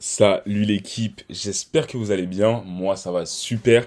Salut 0.00 0.62
l'équipe, 0.62 1.22
j'espère 1.28 1.88
que 1.88 1.96
vous 1.96 2.12
allez 2.12 2.26
bien. 2.26 2.62
Moi, 2.64 2.94
ça 2.94 3.10
va 3.10 3.26
super. 3.26 3.84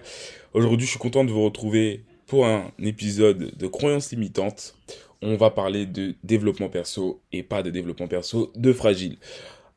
Aujourd'hui, 0.53 0.85
je 0.85 0.91
suis 0.91 0.99
content 0.99 1.23
de 1.23 1.31
vous 1.31 1.45
retrouver 1.45 2.03
pour 2.27 2.45
un 2.45 2.69
épisode 2.79 3.55
de 3.55 3.67
croyances 3.67 4.11
limitantes. 4.11 4.75
On 5.21 5.37
va 5.37 5.51
parler 5.51 5.85
de 5.85 6.15
développement 6.25 6.67
perso 6.67 7.21
et 7.31 7.43
pas 7.43 7.63
de 7.63 7.69
développement 7.69 8.09
perso, 8.09 8.51
de 8.57 8.73
fragile. 8.73 9.19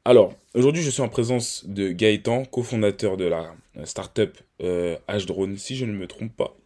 Alors, 0.05 0.33
aujourd'hui, 0.55 0.83
je 0.83 0.91
suis 0.91 1.03
en 1.03 1.09
présence 1.09 1.67
de 1.69 1.93
Gaëtan, 1.93 2.45
cofondateur 2.47 3.17
de 3.17 3.27
la 3.27 3.55
startup 3.85 4.37
euh, 4.61 4.97
H-Drone, 5.09 5.57
si 5.57 5.77
je 5.77 5.85
ne 5.85 5.93
me 5.93 6.09
trompe 6.09 6.37
pas. 6.37 6.57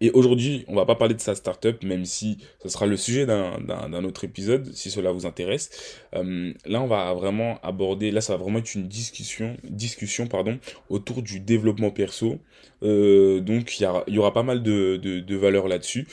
Et 0.00 0.10
aujourd'hui, 0.10 0.64
on 0.68 0.74
va 0.74 0.86
pas 0.86 0.94
parler 0.94 1.14
de 1.14 1.20
sa 1.20 1.34
startup, 1.34 1.82
même 1.82 2.04
si 2.04 2.38
ce 2.62 2.68
sera 2.68 2.86
le 2.86 2.96
sujet 2.96 3.26
d'un 3.26 4.04
autre 4.04 4.24
épisode, 4.24 4.72
si 4.74 4.90
cela 4.90 5.12
vous 5.12 5.26
intéresse. 5.26 5.70
Euh, 6.14 6.52
là, 6.66 6.80
on 6.80 6.86
va 6.86 7.12
vraiment 7.14 7.58
aborder, 7.62 8.10
là, 8.10 8.20
ça 8.20 8.36
va 8.36 8.42
vraiment 8.42 8.58
être 8.58 8.74
une 8.74 8.88
discussion, 8.88 9.56
discussion 9.64 10.26
pardon, 10.26 10.58
autour 10.88 11.22
du 11.22 11.40
développement 11.40 11.90
perso. 11.90 12.38
Euh, 12.82 13.40
donc, 13.40 13.80
il 13.80 13.88
y, 14.08 14.18
aura 14.18 14.32
pas 14.32 14.42
mal 14.42 14.62
de, 14.62 15.36
valeurs 15.36 15.68
là-dessus. 15.68 16.06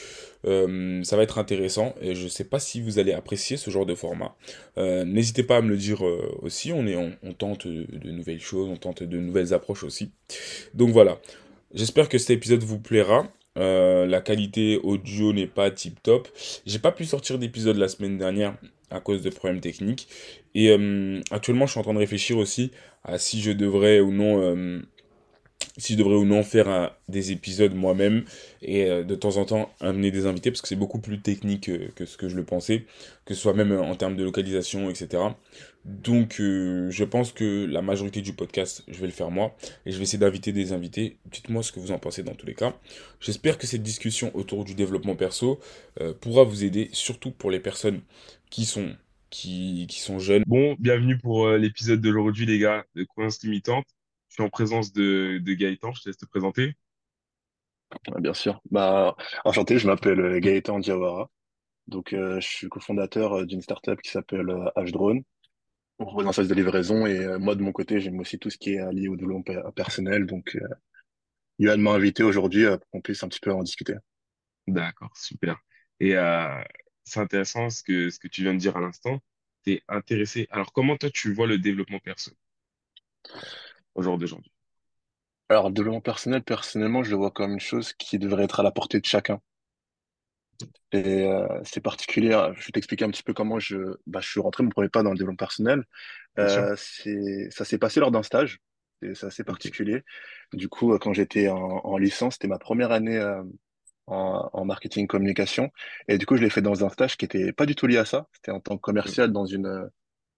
Euh, 0.47 1.03
ça 1.03 1.17
va 1.17 1.21
être 1.21 1.37
intéressant 1.37 1.93
et 2.01 2.15
je 2.15 2.27
sais 2.27 2.45
pas 2.45 2.57
si 2.57 2.81
vous 2.81 2.97
allez 2.97 3.13
apprécier 3.13 3.57
ce 3.57 3.69
genre 3.69 3.85
de 3.85 3.93
format. 3.93 4.35
N'hésitez 4.77 5.43
pas 5.43 5.57
à 5.57 5.61
me 5.61 5.69
le 5.69 5.77
dire 5.77 6.01
aussi, 6.41 6.71
on, 6.73 6.87
est, 6.87 6.95
on 6.95 7.33
tente 7.33 7.67
de 7.67 8.11
nouvelles 8.11 8.41
choses, 8.41 8.67
on 8.69 8.77
tente 8.77 9.03
de 9.03 9.17
nouvelles 9.19 9.53
approches 9.53 9.83
aussi. 9.83 10.11
Donc 10.73 10.91
voilà, 10.91 11.19
j'espère 11.73 12.09
que 12.09 12.17
cet 12.17 12.31
épisode 12.31 12.63
vous 12.63 12.79
plaira. 12.79 13.27
Euh, 13.57 14.05
la 14.05 14.21
qualité 14.21 14.79
audio 14.83 15.33
n'est 15.33 15.47
pas 15.47 15.71
tip 15.71 16.01
top. 16.01 16.27
J'ai 16.65 16.79
pas 16.79 16.91
pu 16.91 17.05
sortir 17.05 17.37
d'épisode 17.37 17.77
la 17.77 17.87
semaine 17.87 18.17
dernière 18.17 18.55
à 18.89 18.99
cause 18.99 19.21
de 19.21 19.29
problèmes 19.29 19.61
techniques. 19.61 20.07
Et 20.55 20.69
euh, 20.69 21.21
actuellement, 21.31 21.65
je 21.65 21.71
suis 21.71 21.79
en 21.79 21.83
train 21.83 21.93
de 21.93 21.99
réfléchir 21.99 22.37
aussi 22.37 22.71
à 23.03 23.17
si 23.17 23.41
je 23.41 23.51
devrais 23.51 23.99
ou 23.99 24.11
non 24.11 24.41
euh, 24.41 24.81
si 25.77 25.93
je 25.93 25.97
devrais 25.97 26.15
ou 26.15 26.25
non 26.25 26.43
faire 26.43 26.95
des 27.07 27.31
épisodes 27.31 27.73
moi-même 27.73 28.23
et 28.61 28.85
euh, 28.85 29.03
de 29.03 29.15
temps 29.15 29.37
en 29.37 29.45
temps 29.45 29.71
amener 29.79 30.11
des 30.11 30.25
invités 30.25 30.51
parce 30.51 30.61
que 30.61 30.67
c'est 30.67 30.75
beaucoup 30.75 30.99
plus 30.99 31.21
technique 31.21 31.71
que, 31.95 32.05
ce 32.05 32.17
que 32.17 32.29
je 32.29 32.35
le 32.35 32.43
pensais, 32.43 32.85
que 33.25 33.33
ce 33.33 33.41
soit 33.41 33.53
même 33.53 33.71
en 33.71 33.95
termes 33.95 34.15
de 34.15 34.23
localisation, 34.23 34.89
etc. 34.89 35.23
Donc 35.85 36.39
euh, 36.39 36.91
je 36.91 37.03
pense 37.03 37.31
que 37.31 37.65
la 37.65 37.81
majorité 37.81 38.21
du 38.21 38.33
podcast, 38.33 38.83
je 38.87 38.99
vais 38.99 39.07
le 39.07 39.13
faire 39.13 39.31
moi 39.31 39.55
et 39.85 39.91
je 39.91 39.97
vais 39.97 40.03
essayer 40.03 40.19
d'inviter 40.19 40.51
des 40.51 40.73
invités. 40.73 41.17
Dites-moi 41.25 41.63
ce 41.63 41.71
que 41.71 41.79
vous 41.79 41.91
en 41.91 41.97
pensez 41.97 42.21
dans 42.21 42.35
tous 42.35 42.45
les 42.45 42.53
cas. 42.53 42.75
J'espère 43.19 43.57
que 43.57 43.65
cette 43.65 43.81
discussion 43.81 44.31
autour 44.35 44.63
du 44.63 44.75
développement 44.75 45.15
perso 45.15 45.59
euh, 45.99 46.13
pourra 46.13 46.43
vous 46.43 46.63
aider, 46.63 46.89
surtout 46.93 47.31
pour 47.31 47.49
les 47.49 47.59
personnes 47.59 48.01
qui 48.49 48.65
sont 48.65 48.95
qui, 49.31 49.87
sont 49.89 50.19
jeunes. 50.19 50.43
Bon, 50.45 50.75
bienvenue 50.77 51.17
pour 51.17 51.47
euh, 51.47 51.57
l'épisode 51.57 52.01
d'aujourd'hui 52.01 52.45
les 52.45 52.59
gars 52.59 52.85
de 52.95 53.03
Croyances 53.03 53.41
limitantes. 53.43 53.87
Je 54.31 54.35
suis 54.35 54.43
en 54.43 54.49
présence 54.49 54.93
de, 54.93 55.39
de 55.43 55.53
Gaëtan, 55.53 55.91
je 55.93 56.03
te 56.03 56.09
laisse 56.09 56.15
te 56.17 56.25
présenter. 56.25 56.73
Bien 58.19 58.33
sûr. 58.33 58.61
Bah, 58.71 59.15
enchanté, 59.43 59.77
je 59.77 59.85
m'appelle 59.87 60.19
euh, 60.21 60.39
Gaëtan 60.39 60.79
Diawara. 60.79 61.29
Donc, 61.87 62.13
euh, 62.13 62.39
je 62.41 62.47
suis 62.47 62.69
cofondateur 62.69 63.33
euh, 63.39 63.45
d'une 63.45 63.61
startup 63.61 64.01
qui 64.01 64.11
s'appelle 64.11 64.47
H-Drone. 64.77 65.23
On 65.99 66.05
propose 66.05 66.27
un 66.27 66.31
service 66.33 66.49
de 66.49 66.55
livraison 66.55 67.05
et 67.05 67.17
euh, 67.19 67.39
moi, 67.39 67.55
de 67.55 67.63
mon 67.63 67.71
côté, 67.73 68.01
j'aime 68.01 68.19
aussi 68.19 68.39
tout 68.39 68.49
ce 68.49 68.57
qui 68.57 68.75
est 68.75 68.93
lié 68.93 69.09
au 69.09 69.17
développement 69.17 69.43
pe- 69.43 69.71
personnel. 69.73 70.25
Donc, 70.25 70.57
euh, 70.57 71.77
m'a 71.77 71.91
invité 71.91 72.23
aujourd'hui 72.23 72.65
pour 72.65 72.89
qu'on 72.91 73.01
puisse 73.01 73.23
un 73.23 73.29
petit 73.29 73.41
peu 73.41 73.51
en 73.53 73.63
discuter. 73.63 73.95
D'accord, 74.67 75.11
super. 75.15 75.57
Et 75.99 76.15
c'est 77.03 77.19
intéressant 77.19 77.69
ce 77.69 77.83
que, 77.83 78.09
ce 78.09 78.19
que 78.19 78.27
tu 78.27 78.43
viens 78.43 78.53
de 78.53 78.59
dire 78.59 78.77
à 78.77 78.81
l'instant. 78.81 79.19
Tu 79.65 79.73
es 79.73 79.83
intéressé. 79.87 80.47
Alors, 80.51 80.73
comment 80.73 80.97
toi, 80.97 81.09
tu 81.11 81.33
vois 81.33 81.47
le 81.47 81.57
développement 81.57 81.99
perso? 81.99 82.31
Au 83.95 84.01
jour 84.01 84.17
d'aujourd'hui? 84.17 84.51
Alors, 85.49 85.67
le 85.67 85.73
développement 85.75 86.01
personnel, 86.01 86.41
personnellement, 86.41 87.03
je 87.03 87.11
le 87.11 87.17
vois 87.17 87.29
comme 87.29 87.51
une 87.53 87.59
chose 87.59 87.93
qui 87.93 88.17
devrait 88.17 88.45
être 88.45 88.59
à 88.59 88.63
la 88.63 88.71
portée 88.71 88.99
de 88.99 89.05
chacun. 89.05 89.39
Et 90.91 91.23
euh, 91.23 91.47
c'est 91.63 91.81
particulier. 91.81 92.33
hein. 92.33 92.51
Je 92.55 92.65
vais 92.65 92.71
t'expliquer 92.73 93.05
un 93.05 93.09
petit 93.11 93.23
peu 93.23 93.33
comment 93.33 93.59
je, 93.59 93.77
bah, 94.07 94.19
je 94.21 94.29
suis 94.29 94.39
rentré 94.39 94.63
mon 94.63 94.69
premier 94.69 94.89
pas 94.89 95.03
dans 95.03 95.11
le 95.11 95.17
développement 95.17 95.37
personnel. 95.37 95.83
Euh, 96.39 96.75
ça 96.75 97.65
s'est 97.65 97.77
passé 97.77 97.99
lors 97.99 98.11
d'un 98.11 98.23
stage. 98.23 98.59
C'est 99.01 99.25
assez 99.25 99.43
particulier. 99.43 100.03
Du 100.53 100.69
coup, 100.69 100.93
euh, 100.93 100.99
quand 100.99 101.13
j'étais 101.13 101.49
en, 101.49 101.57
en 101.59 101.97
licence, 101.97 102.33
c'était 102.35 102.47
ma 102.47 102.59
première 102.59 102.91
année 102.91 103.17
euh, 103.17 103.43
en, 104.07 104.49
en 104.53 104.65
marketing 104.65 105.07
communication. 105.07 105.71
Et 106.07 106.17
du 106.17 106.25
coup, 106.25 106.37
je 106.37 106.43
l'ai 106.43 106.49
fait 106.51 106.61
dans 106.61 106.85
un 106.85 106.89
stage 106.89 107.17
qui 107.17 107.25
était 107.25 107.53
pas 107.53 107.65
du 107.67 107.75
tout 107.75 107.87
lié 107.87 107.97
à 107.97 108.05
ça. 108.05 108.27
C'était 108.33 108.51
en 108.51 108.59
tant 108.61 108.77
que 108.77 108.81
Mm. 109.05 109.13
commercial 109.13 109.31
dans 109.31 109.45
une, 109.45 109.67
euh, 109.67 109.87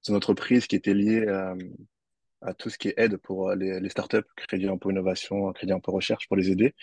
une 0.10 0.16
entreprise 0.16 0.68
qui 0.68 0.76
était 0.78 0.94
liée 0.94 1.26
euh, 1.28 1.56
à 2.46 2.54
tout 2.54 2.70
ce 2.70 2.78
qui 2.78 2.90
est 2.90 2.94
aide 2.98 3.18
pour 3.18 3.50
euh, 3.50 3.56
les, 3.56 3.80
les 3.80 3.90
startups, 3.90 4.24
crédit 4.36 4.68
impôt 4.68 4.92
innovation, 4.92 5.52
crédit 5.54 5.74
impôt 5.74 5.92
recherche 5.94 6.28
pour 6.28 6.38
les 6.38 6.52
aider. 6.52 6.76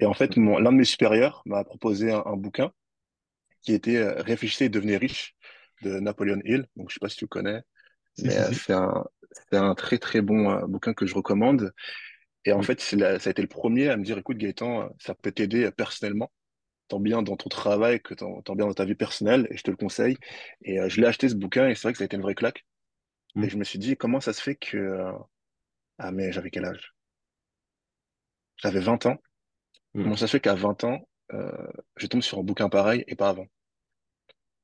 Et 0.00 0.06
en 0.06 0.14
fait, 0.14 0.36
mon, 0.36 0.58
l'un 0.58 0.72
de 0.72 0.78
mes 0.78 0.84
supérieurs 0.84 1.42
m'a 1.46 1.64
proposé 1.64 2.12
un, 2.12 2.22
un 2.26 2.36
bouquin 2.36 2.72
qui 3.62 3.72
était 3.74 3.96
euh, 3.96 4.22
Réfléchissez 4.22 4.66
et 4.66 4.68
devenez 4.68 4.96
riche 4.96 5.34
de 5.82 6.00
Napoleon 6.00 6.40
Hill. 6.44 6.66
Donc, 6.76 6.90
je 6.90 6.94
sais 6.94 7.00
pas 7.00 7.08
si 7.08 7.16
tu 7.16 7.24
le 7.24 7.28
connais, 7.28 7.62
mais 8.18 8.36
euh, 8.38 8.52
c'est 8.52 8.72
un, 8.74 9.04
c'est 9.50 9.58
un 9.58 9.74
très, 9.74 9.98
très 9.98 10.22
bon 10.22 10.50
euh, 10.50 10.66
bouquin 10.66 10.94
que 10.94 11.06
je 11.06 11.14
recommande. 11.14 11.72
Et 12.44 12.52
en 12.52 12.62
fait, 12.62 12.92
la- 12.92 13.18
ça 13.18 13.30
a 13.30 13.32
été 13.32 13.42
le 13.42 13.48
premier 13.48 13.88
à 13.90 13.96
me 13.96 14.04
dire, 14.04 14.18
écoute, 14.18 14.38
Gaëtan, 14.38 14.90
ça 15.00 15.14
peut 15.14 15.32
t'aider 15.32 15.70
personnellement, 15.72 16.32
tant 16.88 17.00
bien 17.00 17.22
dans 17.22 17.36
ton 17.36 17.48
travail 17.50 18.00
que 18.02 18.14
tant, 18.14 18.42
tant 18.42 18.56
bien 18.56 18.66
dans 18.66 18.74
ta 18.74 18.84
vie 18.86 18.94
personnelle, 18.96 19.48
et 19.50 19.56
je 19.58 19.62
te 19.64 19.70
le 19.72 19.78
conseille. 19.78 20.18
Et 20.62 20.80
euh, 20.80 20.88
je 20.90 21.00
l'ai 21.00 21.06
acheté, 21.08 21.28
ce 21.28 21.34
bouquin, 21.36 21.68
et 21.68 21.74
c'est 21.74 21.82
vrai 21.84 21.92
que 21.92 21.98
ça 21.98 22.04
a 22.04 22.06
été 22.06 22.16
une 22.16 22.22
vraie 22.22 22.34
claque. 22.36 22.64
Et 23.36 23.46
Mm. 23.46 23.48
je 23.48 23.56
me 23.56 23.64
suis 23.64 23.78
dit, 23.78 23.96
comment 23.96 24.20
ça 24.20 24.32
se 24.32 24.42
fait 24.42 24.56
que... 24.56 24.76
euh, 24.76 25.12
Ah, 25.98 26.12
mais 26.12 26.32
j'avais 26.32 26.50
quel 26.50 26.64
âge? 26.64 26.94
J'avais 28.56 28.80
20 28.80 29.06
ans. 29.06 29.16
Mm. 29.94 30.02
Comment 30.02 30.16
ça 30.16 30.26
se 30.26 30.32
fait 30.32 30.40
qu'à 30.40 30.54
20 30.54 30.84
ans, 30.84 31.00
euh, 31.32 31.50
je 31.96 32.06
tombe 32.06 32.22
sur 32.22 32.38
un 32.38 32.42
bouquin 32.42 32.68
pareil 32.68 33.04
et 33.06 33.16
pas 33.16 33.28
avant? 33.30 33.46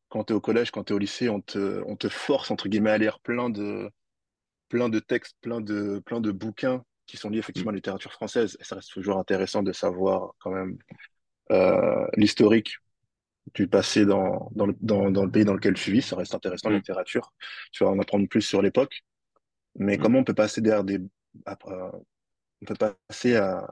Quand 0.09 0.25
tu 0.25 0.33
es 0.33 0.37
au 0.37 0.41
collège, 0.41 0.71
quand 0.71 0.85
tu 0.85 0.93
es 0.93 0.97
au 0.97 0.99
lycée, 0.99 1.29
on 1.29 1.41
te, 1.41 1.83
on 1.87 1.97
te 1.97 2.09
force, 2.09 2.51
entre 2.51 2.69
guillemets, 2.69 2.91
à 2.91 2.99
lire 2.99 3.21
plein 3.21 3.51
de, 3.51 3.91
plein 4.69 4.89
de 4.89 4.99
textes, 5.01 5.37
plein 5.41 5.61
de, 5.61 6.01
plein 6.07 6.21
de 6.21 6.31
bouquins 6.33 6.83
qui 7.07 7.17
sont 7.17 7.31
liés 7.31 7.39
Mm. 7.39 7.41
effectivement 7.41 7.71
à 7.71 7.73
la 7.73 7.77
littérature 7.79 8.13
française. 8.13 8.57
Et 8.61 8.65
ça 8.65 8.77
reste 8.77 8.93
toujours 8.93 9.19
intéressant 9.19 9.63
de 9.63 9.73
savoir 9.73 10.33
quand 10.39 10.51
même 10.51 10.79
euh, 11.53 12.07
l'historique 12.17 12.77
du 13.55 13.69
passé 13.69 14.05
dans, 14.07 14.51
dans 14.55 14.67
le, 14.67 14.75
dans, 14.81 15.11
dans 15.11 15.25
le 15.25 15.31
pays 15.31 15.45
dans 15.45 15.55
lequel 15.55 15.75
tu 15.75 15.93
vis. 15.93 16.03
Ça 16.03 16.17
reste 16.17 16.35
intéressant, 16.35 16.71
la 16.71 16.77
Mm. 16.77 16.79
littérature. 16.79 17.33
Tu 17.73 17.85
vas 17.85 17.91
en 17.91 17.99
apprendre 17.99 18.29
plus 18.29 18.43
sur 18.43 18.63
l'époque. 18.63 19.03
Mais 19.77 19.97
Mm. 19.97 20.01
comment 20.01 20.19
on 20.21 20.25
peut 20.25 20.35
passer 20.35 20.61
derrière 20.61 20.85
des... 20.85 21.01
après, 21.47 21.73
euh, 21.75 21.91
on 22.63 22.67
peut 22.67 22.75
passer 23.09 23.37
à 23.37 23.67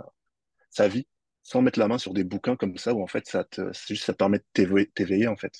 sa 0.70 0.88
vie 0.88 1.06
sans 1.42 1.62
mettre 1.62 1.78
la 1.78 1.88
main 1.88 1.98
sur 1.98 2.14
des 2.14 2.24
bouquins 2.24 2.56
comme 2.56 2.76
ça 2.78 2.94
où 2.94 3.02
en 3.02 3.06
fait 3.06 3.26
ça 3.26 3.44
te, 3.44 3.72
juste 3.88 4.04
ça 4.04 4.12
te 4.14 4.18
permet 4.18 4.38
de 4.38 4.84
t'éveiller, 4.94 5.28
en 5.28 5.36
fait. 5.36 5.54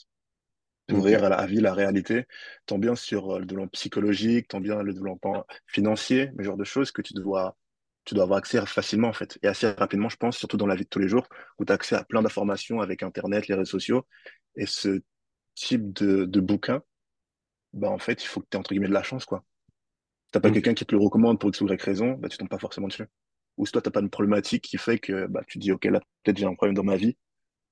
Ok. 0.91 0.97
T'ouvrir 0.97 1.25
à 1.25 1.29
la 1.31 1.47
vie, 1.47 1.61
la 1.61 1.73
réalité, 1.75 2.27
tant 2.67 2.79
bien 2.79 2.95
sur 2.95 3.37
euh, 3.37 3.39
le 3.41 3.47
développement 3.47 3.71
psychologique, 3.71 4.49
tant 4.49 4.61
bien 4.61 4.83
le 4.83 4.93
développement 4.93 5.47
financier, 5.67 6.31
mais 6.37 6.45
genre 6.45 6.57
de 6.59 6.65
choses 6.65 6.91
que 6.93 7.03
tu 7.03 7.15
dois, 7.15 7.57
tu 8.05 8.15
dois 8.15 8.25
avoir 8.25 8.39
accès 8.39 8.65
facilement 8.67 9.09
en 9.09 9.13
fait. 9.13 9.39
Et 9.43 9.49
assez 9.49 9.69
rapidement, 9.71 10.09
je 10.09 10.17
pense, 10.17 10.37
surtout 10.37 10.57
dans 10.57 10.67
la 10.67 10.77
vie 10.77 10.85
de 10.85 10.89
tous 10.89 10.99
les 10.99 11.09
jours, 11.09 11.29
où 11.59 11.65
tu 11.65 11.73
as 11.73 11.75
accès 11.75 11.97
à 11.97 12.05
plein 12.05 12.23
d'informations 12.23 12.81
avec 12.81 13.03
Internet, 13.03 13.49
les 13.49 13.55
réseaux 13.55 13.71
sociaux. 13.71 14.07
Et 14.57 14.67
ce 14.67 15.01
type 15.55 15.93
de, 15.93 16.25
de 16.25 16.41
bouquin, 16.41 16.83
bah 17.73 17.91
en 17.91 17.99
fait, 17.99 18.23
il 18.23 18.27
faut 18.27 18.41
que 18.41 18.47
tu 18.51 18.57
aies 18.57 18.61
entre 18.61 18.71
guillemets 18.73 18.89
de 18.89 18.95
la 18.95 19.03
chance, 19.03 19.25
quoi. 19.25 19.45
T'as 20.33 20.41
pas 20.41 20.49
Ok. 20.49 20.55
quelqu'un 20.55 20.75
qui 20.75 20.85
te 20.87 20.95
le 20.95 21.03
recommande 21.03 21.39
pour 21.41 21.51
X 21.51 21.61
ou 21.61 21.69
Y 21.69 21.81
raison, 21.83 22.13
bah 22.13 22.29
tu 22.29 22.39
tombes 22.39 22.49
pas 22.49 22.59
forcément 22.59 22.89
dessus. 22.89 23.07
Ou 23.57 23.67
si 23.67 23.73
toi, 23.73 23.83
t'as 23.83 23.91
pas 23.91 24.01
une 24.01 24.11
problématique 24.11 24.65
qui 24.65 24.79
fait 24.79 24.99
que 24.99 25.27
bah, 25.27 25.43
tu 25.47 25.59
te 25.59 25.63
dis, 25.63 25.73
OK, 25.73 25.85
là, 25.87 26.01
peut-être 26.23 26.39
j'ai 26.39 26.47
un 26.47 26.55
problème 26.55 26.75
dans 26.75 26.85
ma 26.85 26.97
vie, 26.97 27.17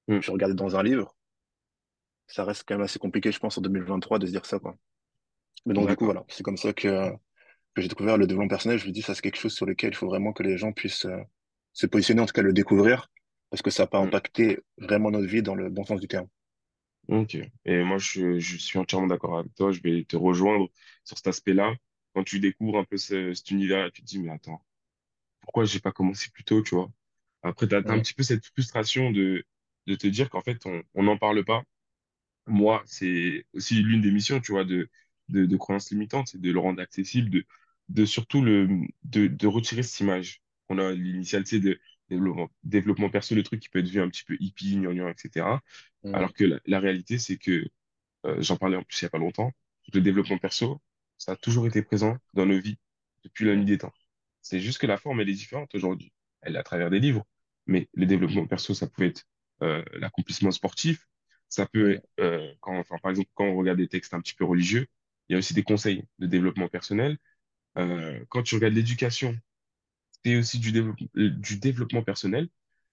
Mm. 0.09 0.21
je 0.21 0.27
vais 0.27 0.33
regarder 0.33 0.55
dans 0.55 0.77
un 0.77 0.83
livre. 0.83 1.15
Ça 2.27 2.45
reste 2.45 2.65
quand 2.67 2.75
même 2.75 2.83
assez 2.85 2.99
compliqué, 2.99 3.31
je 3.31 3.39
pense, 3.39 3.59
en 3.59 3.61
2023 3.61 4.19
de 4.19 4.27
se 4.27 4.33
dire 4.33 4.47
ça, 4.47 4.59
quoi. 4.59 4.77
Mais 5.67 5.75
donc, 5.75 5.89
du 5.89 5.97
coup, 5.97 6.05
voilà, 6.07 6.25
c'est 6.29 6.43
comme 6.43 6.57
ça 6.57 6.73
que, 6.73 7.11
que 7.75 7.83
j'ai 7.83 7.89
découvert 7.89 8.17
le 8.19 8.27
développement 8.27 8.49
personnel. 8.49 8.79
Je 8.79 8.87
me 8.87 8.93
dis, 8.93 9.03
ça, 9.03 9.15
c'est 9.15 9.23
quelque 9.23 9.39
chose 9.39 9.55
sur 9.55 9.67
lequel 9.67 9.91
il 9.93 9.97
faut 9.97 10.07
vraiment 10.09 10.33
que 10.33 10.43
les 10.43 10.59
gens 10.59 10.73
puissent 10.73 11.07
euh, 11.07 11.19
se 11.73 11.87
positionner, 11.87 12.21
en 12.23 12.27
tout 12.27 12.33
cas 12.35 12.43
le 12.43 12.53
découvrir, 12.53 13.11
parce 13.51 13.63
que 13.63 13.71
ça 13.71 13.87
peut 13.87 13.97
Mm. 14.01 14.13
impacter 14.13 14.61
vraiment 14.79 15.11
notre 15.11 15.27
vie 15.29 15.43
dans 15.43 15.55
le 15.55 15.71
bon 15.71 15.85
sens 15.85 16.01
du 16.01 16.09
terme. 16.09 16.29
Ok. 17.09 17.35
Et 17.65 17.83
moi, 17.85 17.99
je, 17.99 18.39
je 18.39 18.57
suis 18.57 18.79
entièrement 18.79 19.07
d'accord 19.07 19.39
avec 19.39 19.55
toi. 19.55 19.73
Je 19.73 19.81
vais 19.83 20.05
te 20.05 20.17
rejoindre 20.17 20.69
sur 21.05 21.17
cet 21.17 21.27
aspect-là. 21.29 21.75
Quand 22.15 22.25
tu 22.25 22.41
découvres 22.41 22.79
un 22.79 22.85
peu 22.85 22.97
ce- 22.97 23.33
cet 23.35 23.51
univers, 23.51 23.91
tu 23.93 24.03
te 24.03 24.07
dis, 24.07 24.19
mais 24.21 24.31
attends, 24.31 24.65
pourquoi 25.43 25.65
j'ai 25.67 25.81
pas 25.81 25.93
commencé 25.93 26.31
plus 26.33 26.45
tôt, 26.45 26.63
tu 26.63 26.75
vois? 26.77 26.91
Après, 27.43 27.69
t'as, 27.69 27.83
t'as 27.85 27.95
un 27.95 28.01
petit 28.01 28.15
peu 28.15 28.23
cette 28.25 28.47
frustration 28.47 29.11
de, 29.13 29.45
de 29.89 29.97
te 29.97 30.07
dire 30.09 30.31
qu'en 30.31 30.43
fait, 30.43 30.65
on, 30.67 30.83
on 30.95 31.05
n'en 31.05 31.19
parle 31.19 31.45
pas. 31.45 31.65
Moi, 32.47 32.83
c'est 32.87 33.47
aussi 33.55 33.77
l'une 33.83 34.03
des 34.03 34.11
missions, 34.13 34.41
tu 34.41 34.53
vois, 34.53 34.65
de, 34.65 34.89
de, 35.29 35.47
de 35.47 35.57
croyances 35.57 35.91
limitantes, 35.91 36.29
c'est 36.29 36.41
de 36.41 36.51
le 36.53 36.59
rendre 36.61 36.81
accessible, 36.83 37.31
de, 37.31 37.47
de 37.93 38.05
surtout 38.07 38.43
le, 38.43 38.69
de, 39.05 39.29
de 39.29 39.49
retirer 39.49 39.83
cette 39.85 40.01
image. 40.01 40.43
On 40.71 40.79
a 40.79 40.93
l'initiale, 40.93 41.47
c'est 41.47 41.61
de 41.61 41.81
développement, 42.11 42.51
développement 42.65 43.11
perso, 43.11 43.35
le 43.37 43.45
truc 43.45 43.61
qui 43.61 43.69
peut 43.71 43.81
être 43.81 43.89
vu 43.89 44.01
un 44.01 44.09
petit 44.11 44.25
peu 44.25 44.37
hippie, 44.41 44.77
gnangnan, 44.77 45.09
etc. 45.11 45.63
mm, 46.05 46.13
Alors 46.13 46.33
que 46.35 46.45
la, 46.45 46.61
la 46.67 46.81
réalité, 46.81 47.19
c'est 47.19 47.39
que, 47.39 47.67
euh, 48.27 48.41
j'en 48.43 48.57
parlais 48.57 48.77
en 48.77 48.83
plus 48.83 49.01
il 49.01 49.05
y 49.05 49.07
a 49.07 49.11
pas 49.11 49.19
longtemps, 49.19 49.53
le 49.93 50.01
développement 50.01 50.39
perso, 50.39 50.81
ça 51.19 51.33
a 51.33 51.37
toujours 51.37 51.67
été 51.67 51.83
présent 51.83 52.17
dans 52.35 52.47
nos 52.47 52.59
vies 52.61 52.79
depuis 53.25 53.45
la 53.47 53.57
nuit 53.57 53.65
des 53.65 53.79
temps. 53.79 53.93
C'est 54.41 54.61
juste 54.61 54.79
que 54.79 54.87
la 54.87 54.97
forme, 54.97 55.21
elle 55.21 55.29
est 55.29 55.35
différente 55.35 55.75
aujourd'hui. 55.75 56.13
Elle 56.41 56.57
est 56.57 56.59
à 56.59 56.63
travers 56.63 56.91
des 56.91 57.01
livres. 57.01 57.25
Mais 57.67 57.89
le 57.95 58.07
développement 58.07 58.47
perso, 58.47 58.75
ça 58.75 58.89
pouvait 58.89 59.09
être 59.09 59.25
euh, 59.63 59.85
l'accomplissement 59.95 60.51
sportif. 60.51 61.07
Ça 61.49 61.67
peut, 61.67 62.01
euh, 62.21 62.53
quand, 62.61 62.77
enfin, 62.79 62.97
par 63.03 63.11
exemple, 63.11 63.31
quand 63.35 63.45
on 63.45 63.57
regarde 63.57 63.79
des 63.79 63.89
textes 63.89 64.15
un 64.15 64.21
petit 64.21 64.35
peu 64.35 64.45
religieux, 64.45 64.87
il 65.29 65.33
y 65.33 65.37
a 65.37 65.39
aussi 65.39 65.55
des 65.55 65.63
conseils 65.63 66.05
de 66.19 66.27
développement 66.27 66.69
personnel. 66.69 67.19
Euh, 67.79 68.25
quand 68.29 68.43
tu 68.43 68.55
regardes 68.57 68.75
l'éducation, 68.75 69.39
c'est 70.25 70.37
aussi 70.37 70.59
du 70.59 70.73
développement, 70.73 71.09
du 71.15 71.59
développement 71.59 72.03
personnel. 72.03 72.49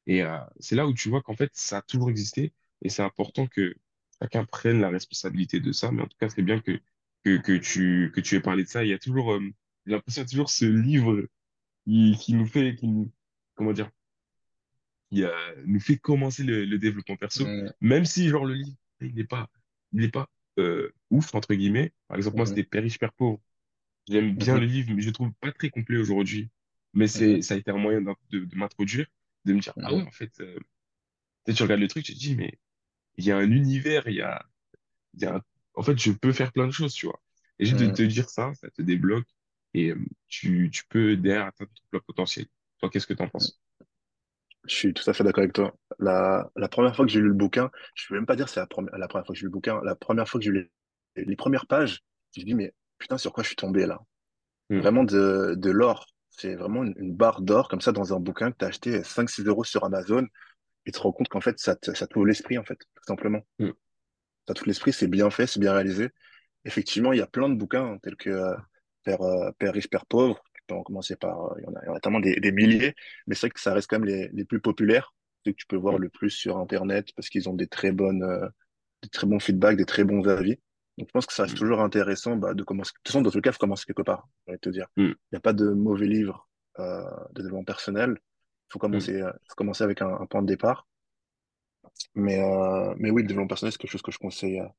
Et 0.07 0.23
euh, 0.23 0.39
c'est 0.59 0.75
là 0.75 0.87
où 0.87 0.93
tu 0.93 1.09
vois 1.09 1.21
qu'en 1.21 1.35
fait, 1.35 1.51
ça 1.53 1.77
a 1.77 1.81
toujours 1.81 2.09
existé. 2.09 2.53
Et 2.81 2.89
c'est 2.89 3.03
important 3.03 3.45
que 3.47 3.75
chacun 4.21 4.45
prenne 4.45 4.79
la 4.81 4.89
responsabilité 4.89 5.59
de 5.59 5.71
ça. 5.71 5.91
Mais 5.91 6.01
en 6.01 6.07
tout 6.07 6.17
cas, 6.19 6.29
c'est 6.29 6.41
bien 6.41 6.59
que, 6.59 6.79
que, 7.23 7.37
que 7.37 7.57
tu, 7.57 8.11
que 8.15 8.21
tu 8.21 8.35
aies 8.35 8.41
parlé 8.41 8.63
de 8.63 8.69
ça. 8.69 8.83
Il 8.83 8.89
y 8.89 8.93
a 8.93 8.99
toujours, 8.99 9.33
euh, 9.33 9.41
j'ai 9.85 9.91
l'impression, 9.93 10.23
qu'il 10.23 10.29
y 10.29 10.31
a 10.31 10.37
toujours 10.37 10.49
ce 10.49 10.65
livre 10.65 11.27
qui, 11.85 12.17
qui 12.19 12.33
nous 12.33 12.47
fait, 12.47 12.75
qui 12.75 12.87
nous, 12.87 13.11
comment 13.55 13.73
dire, 13.73 13.89
qui 15.11 15.23
euh, 15.23 15.31
nous 15.65 15.79
fait 15.79 15.97
commencer 15.97 16.43
le, 16.43 16.65
le 16.65 16.77
développement 16.77 17.17
perso. 17.17 17.45
Même 17.81 18.05
si, 18.05 18.29
genre, 18.29 18.45
le 18.45 18.55
livre, 18.55 18.77
il 19.01 19.13
n'est 19.13 19.23
pas, 19.23 19.49
il 19.91 20.01
n'est 20.01 20.09
pas 20.09 20.29
euh, 20.57 20.93
ouf, 21.09 21.35
entre 21.35 21.53
guillemets. 21.53 21.91
Par 22.07 22.17
exemple, 22.17 22.37
moi, 22.37 22.45
c'était 22.45 22.63
Père 22.63 22.83
riche, 22.83 22.99
Père 22.99 23.13
pauvre. 23.13 23.39
J'aime 24.09 24.35
bien 24.35 24.57
le 24.57 24.65
livre, 24.65 24.91
mais 24.93 25.01
je 25.01 25.07
le 25.07 25.13
trouve 25.13 25.31
pas 25.41 25.51
très 25.53 25.69
complet 25.69 25.97
aujourd'hui. 25.97 26.49
Mais 26.93 27.07
c'est, 27.07 27.41
ça 27.41 27.53
a 27.55 27.57
été 27.57 27.71
un 27.71 27.77
moyen 27.77 28.01
de, 28.01 28.13
de 28.31 28.55
m'introduire, 28.57 29.07
de 29.45 29.53
me 29.53 29.59
dire, 29.61 29.75
ah 29.81 29.93
ouais, 29.93 30.03
en 30.03 30.11
fait, 30.11 30.31
euh, 30.41 30.59
tu 31.55 31.63
regardes 31.63 31.81
le 31.81 31.87
truc, 31.87 32.05
tu 32.05 32.13
te 32.13 32.19
dis, 32.19 32.35
mais 32.35 32.59
il 33.17 33.25
y 33.25 33.31
a 33.31 33.37
un 33.37 33.51
univers, 33.51 34.07
il 34.07 34.15
y 34.15 34.21
a, 34.21 34.45
il 35.15 35.23
y 35.23 35.25
a 35.25 35.35
un- 35.37 35.43
en 35.75 35.83
fait, 35.83 35.97
je 35.99 36.11
peux 36.13 36.33
faire 36.33 36.51
plein 36.53 36.67
de 36.67 36.71
choses, 36.71 36.93
tu 36.93 37.07
vois. 37.07 37.21
Et 37.59 37.65
juste 37.65 37.79
de 37.79 37.87
te 37.87 38.01
dire 38.03 38.29
ça, 38.29 38.53
ça 38.55 38.69
te 38.71 38.81
débloque 38.83 39.27
et 39.73 39.91
euh, 39.91 39.99
tu, 40.27 40.69
tu 40.73 40.85
peux 40.89 41.17
derrière 41.17 41.47
atteindre 41.47 41.71
ton 41.73 41.83
plein 41.91 41.99
potentiel. 42.01 42.47
Toi, 42.79 42.89
qu'est-ce 42.91 43.07
que 43.07 43.13
t'en 43.15 43.29
penses? 43.29 43.61
Je 44.65 44.75
suis 44.75 44.93
tout 44.93 45.09
à 45.09 45.13
fait 45.13 45.23
d'accord 45.23 45.41
avec 45.43 45.53
toi. 45.53 45.75
La, 45.99 46.49
la 46.55 46.67
première 46.69 46.95
fois 46.95 47.05
que 47.05 47.11
j'ai 47.11 47.19
lu 47.19 47.27
le 47.29 47.33
bouquin, 47.33 47.71
je 47.95 48.05
ne 48.05 48.15
vais 48.15 48.19
même 48.21 48.25
pas 48.25 48.35
dire 48.35 48.49
c'est 48.49 48.59
la 48.59 48.67
première, 48.67 48.97
la 48.97 49.07
première 49.07 49.25
fois 49.25 49.33
que 49.33 49.39
j'ai 49.39 49.43
lu 49.43 49.47
le 49.47 49.51
bouquin, 49.53 49.81
la 49.83 49.95
première 49.95 50.27
fois 50.29 50.39
que 50.39 50.45
j'ai 50.45 50.51
lu 50.51 50.71
les, 51.15 51.25
les 51.25 51.35
premières 51.35 51.65
pages, 51.67 52.01
je 52.35 52.41
me 52.41 52.45
dis, 52.45 52.53
mais 52.55 52.73
putain, 52.99 53.17
sur 53.19 53.33
quoi 53.33 53.43
je 53.43 53.49
suis 53.49 53.57
tombé 53.57 53.85
là? 53.87 53.99
Hmm, 54.69 54.81
Vraiment 54.81 55.03
de, 55.03 55.55
de 55.57 55.71
l'or. 55.71 56.07
C'est 56.31 56.55
vraiment 56.55 56.83
une, 56.83 56.95
une 56.97 57.15
barre 57.15 57.41
d'or 57.41 57.69
comme 57.69 57.81
ça 57.81 57.91
dans 57.93 58.13
un 58.15 58.19
bouquin 58.19 58.51
que 58.51 58.57
tu 58.59 58.65
as 58.65 58.69
acheté 58.69 59.03
cinq 59.03 59.29
six 59.29 59.43
euros 59.45 59.63
sur 59.65 59.83
Amazon 59.85 60.23
et 60.85 60.91
tu 60.91 60.93
te 60.93 60.99
rends 61.01 61.11
compte 61.13 61.29
qu'en 61.29 61.41
fait, 61.41 61.59
ça 61.59 61.75
te, 61.75 61.93
ça 61.95 62.07
t'ouvre 62.07 62.27
l'esprit, 62.27 62.57
en 62.59 62.65
fait, 62.65 62.77
tout 62.77 63.03
simplement. 63.07 63.41
hmm, 63.59 63.71
Ça 64.47 64.53
t'ouvre 64.53 64.67
l'esprit, 64.67 64.93
c'est 64.93 65.07
bien 65.07 65.29
fait, 65.29 65.47
c'est 65.47 65.59
bien 65.59 65.73
réalisé. 65.73 66.09
Effectivement, 66.65 67.13
il 67.13 67.19
y 67.19 67.23
a 67.23 67.27
plein 67.27 67.49
de 67.49 67.55
bouquins 67.55 67.85
hein, 67.93 67.99
tels 68.03 68.15
que 68.17 68.29
euh, 68.29 68.55
Père, 69.03 69.21
euh, 69.23 69.51
Père 69.59 69.73
riche, 69.73 69.89
Père 69.89 70.05
pauvre. 70.05 70.43
Tu 70.55 70.61
peux 70.67 70.75
en 70.75 70.83
commencer 70.83 71.17
par, 71.17 71.53
euh, 71.53 71.55
il 71.59 71.65
y 71.65 71.67
en 71.67 71.75
a, 71.75 71.81
il 71.83 71.87
y 71.87 71.89
en 71.89 71.95
a 71.95 71.99
tellement 71.99 72.21
des, 72.21 72.37
des 72.37 72.51
milliers, 72.51 72.95
mais 73.27 73.35
c'est 73.35 73.47
vrai 73.47 73.51
que 73.51 73.59
ça 73.61 73.73
reste 73.73 73.89
quand 73.89 73.99
même 73.99 74.07
les, 74.09 74.29
les 74.33 74.45
plus 74.45 74.61
populaires, 74.61 75.13
ceux 75.45 75.51
que 75.53 75.57
tu 75.57 75.67
peux 75.67 75.75
voir 75.77 75.97
hmm, 75.97 75.99
le 75.99 76.09
plus 76.09 76.31
sur 76.31 76.57
Internet 76.59 77.09
parce 77.15 77.29
qu'ils 77.29 77.49
ont 77.49 77.53
des 77.55 77.67
très 77.67 77.91
bonnes, 77.91 78.25
des 79.03 79.09
très 79.09 79.27
bons 79.27 79.39
feedbacks, 79.39 79.77
des 79.77 79.85
très 79.85 80.03
bons 80.05 80.27
avis. 80.29 80.59
Donc, 80.99 81.07
je 81.09 81.13
pense 81.13 81.25
que 81.27 81.33
ça 81.33 81.43
reste 81.43 81.55
hmm, 81.55 81.59
toujours 81.59 81.81
intéressant 81.81 82.37
bah, 82.37 82.53
de 82.53 82.63
commencer. 82.63 82.91
De 82.91 82.97
toute 82.99 83.07
façon, 83.07 83.23
dans 83.23 83.31
tous 83.31 83.37
les 83.37 83.43
cas, 83.43 83.51
il 83.51 83.53
faut 83.53 83.59
commencer 83.59 83.85
quelque 83.87 84.03
part, 84.03 84.29
je 84.47 84.53
vais 84.53 84.59
te 84.59 84.69
dire. 84.69 84.87
hmm, 84.97 85.13
Il 85.31 85.35
n'y 85.35 85.37
a 85.37 85.41
pas 85.41 85.53
de 85.53 85.71
mauvais 85.71 86.07
livre 86.07 86.47
euh, 86.79 87.03
de 87.33 87.41
développement 87.43 87.65
personnel. 87.65 88.17
Il 88.19 88.73
faut 88.73 88.79
hmm, 88.91 89.09
commencer, 89.09 89.21
euh, 89.21 89.31
faut 89.49 89.55
commencer 89.55 89.83
avec 89.85 90.03
un, 90.03 90.09
un 90.09 90.27
point 90.27 90.43
de 90.43 90.47
départ. 90.47 90.87
Mais, 92.15 92.39
euh, 92.41 92.93
mais 92.97 93.11
oui, 93.11 93.21
le 93.23 93.27
développement 93.27 93.47
personnel, 93.47 93.71
c'est 93.71 93.77
quelque 93.79 93.91
chose 93.91 94.01
que 94.01 94.11
je 94.11 94.19
conseille 94.19 94.59
à, 94.59 94.73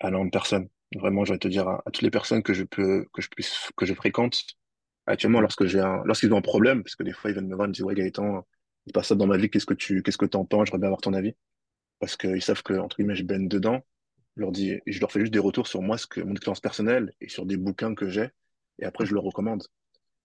à 0.00 0.08
énormément 0.08 0.26
de 0.26 0.30
personnes. 0.30 0.68
Vraiment, 0.96 1.24
je 1.26 1.34
vais 1.34 1.40
te 1.40 1.48
dire 1.48 1.68
à, 1.68 1.82
à 1.86 1.92
toutes 1.92 2.02
les 2.02 2.10
personnes 2.12 2.42
que 2.44 2.54
je 2.54 2.64
peux, 2.64 3.06
que 3.14 3.22
je 3.22 3.28
puisse, 3.30 3.70
que 3.76 3.86
je 3.86 3.94
fréquente 3.94 4.42
actuellement 5.06 5.40
lorsque 5.40 5.66
j'ai 5.66 5.80
un, 5.80 6.02
lorsqu'ils 6.04 6.32
ont 6.34 6.38
un 6.38 6.42
problème, 6.42 6.82
parce 6.84 6.96
que 6.96 7.04
des 7.04 7.12
fois, 7.12 7.30
ils 7.30 7.34
viennent 7.34 7.48
me 7.48 7.56
voir, 7.56 7.66
ils 7.66 7.70
me 7.70 7.74
disent, 7.74 7.84
ouais, 7.84 7.94
Gaëtan, 7.94 8.46
il 8.86 8.90
se 8.90 8.92
passe 8.94 9.08
ça 9.08 9.14
dans 9.16 9.26
ma 9.26 9.36
vie, 9.38 9.50
qu'est-ce 9.50 9.66
que 9.66 9.74
tu, 9.74 10.02
qu'est-ce 10.02 10.18
que 10.18 10.26
t'en 10.26 10.44
penses? 10.44 10.66
J'aimerais 10.68 10.80
bien 10.80 10.88
avoir 10.88 11.00
ton 11.00 11.14
avis. 11.14 11.34
Parce 12.00 12.16
qu'ils 12.16 12.42
savent 12.42 12.62
que, 12.62 12.74
entre 12.74 12.96
guillemets, 12.96 13.16
je 13.16 13.24
baigne 13.24 13.48
dedans. 13.48 13.82
Je 14.38 14.42
leur 14.42 14.52
dis, 14.52 14.70
et 14.70 14.82
je 14.86 15.00
leur 15.00 15.10
fais 15.10 15.18
juste 15.18 15.32
des 15.32 15.40
retours 15.40 15.66
sur 15.66 15.82
moi, 15.82 15.98
ce 15.98 16.06
que, 16.06 16.20
mon 16.20 16.30
expérience 16.30 16.60
personnelle 16.60 17.12
et 17.20 17.28
sur 17.28 17.44
des 17.44 17.56
bouquins 17.56 17.96
que 17.96 18.08
j'ai. 18.08 18.28
Et 18.78 18.84
après, 18.84 19.04
je 19.04 19.12
leur 19.12 19.24
recommande. 19.24 19.64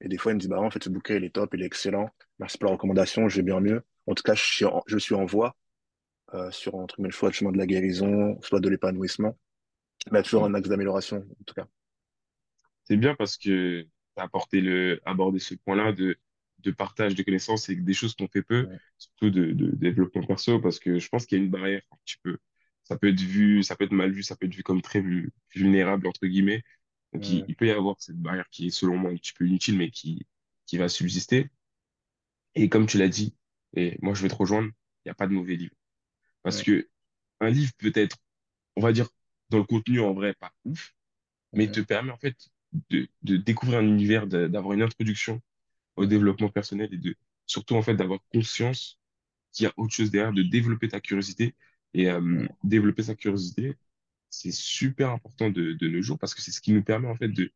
Et 0.02 0.08
des 0.08 0.20
fois, 0.20 0.32
ils 0.32 0.36
me 0.36 0.40
disent, 0.40 0.50
bah, 0.50 0.60
en 0.60 0.70
fait, 0.70 0.84
ce 0.84 0.90
bouquin, 0.90 1.16
il 1.16 1.24
est 1.24 1.32
top, 1.32 1.56
il 1.56 1.64
est 1.64 1.66
excellent. 1.66 2.12
Merci 2.38 2.60
pour 2.60 2.68
la 2.68 2.74
recommandation, 2.74 3.28
je 3.28 3.38
vais 3.38 3.42
bien 3.42 3.60
mieux. 3.60 3.82
En 4.06 4.14
tout 4.14 4.22
cas, 4.22 4.36
je 4.36 4.44
suis 4.44 4.66
en, 4.66 4.84
je 4.86 5.00
suis 5.00 5.16
en 5.16 5.26
voie, 5.26 5.56
euh, 6.36 6.52
sur, 6.52 6.76
entre 6.76 7.02
le 7.02 7.10
choix, 7.10 7.30
le 7.30 7.34
chemin 7.34 7.52
de 7.52 7.58
la 7.58 7.66
guérison, 7.66 8.40
soit 8.44 8.60
de 8.60 8.70
l'épanouissement. 8.70 9.36
Mais 10.12 10.20
il 10.20 10.20
y 10.20 10.20
a 10.20 10.24
toujours 10.24 10.48
hmm. 10.48 10.54
un 10.54 10.60
axe 10.60 10.70
d'amélioration, 10.70 11.18
en 11.18 11.44
tout 11.48 11.56
cas. 11.56 11.66
C'est 12.84 12.98
bien 12.98 13.16
parce 13.16 13.36
que 13.38 13.82
tu 13.82 13.90
as 14.18 14.22
apporté 14.22 14.62
le, 14.62 15.02
abordé 15.06 15.40
ce 15.40 15.56
point-là 15.56 15.92
de, 15.92 16.18
de 16.60 16.70
partage 16.70 17.16
de 17.16 17.24
connaissances 17.24 17.68
et 17.70 17.76
des 17.76 17.94
choses 17.94 18.14
qu'on 18.14 18.28
fait 18.28 18.44
peu, 18.44 18.68
Ouais. 18.68 18.78
surtout 19.00 19.32
de, 19.32 19.54
de 19.54 19.76
développement 19.76 20.24
perso, 20.28 20.60
parce 20.60 20.78
que 20.78 21.00
je 21.00 21.10
pense 21.10 21.26
qu'il 21.26 21.40
y 21.40 21.42
a 21.42 21.44
une 21.44 21.50
barrière 21.50 21.82
un 21.92 21.98
petit 22.06 22.18
peu. 22.22 22.38
Ça 22.84 22.98
peut 22.98 23.10
être 23.10 23.22
vu, 23.22 23.64
ça 23.64 23.76
peut 23.76 23.86
être 23.86 23.92
mal 23.94 24.12
vu, 24.12 24.24
ça 24.24 24.36
peut 24.36 24.46
être 24.48 24.56
vu 24.56 24.64
comme 24.64 24.82
très 24.82 25.02
vu- 25.02 25.32
vulnérable, 25.56 26.08
entre 26.08 26.26
guillemets. 26.28 26.64
Donc, 27.14 27.28
il, 27.30 27.44
Ouais. 27.44 27.48
il 27.48 27.56
peut 27.56 27.68
y 27.68 27.72
avoir 27.72 27.96
cette 28.00 28.18
barrière 28.22 28.50
qui 28.50 28.68
est, 28.68 28.70
selon 28.72 28.98
moi, 28.98 29.12
un 29.12 29.16
petit 29.16 29.34
peu 29.34 29.48
inutile, 29.48 29.78
mais 29.78 29.92
qui, 29.92 30.28
qui 30.66 30.78
va 30.78 30.90
subsister. 30.90 31.50
Et 32.56 32.70
comme 32.70 32.86
tu 32.86 32.98
l'as 32.98 33.10
dit, 33.10 33.36
et 33.76 33.98
moi, 34.02 34.14
je 34.14 34.22
vais 34.24 34.30
te 34.30 34.36
rejoindre, 34.36 34.68
il 34.70 35.08
n'y 35.08 35.12
a 35.12 35.16
pas 35.16 35.28
de 35.28 35.34
mauvais 35.34 35.56
livre. 35.56 35.74
Parce 36.44 36.62
Ouais. 36.62 36.64
que 36.64 36.90
un 37.42 37.50
livre 37.50 37.74
peut 37.80 37.92
être, 37.96 38.18
on 38.78 38.82
va 38.82 38.94
dire, 38.94 39.10
dans 39.50 39.60
le 39.60 39.64
contenu, 39.66 40.02
en 40.02 40.14
vrai, 40.14 40.34
pas 40.36 40.54
ouf, 40.66 40.96
mais 41.54 41.70
te 41.72 41.80
Mhm. 41.80 41.86
permet 41.86 42.12
en 42.12 42.18
fait 42.18 42.38
de, 42.92 43.08
de 43.24 43.38
découvrir 43.38 43.80
un 43.80 43.88
univers, 43.88 44.28
d'avoir 44.28 44.74
une 44.74 44.84
introduction 44.84 45.42
au 45.98 46.06
développement 46.08 46.50
personnel 46.50 46.90
et 46.94 46.98
de 46.98 47.16
surtout 47.48 47.76
en 47.76 47.82
fait 47.84 47.96
d'avoir 47.96 48.20
conscience 48.34 49.00
qu'il 49.54 49.66
y 49.66 49.68
a 49.68 49.74
autre 49.78 49.94
chose 49.94 50.12
derrière, 50.12 50.34
de 50.34 50.44
développer 50.44 50.90
ta 50.90 51.02
curiosité. 51.02 51.56
Et 51.94 52.10
euh, 52.10 52.48
développer 52.64 53.04
sa 53.04 53.16
curiosité, 53.16 53.76
c'est 54.30 54.52
super 54.52 55.12
important 55.12 55.50
de, 55.50 55.78
nos 55.88 56.02
jours 56.02 56.18
parce 56.18 56.34
que 56.34 56.42
c'est 56.42 56.52
ce 56.52 56.62
qui 56.62 56.74
nous 56.74 56.84
permet 56.84 57.08
en 57.08 57.16
fait 57.16 57.30
de, 57.30 57.52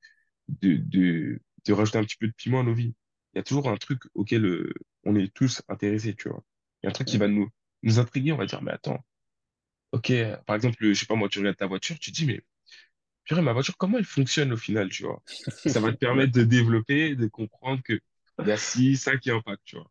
de, 0.61 0.75
de, 0.75 1.39
de 1.65 1.73
rajouter 1.73 1.97
un 1.97 2.03
petit 2.03 2.17
peu 2.17 2.27
de 2.27 2.33
piment 2.33 2.59
à 2.59 2.63
nos 2.63 2.73
vies. 2.73 2.93
Il 3.33 3.37
y 3.37 3.39
a 3.39 3.43
toujours 3.43 3.69
un 3.69 3.77
truc 3.77 4.01
auquel 4.13 4.45
euh, 4.45 4.73
on 5.03 5.15
est 5.15 5.33
tous 5.33 5.61
intéressés, 5.69 6.15
tu 6.15 6.29
vois. 6.29 6.43
Il 6.81 6.85
y 6.85 6.87
a 6.87 6.89
un 6.89 6.93
truc 6.93 7.07
qui 7.07 7.17
va 7.17 7.27
nous, 7.27 7.49
nous 7.83 7.99
intriguer, 7.99 8.31
on 8.31 8.37
va 8.37 8.45
dire, 8.45 8.61
mais 8.61 8.71
attends, 8.71 9.03
ok, 9.91 10.11
par 10.45 10.55
exemple, 10.55 10.77
je 10.79 10.93
sais 10.93 11.05
pas 11.05 11.15
moi, 11.15 11.29
tu 11.29 11.39
regardes 11.39 11.57
ta 11.57 11.67
voiture, 11.67 11.97
tu 11.99 12.11
te 12.11 12.15
dis, 12.17 12.25
mais 12.25 12.41
purée, 13.23 13.41
ma 13.41 13.53
voiture, 13.53 13.75
comment 13.77 13.97
elle 13.97 14.05
fonctionne 14.05 14.53
au 14.53 14.57
final, 14.57 14.89
tu 14.89 15.03
vois? 15.03 15.21
Ça 15.65 15.79
va 15.79 15.91
te 15.91 15.97
permettre 15.97 16.33
de 16.33 16.43
développer, 16.43 17.15
de 17.15 17.27
comprendre 17.27 17.81
que 17.83 17.99
il 18.39 18.47
y 18.47 18.51
a 18.51 18.57
ça 18.57 19.17
qui 19.17 19.31
impacte, 19.31 19.63
tu 19.65 19.77
vois. 19.77 19.89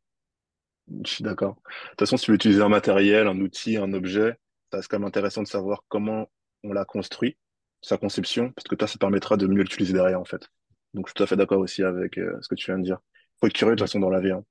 Je 1.05 1.11
suis 1.11 1.25
d'accord. 1.25 1.57
De 1.57 1.90
toute 1.90 2.00
façon, 2.00 2.16
si 2.16 2.26
tu 2.26 2.31
veux 2.31 2.37
utiliser 2.37 2.62
un 2.62 2.69
matériel, 2.69 3.26
un 3.26 3.40
outil, 3.40 3.76
un 3.76 3.93
objet, 3.93 4.37
ça 4.71 4.78
reste 4.78 4.88
quand 4.88 4.99
même 4.99 5.09
intéressant 5.09 5.43
de 5.43 5.49
savoir 5.49 5.83
comment 5.88 6.31
on 6.62 6.73
l'a 6.73 6.85
construit, 6.85 7.37
sa 7.83 7.99
conception, 7.99 8.52
parce 8.52 8.64
que 8.69 8.75
toi, 8.76 8.87
ça 8.88 8.99
permettra 8.99 9.37
de 9.37 9.47
mieux 9.47 9.62
l'utiliser 9.62 9.93
derrière, 9.93 10.21
en 10.21 10.25
fait. 10.25 10.49
Donc, 10.95 11.07
je 11.07 11.11
suis 11.11 11.14
tout 11.14 11.23
à 11.25 11.26
fait 11.26 11.37
d'accord 11.37 11.59
aussi 11.61 11.83
avec 11.83 12.19
euh, 12.19 12.38
ce 12.40 12.49
que 12.49 12.55
tu 12.55 12.66
viens 12.66 12.78
de 12.78 12.85
dire. 12.85 12.99
Faut 13.40 13.47
être 13.49 13.52
curieux, 13.52 13.75
de 13.75 13.81
toute 13.81 13.88
façon, 13.88 14.00
dans 14.00 14.11
la 14.11 14.21
vie. 14.21 14.31
hein. 14.31 14.45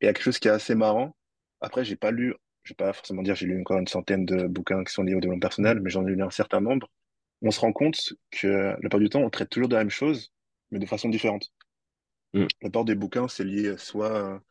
Et 0.00 0.06
il 0.06 0.08
y 0.08 0.10
a 0.10 0.14
quelque 0.14 0.24
chose 0.24 0.38
qui 0.38 0.48
est 0.48 0.52
assez 0.52 0.74
marrant. 0.74 1.16
Après, 1.60 1.84
j'ai 1.84 1.96
pas 1.96 2.10
lu, 2.10 2.34
je 2.64 2.72
vais 2.72 2.76
pas 2.76 2.92
forcément 2.92 3.22
dire, 3.22 3.34
j'ai 3.36 3.46
lu 3.46 3.60
encore 3.60 3.78
une 3.78 3.88
centaine 3.88 4.26
de 4.26 4.46
bouquins 4.46 4.84
qui 4.84 4.92
sont 4.92 5.02
liés 5.04 5.14
au 5.14 5.20
développement 5.20 5.40
personnel, 5.40 5.80
mais 5.80 5.90
j'en 5.90 6.06
ai 6.06 6.12
lu 6.12 6.22
un 6.22 6.30
certain 6.30 6.60
nombre. 6.60 6.88
On 7.42 7.50
se 7.52 7.60
rend 7.60 7.72
compte 7.72 8.14
que 8.32 8.48
la 8.48 8.76
plupart 8.78 9.00
du 9.00 9.08
temps, 9.10 9.20
on 9.22 9.30
traite 9.30 9.50
toujours 9.50 9.68
de 9.68 9.74
la 9.76 9.82
même 9.82 9.90
chose, 9.90 10.32
mais 10.70 10.78
de 10.80 10.86
façon 10.86 11.08
différente. 11.10 11.52
mm, 12.34 12.48
La 12.62 12.68
plupart 12.70 12.84
des 12.86 12.94
bouquins, 12.94 13.28
c'est 13.28 13.44
lié 13.44 13.76
soit 13.76 14.42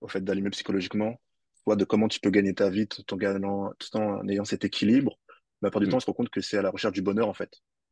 au 0.00 0.08
fait 0.08 0.22
d'aller 0.22 0.42
mieux 0.42 0.50
psychologiquement, 0.50 1.20
soit 1.64 1.76
de 1.76 1.84
comment 1.84 2.08
tu 2.08 2.20
peux 2.20 2.30
gagner 2.30 2.54
ta 2.54 2.70
vie 2.70 2.86
tout 2.88 3.02
en 3.12 3.16
gagnant, 3.16 3.72
tout 3.78 3.96
en 3.96 4.26
ayant 4.28 4.44
cet 4.44 4.64
équilibre. 4.64 5.18
La 5.62 5.70
plupart 5.70 5.80
du 5.80 5.88
temps, 5.88 5.96
mm, 5.96 5.98
on 5.98 6.00
se 6.00 6.06
rend 6.06 6.12
compte 6.12 6.30
que 6.30 6.40
c'est 6.40 6.58
à 6.58 6.62
la 6.62 6.70
recherche 6.70 6.94
du 6.94 7.02
bonheur, 7.02 7.28
en 7.28 7.34
fait. 7.34 7.50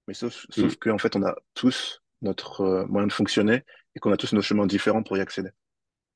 Mais 0.08 0.14
sauf, 0.14 0.46
mm, 0.48 0.52
sauf 0.52 0.76
qu'en 0.76 0.98
fait, 0.98 1.16
on 1.16 1.22
a 1.24 1.34
tous 1.54 2.02
notre 2.22 2.60
euh, 2.62 2.86
moyen 2.86 3.06
de 3.06 3.12
fonctionner 3.12 3.64
et 3.94 4.00
qu'on 4.00 4.12
a 4.12 4.16
tous 4.16 4.32
nos 4.34 4.42
chemins 4.42 4.66
différents 4.66 5.02
pour 5.02 5.16
y 5.16 5.20
accéder. 5.20 5.50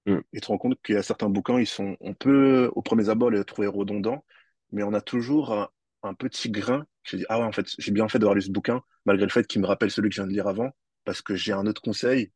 mm, 0.07 0.21
Et 0.33 0.39
tu 0.39 0.43
te 0.43 0.47
rends 0.49 0.59
compte 0.59 0.81
qu'il 0.83 0.95
y 0.95 0.99
a 0.99 1.03
certains 1.03 1.29
bouquins, 1.29 1.59
ils 1.59 1.67
sont, 1.67 1.97
on 2.01 2.15
peut, 2.15 2.71
au 2.75 2.83
premier 2.83 3.09
abord, 3.09 3.31
les 3.31 3.45
trouver 3.45 3.69
redondants, 3.69 4.25
mais 4.73 4.83
on 4.83 4.93
a 4.95 5.01
toujours 5.01 5.53
un, 5.53 5.69
un 6.03 6.15
petit 6.15 6.51
grain. 6.51 6.87
Je 7.03 7.17
dis, 7.17 7.25
ah 7.29 7.39
ouais, 7.39 7.45
en 7.45 7.53
fait, 7.53 7.67
j'ai 7.79 7.93
bien 7.93 8.09
fait 8.09 8.19
d'avoir 8.19 8.35
lu 8.35 8.43
ce 8.43 8.51
bouquin, 8.51 8.83
malgré 9.07 9.27
le 9.27 9.33
fait 9.33 9.47
qu'il 9.47 9.61
me 9.61 9.67
rappelle 9.67 9.91
celui 9.91 10.09
que 10.11 10.15
je 10.15 10.21
viens 10.23 10.29
de 10.29 10.33
lire 10.33 10.47
avant, 10.49 10.71
parce 11.05 11.23
que 11.23 11.35
j'ai 11.35 11.53
un 11.53 11.67
autre 11.67 11.83
conseil 11.83 12.31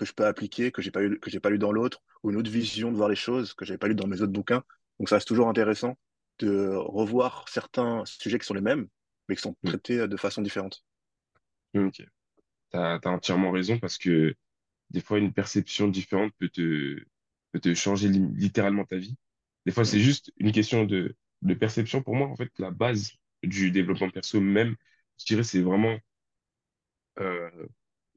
que 0.00 0.06
je 0.06 0.14
peux 0.14 0.26
appliquer, 0.26 0.72
que 0.72 0.82
j'ai 0.82 0.90
pas 0.92 1.02
eu, 1.04 1.20
que 1.20 1.30
j'ai 1.30 1.40
pas 1.40 1.50
lu 1.50 1.58
dans 1.58 1.72
l'autre, 1.72 2.02
ou 2.24 2.30
une 2.32 2.36
autre 2.38 2.50
vision 2.50 2.92
de 2.92 2.96
voir 2.96 3.08
les 3.10 3.16
choses 3.16 3.54
que 3.54 3.64
j'avais 3.66 3.78
pas 3.78 3.88
lu 3.88 3.94
dans 3.96 4.08
mes 4.08 4.22
autres 4.22 4.32
bouquins. 4.32 4.64
Donc 4.98 5.08
ça 5.10 5.16
reste 5.16 5.28
toujours 5.28 5.48
intéressant 5.48 5.96
de 6.40 6.68
revoir 6.76 7.46
certains 7.48 8.04
sujets 8.06 8.38
qui 8.38 8.46
sont 8.46 8.54
les 8.54 8.60
mêmes, 8.62 8.88
mais 9.28 9.36
qui 9.36 9.42
sont 9.42 9.56
mm, 9.62 9.76
traités 9.80 10.08
de 10.08 10.16
façon 10.18 10.42
différente. 10.42 10.84
mm, 11.74 11.86
ok. 11.88 12.02
T'as, 12.70 13.00
t'as 13.00 13.10
entièrement 13.10 13.52
raison 13.52 13.78
parce 13.78 13.98
que 13.98 14.34
des 14.90 15.00
fois, 15.02 15.18
une 15.18 15.32
perception 15.34 15.88
différente 15.88 16.32
peut 16.38 16.48
te, 16.50 16.98
peut 17.52 17.60
te 17.60 17.74
changer 17.74 18.08
li- 18.08 18.28
littéralement 18.36 18.84
ta 18.86 18.98
vie. 18.98 19.16
Des 19.66 19.72
fois, 19.72 19.84
c'est 19.86 20.00
Mm, 20.00 20.00
juste 20.00 20.32
une 20.38 20.52
question 20.52 20.84
de, 20.84 21.16
de 21.42 21.54
perception. 21.54 22.02
Pour 22.02 22.16
moi, 22.16 22.28
en 22.28 22.36
fait, 22.36 22.52
la 22.58 22.70
base 22.72 23.12
du 23.44 23.70
développement 23.72 24.10
perso 24.10 24.40
même, 24.40 24.76
je 25.18 25.26
dirais, 25.26 25.44
c'est 25.44 25.62
vraiment 25.62 25.98
euh, 27.18 27.50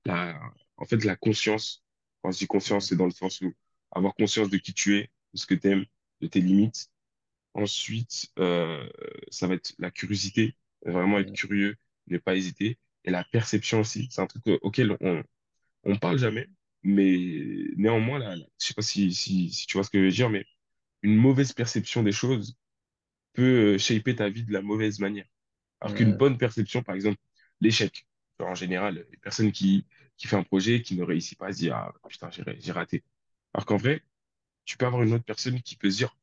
la, 0.05 0.39
en 0.77 0.85
fait, 0.85 1.03
la 1.03 1.15
conscience. 1.15 1.83
Quand 2.21 2.31
je 2.31 2.39
dis 2.39 2.47
conscience, 2.47 2.89
c'est 2.89 2.95
dans 2.95 3.05
le 3.05 3.11
sens 3.11 3.41
où 3.41 3.53
avoir 3.91 4.15
conscience 4.15 4.49
de 4.49 4.57
qui 4.57 4.73
tu 4.73 4.97
es, 4.97 5.09
de 5.33 5.39
ce 5.39 5.45
que 5.45 5.55
tu 5.55 5.69
aimes, 5.69 5.85
de 6.21 6.27
tes 6.27 6.41
limites. 6.41 6.89
Ensuite, 7.53 8.31
euh, 8.39 8.87
ça 9.29 9.47
va 9.47 9.55
être 9.55 9.75
la 9.77 9.91
curiosité, 9.91 10.55
vraiment 10.85 11.19
être 11.19 11.33
curieux, 11.33 11.75
ne 12.07 12.17
pas 12.17 12.35
hésiter. 12.35 12.79
Et 13.05 13.11
la 13.11 13.23
perception 13.23 13.81
aussi, 13.81 14.07
c'est 14.11 14.21
un 14.21 14.27
truc 14.27 14.43
auquel 14.61 14.97
on, 15.01 15.23
on 15.83 15.97
parle 15.97 16.17
jamais, 16.19 16.47
mais 16.83 17.67
néanmoins, 17.75 18.19
là, 18.19 18.35
là, 18.35 18.45
je 18.59 18.67
sais 18.67 18.73
pas 18.73 18.81
si, 18.81 19.13
si, 19.13 19.51
si 19.51 19.67
tu 19.67 19.73
vois 19.77 19.83
ce 19.83 19.89
que 19.89 19.99
je 19.99 20.05
veux 20.05 20.11
dire, 20.11 20.29
mais 20.29 20.45
une 21.01 21.15
mauvaise 21.15 21.53
perception 21.53 22.03
des 22.03 22.11
choses 22.11 22.57
peut 23.33 23.75
euh, 23.75 23.77
shaper 23.77 24.15
ta 24.15 24.29
vie 24.29 24.43
de 24.43 24.53
la 24.53 24.61
mauvaise 24.61 24.99
manière. 24.99 25.25
Alors 25.81 25.95
qu'une 25.95 26.13
bonne 26.15 26.37
perception, 26.37 26.83
par 26.83 26.95
exemple, 26.95 27.17
l'échec. 27.61 28.07
En 28.39 28.55
général, 28.55 29.05
les 29.11 29.17
personnes 29.17 29.51
qui, 29.51 29.85
qui 30.23 30.29
font 30.29 30.37
un 30.39 30.43
projet, 30.45 30.81
qui 30.81 30.95
ne 30.95 31.03
réussit 31.03 31.37
pas, 31.37 31.51
se 31.53 31.57
disent, 31.59 31.71
ah, 31.73 31.93
putain, 32.09 32.29
j'ai, 32.31 32.71
raté. 32.71 33.03
Alors 33.53 33.65
qu'en 33.67 33.75
vrai, 33.77 34.03
tu 34.65 34.77
peux 34.77 34.85
avoir 34.87 35.03
une 35.03 35.13
autre 35.13 35.25
personne 35.25 35.61
qui 35.61 35.75
peut 35.77 35.91
se 35.91 35.97
dire, 35.97 36.17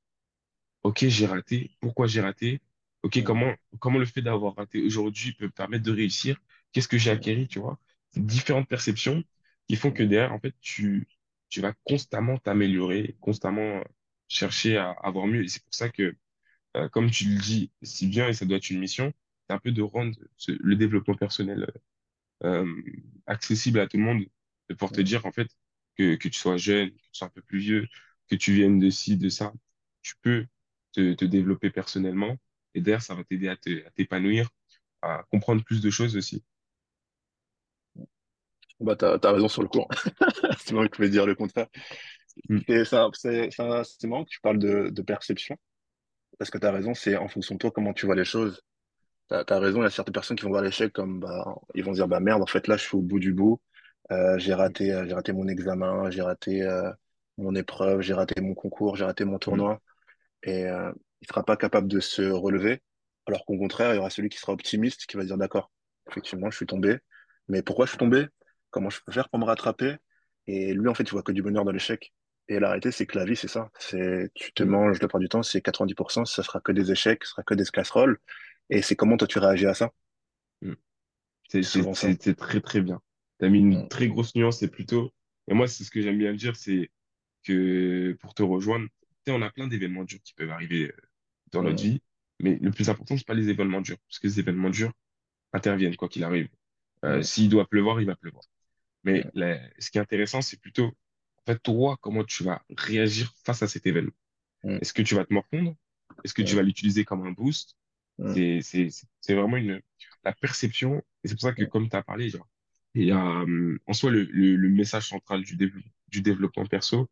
ok, 0.83 1.07
j'ai 1.09 1.27
raté, 1.27 1.73
pourquoi 1.81 2.07
j'ai 2.07 2.21
raté? 2.21 2.63
Ok, 3.03 3.19
Mm. 3.19 3.23
comment, 3.25 3.55
comment 3.81 3.99
le 3.99 4.07
fait 4.07 4.23
d'avoir 4.23 4.57
raté 4.57 4.83
aujourd'hui 4.83 5.33
peut 5.35 5.47
me 5.47 5.51
permettre 5.51 5.85
de 5.85 5.93
réussir? 5.93 6.41
Qu'est-ce 6.73 6.89
que 6.89 6.99
j'ai 6.99 7.11
acquis, 7.11 7.49
tu 7.49 7.59
vois? 7.61 7.79
C'est 8.11 8.25
différentes 8.27 8.69
perceptions 8.69 9.23
qui 9.69 9.77
font 9.77 9.93
que 9.93 10.03
derrière, 10.03 10.33
en 10.33 10.41
fait, 10.41 10.55
tu, 10.61 11.09
tu 11.51 11.61
vas 11.61 11.75
constamment 11.85 12.39
t'améliorer, 12.39 13.17
constamment 13.21 13.83
chercher 14.29 14.79
à 14.79 14.91
avoir 15.03 15.27
mieux. 15.27 15.45
Et 15.45 15.49
c'est 15.49 15.65
pour 15.65 15.75
ça 15.75 15.91
que 15.91 16.17
euh, 16.77 16.89
comme 16.89 17.11
tu 17.11 17.25
le 17.27 17.39
dis 17.41 17.73
si 17.83 18.07
bien, 18.09 18.29
et 18.29 18.33
ça 18.35 18.45
doit 18.47 18.59
être 18.59 18.71
une 18.71 18.81
mission, 18.81 19.13
c'est 19.49 19.55
un 19.55 19.59
peu 19.59 19.73
de 19.73 19.83
rendre 19.83 20.17
ce- 20.37 20.53
le 20.53 20.77
développement 20.77 21.15
personnel 21.17 21.65
euh, 21.65 21.81
accessible 23.27 23.81
à 23.81 23.87
tout 23.89 23.97
le 23.97 24.03
monde, 24.05 24.25
de 24.69 24.75
pouvoir 24.75 24.93
te 24.93 25.01
dire 25.01 25.27
en 25.27 25.33
fait 25.33 25.49
que, 25.97 26.15
que 26.17 26.29
tu 26.29 26.39
sois 26.39 26.57
jeune, 26.57 26.91
que 26.91 26.97
tu 26.97 27.09
sois 27.13 27.29
un 27.29 27.31
peu 27.31 27.43
plus 27.43 27.59
vieux, 27.59 27.87
que 28.29 28.37
tu 28.37 28.53
viennes 28.55 28.79
de 28.79 28.91
ci, 28.91 29.17
de 29.17 29.29
ça, 29.29 29.53
tu 30.03 30.15
peux 30.23 30.47
te, 30.93 31.15
te 31.15 31.25
développer 31.25 31.71
personnellement, 31.71 32.37
et 32.75 32.81
derrière, 32.81 33.03
ça 33.03 33.15
va 33.15 33.25
t'aider 33.25 33.49
à 33.49 33.57
te- 33.57 33.87
à 33.87 33.91
t'épanouir, 33.91 34.51
à 35.03 35.25
comprendre 35.31 35.65
plus 35.65 35.81
de 35.83 35.91
choses 35.91 36.17
aussi. 36.17 36.45
Bah, 38.81 38.97
t'as, 38.97 39.19
t'as 39.19 39.33
raison 39.33 39.49
sur 39.49 39.63
le 39.63 39.69
coup. 39.69 39.85
C'est 40.59 40.73
moi 40.73 40.85
qui 40.85 40.91
pouvais 40.91 41.11
dire 41.11 41.27
le 41.27 41.35
contraire. 41.35 41.67
Mm. 42.49 42.59
C'est, 42.67 42.93
marrant 44.09 44.25
que 44.25 44.31
tu 44.31 44.41
parles 44.41 44.59
de, 44.59 44.89
de 44.91 45.03
perception, 45.03 45.57
parce 46.39 46.51
que 46.51 46.59
t'as 46.59 46.73
raison, 46.73 46.95
c'est 46.95 47.17
en 47.17 47.29
fonction 47.29 47.55
de 47.57 47.61
toi 47.61 47.71
comment 47.71 47.93
tu 47.95 48.07
vois 48.07 48.17
les 48.17 48.25
choses. 48.25 48.63
T'as, 49.31 49.59
raison, 49.61 49.81
il 49.81 49.85
y 49.85 49.87
a 49.87 49.91
certaines 49.91 50.13
personnes 50.13 50.37
qui 50.37 50.43
vont 50.45 50.51
voir 50.51 50.63
l'échec 50.63 50.93
comme, 50.93 51.21
bah, 51.21 51.55
ils 51.75 51.85
vont 51.85 51.93
se 51.93 51.99
dire, 51.99 52.09
bah 52.09 52.19
merde, 52.21 52.43
en 52.43 52.47
fait, 52.47 52.67
là, 52.67 52.77
je 52.77 52.83
suis 52.83 52.97
au 52.97 53.01
bout 53.03 53.21
du 53.21 53.33
bout. 53.33 53.61
Euh, 54.11 54.39
j'ai 54.39 54.55
raté, 54.55 54.93
euh, 54.93 55.07
j'ai 55.07 55.15
raté 55.15 55.33
mon 55.33 55.47
examen, 55.47 56.11
j'ai 56.11 56.23
raté 56.23 56.63
euh, 56.63 56.91
mon 57.39 57.55
épreuve, 57.55 58.01
j'ai 58.01 58.15
raté 58.15 58.41
mon 58.41 58.55
concours, 58.55 58.97
j'ai 58.97 59.05
raté 59.05 59.25
mon 59.25 59.37
Mm. 59.37 59.39
tournoi. 59.39 59.81
Et 60.45 60.67
euh, 60.67 60.93
il 61.23 61.29
sera 61.29 61.45
pas 61.45 61.57
capable 61.57 61.89
de 61.89 62.01
se 62.01 62.23
relever. 62.23 62.83
Alors 63.27 63.45
qu'au 63.47 63.59
contraire, 63.59 63.93
il 63.95 63.97
y 63.97 63.99
aura 64.01 64.11
celui 64.11 64.29
qui 64.31 64.39
sera 64.39 64.53
optimiste, 64.53 65.07
qui 65.07 65.17
va 65.17 65.23
se 65.25 65.29
dire, 65.29 65.39
d'accord, 65.39 65.71
effectivement, 66.11 66.51
je 66.51 66.57
suis 66.57 66.67
tombé. 66.67 66.99
Mais 67.49 67.63
pourquoi 67.63 67.87
je 67.87 67.91
suis 67.93 67.99
tombé? 67.99 68.27
Comment 68.71 68.91
je 68.91 69.01
peux 69.05 69.13
faire 69.13 69.29
pour 69.29 69.39
me 69.41 69.45
rattraper? 69.47 69.97
Et 70.47 70.75
lui, 70.75 70.89
en 70.89 70.95
fait, 70.95 71.05
il 71.05 71.11
voit 71.11 71.23
que 71.23 71.33
du 71.33 71.43
bonheur 71.43 71.65
dans 71.65 71.73
l'échec. 71.73 72.13
Et 72.49 72.59
la 72.61 72.69
réalité, 72.69 72.91
c'est 72.93 73.07
que 73.07 73.19
la 73.19 73.25
vie, 73.25 73.37
c'est 73.37 73.49
ça. 73.49 73.71
C'est, 73.79 74.31
tu 74.35 74.53
te 74.53 74.63
Mm. 74.65 74.69
manges, 74.71 74.95
la 74.95 75.09
plupart 75.09 75.21
du 75.21 75.29
temps, 75.29 75.43
c'est 75.43 75.61
90%, 75.61 76.25
ça 76.25 76.43
sera 76.43 76.61
que 76.61 76.73
des 76.73 76.91
échecs, 76.93 77.25
ce 77.25 77.31
sera 77.33 77.43
que 77.43 77.55
des 77.55 77.65
casseroles. 77.65 78.19
Et 78.71 78.81
c'est 78.81 78.97
comment 78.97 79.19
toi 79.19 79.29
tu 79.29 79.39
réagis 79.39 79.67
à 79.67 79.75
ça? 79.75 79.93
Mm. 80.63 80.75
C'est 81.49 82.37
très 82.37 82.61
très 82.61 82.81
bien. 82.81 83.01
Tu 83.39 83.47
as 83.47 83.49
mis 83.49 83.61
une 83.61 83.89
très 83.89 84.09
grosse 84.09 84.35
nuance, 84.35 84.59
c'est 84.59 84.69
plutôt... 84.71 85.13
Et 85.49 85.55
moi, 85.55 85.69
c'est 85.69 85.85
ce 85.85 85.91
que 85.91 86.01
j'aime 86.01 86.19
bien 86.19 86.35
dire, 86.35 86.57
c'est 86.57 86.91
que 87.45 88.17
pour 88.21 88.35
te 88.35 88.43
rejoindre, 88.43 88.87
tu 89.27 89.33
sais, 89.33 89.33
on 89.33 89.43
a 89.43 89.51
plein 89.51 89.69
d'événements 89.69 90.05
durs 90.05 90.21
qui 90.25 90.35
peuvent 90.35 90.51
arriver 90.51 90.89
euh, 90.91 90.97
dans 91.53 91.63
notre 91.65 91.81
vie, 91.83 92.03
mais 92.41 92.59
le 92.63 92.71
plus 92.73 92.91
important, 92.91 93.17
c'est 93.17 93.27
pas 93.27 93.35
les 93.35 93.51
événements 93.51 93.81
durs, 93.83 93.99
parce 94.09 94.19
que 94.21 94.29
les 94.29 94.41
événements 94.41 94.71
durs 94.71 94.93
interviennent 95.53 95.97
quoi 95.97 96.09
qu'il 96.09 96.25
arrive. 96.25 96.49
Euh, 97.05 97.23
s'il 97.23 97.49
doit 97.51 97.69
pleuvoir, 97.69 98.01
il 98.01 98.07
va 98.07 98.17
pleuvoir. 98.17 98.45
Mais 99.05 99.27
la- 99.35 99.61
ce 99.81 99.91
qui 99.91 99.99
est 99.99 100.03
intéressant, 100.03 100.43
c'est 100.43 100.61
plutôt, 100.61 100.87
en 100.89 101.43
fait, 101.47 101.59
toi, 101.63 101.99
comment 102.03 102.25
tu 102.25 102.45
vas 102.45 102.63
réagir 102.79 103.33
face 103.45 103.63
à 103.63 103.69
cet 103.69 103.87
événement? 103.87 104.13
Est-ce 104.81 104.93
que 104.95 105.03
tu 105.03 105.15
vas 105.17 105.25
te 105.27 105.35
morfondre? 105.35 105.77
Est-ce 106.25 106.35
que 106.35 106.43
tu 106.43 106.57
vas 106.57 106.63
l'utiliser 106.63 107.05
comme 107.07 107.27
un 107.27 107.33
boost? 107.33 107.77
Mm, 108.21 108.41
C'est, 108.61 109.35
vraiment 109.35 109.57
une, 109.57 109.81
la 110.25 110.33
perception. 110.33 111.03
Et 111.25 111.29
c'est 111.29 111.35
pour 111.35 111.43
ça 111.43 111.53
que, 111.53 111.65
mm, 111.65 111.67
comme 111.67 111.89
tu 111.89 111.97
as 111.97 112.03
parlé, 112.03 112.29
genre, 112.31 112.49
il 112.95 113.05
y 113.05 113.13
a, 113.13 113.19
hum, 113.19 113.79
en 113.87 113.93
soi, 113.93 114.11
le, 114.11 114.25
le, 114.25 114.57
le 114.57 114.69
message 114.69 115.09
central 115.09 115.43
du, 115.45 115.57
dév- 115.57 115.83
du 116.09 116.23
développement 116.23 116.67
perso 116.67 117.09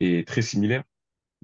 est 0.00 0.26
très 0.26 0.42
similaire, 0.42 0.84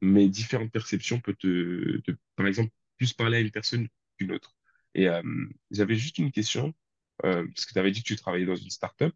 mais 0.03 0.29
différentes 0.29 0.73
perceptions 0.73 1.21
peuvent 1.21 1.37
te, 1.37 1.99
te- 2.03 2.13
par 2.37 2.47
exemple, 2.47 2.73
plus 2.99 3.13
parler 3.13 3.39
à 3.39 3.41
une 3.41 3.51
personne 3.51 3.89
qu'une 4.19 4.33
autre. 4.33 4.57
Et 4.95 5.09
euh, 5.09 5.23
j'avais 5.71 5.97
juste 5.97 6.19
une 6.19 6.33
question, 6.33 6.75
euh, 7.25 7.47
parce 7.49 7.67
que 7.67 7.73
tu 7.75 7.79
avais 7.79 7.91
dit 7.93 8.03
que 8.03 8.09
tu 8.09 8.17
travaillais 8.17 8.47
dans 8.47 8.57
une 8.57 8.71
startup, 8.71 9.15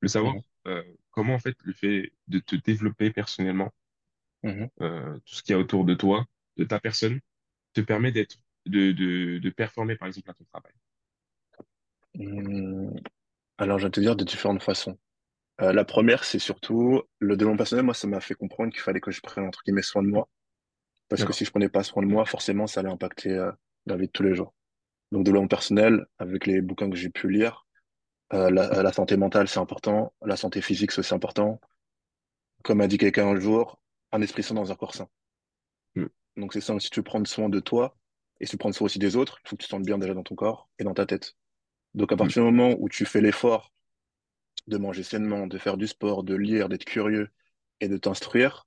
le 0.00 0.08
savoir 0.08 0.36
euh, 0.68 0.82
comment, 1.12 1.34
en 1.34 1.38
fait, 1.40 1.56
le 1.64 1.72
fait 1.74 2.12
de 2.28 2.38
te 2.40 2.56
développer 2.56 3.10
personnellement, 3.12 3.72
mm, 4.42 4.70
euh, 4.80 5.18
tout 5.26 5.34
ce 5.34 5.42
qu'il 5.42 5.52
y 5.52 5.56
a 5.56 5.58
autour 5.58 5.84
de 5.84 5.94
toi, 5.94 6.26
de 6.56 6.64
ta 6.64 6.80
personne, 6.80 7.20
te 7.74 7.80
permet 7.80 8.12
d'être, 8.12 8.38
de, 8.70 8.92
de, 8.92 9.38
de 9.38 9.50
performer, 9.50 9.96
par 9.96 10.08
exemple, 10.08 10.30
à 10.30 10.34
ton 10.34 10.44
travail. 10.44 10.72
mm. 12.14 12.98
Alors, 13.58 13.78
je 13.78 13.86
vais 13.86 13.90
te 13.90 14.00
dire 14.00 14.16
de 14.16 14.24
différentes 14.24 14.62
façons. 14.62 14.98
Euh, 15.62 15.72
la 15.72 15.84
première, 15.84 16.24
c'est 16.24 16.38
surtout 16.40 17.02
le 17.20 17.36
développement 17.36 17.58
personnel. 17.58 17.84
Moi, 17.84 17.94
ça 17.94 18.08
m'a 18.08 18.20
fait 18.20 18.34
comprendre 18.34 18.72
qu'il 18.72 18.82
fallait 18.82 19.00
que 19.00 19.10
je 19.12 19.20
prenne, 19.22 19.46
entre 19.46 19.62
guillemets, 19.64 19.82
soin 19.82 20.02
de 20.02 20.08
moi. 20.08 20.28
Parce 21.08 21.24
que 21.24 21.32
si 21.32 21.44
je 21.44 21.50
prenais 21.50 21.68
pas 21.70 21.84
soin 21.84 22.02
de 22.02 22.08
moi, 22.08 22.26
forcément, 22.26 22.66
ça 22.66 22.80
allait 22.80 22.90
impacter 22.90 23.30
euh, 23.32 23.52
la 23.86 23.96
vie 23.96 24.06
de 24.06 24.12
tous 24.12 24.22
les 24.24 24.34
jours. 24.34 24.54
Donc, 25.12 25.24
développement 25.24 25.48
personnel, 25.48 26.06
avec 26.18 26.46
les 26.46 26.60
bouquins 26.62 26.90
que 26.90 26.96
j'ai 26.96 27.10
pu 27.10 27.30
lire, 27.30 27.66
euh, 28.34 28.50
la, 28.50 28.82
la 28.82 28.92
santé 28.92 29.16
mentale, 29.16 29.48
c'est 29.48 29.60
important. 29.60 30.14
La 30.24 30.36
santé 30.36 30.62
physique, 30.62 30.92
c'est 30.92 31.00
aussi 31.00 31.14
important. 31.14 31.60
Comme 32.62 32.80
a 32.80 32.88
dit 32.88 32.98
quelqu'un 32.98 33.26
un 33.28 33.40
jour, 33.40 33.80
un 34.12 34.22
esprit 34.22 34.42
sain 34.42 34.54
dans 34.54 34.72
un 34.72 34.76
corps 34.76 34.94
sain. 34.94 35.08
Mm, 35.96 36.06
Donc, 36.38 36.52
c'est 36.52 36.60
ça, 36.60 36.78
si 36.80 36.90
tu 36.90 37.00
veux 37.00 37.04
prendre 37.04 37.26
soin 37.28 37.48
de 37.48 37.60
toi 37.60 37.96
et 38.40 38.46
si 38.46 38.52
tu 38.52 38.56
prends 38.56 38.72
soin 38.72 38.86
aussi 38.86 38.98
des 38.98 39.16
autres, 39.16 39.38
il 39.44 39.48
faut 39.48 39.56
que 39.56 39.62
tu 39.62 39.66
te 39.66 39.70
sentes 39.70 39.84
bien 39.84 39.98
déjà 39.98 40.14
dans 40.14 40.22
ton 40.22 40.34
corps 40.34 40.68
et 40.78 40.84
dans 40.84 40.94
ta 40.94 41.06
tête. 41.06 41.36
Donc, 41.94 42.10
à 42.10 42.14
mm, 42.14 42.18
partir 42.18 42.42
du 42.42 42.50
moment 42.50 42.74
où 42.78 42.88
tu 42.88 43.04
fais 43.04 43.20
l'effort 43.20 43.72
de 44.66 44.78
manger 44.78 45.02
sainement, 45.02 45.46
de 45.46 45.58
faire 45.58 45.76
du 45.76 45.86
sport, 45.86 46.24
de 46.24 46.34
lire, 46.34 46.68
d'être 46.68 46.84
curieux 46.84 47.28
et 47.80 47.88
de 47.88 47.96
t'instruire, 47.96 48.66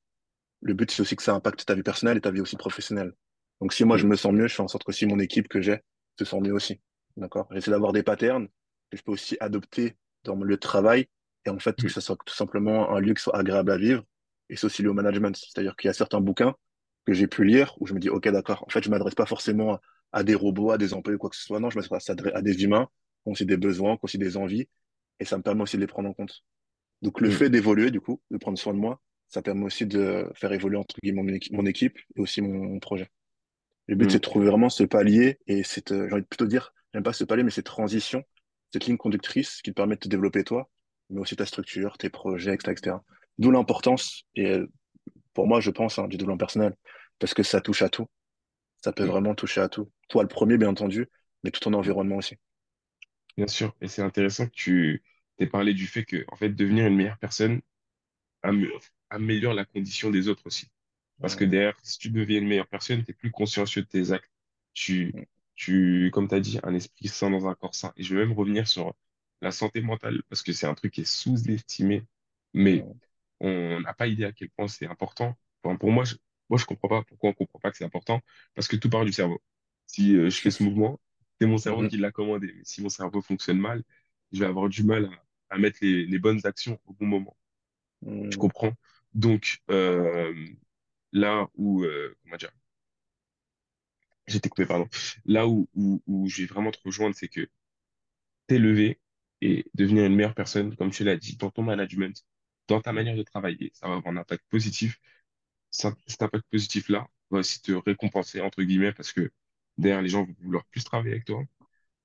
le 0.62 0.74
but, 0.74 0.92
c'est 0.92 1.02
aussi 1.02 1.16
que 1.16 1.24
ça 1.24 1.34
impacte 1.34 1.66
ta 1.66 1.76
vie 1.76 1.84
personnelle 1.84 2.18
et 2.18 2.22
ta 2.22 2.32
vie 2.32 2.42
aussi 2.42 2.56
professionnelle. 2.56 3.14
Donc, 3.62 3.74
si 3.74 3.84
moi, 3.84 3.98
je 3.98 4.06
mm, 4.06 4.10
me 4.10 4.16
sens 4.16 4.34
mieux, 4.34 4.48
je 4.48 4.56
fais 4.56 4.64
en 4.64 4.68
sorte 4.68 4.84
que 4.84 4.92
si 4.92 5.06
mon 5.08 5.20
équipe 5.20 5.48
que 5.48 5.62
j'ai 5.62 5.80
se 6.20 6.26
sent 6.26 6.40
mieux 6.40 6.54
aussi. 6.54 6.80
D'accord? 7.18 7.48
J'essaie 7.52 7.72
d'avoir 7.72 7.94
des 7.94 8.04
patterns 8.04 8.48
que 8.92 8.98
je 8.98 9.04
peux 9.04 9.12
aussi 9.12 9.38
adopter 9.40 9.98
dans 10.24 10.36
mon 10.36 10.44
lieu 10.44 10.56
de 10.56 10.60
travail 10.60 11.08
et 11.46 11.50
en 11.50 11.60
fait, 11.60 11.76
que 11.76 11.88
mm, 11.88 11.90
ce 11.90 12.02
soit 12.02 12.18
tout 12.26 12.36
simplement 12.36 12.92
un 12.96 13.00
lieu 13.00 13.14
qui 13.16 13.24
soit 13.24 13.36
agréable 13.36 13.72
à 13.72 13.78
vivre. 13.78 14.04
Et 14.50 14.56
c'est 14.56 14.66
aussi 14.66 14.84
lié 14.84 14.90
au 14.90 14.94
management. 14.94 15.36
C'est-à-dire 15.36 15.76
qu'il 15.76 15.88
y 15.88 15.90
a 15.90 15.94
certains 15.94 16.22
bouquins 16.22 16.56
que 17.06 17.14
j'ai 17.14 17.28
pu 17.28 17.44
lire 17.44 17.76
où 17.80 17.88
je 17.88 17.94
me 17.94 18.00
dis, 18.00 18.10
OK, 18.10 18.28
d'accord. 18.30 18.64
En 18.68 18.70
fait, 18.70 18.84
je 18.84 18.90
m'adresse 18.90 19.16
pas 19.16 19.26
forcément 19.26 19.80
à, 20.12 20.24
des 20.24 20.36
robots, 20.36 20.72
à 20.72 20.78
des 20.78 20.94
employés, 20.94 21.18
quoi 21.18 21.30
que 21.30 21.36
ce 21.36 21.44
soit. 21.44 21.60
Non, 21.60 21.70
je 21.70 21.78
m'adresse 21.78 22.10
à, 22.10 22.42
des 22.42 22.64
humains 22.64 22.90
qui 23.24 23.30
ont 23.30 23.32
aussi 23.34 23.46
des 23.46 23.58
besoins, 23.58 23.96
qui 23.96 24.00
ont 24.02 24.06
aussi 24.06 24.18
des 24.18 24.38
envies. 24.38 24.68
Et 25.20 25.26
ça 25.26 25.38
me 25.38 25.44
permet 25.44 25.62
aussi 25.62 25.78
de 25.78 25.82
les 25.82 25.88
prendre 25.88 26.10
en 26.10 26.14
compte. 26.14 26.44
Donc 27.02 27.22
le 27.22 27.30
mm, 27.30 27.32
fait 27.32 27.50
d'évoluer, 27.50 27.92
du 27.92 28.02
coup, 28.02 28.22
de 28.32 28.38
prendre 28.38 28.58
soin 28.58 28.74
de 28.74 28.80
moi, 28.80 29.02
ça 29.28 29.42
permet 29.42 29.66
aussi 29.66 29.86
de 29.86 30.30
faire 30.36 30.52
évoluer 30.54 30.78
entre 30.78 30.96
guillemets 31.04 31.24
mon 31.24 31.34
équipe, 31.34 31.54
mon 31.54 31.66
équipe 31.66 31.98
et 32.16 32.22
aussi 32.22 32.42
mon, 32.42 32.66
mon 32.66 32.80
projet. 32.80 33.10
Le 33.88 33.96
but, 33.96 34.10
c'est 34.10 34.18
mm, 34.18 34.20
de 34.20 34.24
trouver 34.24 34.46
vraiment 34.48 34.70
ce 34.70 34.84
palier 34.84 35.40
et 35.48 35.64
cette, 35.64 35.92
euh, 35.92 36.08
j'ai 36.08 36.14
envie 36.14 36.22
de 36.22 36.28
plutôt 36.28 36.46
dire, 36.46 36.74
j'aime 36.94 37.04
pas 37.04 37.14
ce 37.14 37.26
palier, 37.26 37.44
mais 37.44 37.52
cette 37.52 37.66
transition, 37.66 38.24
cette 38.72 38.86
ligne 38.86 38.98
conductrice 38.98 39.62
qui 39.62 39.72
te 39.72 39.76
permet 39.76 39.96
de 39.96 40.00
te 40.00 40.08
développer 40.08 40.44
toi, 40.44 40.70
mais 41.10 41.20
aussi 41.20 41.36
ta 41.36 41.46
structure, 41.46 41.98
tes 41.98 42.10
projets, 42.10 42.54
etc., 42.54 42.72
etc. 42.72 42.96
D'où 43.40 43.52
l'importance, 43.52 44.24
et 44.36 44.52
euh, 44.52 44.68
pour 45.34 45.48
moi, 45.48 45.60
je 45.62 45.72
pense, 45.72 46.00
hein, 46.00 46.08
du 46.08 46.18
développement 46.18 46.38
personnel, 46.38 46.76
parce 47.20 47.34
que 47.34 47.44
ça 47.44 47.62
touche 47.62 47.82
à 47.82 47.90
tout. 47.90 48.08
Ça 48.84 48.94
peut 48.94 49.04
mm, 49.04 49.14
vraiment 49.14 49.36
toucher 49.36 49.62
à 49.62 49.70
tout. 49.70 49.92
Toi, 50.10 50.24
le 50.24 50.30
premier, 50.30 50.58
bien 50.58 50.70
entendu, 50.70 51.10
mais 51.44 51.52
tout 51.52 51.62
ton 51.62 51.74
environnement 51.74 52.18
aussi. 52.18 52.38
Bien 53.38 53.48
sûr. 53.48 53.76
Et 53.82 53.88
c'est 53.88 54.02
intéressant 54.02 54.46
que 54.48 54.52
tu 54.52 55.04
t'aies 55.38 55.48
parlé 55.48 55.74
du 55.74 55.88
fait 55.88 56.06
que, 56.06 56.26
en 56.30 56.36
fait, 56.36 56.50
devenir 56.50 56.86
une 56.88 56.96
meilleure 56.96 57.18
personne 57.18 57.62
am- 58.44 58.66
améliore 59.10 59.54
la 59.54 59.66
condition 59.66 60.12
des 60.12 60.30
autres 60.30 60.48
aussi. 60.48 60.70
Parce 61.22 61.36
que 61.36 61.46
derrière, 61.46 61.76
si 61.84 62.00
tu 62.00 62.10
deviens 62.12 62.40
une 62.40 62.48
meilleure 62.48 62.68
personne, 62.68 63.04
tu 63.06 63.12
es 63.12 63.14
plus 63.16 63.32
consciencieux 63.32 63.84
de 63.84 63.88
tes 63.88 64.12
actes. 64.14 64.32
Tu, 64.74 65.16
mm, 65.16 65.24
tu, 65.56 66.12
comme 66.14 66.28
tu 66.30 66.36
as 66.36 66.42
dit, 66.42 66.60
un 66.64 66.76
esprit 66.76 67.08
sain 67.10 67.32
dans 67.32 67.48
un 67.48 67.56
corps 67.56 67.76
sain. 67.76 67.94
Et 67.98 68.04
je 68.04 68.16
vais 68.16 68.26
même 68.26 68.38
revenir 68.38 68.68
sur 68.68 68.96
la 69.42 69.52
santé 69.52 69.82
mentale, 69.82 70.24
parce 70.30 70.44
que 70.44 70.54
c'est 70.54 70.68
un 70.68 70.76
truc 70.76 70.94
qui 70.94 71.02
est 71.04 71.06
sous-estimé, 71.06 72.06
mais. 72.54 72.88
On 73.44 73.82
n'a 73.82 73.94
pas 73.96 74.08
idée 74.08 74.26
à 74.26 74.34
quel 74.34 74.50
point 74.52 74.70
c'est 74.70 74.88
important. 74.88 75.38
Enfin, 75.64 75.78
pour 75.78 75.92
moi, 75.92 76.06
je, 76.06 76.16
moi, 76.50 76.60
je 76.60 76.66
comprends 76.66 76.90
pas 76.90 77.04
pourquoi 77.04 77.32
on 77.32 77.34
comprend 77.34 77.60
pas 77.60 77.72
que 77.72 77.78
c'est 77.78 77.86
important, 77.86 78.22
parce 78.56 78.68
que 78.70 78.78
tout 78.78 78.90
part 78.92 79.06
du 79.06 79.14
cerveau. 79.14 79.42
Si 79.88 80.16
euh, 80.18 80.30
je 80.32 80.42
fais 80.42 80.52
ce 80.52 80.64
mouvement, 80.64 81.02
c'est 81.42 81.48
mon 81.48 81.60
cerveau 81.60 81.84
Mhm, 81.84 81.90
qui 81.90 81.98
l'a 81.98 82.12
commandé. 82.12 82.54
Mais 82.56 82.64
si 82.66 82.84
mon 82.84 82.90
cerveau 82.90 83.22
fonctionne 83.22 83.60
mal, 83.60 83.84
je 84.34 84.40
vais 84.42 84.48
avoir 84.48 84.70
du 84.70 84.84
mal 84.86 85.10
à 85.52 85.60
mettre 85.60 85.80
les, 85.84 86.06
les 86.08 86.20
bonnes 86.20 86.42
actions 86.46 86.80
au 86.88 86.94
bon 86.94 87.08
moment. 87.08 87.38
Tu 88.30 88.38
Mm, 88.38 88.40
comprends? 88.40 88.74
Donc, 89.14 89.60
euh, 89.72 90.34
là 91.14 91.50
où, 91.56 91.84
euh, 91.86 92.16
comment 92.24 92.38
dire, 92.38 92.52
j'étais 94.28 94.50
coupé, 94.50 94.66
pardon. 94.66 94.88
Là 95.26 95.48
où, 95.48 95.68
où, 95.76 96.02
où 96.08 96.28
je 96.28 96.42
vais 96.42 96.48
vraiment 96.48 96.72
te 96.72 96.80
rejoindre, 96.84 97.16
c'est 97.16 97.28
que 97.28 97.48
t'élever 98.48 99.00
et 99.42 99.66
devenir 99.74 100.06
une 100.06 100.16
meilleure 100.16 100.36
personne, 100.36 100.76
comme 100.76 100.92
tu 100.92 101.04
l'as 101.04 101.18
dit, 101.18 101.36
dans 101.38 101.50
ton 101.52 101.64
management, 101.64 102.24
dans 102.68 102.82
ta 102.82 102.94
manière 102.94 103.16
de 103.16 103.24
travailler, 103.24 103.72
ça 103.76 103.88
va 103.88 103.96
avoir 103.96 104.14
un 104.14 104.18
impact 104.18 104.46
positif. 104.50 105.00
Ça- 105.72 105.96
cet 106.08 106.22
impact 106.24 106.46
positif-là 106.52 107.08
va 107.32 107.40
aussi 107.40 107.62
te 107.62 107.72
récompenser, 107.74 108.42
entre 108.42 108.64
guillemets, 108.64 108.94
parce 108.94 109.12
que 109.14 109.32
derrière, 109.78 110.02
les 110.02 110.10
gens 110.10 110.26
vont 110.26 110.36
vouloir 110.42 110.66
plus 110.68 110.84
travailler 110.84 111.14
avec 111.14 111.26
toi. 111.26 111.44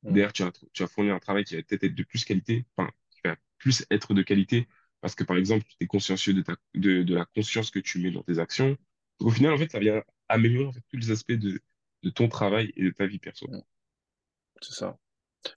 mm, 0.02 0.18
Derrière, 0.18 0.32
tu 0.32 0.42
vas, 0.44 0.52
tu 0.72 0.82
vas 0.82 0.88
fournir 0.88 1.14
un 1.14 1.18
travail 1.20 1.44
qui 1.44 1.56
va 1.56 1.62
peut-être 1.62 1.84
être 1.84 1.94
de 1.94 2.02
plus 2.04 2.24
qualité, 2.24 2.64
enfin, 2.76 2.90
qui 3.10 3.20
va 3.24 3.36
plus 3.58 3.84
être 3.90 4.14
de 4.14 4.22
qualité, 4.22 4.68
parce 5.00 5.14
que, 5.14 5.24
par 5.24 5.36
exemple, 5.36 5.64
tu 5.66 5.76
es 5.80 5.86
consciencieux 5.86 6.34
de, 6.34 6.42
ta, 6.42 6.56
de, 6.74 7.02
de 7.02 7.14
la 7.14 7.24
conscience 7.26 7.70
que 7.70 7.78
tu 7.80 7.98
mets 8.00 8.10
dans 8.10 8.22
tes 8.22 8.38
actions. 8.38 8.70
Donc, 9.20 9.28
au 9.28 9.30
final, 9.30 9.52
en 9.52 9.58
fait, 9.58 9.70
ça 9.70 9.78
vient 9.80 10.02
améliorer 10.28 10.66
en 10.68 10.72
fait, 10.72 10.82
tous 10.90 10.96
les 10.98 11.10
aspects 11.10 11.32
de, 11.32 11.60
de 12.02 12.10
ton 12.10 12.28
travail 12.28 12.72
et 12.76 12.84
de 12.84 12.90
ta 12.90 13.06
vie 13.06 13.18
perso. 13.18 13.48
mm. 13.48 13.62
C'est 14.62 14.74
ça. 14.74 14.98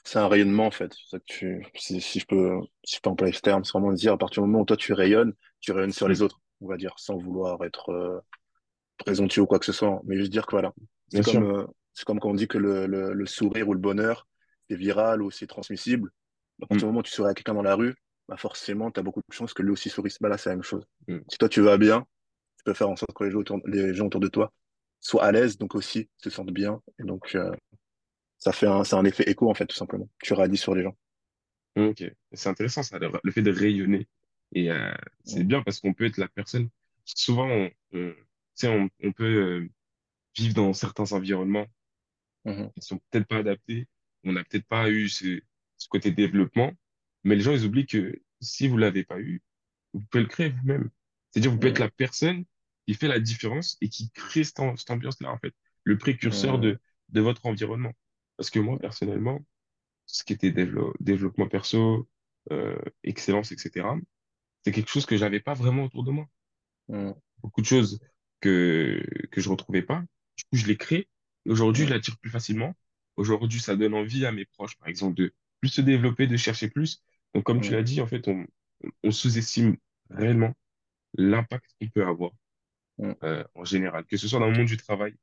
C'est 0.03 0.19
un 0.19 0.27
rayonnement, 0.27 0.67
en 0.67 0.71
fait. 0.71 0.93
C'est 0.93 1.09
ça 1.09 1.19
que 1.19 1.25
tu, 1.25 1.65
si, 1.75 2.01
si 2.01 2.19
je 2.19 2.25
peux, 2.25 2.51
si 2.83 2.97
je 2.97 3.01
peux 3.01 3.09
employer 3.09 3.33
ce 3.33 3.41
terme, 3.41 3.63
c'est 3.63 3.71
vraiment 3.73 3.93
dire, 3.93 4.13
à 4.13 4.17
partir 4.17 4.43
du 4.43 4.47
moment 4.49 4.61
où 4.61 4.65
toi 4.65 4.77
tu 4.77 4.93
rayonnes, 4.93 5.33
tu 5.59 5.71
rayonnes 5.71 5.91
sur 5.91 6.07
Mm. 6.07 6.11
les 6.11 6.21
autres, 6.21 6.39
on 6.61 6.67
va 6.67 6.77
dire, 6.77 6.93
sans 6.97 7.17
vouloir 7.17 7.63
être 7.65 7.89
euh, 7.91 8.19
présomptueux 8.97 9.41
ou 9.43 9.47
quoi 9.47 9.59
que 9.59 9.65
ce 9.65 9.71
soit, 9.73 10.01
mais 10.05 10.17
juste 10.17 10.31
dire 10.31 10.45
que 10.45 10.51
voilà. 10.51 10.73
C'est 11.11 11.23
comme, 11.23 11.43
euh, 11.43 11.65
comme 12.05 12.19
quand 12.19 12.29
on 12.29 12.33
dit 12.35 12.47
que 12.47 12.57
le, 12.57 12.85
le, 12.87 13.13
le 13.13 13.25
sourire 13.25 13.67
ou 13.69 13.73
le 13.73 13.79
bonheur, 13.79 14.27
c'est 14.69 14.75
viral 14.77 15.21
ou 15.21 15.31
c'est 15.31 15.47
transmissible. 15.47 16.09
À 16.61 16.65
Mm. 16.65 16.67
partir 16.67 16.79
du 16.79 16.85
moment 16.87 16.99
où 16.99 17.03
tu 17.03 17.11
souris 17.11 17.29
à 17.31 17.33
quelqu'un 17.33 17.53
dans 17.55 17.63
la 17.63 17.75
rue, 17.75 17.95
bah 18.29 18.37
forcément, 18.37 18.91
tu 18.91 18.99
as 18.99 19.03
beaucoup 19.03 19.21
de 19.27 19.33
chances 19.33 19.53
que 19.53 19.63
lui 19.63 19.71
aussi 19.71 19.89
sourisse. 19.89 20.17
Bah 20.21 20.29
là, 20.29 20.37
c'est 20.37 20.49
la 20.49 20.55
même 20.55 20.63
chose. 20.63 20.85
Mm. 21.07 21.19
Si 21.29 21.37
toi, 21.37 21.49
tu 21.49 21.61
vas 21.61 21.77
bien, 21.77 22.05
tu 22.57 22.63
peux 22.65 22.73
faire 22.73 22.89
en 22.89 22.95
sorte 22.95 23.13
que 23.13 23.23
les 23.25 23.31
gens 23.31 23.39
autour, 23.39 23.59
les 23.65 23.93
gens 23.95 24.05
autour 24.07 24.21
de 24.21 24.27
toi 24.27 24.53
soient 24.99 25.25
à 25.25 25.31
l'aise, 25.31 25.57
donc 25.57 25.75
aussi 25.75 26.09
se 26.17 26.29
sentent 26.29 26.51
bien. 26.51 26.81
Et 26.99 27.03
donc, 27.03 27.35
euh, 27.35 27.51
ça 28.41 28.51
fait 28.53 28.67
un, 28.67 28.83
c'est 28.83 28.97
un 28.97 29.05
effet 29.05 29.29
écho, 29.31 29.49
en 29.49 29.55
fait, 29.55 29.67
tout 29.67 29.77
simplement. 29.77 30.09
Tu 30.21 30.33
radis 30.33 30.57
sur 30.57 30.75
les 30.75 30.83
gens. 30.83 30.97
Ok, 31.77 32.03
c'est 32.33 32.49
intéressant 32.49 32.83
ça, 32.83 32.99
le, 32.99 33.09
le 33.23 33.31
fait 33.31 33.41
de 33.41 33.51
rayonner. 33.51 34.07
Et 34.53 34.69
euh, 34.71 34.93
c'est 35.23 35.43
bien 35.45 35.61
parce 35.63 35.79
qu'on 35.79 35.93
peut 35.93 36.05
être 36.05 36.17
la 36.17 36.27
personne. 36.27 36.69
Souvent, 37.05 37.47
on, 37.47 37.71
on, 37.93 38.13
on, 38.65 38.89
on 39.03 39.11
peut 39.13 39.23
euh, 39.25 39.69
vivre 40.37 40.55
dans 40.55 40.73
certains 40.73 41.11
environnements 41.13 41.67
Mhm. 42.45 42.71
qui 42.75 42.81
sont 42.81 42.99
peut-être 43.09 43.27
pas 43.27 43.37
adaptés. 43.37 43.87
On 44.23 44.33
n'a 44.33 44.43
peut-être 44.43 44.67
pas 44.67 44.89
eu 44.89 45.09
ce, 45.09 45.41
ce 45.77 45.87
côté 45.87 46.11
développement. 46.11 46.73
Mais 47.23 47.35
les 47.35 47.41
gens, 47.41 47.53
ils 47.53 47.65
oublient 47.65 47.85
que 47.87 48.21
si 48.41 48.67
vous 48.67 48.77
l'avez 48.77 49.03
pas 49.03 49.19
eu, 49.19 49.41
vous 49.93 50.01
pouvez 50.09 50.23
le 50.23 50.29
créer 50.29 50.49
vous-même. 50.49 50.89
C'est-à-dire, 51.31 51.51
vous 51.51 51.57
pouvez 51.59 51.71
être 51.71 51.79
la 51.79 51.91
personne 51.91 52.45
qui 52.87 52.95
fait 52.95 53.07
la 53.07 53.19
différence 53.19 53.77
et 53.81 53.89
qui 53.89 54.11
crée 54.11 54.43
cette 54.43 54.59
ambiance-là, 54.89 55.31
en 55.31 55.39
fait. 55.39 55.53
Le 55.83 55.97
précurseur 55.97 56.57
Mm. 56.57 56.59
de, 56.59 56.79
de 57.09 57.21
votre 57.21 57.45
environnement. 57.45 57.93
Parce 58.41 58.49
que 58.49 58.57
moi, 58.57 58.79
personnellement, 58.79 59.45
ce 60.07 60.23
qui 60.23 60.33
était 60.33 60.49
dévelop- 60.49 60.95
développement 60.99 61.47
perso, 61.47 62.09
euh, 62.51 62.75
excellence, 63.03 63.51
etc., 63.51 63.99
c'est 64.65 64.71
quelque 64.71 64.89
chose 64.89 65.05
que 65.05 65.15
j'avais 65.15 65.39
pas 65.39 65.53
vraiment 65.53 65.83
autour 65.83 66.03
de 66.03 66.09
moi. 66.09 66.27
Mm. 66.87 67.11
Beaucoup 67.43 67.61
de 67.61 67.67
choses 67.67 67.99
que, 68.39 68.99
que 69.29 69.41
je 69.41 69.47
retrouvais 69.47 69.83
pas. 69.83 70.03
Du 70.37 70.43
coup, 70.45 70.55
je 70.55 70.65
les 70.65 70.75
crée. 70.75 71.07
Aujourd'hui, 71.45 71.83
je 71.83 71.89
Mm. 71.89 71.93
l'attire 71.93 72.17
plus 72.17 72.31
facilement. 72.31 72.73
Aujourd'hui, 73.15 73.59
ça 73.59 73.75
donne 73.75 73.93
envie 73.93 74.25
à 74.25 74.31
mes 74.31 74.45
proches, 74.45 74.75
par 74.79 74.87
exemple, 74.87 75.13
de 75.17 75.35
plus 75.59 75.69
se 75.69 75.81
développer, 75.81 76.25
de 76.25 76.35
chercher 76.35 76.67
plus. 76.67 77.03
Donc, 77.35 77.43
comme 77.43 77.61
tu 77.61 77.69
Mm. 77.69 77.73
l'as 77.73 77.83
dit, 77.83 78.01
en 78.01 78.07
fait, 78.07 78.27
on, 78.27 78.47
on 79.03 79.11
sous-estime 79.11 79.77
réellement 80.09 80.55
l'impact 81.13 81.75
qu'on 81.79 81.89
peut 81.89 82.07
avoir 82.07 82.31
euh, 83.23 83.43
en 83.53 83.65
général, 83.65 84.03
que 84.05 84.17
ce 84.17 84.27
soit 84.27 84.39
dans 84.39 84.49
le 84.49 84.57
monde 84.57 84.65
du 84.65 84.77
travail. 84.77 85.13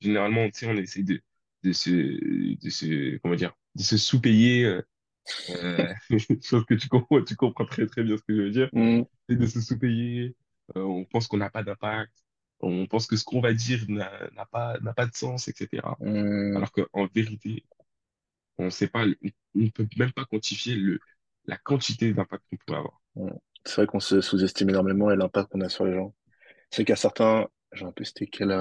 Généralement, 0.00 0.44
tu 0.50 0.58
sais, 0.58 0.66
on 0.66 0.76
essaie 0.76 1.04
de, 1.04 1.22
de 1.64 1.72
se, 1.72 1.90
de 1.90 2.70
se, 2.70 3.16
comment 3.18 3.34
dire, 3.34 3.54
de 3.74 3.82
se 3.82 3.96
sous-payer. 3.96 4.64
euh, 4.64 4.82
euh, 5.50 5.94
chose 6.42 6.64
que 6.66 6.74
tu 6.74 6.88
comprends, 6.88 7.22
tu 7.22 7.34
comprends 7.36 7.64
très 7.64 7.86
très 7.86 8.04
bien 8.04 8.16
ce 8.16 8.22
que 8.22 8.36
je 8.36 8.42
veux 8.42 8.50
dire. 8.50 8.68
Mm. 8.72 9.02
C'est 9.28 9.36
de 9.36 9.46
se 9.46 9.60
sous-payer. 9.60 10.36
Euh, 10.76 10.82
on 10.82 11.04
pense 11.04 11.26
qu'on 11.26 11.38
n'a 11.38 11.50
pas 11.50 11.62
d'impact. 11.62 12.12
On 12.60 12.86
pense 12.86 13.06
que 13.06 13.16
ce 13.16 13.24
qu'on 13.24 13.40
va 13.40 13.52
dire 13.52 13.84
n'a 13.88 14.46
pas, 14.50 14.78
n'a 14.80 14.94
pas 14.94 15.06
de 15.06 15.14
sens, 15.14 15.48
etc. 15.48 15.82
Mm. 16.00 16.56
Alors 16.56 16.72
qu'en 16.72 17.06
vérité, 17.14 17.64
on 18.58 18.70
sait 18.70 18.88
pas, 18.88 19.04
on 19.04 19.58
ne 19.58 19.70
peut 19.70 19.86
même 19.96 20.12
pas 20.12 20.24
quantifier 20.26 20.76
le, 20.76 21.00
la 21.46 21.56
quantité 21.56 22.12
d'impact 22.12 22.44
qu'on 22.50 22.56
pourrait 22.58 22.78
avoir. 22.78 23.00
Mm. 23.16 23.30
C'est 23.64 23.76
vrai 23.76 23.86
qu'on 23.86 24.00
se 24.00 24.20
sous-estime 24.20 24.68
énormément 24.68 25.10
et 25.10 25.16
l'impact 25.16 25.50
qu'on 25.50 25.62
a 25.62 25.70
sur 25.70 25.86
les 25.86 25.94
gens. 25.94 26.14
C'est 26.70 26.88
a 26.90 26.96
certains, 26.96 27.48
j'ai 27.72 27.84
un 27.86 27.92
peu 27.92 28.04
c'était 28.04 28.26
quel, 28.26 28.52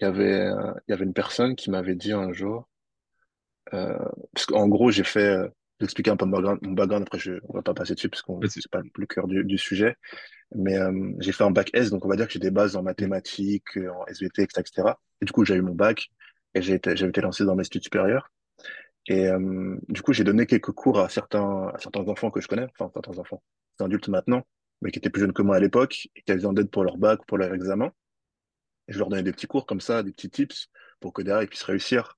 il 0.00 0.04
y 0.04 0.06
avait, 0.08 0.40
euh, 0.40 0.72
il 0.88 0.90
y 0.90 0.94
avait 0.94 1.04
une 1.04 1.14
personne 1.14 1.54
qui 1.56 1.70
m'avait 1.70 1.94
dit 1.94 2.12
un 2.12 2.32
jour, 2.32 2.68
euh, 3.74 3.98
parce 4.34 4.46
qu'en 4.46 4.68
gros, 4.68 4.90
j'ai 4.90 5.04
fait, 5.04 5.20
euh, 5.36 5.48
j'expliquais 5.80 6.10
un 6.10 6.16
peu 6.16 6.24
mon 6.24 6.32
background, 6.32 6.60
mon 6.62 6.72
background, 6.72 7.02
après 7.06 7.18
je, 7.18 7.32
on 7.48 7.54
va 7.54 7.62
pas 7.62 7.74
passer 7.74 7.94
dessus 7.94 8.08
parce 8.08 8.22
qu'on, 8.22 8.40
c'est- 8.48 8.66
pas 8.70 8.80
le 8.96 9.06
cœur 9.06 9.26
du, 9.28 9.44
du 9.44 9.58
sujet, 9.58 9.96
mais 10.54 10.78
euh, 10.78 11.12
j'ai 11.20 11.32
fait 11.32 11.44
un 11.44 11.50
bac 11.52 11.70
S, 11.74 11.90
donc 11.90 12.04
on 12.06 12.08
va 12.08 12.16
dire 12.16 12.26
que 12.28 12.34
j'ai 12.34 12.40
des 12.40 12.50
bases 12.52 12.76
en 12.76 12.82
Mm, 12.82 12.84
mathématiques, 12.84 13.76
euh, 13.78 13.90
en 13.92 14.06
SVT, 14.06 14.42
etc., 14.44 14.62
etc. 14.62 15.00
Et 15.22 15.26
du 15.26 15.32
coup, 15.32 15.44
j'ai 15.46 15.54
eu 15.56 15.62
mon 15.62 15.74
bac 15.74 16.08
et 16.54 16.62
j'ai 16.62 16.74
été, 16.74 16.96
j'avais 16.96 17.10
été 17.10 17.20
lancé 17.22 17.44
dans 17.44 17.56
mes 17.56 17.64
études 17.66 17.84
supérieures. 17.84 18.30
Et 19.08 19.28
euh, 19.28 19.76
du 19.88 20.02
coup, 20.02 20.12
j'ai 20.12 20.24
donné 20.24 20.46
quelques 20.46 20.72
cours 20.72 21.00
à 21.00 21.08
certains, 21.08 21.68
à 21.74 21.78
certains 21.78 22.06
enfants 22.08 22.30
que 22.30 22.40
je 22.40 22.48
connais, 22.48 22.66
enfin, 22.78 22.90
certains 22.94 23.18
enfants, 23.18 23.42
c'est 23.78 23.84
adultes 23.84 24.08
maintenant, 24.08 24.42
mais 24.82 24.90
qui 24.90 24.98
étaient 24.98 25.10
plus 25.10 25.22
jeunes 25.22 25.32
que 25.32 25.42
moi 25.42 25.56
à 25.56 25.60
l'époque 25.60 26.08
et 26.16 26.22
qui 26.22 26.30
avaient 26.32 26.38
besoin 26.38 26.52
d'aide 26.54 26.70
pour 26.70 26.84
leur 26.84 26.98
bac, 26.98 27.20
pour 27.26 27.38
leur 27.38 27.54
examen. 27.54 27.92
Je 28.88 28.98
leur 28.98 29.08
donnais 29.08 29.22
des 29.22 29.32
petits 29.32 29.46
cours 29.46 29.66
comme 29.66 29.80
ça, 29.80 30.02
des 30.02 30.12
petits 30.12 30.30
tips 30.30 30.68
pour 31.00 31.12
que 31.12 31.22
derrière 31.22 31.42
ils 31.42 31.48
puissent 31.48 31.62
réussir. 31.64 32.16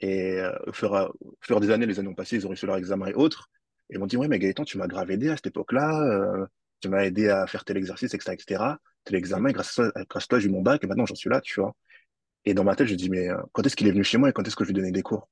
Et 0.00 0.40
euh, 0.40 0.52
au 0.66 0.72
fur, 0.72 0.94
et 0.94 0.98
à- 0.98 1.10
au 1.20 1.36
fur 1.40 1.60
des 1.60 1.70
années, 1.70 1.86
les 1.86 1.98
années 1.98 2.08
ont 2.08 2.14
passé, 2.14 2.36
ils 2.36 2.46
ont 2.46 2.50
réussi 2.50 2.66
leur 2.66 2.76
examen 2.76 3.06
et 3.06 3.14
autres. 3.14 3.50
Et 3.90 3.94
ils 3.96 3.98
m'ont 4.00 4.06
dit, 4.06 4.16
ouais, 4.16 4.28
mais 4.28 4.38
Gaëtan, 4.38 4.64
tu 4.64 4.78
m'as 4.78 4.86
grave 4.88 5.10
aidé 5.10 5.30
à 5.30 5.36
cette 5.36 5.46
époque-là, 5.48 6.02
euh, 6.02 6.46
tu 6.80 6.88
m'as 6.88 7.04
aidé 7.04 7.28
à 7.28 7.46
faire 7.46 7.64
tel 7.64 7.76
exercice, 7.76 8.14
etc., 8.14 8.34
etc., 8.34 8.80
tel 9.04 9.16
examen, 9.16 9.50
et 9.50 9.52
grâce 9.52 9.78
à 9.78 9.90
toi, 9.92 10.04
grâce 10.08 10.24
à 10.24 10.26
toi, 10.28 10.38
j'ai 10.40 10.48
eu 10.48 10.52
mon 10.52 10.62
bac, 10.62 10.82
et 10.84 10.86
maintenant 10.86 11.06
j'en 11.06 11.14
suis 11.14 11.30
là, 11.30 11.40
tu 11.40 11.60
vois. 11.60 11.74
Et 12.44 12.54
dans 12.54 12.64
ma 12.64 12.76
tête, 12.76 12.88
je 12.88 12.94
dis, 12.94 13.10
mais 13.10 13.30
euh, 13.30 13.38
quand 13.52 13.64
est-ce 13.66 13.76
qu'il 13.76 13.86
est 13.88 13.92
venu 13.92 14.04
chez 14.04 14.18
moi 14.18 14.30
et 14.30 14.32
quand 14.32 14.46
est-ce 14.46 14.56
que 14.56 14.64
je 14.64 14.68
lui 14.70 14.74
donnais 14.74 14.92
des 14.92 15.02
cours? 15.02 15.28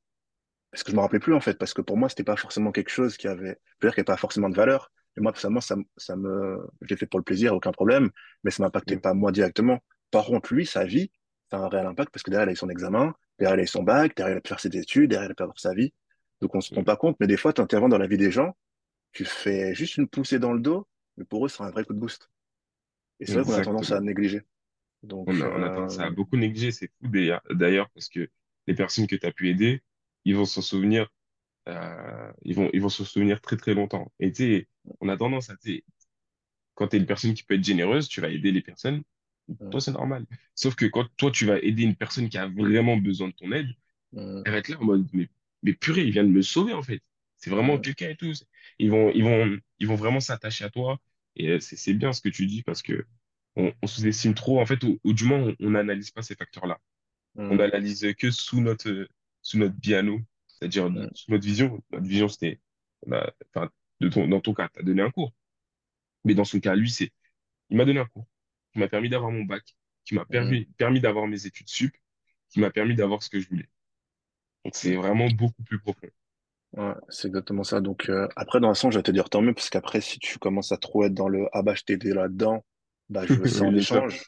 Parce 0.70 0.82
que 0.84 0.90
je 0.90 0.96
me 0.96 1.00
rappelais 1.02 1.20
plus, 1.20 1.34
en 1.34 1.40
fait, 1.40 1.58
parce 1.58 1.74
que 1.74 1.82
pour 1.82 1.96
moi, 1.98 2.08
c'était 2.08 2.24
pas 2.24 2.36
forcément 2.36 2.72
quelque 2.72 2.90
chose 2.90 3.16
qui 3.16 3.28
avait, 3.28 3.58
je 3.80 3.86
veux 3.86 3.90
dire, 3.90 3.94
qui 3.94 4.00
avait 4.00 4.04
pas 4.04 4.16
forcément 4.16 4.48
de 4.48 4.56
valeur. 4.56 4.90
Et 5.16 5.20
moi, 5.20 5.32
personnellement, 5.32 5.60
ça, 5.60 5.76
ça 5.98 6.16
me, 6.16 6.58
je 6.82 6.88
l'ai 6.88 6.96
fait 6.96 7.06
pour 7.06 7.20
le 7.20 7.24
plaisir, 7.24 7.54
aucun 7.54 7.72
problème, 7.72 8.10
mais 8.44 8.50
ça 8.50 8.62
m'impactait 8.62 8.96
mm, 8.96 9.00
pas 9.00 9.12
moi 9.14 9.32
directement. 9.32 9.80
Par 10.12 10.26
contre, 10.26 10.54
lui, 10.54 10.64
sa 10.64 10.84
vie, 10.84 11.10
ça 11.50 11.56
a 11.56 11.60
un 11.62 11.68
réel 11.68 11.86
impact 11.86 12.12
parce 12.12 12.22
que 12.22 12.30
derrière, 12.30 12.46
il 12.46 12.50
a 12.50 12.52
eu 12.52 12.56
son 12.56 12.68
examen, 12.68 13.12
derrière, 13.40 13.56
il 13.56 13.60
a 13.60 13.64
eu 13.64 13.66
son 13.66 13.82
bac, 13.82 14.16
derrière, 14.16 14.36
il 14.36 14.38
a 14.38 14.40
pu 14.40 14.48
faire 14.48 14.60
ses 14.60 14.76
études, 14.76 15.10
derrière, 15.10 15.28
il 15.28 15.32
a 15.32 15.34
pu 15.34 15.42
avoir 15.42 15.58
sa 15.58 15.74
vie. 15.74 15.92
Donc, 16.40 16.54
on 16.54 16.60
se 16.60 16.72
rend 16.72 16.82
mm. 16.82 16.84
pas 16.84 16.96
compte, 16.96 17.16
mais 17.18 17.26
des 17.26 17.36
fois, 17.36 17.52
tu 17.52 17.60
interviens 17.60 17.88
dans 17.88 17.98
la 17.98 18.06
vie 18.06 18.18
des 18.18 18.30
gens, 18.30 18.56
tu 19.12 19.24
fais 19.24 19.74
juste 19.74 19.96
une 19.96 20.06
poussée 20.06 20.38
dans 20.38 20.52
le 20.52 20.60
dos, 20.60 20.86
mais 21.16 21.24
pour 21.24 21.44
eux, 21.44 21.48
c'est 21.48 21.62
un 21.62 21.70
vrai 21.70 21.84
coup 21.84 21.94
de 21.94 21.98
boost. 21.98 22.30
Et 23.20 23.26
c'est 23.26 23.40
vrai 23.40 23.44
qu'on 23.44 23.60
a 23.60 23.64
tendance 23.64 23.90
à 23.90 24.00
négliger. 24.00 24.42
Donc, 25.02 25.28
On 25.28 25.40
a, 25.40 25.48
on 25.48 25.62
a 25.62 25.70
tendance 25.70 25.98
euh, 25.98 26.02
à 26.02 26.10
beaucoup 26.10 26.36
négliger, 26.36 26.70
c'est 26.70 26.88
fou 26.88 27.08
d'ailleurs, 27.08 27.88
parce 27.90 28.08
que 28.08 28.28
les 28.66 28.74
personnes 28.74 29.06
que 29.06 29.16
tu 29.16 29.26
as 29.26 29.32
pu 29.32 29.48
aider, 29.48 29.82
ils 30.24 30.36
vont 30.36 30.44
s'en 30.44 30.62
souvenir, 30.62 31.08
euh, 31.68 32.32
ils 32.42 32.54
vont, 32.54 32.70
ils 32.72 32.80
vont 32.80 32.88
se 32.88 33.04
souvenir 33.04 33.40
très 33.40 33.56
très 33.56 33.74
longtemps. 33.74 34.12
Et 34.20 34.30
tu 34.30 34.44
sais, 34.44 34.68
on 35.00 35.08
a 35.08 35.16
tendance 35.16 35.50
à, 35.50 35.56
quand 36.74 36.88
tu 36.88 36.96
es 36.96 36.98
une 36.98 37.06
personne 37.06 37.34
qui 37.34 37.42
peut 37.42 37.54
être 37.54 37.64
généreuse, 37.64 38.08
tu 38.08 38.20
vas 38.20 38.28
aider 38.28 38.52
les 38.52 38.62
personnes. 38.62 39.02
Toi, 39.70 39.80
c'est 39.80 39.92
normal. 39.92 40.26
Sauf 40.54 40.74
que 40.74 40.86
quand 40.86 41.06
toi, 41.16 41.30
tu 41.30 41.46
vas 41.46 41.58
aider 41.58 41.82
une 41.82 41.96
personne 41.96 42.28
qui 42.28 42.38
a 42.38 42.48
vraiment 42.48 42.96
besoin 42.96 43.28
de 43.28 43.34
ton 43.34 43.52
aide, 43.52 43.68
elle 44.44 44.52
va 44.52 44.58
être 44.58 44.68
là 44.68 44.78
en 44.80 44.84
mode, 44.84 45.08
mais, 45.12 45.28
mais 45.62 45.74
purée, 45.74 46.02
il 46.04 46.12
vient 46.12 46.24
de 46.24 46.28
me 46.30 46.42
sauver, 46.42 46.72
en 46.72 46.82
fait. 46.82 47.02
C'est 47.38 47.50
vraiment 47.50 47.78
quelqu'un 47.78 48.10
et 48.10 48.16
tout. 48.16 48.32
Ils 48.78 48.90
vont, 48.90 49.10
ils 49.12 49.24
vont, 49.24 49.58
ils 49.78 49.86
vont 49.88 49.96
vraiment 49.96 50.20
s'attacher 50.20 50.64
à 50.64 50.70
toi. 50.70 51.00
Et 51.36 51.50
euh, 51.50 51.60
c'est 51.60 51.94
bien 51.94 52.12
ce 52.12 52.20
que 52.20 52.28
tu 52.28 52.46
dis 52.46 52.62
parce 52.62 52.82
que 52.82 53.06
on, 53.56 53.72
on 53.82 53.86
sous-estime 53.86 54.34
trop, 54.34 54.60
en 54.60 54.66
fait, 54.66 54.82
ou, 54.84 55.00
ou 55.04 55.12
du 55.12 55.24
moins, 55.24 55.54
on 55.60 55.70
n'analyse 55.70 56.10
pas 56.10 56.22
ces 56.22 56.34
facteurs-là. 56.36 56.78
On 57.36 57.58
euh, 57.58 57.64
analyse 57.64 58.06
que 58.18 58.30
sous 58.30 58.60
notre, 58.60 58.88
euh, 58.90 59.08
sous 59.42 59.58
notre 59.58 59.76
nous, 60.02 60.24
c'est-à-dire 60.48 60.90
sous 61.14 61.30
notre 61.32 61.44
vision. 61.46 61.82
Notre 61.92 62.06
vision, 62.06 62.28
c'était, 62.28 62.60
enfin, 63.10 63.70
de 64.00 64.08
ton, 64.08 64.28
dans 64.28 64.40
ton 64.40 64.54
cas, 64.54 64.68
tu 64.72 64.80
as 64.80 64.82
donné 64.82 65.02
un 65.02 65.10
cours. 65.10 65.34
Mais 66.24 66.34
dans 66.34 66.44
son 66.44 66.60
cas, 66.60 66.74
lui, 66.74 66.90
c'est, 66.90 67.12
il 67.70 67.76
m'a 67.78 67.84
donné 67.84 68.00
un 68.00 68.06
cours 68.06 68.26
qui 68.72 68.78
m'a 68.78 68.88
permis 68.88 69.08
d'avoir 69.08 69.30
mon 69.30 69.44
bac, 69.44 69.64
qui 70.04 70.14
m'a 70.14 70.24
euh, 70.32 70.54
permis, 70.54 70.66
permis 70.78 71.00
d'avoir 71.00 71.26
mes 71.26 71.46
études 71.46 71.68
sup, 71.68 71.96
qui 72.50 72.60
m'a 72.60 72.70
permis 72.70 72.94
d'avoir 72.96 73.22
ce 73.22 73.30
que 73.30 73.40
je 73.40 73.48
voulais. 73.48 73.68
Donc, 74.64 74.74
c'est 74.76 74.96
vraiment 74.96 75.28
beaucoup 75.30 75.62
plus 75.64 75.78
profond. 75.80 76.08
Ouais, 76.76 76.94
c'est 77.10 77.28
exactement 77.28 77.64
ça. 77.64 77.80
Donc, 77.80 78.08
euh, 78.08 78.26
après, 78.36 78.58
dans 78.60 78.70
un 78.70 78.74
sens, 78.74 78.92
je 78.94 78.98
vais 78.98 79.02
te 79.02 79.10
dire 79.10 79.28
tant 79.28 79.42
mieux, 79.42 79.52
parce 79.54 79.68
qu'après, 79.68 80.00
si 80.00 80.18
tu 80.18 80.38
commences 80.38 80.72
à 80.72 80.78
trop 80.78 81.04
être 81.04 81.12
dans 81.14 81.28
le 81.28 81.46
ah 81.52 81.62
bah 81.62 81.74
je 81.74 81.82
t'ai 81.82 81.94
aidé 81.94 82.14
là-dedans, 82.14 82.64
bah 83.10 83.26
je 83.26 83.38
veux 83.40 83.48
ça 83.48 83.64
en 83.64 83.74
échange. 83.74 84.24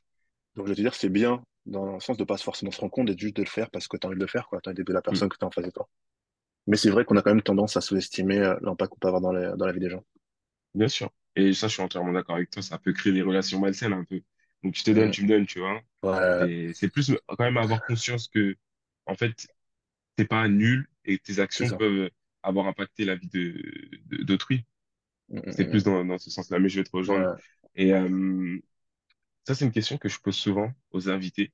Donc, 0.56 0.66
je 0.66 0.72
vais 0.72 0.76
te 0.76 0.82
dire, 0.82 0.94
c'est 0.94 1.08
bien, 1.10 1.42
dans 1.66 1.94
le 1.94 2.00
sens 2.00 2.16
de 2.18 2.24
pas 2.24 2.38
forcément 2.38 2.72
se 2.72 2.80
rendre 2.80 2.92
compte 2.92 3.10
et 3.10 3.18
juste 3.18 3.36
de 3.36 3.42
le 3.42 3.48
faire 3.48 3.70
parce 3.70 3.88
que 3.88 3.96
tu 3.98 4.06
as 4.06 4.10
envie 4.10 4.18
de 4.18 4.22
le 4.22 4.28
faire, 4.28 4.48
quoi. 4.48 4.60
Tu 4.62 4.68
as 4.68 4.72
envie 4.72 4.78
d'aider 4.78 4.92
la 4.94 5.02
Mm. 5.10 5.20
personne 5.20 5.28
que 5.30 5.38
tu 5.38 5.44
as 5.44 5.48
en 5.48 5.52
face 5.52 5.66
de 5.66 5.70
toi. 5.70 5.88
Mais 6.68 6.76
c'est 6.78 6.90
vrai 6.90 7.04
qu'on 7.06 7.16
a 7.16 7.22
quand 7.22 7.32
même 7.34 7.42
tendance 7.42 7.76
à 7.76 7.82
sous-estimer 7.82 8.38
euh, 8.40 8.56
l'impact 8.62 8.92
qu'on 8.92 8.98
peut 9.00 9.08
avoir 9.08 9.22
dans 9.22 9.56
dans 9.56 9.66
la 9.66 9.72
vie 9.72 9.80
des 9.80 9.90
gens. 9.90 10.04
Bien 10.74 10.88
sûr. 10.88 11.10
Et 11.36 11.52
ça, 11.52 11.66
je 11.68 11.72
suis 11.74 11.82
entièrement 11.82 12.12
d'accord 12.12 12.36
avec 12.36 12.50
toi. 12.50 12.62
Ça 12.62 12.78
peut 12.78 12.92
créer 12.92 13.12
des 13.12 13.22
relations 13.22 13.60
malsaines 13.60 13.92
un 13.92 14.04
peu. 14.04 14.22
Donc, 14.64 14.76
je 14.76 14.84
te 14.84 14.92
donne, 14.92 15.10
Mm. 15.10 15.12
tu 15.12 15.24
me 15.24 15.28
donnes, 15.28 15.46
tu 15.46 15.60
vois. 15.60 15.82
C'est, 16.38 16.72
c'est 16.74 16.90
plus 16.90 17.12
quand 17.28 17.44
même 17.44 17.58
avoir 17.58 17.84
conscience 17.84 18.28
que, 18.28 18.56
en 19.06 19.16
fait, 19.16 19.48
t'es 20.16 20.26
pas 20.26 20.48
nul 20.48 20.88
et 21.04 21.18
tes 21.18 21.40
c'est 21.56 21.64
actions 21.64 21.70
ça. 21.70 21.78
peuvent 21.78 22.10
avoir 22.42 22.66
impacté 22.68 23.04
la 23.06 23.16
vie 23.16 23.28
de, 23.28 23.52
de- 24.06 24.24
d'autrui. 24.24 24.66
Mm, 25.28 25.40
C'est 25.50 25.64
mm, 25.64 25.66
plus 25.66 25.84
dans, 25.84 26.04
dans 26.04 26.18
ce 26.18 26.30
sens-là, 26.30 26.58
mais 26.58 26.68
je 26.68 26.80
vais 26.80 26.84
te 26.84 26.96
mm. 27.08 27.12
rejoindre. 27.12 27.28
Ouais. 27.30 27.34
Et 27.76 27.94
euh, 27.94 28.58
ça, 29.46 29.54
c'est 29.54 29.64
une 29.66 29.72
question 29.72 29.98
que 29.98 30.08
je 30.08 30.20
pose 30.20 30.36
souvent 30.36 30.72
aux 30.92 31.08
invités 31.10 31.52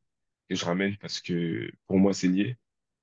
et 0.51 0.57
je 0.57 0.65
ramène 0.65 0.97
parce 0.99 1.21
que 1.21 1.71
pour 1.87 1.99
moi, 1.99 2.15
c'est 2.15 2.29
lié. 2.29 2.57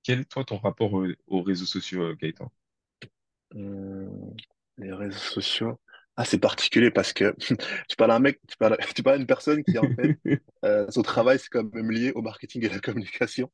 Quel 0.04 0.22
est, 0.22 0.26
toi, 0.26 0.46
ton 0.46 0.58
rapport 0.60 0.94
au- 0.94 1.08
aux 1.28 1.42
réseaux 1.44 1.66
sociaux, 1.68 2.04
euh, 2.04 2.16
Gaëtan? 2.16 2.52
Les 4.80 4.92
réseaux 4.92 5.18
sociaux. 5.20 5.80
C'est 6.26 6.40
particulier 6.40 6.92
parce 6.92 7.14
que 7.14 7.36
tu 7.90 7.96
parles 7.96 8.12
à 8.12 8.16
un 8.16 8.20
mec, 8.20 8.40
tu 8.48 8.58
parles, 8.58 8.78
tu 8.96 9.04
parles 9.04 9.18
à 9.18 9.20
une 9.20 9.28
personne 9.28 9.64
qui, 9.64 9.78
en 9.78 9.88
fait, 9.90 10.18
euh, 10.66 10.86
son 10.90 11.02
travail, 11.04 11.40
c'est 11.40 11.50
quand 11.50 11.64
même 11.74 11.92
lié 11.92 12.12
au 12.16 12.22
marketing 12.22 12.66
et 12.66 12.70
à 12.70 12.74
la 12.74 12.80
communication. 12.80 13.52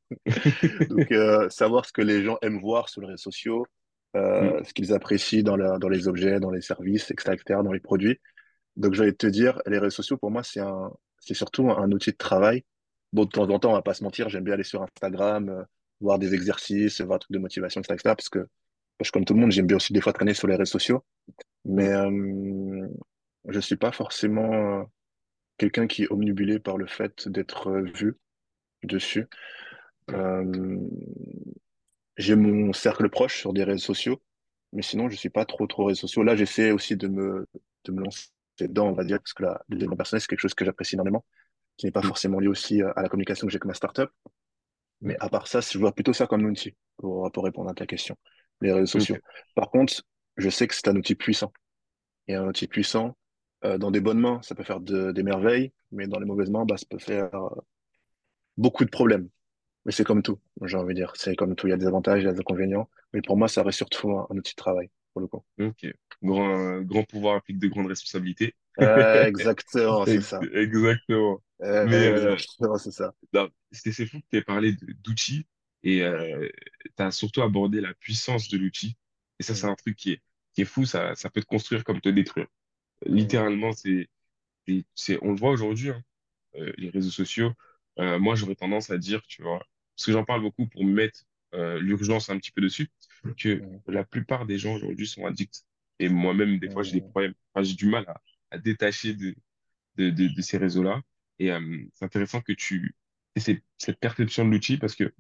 Donc, 0.90 1.12
euh, 1.12 1.50
savoir 1.50 1.86
ce 1.86 1.94
que 1.94 2.02
les 2.02 2.24
gens 2.24 2.38
aiment 2.42 2.60
voir 2.60 2.90
sur 2.90 3.02
les 3.02 3.08
réseaux 3.08 3.18
sociaux, 3.32 3.66
Mm, 4.40 4.56
euh, 4.56 4.64
ce 4.64 4.74
qu'ils 4.74 4.94
apprécient 4.94 5.44
dans, 5.44 5.56
la- 5.56 5.78
dans 5.80 5.90
les 5.90 6.08
objets, 6.08 6.40
dans 6.40 6.52
les 6.52 6.62
services, 6.62 7.12
etc., 7.12 7.34
etc., 7.36 7.64
dans 7.64 7.72
les 7.72 7.80
produits. 7.80 8.20
Donc, 8.78 8.94
j'allais 8.96 9.14
te 9.14 9.28
dire, 9.28 9.62
les 9.68 9.80
réseaux 9.80 9.98
sociaux, 9.98 10.18
pour 10.18 10.32
moi, 10.32 10.44
c'est 10.44 10.60
un, 10.62 10.92
c'est 11.20 11.34
surtout 11.36 11.70
un 11.72 11.92
outil 11.92 12.12
de 12.12 12.18
travail. 12.18 12.64
Bon, 13.14 13.26
de 13.26 13.30
temps 13.32 13.50
en 13.50 13.60
temps, 13.60 13.72
on 13.72 13.74
va 13.76 13.82
pas 13.84 13.94
se 13.96 14.04
mentir, 14.04 14.30
j'aime 14.30 14.44
bien 14.44 14.56
aller 14.56 14.64
sur 14.64 14.84
Instagram, 14.84 15.66
voir 16.02 16.20
des 16.20 16.34
exercices, 16.34 17.02
voir 17.02 17.20
des 17.20 17.24
trucs 17.24 17.34
de 17.36 17.40
motivation, 17.40 17.82
etc., 17.82 17.96
etc., 17.96 18.16
parce 18.16 18.30
que, 18.30 18.48
parce 18.98 19.12
que 19.12 19.14
comme 19.20 19.26
tout 19.26 19.34
le 19.36 19.42
monde, 19.42 19.52
j'aime 19.52 19.68
bien 19.68 19.78
aussi 19.78 19.94
des 19.94 20.02
fois 20.02 20.14
traîner 20.14 20.34
sur 20.34 20.48
les 20.48 20.56
réseaux 20.56 20.72
sociaux. 20.74 21.04
Mais 21.66 21.90
euh, 21.90 22.88
je 23.48 23.60
suis 23.60 23.76
pas 23.76 23.92
forcément 23.92 24.54
euh, 24.54 24.84
quelqu'un 25.58 25.88
qui 25.88 26.04
est 26.04 26.12
omnibulé 26.12 26.60
par 26.60 26.78
le 26.78 26.88
fait 26.88 27.28
d'être 27.28 27.68
euh, 27.68 27.84
vu 27.84 28.18
dessus. 28.84 29.28
Euh, 30.12 30.78
j'ai 32.18 32.36
mon 32.36 32.74
cercle 32.74 33.10
proche 33.10 33.40
sur 33.40 33.54
des 33.54 33.64
réseaux 33.64 33.86
sociaux, 33.86 34.22
mais 34.72 34.82
sinon, 34.82 35.10
je 35.10 35.16
suis 35.16 35.30
pas 35.30 35.46
trop, 35.46 35.68
trop 35.68 35.86
réseaux 35.86 36.02
sociaux. 36.02 36.24
Là, 36.24 36.36
j'essaie 36.36 36.72
aussi 36.72 36.96
de 36.96 37.08
me, 37.08 37.48
de 37.86 37.92
me 37.92 38.04
lancer 38.04 38.28
dedans, 38.60 38.88
on 38.88 38.94
va 38.94 39.04
dire, 39.04 39.20
parce 39.20 39.34
que 39.34 39.44
la, 39.44 39.62
le 39.70 39.78
développement 39.78 39.98
personnel, 39.98 40.22
c'est 40.22 40.28
quelque 40.28 40.42
chose 40.42 40.54
que 40.54 40.66
j'apprécie 40.66 40.96
énormément, 40.96 41.26
qui 41.78 41.86
n'est 41.86 41.92
pas 41.92 42.02
mm, 42.02 42.08
forcément 42.08 42.40
lié 42.40 42.48
aussi 42.48 42.82
à 42.82 43.02
la 43.02 43.10
communication 43.10 43.48
que 43.48 43.52
j'ai 43.52 43.58
avec 43.58 43.66
ma 43.66 43.74
startup. 43.74 44.10
mm. 45.02 45.08
Mais 45.08 45.18
à 45.20 45.30
part 45.30 45.48
ça, 45.48 45.62
je 45.62 45.78
vois 45.78 45.94
plutôt 45.94 46.14
ça 46.14 46.28
comme 46.28 46.46
un 46.46 46.50
outil 46.50 46.76
pour, 46.98 47.32
pour 47.32 47.44
répondre 47.44 47.70
à 47.70 47.74
ta 47.74 47.86
question, 47.86 48.16
les 48.62 48.72
réseaux 48.72 48.86
sociaux. 48.86 49.18
Par 49.56 49.72
contre, 49.72 50.04
je 50.38 50.50
sais 50.50 50.68
que 50.68 50.76
c'est 50.76 50.88
un 50.88 50.96
outil 50.96 51.16
puissant. 51.16 51.52
Et 52.28 52.36
un 52.36 52.48
outil 52.48 52.68
puissant, 52.68 53.18
euh, 53.66 53.78
dans 53.78 53.92
des 53.92 54.02
bonnes 54.02 54.20
mains, 54.20 54.42
ça 54.44 54.56
peut 54.56 54.64
faire 54.64 54.82
de- 54.82 55.12
des 55.14 55.24
merveilles, 55.24 55.74
mais 55.92 56.08
dans 56.08 56.20
les 56.20 56.26
mauvaises 56.28 56.50
mains, 56.52 56.66
bah, 56.66 56.78
ça 56.78 56.86
peut 56.90 57.00
faire 57.00 57.34
euh, 57.36 57.50
beaucoup 58.58 58.86
de 58.86 58.90
problèmes. 58.90 59.30
Mais 59.86 59.94
c'est 59.94 60.06
comme 60.06 60.24
tout, 60.24 60.40
j'ai 60.64 60.78
envie 60.78 60.96
de 60.96 61.00
dire. 61.00 61.14
C'est 61.16 61.36
comme 61.36 61.56
tout. 61.56 61.68
Il 61.68 61.72
y 61.72 61.74
a 61.74 61.78
des 61.78 61.88
avantages, 61.88 62.22
il 62.22 62.26
y 62.26 62.30
a 62.30 62.34
des 62.34 62.40
inconvénients. 62.42 62.90
Mais 63.14 63.22
pour 63.22 63.38
moi, 63.38 63.48
ça 63.50 63.64
reste 63.64 63.78
surtout 63.78 64.12
un, 64.12 64.28
un 64.30 64.38
outil 64.38 64.54
de 64.54 64.58
travail, 64.58 64.90
pour 65.14 65.22
le 65.22 65.28
coup. 65.28 65.44
ok. 65.60 65.86
Grand, 66.22 66.82
grand 66.82 67.04
pouvoir 67.04 67.36
implique 67.36 67.60
de 67.60 67.68
grandes 67.68 67.88
responsabilités. 67.88 68.56
Euh, 68.80 69.26
exactement, 69.28 70.06
c'est 70.06 70.22
ça. 70.22 70.48
Exactement. 70.54 71.42
Euh, 71.62 72.36
exactement, 72.36 72.78
c'est 72.78 72.92
ça. 72.92 73.14
c'est 73.72 74.06
fou 74.06 74.20
que 74.20 74.26
tu 74.32 74.38
aies 74.38 74.42
parlé 74.42 74.74
d'outils 75.04 75.46
et 75.84 76.00
tu 76.98 77.04
as 77.04 77.12
surtout 77.12 77.42
abordé 77.42 77.82
la 77.82 77.94
puissance 77.94 78.50
de 78.50 78.58
l'outil. 78.58 78.98
Et 79.44 79.46
ça, 79.46 79.56
c'est 79.56 79.66
Mm, 79.66 79.68
un 79.68 79.76
truc 79.76 79.96
qui 79.98 80.14
est, 80.14 80.22
qui 80.54 80.62
est 80.62 80.66
fou. 80.66 80.86
Ça, 80.86 81.16
ça 81.16 81.30
peut 81.30 81.42
te 81.42 81.46
construire 81.48 81.84
comme 81.84 82.02
te 82.02 82.10
détruire. 82.10 82.48
mm, 83.10 83.34
Littéralement, 83.34 83.74
c'est, 83.74 84.10
c'est, 84.68 84.86
c'est- 84.96 85.20
on 85.24 85.32
le 85.32 85.38
voit 85.38 85.52
aujourd'hui, 85.52 85.90
hein, 85.92 86.04
euh, 86.56 86.74
les 86.78 86.90
réseaux 86.90 87.12
sociaux. 87.12 87.54
Euh, 88.00 88.20
moi, 88.20 88.36
j'aurais 88.36 88.56
tendance 88.56 88.90
à 88.92 88.98
dire, 88.98 89.22
tu 89.28 89.44
vois, 89.44 89.60
parce 89.96 90.06
que 90.08 90.12
j'en 90.14 90.26
parle 90.26 90.42
beaucoup 90.42 90.68
pour 90.68 90.86
mettre 90.86 91.24
euh, 91.56 91.80
l'urgence 91.80 92.30
un 92.30 92.38
petit 92.40 92.52
peu 92.52 92.62
dessus, 92.62 92.90
que 93.38 93.62
mm, 93.62 93.84
la 93.88 94.04
plupart 94.06 94.46
des 94.46 94.58
gens 94.58 94.76
aujourd'hui 94.76 95.08
sont 95.08 95.26
addicts. 95.26 95.66
Et 96.00 96.10
moi-même, 96.10 96.60
des 96.60 96.70
fois, 96.70 96.84
j'ai 96.84 96.94
des 96.94 97.02
problèmes. 97.02 97.34
Enfin, 97.54 97.64
j'ai 97.64 97.76
du 97.76 97.88
mal 97.88 98.06
à, 98.10 98.22
à 98.52 98.58
détacher 98.60 99.14
de, 99.14 99.36
de, 99.98 100.10
de, 100.12 100.28
de 100.30 100.42
ces 100.42 100.58
réseaux-là. 100.58 101.02
Et 101.40 101.52
euh, 101.52 101.86
c'est 101.94 102.06
intéressant 102.06 102.42
que 102.42 102.54
tu 102.54 102.96
aies 103.36 103.40
cette, 103.40 103.64
cette 103.78 104.00
perception 104.00 104.46
de 104.46 104.52
l'outil 104.52 104.78
parce 104.78 104.96
que 104.96 105.14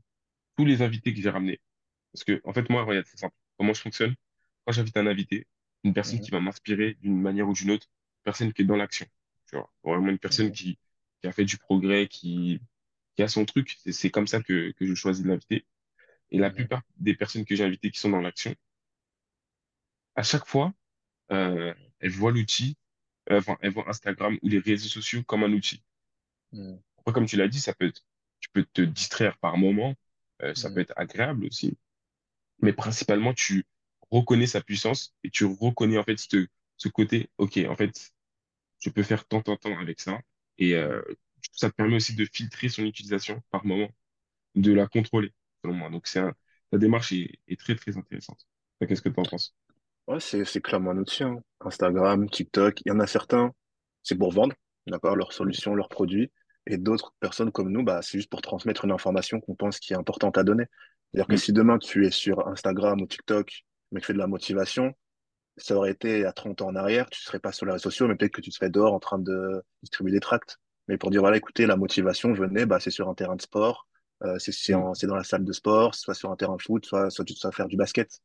tous 0.57 0.65
les 0.65 0.81
invités 0.81 1.13
que 1.13 1.21
j'ai 1.21 1.29
ramenés, 1.29 1.61
parce 2.13 2.23
que, 2.25 2.41
en 2.45 2.53
fait, 2.53 2.69
moi, 2.69 2.83
regarde, 2.85 3.05
c'est 3.07 3.19
simple. 3.19 3.35
Comment 3.57 3.73
je 3.73 3.81
fonctionne? 3.81 4.15
Quand 4.65 4.71
j'invite 4.73 4.97
un 4.97 5.07
invité, 5.07 5.47
une 5.83 5.93
personne 5.93 6.19
qui 6.21 6.31
va 6.31 6.39
m'inspirer 6.39 6.95
d'une 7.01 7.19
manière 7.21 7.47
ou 7.49 7.53
d'une 7.53 7.71
autre, 7.71 7.87
une 8.19 8.23
personne 8.23 8.53
qui 8.53 8.61
est 8.63 8.65
dans 8.65 8.75
l'action, 8.77 9.05
tu 9.49 9.55
vois, 9.57 9.71
vraiment 9.83 10.09
une 10.09 10.19
personne 10.19 10.51
qui, 10.51 10.77
qui 11.21 11.27
a 11.27 11.31
fait 11.31 11.45
du 11.45 11.57
progrès, 11.57 12.07
qui, 12.07 12.61
qui 13.15 13.23
a 13.23 13.27
son 13.27 13.45
truc. 13.45 13.77
C'est 13.91 14.11
comme 14.11 14.27
ça 14.27 14.41
que, 14.43 14.71
que 14.73 14.85
je 14.85 14.95
choisis 14.95 15.23
de 15.23 15.29
l'inviter. 15.29 15.65
Et 16.31 16.39
la 16.39 16.51
plupart 16.51 16.83
des 16.97 17.15
personnes 17.15 17.45
que 17.45 17.55
j'ai 17.55 17.65
invitées 17.65 17.91
qui 17.91 17.99
sont 17.99 18.09
dans 18.09 18.21
l'action, 18.21 18.55
à 20.15 20.23
chaque 20.23 20.45
fois, 20.47 20.73
euh, 21.31 21.73
elles 21.99 22.11
voient 22.11 22.31
l'outil, 22.31 22.77
euh, 23.31 23.39
enfin, 23.39 23.57
elles 23.61 23.73
voient 23.73 23.89
Instagram 23.89 24.37
ou 24.43 24.49
les 24.49 24.59
réseaux 24.59 24.89
sociaux 24.89 25.23
comme 25.23 25.43
un 25.43 25.53
outil. 25.53 25.83
mm, 26.53 26.83
Après, 26.97 27.13
comme 27.13 27.25
tu 27.27 27.37
l'as 27.37 27.47
dit, 27.47 27.59
ça 27.59 27.73
peut 27.73 27.85
être, 27.87 28.01
tu 28.39 28.49
peux 28.49 28.65
te 28.65 28.81
distraire 28.81 29.37
par 29.37 29.57
moment, 29.57 29.95
euh, 30.41 30.55
ça 30.55 30.69
peut 30.71 30.79
être 30.81 30.93
agréable 30.95 31.45
aussi, 31.45 31.77
mais 32.63 32.73
principalement, 32.73 33.33
tu 33.33 33.65
reconnais 34.09 34.47
sa 34.47 34.61
puissance 34.61 35.13
et 35.23 35.29
tu 35.29 35.45
reconnais 35.45 35.97
en 35.97 36.03
fait 36.03 36.17
ce, 36.17 36.87
côté, 36.89 37.29
ok, 37.37 37.59
en 37.67 37.75
fait, 37.75 38.13
je 38.79 38.89
peux 38.89 39.03
faire 39.03 39.25
tant, 39.25 39.41
tant, 39.41 39.57
tant 39.57 39.77
avec 39.77 39.99
ça. 39.99 40.19
Et 40.57 40.75
euh, 40.75 41.01
ça 41.51 41.69
te 41.69 41.75
permet 41.75 41.95
aussi 41.97 42.15
de 42.15 42.25
filtrer 42.25 42.69
son 42.69 42.83
utilisation 42.83 43.41
par 43.51 43.65
moment, 43.65 43.89
de 44.55 44.71
la 44.71 44.87
contrôler, 44.87 45.33
selon 45.61 45.75
moi. 45.75 45.89
Donc, 45.89 46.07
c'est 46.07 46.19
un, 46.19 46.33
ta 46.71 46.77
démarche 46.77 47.11
est, 47.11 47.59
très, 47.59 47.75
très 47.75 47.97
intéressante. 47.97 48.47
Qu'est-ce 48.79 49.01
que 49.01 49.09
tu 49.09 49.19
en 49.19 49.23
penses? 49.23 49.55
Ouais, 50.07 50.19
c'est, 50.19 50.45
c'est 50.45 50.61
clairement 50.61 50.91
un 50.91 50.97
outil, 50.97 51.23
hein. 51.23 51.41
Instagram, 51.61 52.29
TikTok, 52.29 52.81
il 52.85 52.89
y 52.89 52.91
en 52.91 52.99
a 52.99 53.07
certains, 53.07 53.53
c'est 54.03 54.17
pour 54.17 54.31
vendre, 54.31 54.55
d'accord, 54.87 55.15
leurs 55.15 55.33
solutions, 55.33 55.75
leurs 55.75 55.89
produits. 55.89 56.31
Et 56.65 56.77
d'autres 56.77 57.13
personnes 57.19 57.51
comme 57.51 57.69
nous, 57.69 57.83
bah, 57.83 58.01
c'est 58.01 58.17
juste 58.17 58.29
pour 58.29 58.41
transmettre 58.41 58.85
une 58.85 58.91
information 58.91 59.41
qu'on 59.41 59.55
pense 59.55 59.79
qui 59.79 59.93
est 59.93 59.97
importante 59.97 60.37
à 60.37 60.43
donner. 60.43 60.65
C'est-à-dire 61.13 61.27
que 61.27 61.33
Mm, 61.33 61.37
si 61.37 61.53
demain 61.53 61.77
tu 61.77 62.05
es 62.05 62.11
sur 62.11 62.47
Instagram 62.47 63.01
ou 63.01 63.07
TikTok, 63.07 63.65
mais 63.91 63.99
que 63.99 64.05
tu 64.05 64.07
fais 64.07 64.13
de 64.13 64.17
la 64.17 64.27
motivation, 64.27 64.93
ça 65.57 65.75
aurait 65.75 65.91
été 65.91 66.25
à 66.25 66.33
30 66.33 66.61
ans 66.61 66.69
en 66.69 66.75
arrière, 66.75 67.09
tu 67.09 67.21
serais 67.21 67.39
pas 67.39 67.51
sur 67.51 67.65
les 67.65 67.73
réseaux 67.73 67.83
sociaux, 67.83 68.07
mais 68.07 68.15
peut-être 68.15 68.33
que 68.33 68.41
tu 68.41 68.51
serais 68.51 68.69
dehors 68.69 68.93
en 68.93 68.99
train 68.99 69.19
de 69.19 69.63
distribuer 69.83 70.11
des 70.11 70.19
tracts. 70.19 70.57
Mais 70.87 70.97
pour 70.97 71.11
dire, 71.11 71.21
voilà, 71.21 71.37
écoutez, 71.37 71.65
la 71.67 71.77
motivation, 71.77 72.33
venez, 72.33 72.65
bah, 72.65 72.79
c'est 72.79 72.91
sur 72.91 73.09
un 73.09 73.13
terrain 73.15 73.35
de 73.35 73.41
sport, 73.41 73.87
euh, 74.23 74.39
c'est 74.39 74.51
mm, 74.75 74.95
c'est 74.95 75.07
dans 75.07 75.15
la 75.15 75.23
salle 75.23 75.45
de 75.45 75.53
sport, 75.53 75.95
soit 75.95 76.15
sur 76.15 76.31
un 76.31 76.35
terrain 76.35 76.55
de 76.57 76.61
foot, 76.61 76.85
soit, 76.85 77.09
soit 77.09 77.25
tu 77.25 77.35
dois 77.41 77.51
faire 77.51 77.67
du 77.67 77.77
basket. 77.77 78.21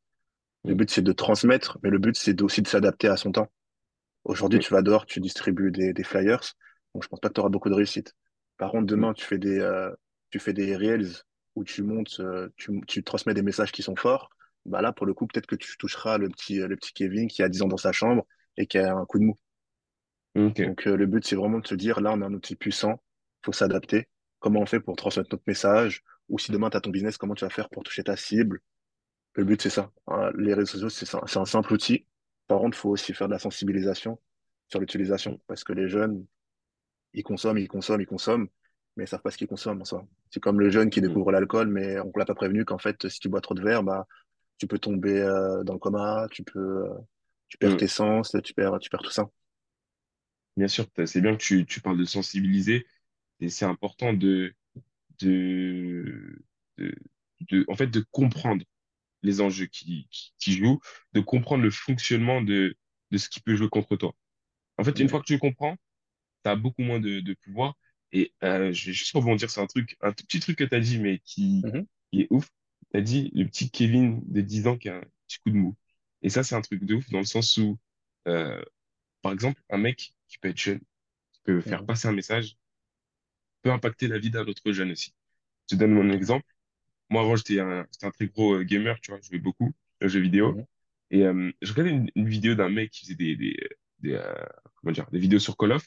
Le 0.65 0.75
mm, 0.75 0.77
but, 0.79 0.91
c'est 0.91 1.03
de 1.03 1.13
transmettre, 1.13 1.79
mais 1.83 1.91
le 1.91 1.99
but, 1.99 2.17
c'est 2.17 2.41
aussi 2.43 2.63
de 2.63 2.69
s'adapter 2.69 3.09
à 3.09 3.17
son 3.17 3.33
temps. 3.33 3.49
Aujourd'hui, 4.25 4.61
tu 4.61 4.73
vas 4.73 4.83
dehors, 4.83 5.07
tu 5.07 5.21
distribues 5.21 5.71
des, 5.73 5.93
des 5.93 6.05
flyers, 6.05 6.41
donc 6.95 7.05
je 7.05 7.09
pense 7.09 7.21
pas 7.21 7.29
que 7.29 7.35
tu 7.35 7.41
auras 7.41 7.51
beaucoup 7.51 7.69
de 7.71 7.75
réussite. 7.75 8.15
Par 8.59 8.73
contre, 8.73 8.87
demain, 8.87 9.13
tu 9.15 9.25
fais 9.25 9.39
des, 9.39 9.59
euh, 9.61 9.91
tu 10.31 10.39
fais 10.41 10.53
des 10.53 10.77
reels 10.77 11.25
où 11.57 11.65
tu 11.65 11.83
montes, 11.83 12.21
euh, 12.21 12.49
tu, 12.57 12.81
tu 12.87 13.03
transmets 13.05 13.35
des 13.35 13.43
messages 13.43 13.73
qui 13.73 13.83
sont 13.83 13.97
forts. 13.97 14.31
Bah 14.67 14.83
là, 14.83 14.93
pour 14.93 15.07
le 15.07 15.15
coup, 15.15 15.27
peut-être 15.27 15.47
que 15.47 15.57
tu 15.57 15.77
toucheras 15.79 16.19
le 16.19 16.29
petit, 16.29 16.59
le 16.59 16.77
petit 16.77 16.93
Kevin 16.93 17.29
qui 17.29 17.43
a 17.43 17.49
10 17.49 17.63
ans 17.63 17.69
dans 17.69 17.77
sa 17.77 17.93
chambre 17.93 18.27
et 18.57 18.67
qui 18.67 18.79
a 18.79 18.95
un 18.95 19.05
coup 19.07 19.19
de 19.19 19.25
mou. 19.25 19.37
Donc, 20.63 20.87
euh, 20.87 20.97
le 20.97 21.07
but, 21.07 21.25
c'est 21.27 21.37
vraiment 21.37 21.59
de 21.59 21.67
se 21.67 21.75
dire, 21.75 22.01
là, 22.01 22.13
on 22.13 22.21
a 22.23 22.27
un 22.27 22.35
outil 22.35 22.57
puissant, 22.57 23.03
faut 23.45 23.53
s'adapter. 23.53 24.09
Comment 24.41 24.61
on 24.61 24.67
fait 24.67 24.81
pour 24.81 24.97
transmettre 24.97 25.31
notre 25.33 25.45
message? 25.47 26.03
Ou 26.29 26.39
si 26.39 26.53
demain, 26.53 26.71
tu 26.71 26.77
as 26.77 26.81
ton 26.81 26.91
business, 26.91 27.17
comment 27.17 27.35
tu 27.35 27.45
vas 27.45 27.51
faire 27.51 27.69
pour 27.71 27.83
toucher 27.83 28.05
ta 28.05 28.17
cible? 28.17 28.61
Le 29.35 29.45
but, 29.45 29.61
c'est 29.63 29.71
ça. 29.71 29.91
Hein, 30.07 30.31
Les 30.37 30.55
réseaux 30.55 30.89
sociaux, 30.89 31.07
c'est 31.27 31.39
un 31.39 31.45
simple 31.45 31.73
outil. 31.73 32.07
Par 32.47 32.59
contre, 32.61 32.77
il 32.77 32.81
faut 32.81 32.91
aussi 32.91 33.15
faire 33.15 33.29
de 33.29 33.33
la 33.33 33.39
sensibilisation 33.39 34.21
sur 34.69 34.81
l'utilisation. 34.81 35.41
Parce 35.47 35.65
que 35.65 35.73
les 35.73 35.89
jeunes, 35.89 36.27
ils 37.15 37.23
consomment, 37.23 37.59
ils 37.59 37.69
consomment, 37.69 38.01
ils 38.01 38.07
consomment, 38.07 38.49
mais 38.99 39.05
ils 39.07 39.09
savent 39.09 39.23
pas 39.23 39.33
ce 39.33 39.39
qu'ils 39.39 39.49
consomment 39.49 39.83
en 39.83 39.87
soi. 39.87 40.07
C'est 40.31 40.41
comme 40.41 40.61
le 40.61 40.71
jeune 40.71 40.91
qui 40.91 41.01
mm, 41.01 41.03
découvre 41.03 41.33
l'alcool, 41.33 41.69
mais 41.69 42.01
on 42.01 42.13
l'a 42.17 42.27
pas 42.27 42.35
prévenu 42.37 42.67
qu'en 42.67 42.79
fait, 42.79 43.09
si 43.09 43.21
tu 43.21 43.31
bois 43.31 43.43
trop 43.43 43.55
de 43.55 43.63
verre, 43.63 43.85
bah, 43.85 44.07
tu 44.59 44.67
peux 44.69 44.79
tomber 44.81 45.21
euh, 45.21 45.65
dans 45.65 45.75
le 45.75 45.81
coma, 45.81 46.27
tu 46.33 46.45
peux, 46.45 46.61
euh, 46.87 46.95
tu 47.49 47.59
perds 47.59 47.77
mm. 47.77 47.79
tes 47.79 47.89
sens, 47.89 48.37
tu 48.45 48.55
perds, 48.55 48.79
tu 48.81 48.91
perds 48.91 49.03
tout 49.03 49.11
ça. 49.13 49.29
Bien 50.57 50.69
sûr, 50.69 50.87
c'est 51.07 51.21
bien 51.21 51.33
que 51.37 51.43
tu, 51.43 51.67
tu 51.67 51.81
parles 51.81 51.99
de 51.99 52.05
sensibiliser 52.05 52.87
et 53.41 53.51
c'est 53.51 53.65
important 53.67 54.13
de, 54.15 54.55
de, 55.21 56.39
de, 56.79 56.95
de- 57.51 57.67
en 57.69 57.77
fait, 57.77 57.89
de 57.89 58.05
comprendre 58.13 58.65
les 59.23 59.41
enjeux 59.43 59.67
qui, 59.67 60.09
qui, 60.11 60.35
qui 60.39 60.53
jouent, 60.55 60.81
de 61.15 61.21
comprendre 61.21 61.65
le 61.65 61.71
fonctionnement 61.73 62.43
de, 62.43 62.77
de 63.13 63.19
ce 63.19 63.29
qui 63.31 63.41
peut 63.41 63.57
jouer 63.57 63.69
contre 63.71 63.97
toi. 63.97 64.15
En 64.79 64.85
fait, 64.85 64.99
une 65.01 65.09
fois 65.09 65.21
que 65.21 65.27
tu 65.27 65.35
le 65.35 65.39
comprends, 65.41 65.77
tu 66.45 66.51
as 66.51 66.57
beaucoup 66.57 66.83
moins 66.83 67.01
de, 67.01 67.21
de 67.21 67.35
pouvoir. 67.35 67.77
Et 68.13 68.33
euh, 68.43 68.73
je 68.73 68.87
vais 68.87 68.93
juste 68.93 69.13
rebondir 69.15 69.51
sur 69.51 69.63
un 69.63 69.67
truc, 69.67 69.97
un 70.01 70.13
tout 70.13 70.25
petit 70.25 70.41
truc 70.41 70.59
que 70.59 70.65
tu 70.65 70.75
as 70.75 70.81
dit, 70.81 70.99
mais 70.99 71.19
qui, 71.21 71.67
mhm, 71.67 71.87
qui 72.13 72.23
est 72.23 72.27
ouf. 72.31 72.49
t'as 72.93 73.01
dit 73.01 73.31
le 73.35 73.47
petit 73.47 73.71
Kevin 73.71 74.23
de 74.27 74.41
10 74.41 74.67
ans 74.67 74.79
qui 74.79 74.89
a 74.89 74.97
un 74.99 75.03
petit 75.27 75.39
coup 75.41 75.51
de 75.51 75.57
mou. 75.57 75.77
Et 76.23 76.31
ça, 76.31 76.43
c'est 76.45 76.55
un 76.55 76.63
truc 76.63 76.85
de 76.85 76.95
ouf 76.95 77.09
dans 77.11 77.19
le 77.19 77.25
sens 77.25 77.57
où, 77.59 77.79
euh, 78.29 78.63
par 79.23 79.33
exemple, 79.33 79.63
un 79.71 79.79
mec 79.79 80.15
qui 80.29 80.39
peut 80.39 80.49
être 80.51 80.59
jeune, 80.59 80.81
qui 81.33 81.41
peut 81.45 81.61
faire 81.63 81.81
Mhm. 81.81 81.87
passer 81.87 82.09
un 82.09 82.13
message, 82.13 82.57
peut 83.63 83.71
impacter 83.71 84.09
la 84.09 84.19
vie 84.19 84.31
d'un 84.31 84.47
autre 84.47 84.73
jeune 84.73 84.93
aussi. 84.93 85.15
Je 85.71 85.77
te 85.77 85.81
donne 85.81 85.93
mon 85.93 86.11
exemple. 86.13 86.47
Moi, 87.11 87.23
avant, 87.23 87.37
j'étais 87.37 87.61
un, 87.61 87.87
un 88.03 88.13
très 88.13 88.29
gros 88.29 88.55
euh, 88.57 88.65
gamer, 88.65 89.01
tu 89.03 89.13
vois, 89.13 89.21
je 89.23 89.29
jouais 89.29 89.39
beaucoup 89.41 89.73
aux 90.03 90.09
jeux 90.09 90.21
vidéo. 90.21 90.57
Mhm. 90.57 90.67
Et 91.11 91.25
euh, 91.27 91.53
je 91.63 91.73
regardais 91.73 91.93
une, 91.93 92.11
une 92.17 92.29
vidéo 92.29 92.55
d'un 92.55 92.71
mec 92.71 92.91
qui 92.93 93.03
faisait 93.03 93.17
des, 93.17 93.37
des, 93.37 93.57
des, 94.01 94.21
comment 94.77 94.93
dire, 94.93 95.11
des 95.13 95.19
vidéos 95.21 95.39
sur 95.41 95.57
Call 95.57 95.73
of. 95.73 95.87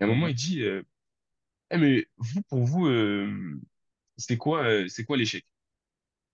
Et 0.00 0.04
à 0.04 0.06
un 0.06 0.10
moment, 0.10 0.28
il 0.28 0.34
dit, 0.34 0.62
Eh, 1.70 1.78
mais 1.78 2.06
vous, 2.18 2.42
pour 2.42 2.64
vous, 2.64 2.86
euh, 2.86 3.60
c'est 4.16 4.36
quoi, 4.38 4.64
euh, 4.66 4.88
c'est 4.88 5.04
quoi 5.04 5.16
l'échec? 5.16 5.46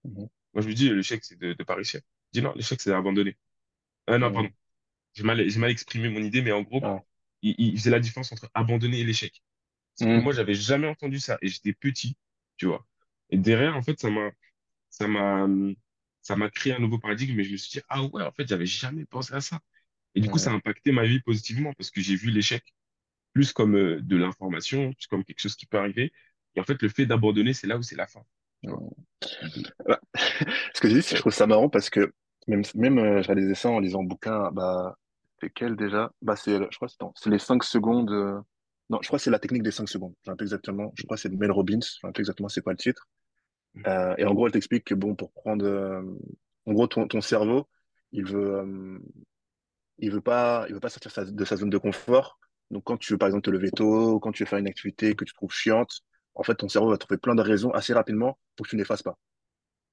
Mhm. 0.05 0.29
Moi, 0.55 0.63
je 0.63 0.69
me 0.69 0.75
dis, 0.75 0.91
l'échec, 0.91 1.25
c'est 1.25 1.39
de, 1.39 1.53
de 1.55 1.65
pas 1.65 1.75
réussir. 1.75 2.01
Il 2.33 2.41
dit, 2.41 2.43
non, 2.43 2.53
l'échec, 2.55 2.81
c'est 2.81 2.91
d'abandonner. 2.91 3.37
Euh, 4.11 4.19
non, 4.19 4.33
pardon. 4.33 4.49
Mhm. 4.49 4.55
J'ai 5.15 5.25
mal, 5.25 5.49
j'ai 5.49 5.61
mal 5.61 5.71
exprimé 5.71 6.09
mon 6.11 6.23
idée, 6.23 6.43
mais 6.43 6.53
en 6.53 6.63
gros, 6.63 6.83
Ah. 6.83 7.03
il, 7.43 7.55
il 7.59 7.79
faisait 7.79 7.91
la 7.91 8.01
différence 8.01 8.33
entre 8.33 8.51
abandonner 8.55 9.01
et 9.01 9.05
l'échec. 9.05 9.43
Sauf 9.97 10.11
que 10.11 10.19
Mhm. 10.19 10.25
moi, 10.25 10.33
j'avais 10.35 10.55
jamais 10.55 10.89
entendu 10.89 11.21
ça 11.21 11.39
et 11.43 11.49
j'étais 11.49 11.75
petit, 11.75 12.17
tu 12.59 12.67
vois. 12.67 12.87
Et 13.31 13.39
derrière, 13.39 13.77
en 13.77 13.83
fait, 13.83 14.01
ça 14.01 14.11
m'a, 14.11 14.31
ça 14.91 15.09
m'a, 15.09 15.49
ça 16.23 16.37
m'a 16.37 16.51
créé 16.51 16.75
un 16.75 16.79
nouveau 16.81 16.99
paradigme 16.99 17.39
et 17.41 17.45
je 17.45 17.53
me 17.53 17.57
suis 17.57 17.81
dit, 17.81 17.85
ah 17.89 18.03
ouais, 18.05 18.23
en 18.25 18.33
fait, 18.33 18.49
j'avais 18.49 18.67
jamais 18.67 19.05
pensé 19.07 19.35
à 19.35 19.41
ça. 19.41 19.61
Et 20.15 20.21
du 20.21 20.31
coup, 20.31 20.39
ça 20.39 20.51
Mhm. 20.51 20.53
a 20.53 20.55
impacté 20.55 20.93
ma 20.93 21.05
vie 21.07 21.21
positivement 21.23 21.73
parce 21.75 21.91
que 21.91 22.01
j'ai 22.03 22.17
vu 22.17 22.31
l'échec 22.31 22.65
plus 23.33 23.53
comme 23.53 23.77
euh, 23.77 24.01
de 24.03 24.17
l'information, 24.17 24.93
plus 24.93 25.07
comme 25.07 25.25
quelque 25.25 25.41
chose 25.41 25.57
qui 25.57 25.67
peut 25.67 25.79
arriver. 25.79 26.13
Et 26.55 26.61
en 26.61 26.65
fait, 26.65 26.81
le 26.83 26.89
fait 26.89 27.07
d'abandonner, 27.07 27.55
c'est 27.55 27.67
là 27.67 27.79
où 27.79 27.83
c'est 27.83 27.97
la 27.97 28.07
fin. 28.07 28.23
De- 29.43 29.63
Bah, 29.87 30.01
Ce 30.75 30.81
que 30.81 30.89
je 30.89 30.95
dis, 30.95 31.03
c'est 31.03 31.11
que 31.11 31.17
je 31.17 31.21
trouve 31.23 31.33
ça 31.35 31.47
marrant 31.47 31.69
parce 31.69 31.91
que 31.91 32.13
même, 32.49 32.63
même 32.75 32.99
euh, 32.99 33.23
je 33.23 33.29
réalisais 33.29 33.55
ça 33.55 33.71
en 33.71 33.81
lisant 33.81 34.01
un 34.03 34.05
bouquin, 34.05 34.51
bah, 34.53 34.97
c'est 35.41 35.51
quel 35.51 35.77
déjà? 35.77 36.13
Bah, 36.23 36.37
c'est, 36.37 36.57
je 36.71 36.77
crois 36.77 36.89
que 36.89 36.95
c'est 37.17 37.31
les 37.31 37.39
5 37.39 37.65
secondes. 37.65 38.11
euh, 38.11 38.41
Non, 38.91 38.99
je 39.03 39.09
crois 39.09 39.19
que 39.19 39.25
c'est 39.25 39.31
la 39.31 39.39
technique 39.39 39.63
des 39.63 39.71
5 39.71 39.89
secondes. 39.89 40.15
Je 40.23 40.31
sais 40.31 40.37
peu 40.37 40.45
exactement. 40.45 40.93
Je 40.97 41.05
crois 41.05 41.17
que 41.17 41.21
c'est 41.23 41.29
de 41.31 41.37
Mel 41.37 41.51
Robbins. 41.53 41.81
Je 41.83 41.89
sais 42.01 42.07
un 42.07 42.13
peu 42.13 42.21
exactement 42.21 42.49
c'est 42.49 42.63
quoi 42.63 42.73
le 42.73 42.79
titre. 42.79 43.09
Euh, 43.89 44.15
et 44.19 44.25
en 44.27 44.35
gros, 44.35 44.47
elle 44.47 44.53
t'explique 44.53 44.85
que 44.85 44.95
bon, 44.95 45.15
pour 45.17 45.33
prendre, 45.33 45.67
en 46.67 46.73
gros, 46.73 46.87
ton, 46.87 47.07
ton 47.09 47.21
cerveau, 47.21 47.69
il 48.13 48.25
veut, 48.27 49.01
il 49.99 50.11
veut 50.11 50.21
pas, 50.21 50.67
il 50.69 50.75
veut 50.75 50.81
pas 50.81 50.89
sortir 50.91 51.11
sa- 51.11 51.25
de 51.25 51.45
sa 51.45 51.57
zone 51.57 51.71
de 51.71 51.79
confort. 51.79 52.39
Donc, 52.73 52.85
quand 52.85 52.97
tu 52.97 53.13
veux, 53.13 53.19
par 53.19 53.29
exemple, 53.29 53.45
te 53.45 53.51
lever 53.51 53.71
tôt, 53.71 54.19
quand 54.19 54.33
tu 54.33 54.43
veux 54.43 54.49
faire 54.49 54.59
une 54.59 54.67
activité 54.67 55.15
que 55.15 55.25
tu 55.25 55.35
trouves 55.35 55.53
chiante, 55.53 56.01
en 56.35 56.43
fait, 56.43 56.55
ton 56.57 56.69
cerveau 56.69 56.91
va 56.91 56.99
trouver 56.99 57.19
plein 57.19 57.35
de 57.35 57.43
raisons 57.43 57.71
assez 57.71 57.93
rapidement 57.93 58.39
pour 58.57 58.65
que 58.67 58.71
tu 58.71 58.77
ne 58.77 58.81
les 58.81 58.87
fasses 58.87 59.03
pas. 59.03 59.19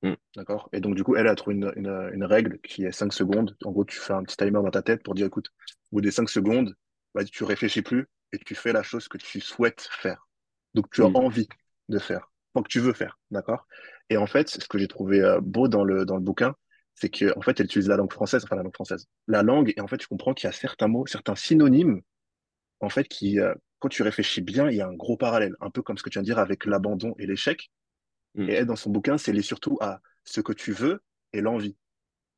Mm, 0.01 0.13
D'accord? 0.35 0.69
Et 0.71 0.79
donc, 0.79 0.95
du 0.95 1.03
coup, 1.03 1.15
elle 1.15 1.27
a 1.27 1.35
trouvé 1.35 1.57
une, 1.57 1.71
une, 1.75 2.09
une 2.13 2.23
règle 2.23 2.59
qui 2.61 2.85
est 2.85 2.91
5 2.91 3.11
secondes. 3.11 3.55
En 3.65 3.71
gros, 3.71 3.83
tu 3.83 3.97
fais 3.97 4.13
un 4.13 4.23
petit 4.23 4.37
timer 4.37 4.51
dans 4.63 4.71
ta 4.71 4.81
tête 4.81 5.03
pour 5.03 5.13
dire, 5.13 5.27
écoute, 5.27 5.49
au 5.91 5.97
bout 5.97 6.01
des 6.01 6.11
5 6.11 6.29
secondes, 6.29 6.73
bah, 7.13 7.25
tu 7.25 7.43
réfléchis 7.43 7.81
plus 7.81 8.07
et 8.31 8.39
tu 8.39 8.55
fais 8.55 8.71
la 8.71 8.83
chose 8.83 9.07
que 9.07 9.17
tu 9.17 9.41
souhaites 9.41 9.89
faire. 9.91 10.27
Donc, 10.73 10.89
tu 10.91 11.03
as 11.03 11.09
mm, 11.09 11.15
envie 11.17 11.47
de 11.89 11.99
faire, 11.99 12.31
pas 12.53 12.61
que 12.61 12.69
tu 12.69 12.79
veux 12.79 12.93
faire. 12.93 13.19
D'accord? 13.29 13.67
Et 14.09 14.15
en 14.17 14.27
fait, 14.27 14.47
ce 14.47 14.67
que 14.67 14.77
j'ai 14.77 14.87
trouvé 14.87 15.21
euh, 15.21 15.41
beau 15.41 15.67
dans 15.67 15.83
le, 15.83 16.05
dans 16.05 16.15
le 16.15 16.21
bouquin, 16.21 16.55
c'est 16.95 17.09
que, 17.09 17.37
en 17.37 17.41
fait, 17.41 17.59
elle 17.59 17.65
utilise 17.65 17.87
la 17.89 17.97
langue 17.97 18.11
française, 18.11 18.43
enfin, 18.43 18.55
la 18.55 18.63
langue 18.63 18.73
française, 18.73 19.07
la 19.27 19.43
langue, 19.43 19.73
et 19.75 19.81
en 19.81 19.87
fait, 19.87 19.97
tu 19.97 20.07
comprends 20.07 20.33
qu'il 20.33 20.47
y 20.47 20.49
a 20.49 20.53
certains 20.53 20.87
mots, 20.87 21.05
certains 21.07 21.35
synonymes, 21.35 22.01
en 22.79 22.89
fait, 22.89 23.07
qui, 23.07 23.39
euh, 23.39 23.53
quand 23.79 23.89
tu 23.89 24.03
réfléchis 24.03 24.41
bien, 24.41 24.69
il 24.69 24.77
y 24.77 24.81
a 24.81 24.87
un 24.87 24.93
gros 24.95 25.17
parallèle, 25.17 25.55
un 25.61 25.69
peu 25.69 25.81
comme 25.81 25.97
ce 25.97 26.03
que 26.03 26.09
tu 26.09 26.15
viens 26.15 26.23
de 26.23 26.27
dire 26.27 26.39
avec 26.39 26.65
l'abandon 26.65 27.15
et 27.19 27.25
l'échec. 27.27 27.71
mm, 28.35 28.49
Et 28.49 28.53
elle, 28.53 28.65
dans 28.67 28.75
son 28.75 28.89
bouquin, 28.91 29.17
c'est 29.17 29.33
lié 29.33 29.41
surtout 29.41 29.77
à 29.81 30.01
ce 30.25 30.41
que 30.41 30.53
tu 30.53 30.71
veux 30.73 31.01
et 31.33 31.41
l'envie. 31.41 31.77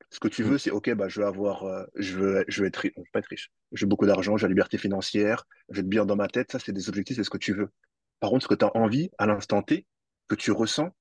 Ce 0.10 0.19
que 0.19 0.27
tu 0.27 0.43
mm, 0.43 0.51
veux, 0.51 0.58
c'est 0.58 0.71
OK, 0.71 0.91
bah, 0.93 1.08
je 1.10 1.21
veux 1.21 1.27
avoir, 1.27 1.63
euh, 1.65 1.86
je 1.95 2.17
veux, 2.17 2.45
je 2.47 2.62
veux 2.62 2.67
être 2.67 2.77
riche, 2.77 2.93
je 2.95 3.01
veux 3.01 3.06
pas 3.13 3.19
être 3.19 3.27
riche. 3.27 3.51
Je 3.71 3.86
veux 3.86 3.89
beaucoup 3.89 4.06
d'argent, 4.06 4.36
veux 4.36 4.41
la 4.43 4.47
liberté 4.49 4.77
financière, 4.77 5.45
je 5.69 5.75
veux 5.77 5.82
être 5.82 5.89
bien 5.89 6.06
dans 6.06 6.15
ma 6.17 6.27
tête. 6.27 6.51
Ça, 6.51 6.60
c'est 6.60 6.73
des 6.73 6.89
objectifs, 6.89 7.17
c'est 7.17 7.23
ce 7.23 7.30
que 7.30 7.38
tu 7.38 7.54
veux. 7.54 7.69
Par 8.19 8.30
contre, 8.30 8.43
ce 8.43 8.47
que 8.49 8.56
tu 8.56 8.65
as 8.65 8.75
envie 8.77 9.10
à 9.17 9.25
l'instant 9.27 9.62
T, 9.63 9.88
que 10.27 10.36
tu 10.36 10.51
ressens, 10.51 10.91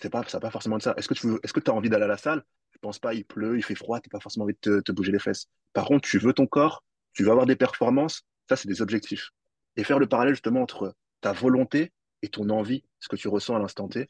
c'est 0.00 0.10
pas, 0.10 0.22
ça 0.28 0.40
pas 0.40 0.50
forcément 0.50 0.78
de 0.78 0.82
ça. 0.82 0.94
Est-ce 0.96 1.08
que 1.08 1.14
tu 1.14 1.26
veux, 1.26 1.40
est-ce 1.42 1.52
que 1.52 1.60
tu 1.60 1.70
as 1.70 1.74
envie 1.74 1.90
d'aller 1.90 2.04
à 2.04 2.08
la 2.08 2.16
salle? 2.16 2.44
Je 2.72 2.78
pense 2.80 2.98
pas, 2.98 3.14
il 3.14 3.24
pleut, 3.24 3.56
il 3.58 3.62
fait 3.64 3.74
froid, 3.74 4.00
t'as 4.00 4.10
pas 4.10 4.20
forcément 4.20 4.44
envie 4.44 4.54
de 4.54 4.58
te, 4.60 4.80
te 4.80 4.92
bouger 4.92 5.12
les 5.12 5.18
fesses. 5.18 5.46
Par 5.72 5.86
contre, 5.86 6.08
tu 6.08 6.18
veux 6.18 6.32
ton 6.32 6.46
corps, 6.46 6.84
tu 7.12 7.24
veux 7.24 7.30
avoir 7.30 7.46
des 7.46 7.56
performances, 7.56 8.22
ça, 8.48 8.56
c'est 8.56 8.68
des 8.68 8.82
objectifs. 8.82 9.30
Et 9.76 9.84
faire 9.84 9.98
le 9.98 10.06
parallèle 10.06 10.34
justement 10.34 10.62
entre 10.62 10.94
ta 11.20 11.32
volonté 11.32 11.92
et 12.22 12.28
ton 12.28 12.50
envie, 12.50 12.84
ce 13.00 13.08
que 13.08 13.16
tu 13.16 13.28
ressens 13.28 13.56
à 13.56 13.58
l'instant 13.58 13.88
T. 13.88 14.00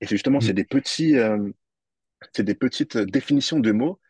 Et 0.00 0.06
c'est 0.06 0.16
justement, 0.16 0.38
mm, 0.38 0.42
c'est 0.42 0.52
des 0.54 0.64
petits, 0.64 1.16
euh, 1.18 1.50
c'est 2.34 2.44
des 2.44 2.54
petites 2.54 2.96
définitions 2.96 3.60
de 3.60 3.72
mots 3.72 4.00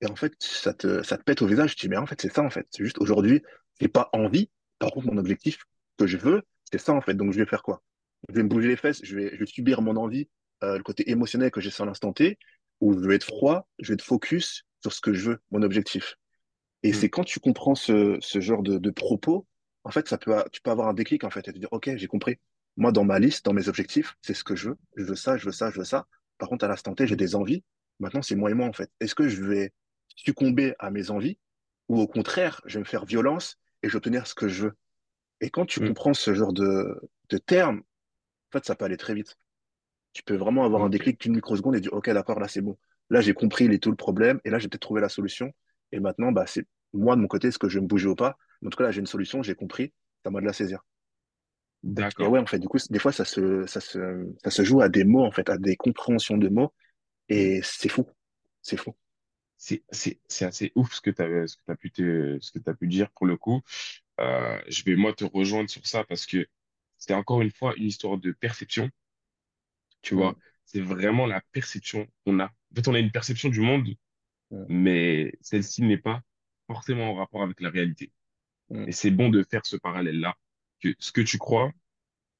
et 0.00 0.06
en 0.06 0.16
fait, 0.16 0.34
ça 0.40 0.74
te, 0.74 1.02
ça 1.02 1.18
te 1.18 1.22
pète 1.24 1.42
au 1.42 1.46
visage. 1.46 1.70
Tu 1.70 1.76
te 1.76 1.80
dis, 1.82 1.88
mais 1.88 1.96
en 1.96 2.06
fait, 2.06 2.20
c'est 2.20 2.32
ça, 2.32 2.42
en 2.42 2.50
fait. 2.50 2.66
C'est 2.70 2.84
juste 2.84 2.98
aujourd'hui, 2.98 3.42
j'ai 3.80 3.88
pas 3.88 4.08
envie. 4.12 4.50
Par 4.78 4.90
contre, 4.90 5.06
mon 5.08 5.18
objectif 5.18 5.64
que 5.98 6.06
je 6.06 6.16
veux, 6.16 6.42
c'est 6.70 6.78
ça, 6.78 6.92
en 6.92 7.00
fait. 7.00 7.14
Donc, 7.14 7.32
je 7.32 7.38
vais 7.38 7.46
faire 7.46 7.62
quoi? 7.62 7.82
Je 8.28 8.34
vais 8.34 8.42
me 8.42 8.48
bouger 8.48 8.68
les 8.68 8.76
fesses, 8.76 9.00
je 9.02 9.16
vais, 9.16 9.30
je 9.34 9.40
vais 9.40 9.46
subir 9.46 9.82
mon 9.82 9.96
envie, 9.96 10.28
euh, 10.62 10.76
le 10.76 10.82
côté 10.82 11.10
émotionnel 11.10 11.50
que 11.50 11.60
j'ai 11.60 11.70
sur 11.70 11.84
l'instant 11.86 12.12
T, 12.12 12.38
ou 12.80 12.94
je 12.94 13.06
vais 13.08 13.16
être 13.16 13.24
froid, 13.24 13.68
je 13.80 13.88
vais 13.88 13.94
être 13.94 14.02
focus 14.02 14.64
sur 14.82 14.92
ce 14.92 15.00
que 15.00 15.12
je 15.12 15.30
veux, 15.30 15.38
mon 15.50 15.62
objectif. 15.62 16.16
Et 16.82 16.92
mm, 16.92 16.92
c'est 16.92 17.08
quand 17.10 17.24
tu 17.24 17.40
comprends 17.40 17.74
ce, 17.74 18.18
ce 18.20 18.40
genre 18.40 18.62
de, 18.62 18.78
de 18.78 18.90
propos, 18.90 19.46
en 19.84 19.90
fait, 19.90 20.08
ça 20.08 20.18
peut, 20.18 20.34
tu 20.52 20.60
peux 20.60 20.70
avoir 20.70 20.88
un 20.88 20.94
déclic, 20.94 21.24
en 21.24 21.30
fait, 21.30 21.48
et 21.48 21.52
te 21.52 21.58
dire, 21.58 21.68
OK, 21.72 21.90
j'ai 21.96 22.06
compris. 22.06 22.38
Moi, 22.76 22.92
dans 22.92 23.04
ma 23.04 23.18
liste, 23.18 23.44
dans 23.44 23.52
mes 23.52 23.68
objectifs, 23.68 24.16
c'est 24.22 24.34
ce 24.34 24.44
que 24.44 24.54
je 24.54 24.70
veux. 24.70 24.78
Je 24.96 25.04
veux 25.04 25.16
ça, 25.16 25.36
je 25.36 25.46
veux 25.46 25.52
ça, 25.52 25.70
je 25.70 25.78
veux 25.78 25.84
ça. 25.84 26.06
Par 26.38 26.48
contre, 26.48 26.64
à 26.64 26.68
l'instant 26.68 26.94
T, 26.94 27.06
j'ai 27.06 27.16
des 27.16 27.34
envies. 27.34 27.64
Maintenant, 27.98 28.22
c'est 28.22 28.36
moi 28.36 28.50
et 28.50 28.54
moi, 28.54 28.66
en 28.66 28.72
fait. 28.72 28.90
Est-ce 29.00 29.14
que 29.14 29.28
je 29.28 29.42
vais 29.42 29.72
succomber 30.14 30.74
à 30.78 30.90
mes 30.90 31.10
envies 31.10 31.38
ou 31.88 32.00
au 32.00 32.06
contraire, 32.06 32.60
je 32.66 32.74
vais 32.74 32.80
me 32.80 32.84
faire 32.84 33.04
violence 33.04 33.58
et 33.82 33.88
je 33.88 33.92
vais 33.94 33.96
obtenir 33.96 34.26
ce 34.26 34.34
que 34.34 34.48
je 34.48 34.66
veux? 34.66 34.76
Et 35.40 35.50
quand 35.50 35.66
tu 35.66 35.82
mm, 35.82 35.88
comprends 35.88 36.14
ce 36.14 36.34
genre 36.34 36.52
de, 36.52 37.00
de 37.30 37.38
termes, 37.38 37.78
en 37.78 38.58
fait, 38.58 38.64
ça 38.64 38.74
peut 38.74 38.84
aller 38.84 38.96
très 38.96 39.14
vite. 39.14 39.36
Tu 40.12 40.22
peux 40.22 40.36
vraiment 40.36 40.64
avoir 40.64 40.82
un 40.84 40.88
déclic 40.88 41.20
d'une 41.20 41.34
microseconde 41.34 41.76
et 41.76 41.80
dire, 41.80 41.92
OK, 41.92 42.10
d'accord, 42.10 42.40
là, 42.40 42.48
c'est 42.48 42.60
bon. 42.60 42.78
Là, 43.10 43.20
j'ai 43.20 43.34
compris 43.34 43.68
les, 43.68 43.78
tout 43.78 43.90
le 43.90 43.96
problème 43.96 44.40
et 44.44 44.50
là, 44.50 44.58
j'ai 44.58 44.68
peut-être 44.68 44.82
trouvé 44.82 45.00
la 45.00 45.08
solution. 45.08 45.52
Et 45.92 46.00
maintenant, 46.00 46.32
bah, 46.32 46.46
c'est 46.46 46.66
moi, 46.94 47.16
de 47.16 47.20
mon 47.22 47.28
côté, 47.28 47.48
est-ce 47.48 47.58
que 47.58 47.68
je 47.68 47.78
vais 47.78 47.82
me 47.82 47.88
bouger 47.88 48.08
ou 48.08 48.14
pas? 48.16 48.36
En 48.64 48.70
tout 48.70 48.78
cas, 48.78 48.84
là, 48.84 48.90
j'ai 48.92 49.00
une 49.00 49.06
solution, 49.06 49.42
j'ai 49.42 49.54
compris. 49.54 49.92
C'est 50.22 50.28
à 50.28 50.30
moi 50.30 50.40
de 50.40 50.46
la 50.46 50.52
saisir. 50.52 50.82
Et 52.18 52.26
D'accord. 52.26 52.28
ouais, 52.28 52.38
en 52.40 52.46
fait, 52.46 52.58
du 52.58 52.68
coup, 52.68 52.78
des 52.90 52.98
fois, 52.98 53.12
ça 53.12 53.24
se, 53.24 53.66
ça 53.66 53.80
se, 53.80 53.98
ça 54.42 54.50
se 54.50 54.62
joue 54.64 54.80
à 54.80 54.88
des 54.88 55.04
mots, 55.04 55.24
en 55.24 55.30
fait, 55.30 55.48
à 55.50 55.58
des 55.58 55.76
compréhensions 55.76 56.36
de 56.38 56.48
mots. 56.48 56.72
Mm. 57.30 57.40
Et 57.40 57.60
c'est 57.64 57.88
fou. 57.90 58.06
C'est 58.62 58.76
fou. 58.78 58.94
C'est, 59.56 59.82
c'est, 59.90 60.20
c'est 60.28 60.44
assez 60.44 60.72
ouf 60.76 60.92
ce 60.94 61.00
que 61.00 61.10
tu 61.10 61.22
as, 61.22 61.46
ce 61.48 61.56
que 61.56 61.62
t'as 61.66 61.76
pu 61.76 61.90
te, 61.90 62.38
ce 62.40 62.52
que 62.52 62.58
t'as 62.60 62.74
pu 62.74 62.86
dire 62.88 63.10
pour 63.12 63.26
le 63.26 63.36
coup. 63.36 63.60
Euh, 64.20 64.60
je 64.68 64.84
vais 64.84 64.96
moi 64.96 65.14
te 65.14 65.24
rejoindre 65.24 65.70
sur 65.70 65.86
ça 65.86 66.04
parce 66.04 66.26
que 66.26 66.46
c'est 66.98 67.14
encore 67.14 67.42
une 67.42 67.50
fois 67.52 67.74
une 67.76 67.86
histoire 67.86 68.18
de 68.18 68.32
perception, 68.32 68.90
tu 70.02 70.14
Mm, 70.14 70.14
vois. 70.14 70.36
C'est 70.64 70.80
vraiment 70.80 71.26
la 71.26 71.40
perception 71.52 72.06
qu'on 72.24 72.40
a. 72.40 72.46
En 72.46 72.74
fait, 72.74 72.88
on 72.88 72.94
a 72.94 72.98
une 72.98 73.10
perception 73.10 73.48
du 73.48 73.60
monde, 73.60 73.88
mm, 74.50 74.68
mais 74.68 75.32
celle-ci 75.40 75.82
n'est 75.82 75.98
pas 75.98 76.22
forcément 76.66 77.10
en 77.12 77.14
rapport 77.14 77.42
avec 77.42 77.60
la 77.60 77.70
réalité. 77.70 78.12
mm, 78.70 78.88
Et 78.88 78.92
c'est 78.92 79.10
bon 79.12 79.30
de 79.30 79.44
faire 79.44 79.66
ce 79.66 79.76
parallèle-là, 79.76 80.36
que 80.80 80.94
ce 81.00 81.12
que 81.12 81.20
tu 81.22 81.38
crois 81.38 81.72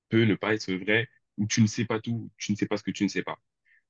peut 0.08 0.24
ne 0.24 0.34
pas 0.34 0.54
être 0.54 0.72
vrai, 0.74 1.08
ou 1.36 1.46
tu 1.46 1.62
ne 1.62 1.66
sais 1.66 1.84
pas 1.84 2.00
tout, 2.00 2.30
tu 2.38 2.52
ne 2.52 2.56
sais 2.56 2.66
pas 2.66 2.76
ce 2.76 2.82
que 2.82 2.90
tu 2.90 3.04
ne 3.04 3.08
sais 3.08 3.22
pas. 3.22 3.38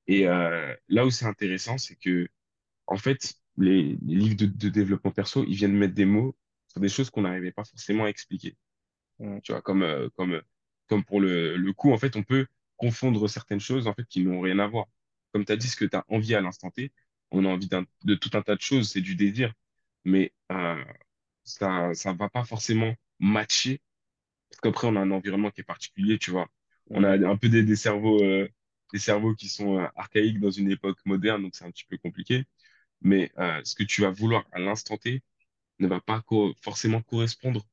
Et 0.09 0.29
euh, 0.29 0.75
là 0.89 1.07
où 1.07 1.11
c'est 1.11 1.27
intéressant, 1.27 1.79
c'est 1.79 1.97
que 1.97 2.29
en 2.87 2.97
fait, 2.99 3.35
les, 3.59 3.99
les 4.03 4.17
livres 4.17 4.37
de, 4.37 4.47
de 4.47 4.69
développement 4.71 5.13
perso, 5.13 5.45
ils 5.49 5.57
viennent 5.57 5.75
mettre 5.77 5.95
des 5.95 6.07
mots 6.07 6.37
sur 6.69 6.81
des 6.81 6.89
choses 6.91 7.11
qu'on 7.11 7.23
n'arrivait 7.23 7.53
pas 7.53 7.65
forcément 7.65 8.05
à 8.07 8.09
expliquer. 8.11 8.57
mm, 9.19 9.41
Tu 9.43 9.53
vois, 9.53 9.63
comme, 9.63 9.83
euh, 9.83 10.09
comme, 10.17 10.41
comme 10.89 11.05
pour 11.05 11.21
le, 11.21 11.57
le 11.57 11.73
coup, 11.73 11.93
en 11.93 11.99
fait, 11.99 12.17
on 12.17 12.23
peut 12.23 12.47
confondre 12.77 13.29
certaines 13.29 13.61
choses, 13.61 13.87
en 13.89 13.95
fait, 13.95 14.05
qui 14.07 14.25
n'ont 14.25 14.41
rien 14.41 14.59
à 14.59 14.67
voir. 14.69 14.87
Comme 15.33 15.45
tu 15.45 15.53
as 15.53 15.57
dit, 15.57 15.69
ce 15.69 15.77
que 15.77 15.85
tu 15.85 15.97
as 15.97 16.05
envie 16.09 16.35
à 16.35 16.41
l'instant 16.41 16.71
T, 16.71 16.93
on 17.31 17.45
a 17.45 17.49
envie 17.49 17.69
de 18.05 18.15
tout 18.15 18.31
un 18.35 18.43
tas 18.43 18.57
de 18.57 18.61
choses, 18.61 18.91
c'est 18.91 19.01
du 19.01 19.17
désir, 19.17 19.53
mais 20.05 20.33
euh, 20.53 20.85
ça, 21.45 21.95
ça 21.95 22.13
va 22.15 22.29
pas 22.31 22.45
forcément 22.45 22.95
matcher, 23.21 23.81
parce 24.51 24.61
qu'après, 24.61 24.89
on 24.89 24.97
a 24.97 25.01
un 25.01 25.11
environnement 25.11 25.51
qui 25.51 25.61
est 25.63 25.65
particulier, 25.65 26.19
tu 26.19 26.31
vois. 26.31 26.49
On 26.91 27.05
a 27.05 27.13
un 27.29 27.37
peu 27.37 27.49
des, 27.49 27.63
des 27.63 27.77
cerveaux, 27.77 28.23
euh, 28.23 28.49
des 28.93 28.99
cerveaux 28.99 29.35
qui 29.35 29.49
sont 29.49 29.79
euh, 29.79 29.87
archaïques 29.97 30.41
dans 30.41 30.51
une 30.51 30.71
époque 30.71 30.99
moderne, 31.07 31.43
donc 31.43 31.55
c'est 31.57 31.65
un 31.65 31.71
petit 31.71 31.85
peu 31.85 31.99
compliqué. 31.99 32.45
Mais 33.03 33.33
euh, 33.39 33.61
ce 33.65 33.75
que 33.77 33.85
tu 33.85 34.03
vas 34.03 34.11
vouloir 34.11 34.47
à 34.53 34.61
l'instant 34.61 34.97
T 34.99 35.23
ne 35.81 35.89
va 35.89 36.01
pas 36.01 36.23
co- 36.23 36.55
forcément 36.63 37.03
correspondre 37.03 37.67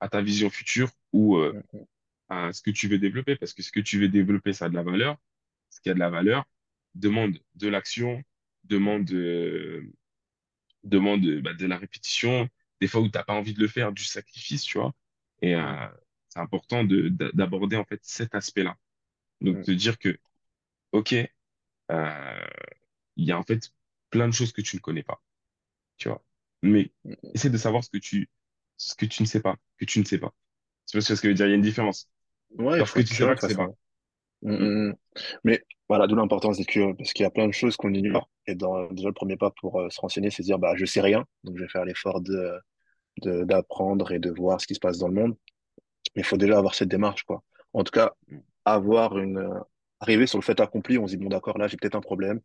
à 0.00 0.08
ta 0.08 0.22
vision 0.22 0.50
future 0.50 0.90
ou 1.12 1.38
à 2.28 2.52
ce 2.52 2.62
que 2.62 2.70
tu 2.70 2.88
veux 2.88 2.98
développer, 2.98 3.36
parce 3.36 3.52
que 3.52 3.62
ce 3.62 3.72
que 3.72 3.80
tu 3.80 3.98
veux 4.00 4.08
développer, 4.08 4.52
ça 4.52 4.66
a 4.66 4.68
de 4.68 4.74
la 4.74 4.82
valeur. 4.82 5.16
Ce 5.70 5.80
qui 5.80 5.90
a 5.90 5.94
de 5.94 5.98
la 5.98 6.10
valeur 6.10 6.44
demande 6.94 7.38
de 7.54 7.68
l'action, 7.68 8.22
demande, 8.64 9.10
euh, 9.12 9.82
demande 10.84 11.24
euh, 11.26 11.40
bah, 11.42 11.54
de 11.54 11.66
la 11.66 11.78
répétition, 11.78 12.48
des 12.80 12.88
fois 12.88 13.00
où 13.00 13.08
tu 13.08 13.16
n'as 13.18 13.24
pas 13.24 13.34
envie 13.34 13.54
de 13.54 13.60
le 13.60 13.68
faire, 13.68 13.92
du 13.92 14.04
sacrifice, 14.04 14.62
tu 14.64 14.78
vois. 14.78 14.94
Et 15.42 15.54
mm, 15.56 15.62
euh, 15.62 15.86
c'est 16.28 16.40
important 16.40 16.84
de, 16.84 17.08
d'a- 17.08 17.32
d'aborder 17.32 17.76
en 17.76 17.84
fait 17.84 18.00
cet 18.04 18.34
aspect-là. 18.34 18.76
Donc, 19.42 19.60
mm, 19.60 19.62
te 19.62 19.70
dire 19.72 19.98
que, 19.98 20.18
OK, 20.92 21.14
euh, 21.92 22.46
il 23.16 23.26
y 23.26 23.32
a 23.32 23.38
en 23.38 23.42
fait 23.44 23.72
plein 24.10 24.28
de 24.28 24.34
choses 24.34 24.52
que 24.52 24.62
tu 24.62 24.76
ne 24.76 24.80
connais 24.80 25.02
pas, 25.02 25.22
tu 25.98 26.08
vois. 26.08 26.24
Mais 26.62 26.92
essaie 27.34 27.50
de 27.50 27.58
savoir 27.58 27.84
ce 27.84 27.90
que 27.90 27.98
tu, 27.98 28.30
ce 28.78 28.94
que 28.96 29.06
tu 29.06 29.22
ne 29.22 29.28
sais 29.28 29.40
pas, 29.42 29.56
que 29.78 29.84
tu 29.86 30.00
ne 30.00 30.04
sais 30.06 30.18
pas. 30.18 30.34
Tu 30.88 30.96
vois 30.98 31.02
ce 31.02 31.14
que 31.14 31.20
je 31.24 31.28
veux 31.28 31.34
dire? 31.34 31.46
Il 31.46 31.50
y 31.50 31.52
a 31.52 31.56
une 31.56 31.62
différence. 31.62 32.10
Ouais, 32.58 32.78
Parce 32.78 32.94
que 32.94 33.02
tu 33.02 33.14
sais 33.14 33.26
pas 33.26 33.36
que 33.36 33.42
c'est 33.44 33.56
pas. 33.56 33.70
Mm, 34.42 34.52
Mm, 34.52 34.52
mm, 34.54 34.88
mm. 34.90 34.94
Mais 35.44 35.64
voilà, 35.92 36.06
d'où 36.06 36.16
l'importance 36.16 36.56
d'être 36.58 36.68
curieux, 36.68 36.94
parce 36.96 37.12
qu'il 37.12 37.24
y 37.24 37.26
a 37.26 37.30
plein 37.30 37.46
de 37.46 37.52
choses 37.52 37.76
qu'on 37.76 37.92
ignore. 37.94 38.30
Et 38.46 38.54
dans, 38.54 38.88
déjà, 38.92 39.08
le 39.08 39.14
premier 39.14 39.36
pas 39.36 39.50
pour 39.60 39.80
euh, 39.80 39.90
se 39.90 40.00
renseigner, 40.00 40.30
c'est 40.30 40.42
de 40.42 40.46
dire, 40.46 40.58
bah, 40.58 40.74
je 40.76 40.84
sais 40.86 41.00
rien, 41.02 41.24
donc 41.44 41.56
je 41.58 41.62
vais 41.64 41.68
faire 41.68 41.84
l'effort 41.84 42.20
de, 42.22 42.58
de, 43.22 43.44
d'apprendre 43.44 44.12
et 44.12 44.18
de 44.18 44.30
voir 44.30 44.60
ce 44.60 44.66
qui 44.66 44.74
se 44.74 44.80
passe 44.80 44.98
dans 44.98 45.08
le 45.08 45.14
monde. 45.14 45.36
Mais 46.16 46.22
il 46.22 46.24
faut 46.24 46.36
déjà 46.38 46.58
avoir 46.58 46.74
cette 46.74 46.88
démarche, 46.88 47.24
quoi. 47.24 47.42
En 47.74 47.84
tout 47.84 47.92
cas, 47.92 48.12
avoir 48.64 49.18
une, 49.18 49.38
euh, 49.38 49.60
arriver 50.00 50.26
sur 50.26 50.38
le 50.38 50.44
fait 50.44 50.60
accompli, 50.60 50.98
on 50.98 51.06
se 51.06 51.16
dit, 51.16 51.22
bon, 51.22 51.28
d'accord, 51.30 51.58
là, 51.58 51.68
j'ai 51.68 51.76
peut-être 51.76 51.96
un 51.96 52.00
problème, 52.00 52.40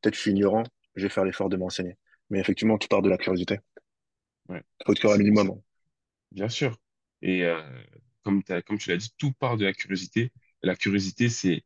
peut-être 0.00 0.14
je 0.16 0.20
suis 0.20 0.30
ignorant, 0.32 0.64
je 0.96 1.02
vais 1.04 1.08
faire 1.08 1.24
l'effort 1.24 1.48
de 1.48 1.56
m'enseigner. 1.56 1.96
Mais 2.30 2.40
effectivement, 2.40 2.78
tout 2.78 2.88
part 2.88 3.02
de 3.02 3.10
la 3.10 3.18
curiosité. 3.18 3.60
Ouais. 4.48 4.62
Il 4.80 4.84
faut 4.86 4.92
être 4.92 5.00
curieux 5.00 5.14
un 5.16 5.18
minimum. 5.18 5.50
hein. 5.50 5.60
bien 6.32 6.48
sûr. 6.48 6.76
Et 7.22 7.44
euh, 7.44 7.60
comme 8.22 8.42
comme 8.66 8.78
tu 8.78 8.90
l'as 8.90 8.96
dit, 8.96 9.12
tout 9.18 9.32
part 9.32 9.56
de 9.56 9.64
la 9.64 9.72
curiosité. 9.72 10.32
La 10.62 10.76
curiosité, 10.76 11.28
c'est, 11.28 11.64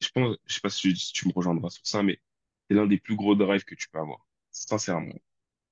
je 0.00 0.08
pense, 0.10 0.36
je 0.46 0.54
sais 0.54 0.60
pas 0.60 0.70
si 0.70 0.94
tu, 0.94 1.12
tu 1.12 1.28
me 1.28 1.32
rejoindras 1.32 1.70
sur 1.70 1.86
ça, 1.86 2.02
mais 2.02 2.20
c'est 2.68 2.76
l'un 2.76 2.86
des 2.86 2.98
plus 2.98 3.16
gros 3.16 3.34
drives 3.34 3.64
que 3.64 3.74
tu 3.74 3.88
peux 3.88 3.98
avoir. 3.98 4.26
Sincèrement. 4.50 5.14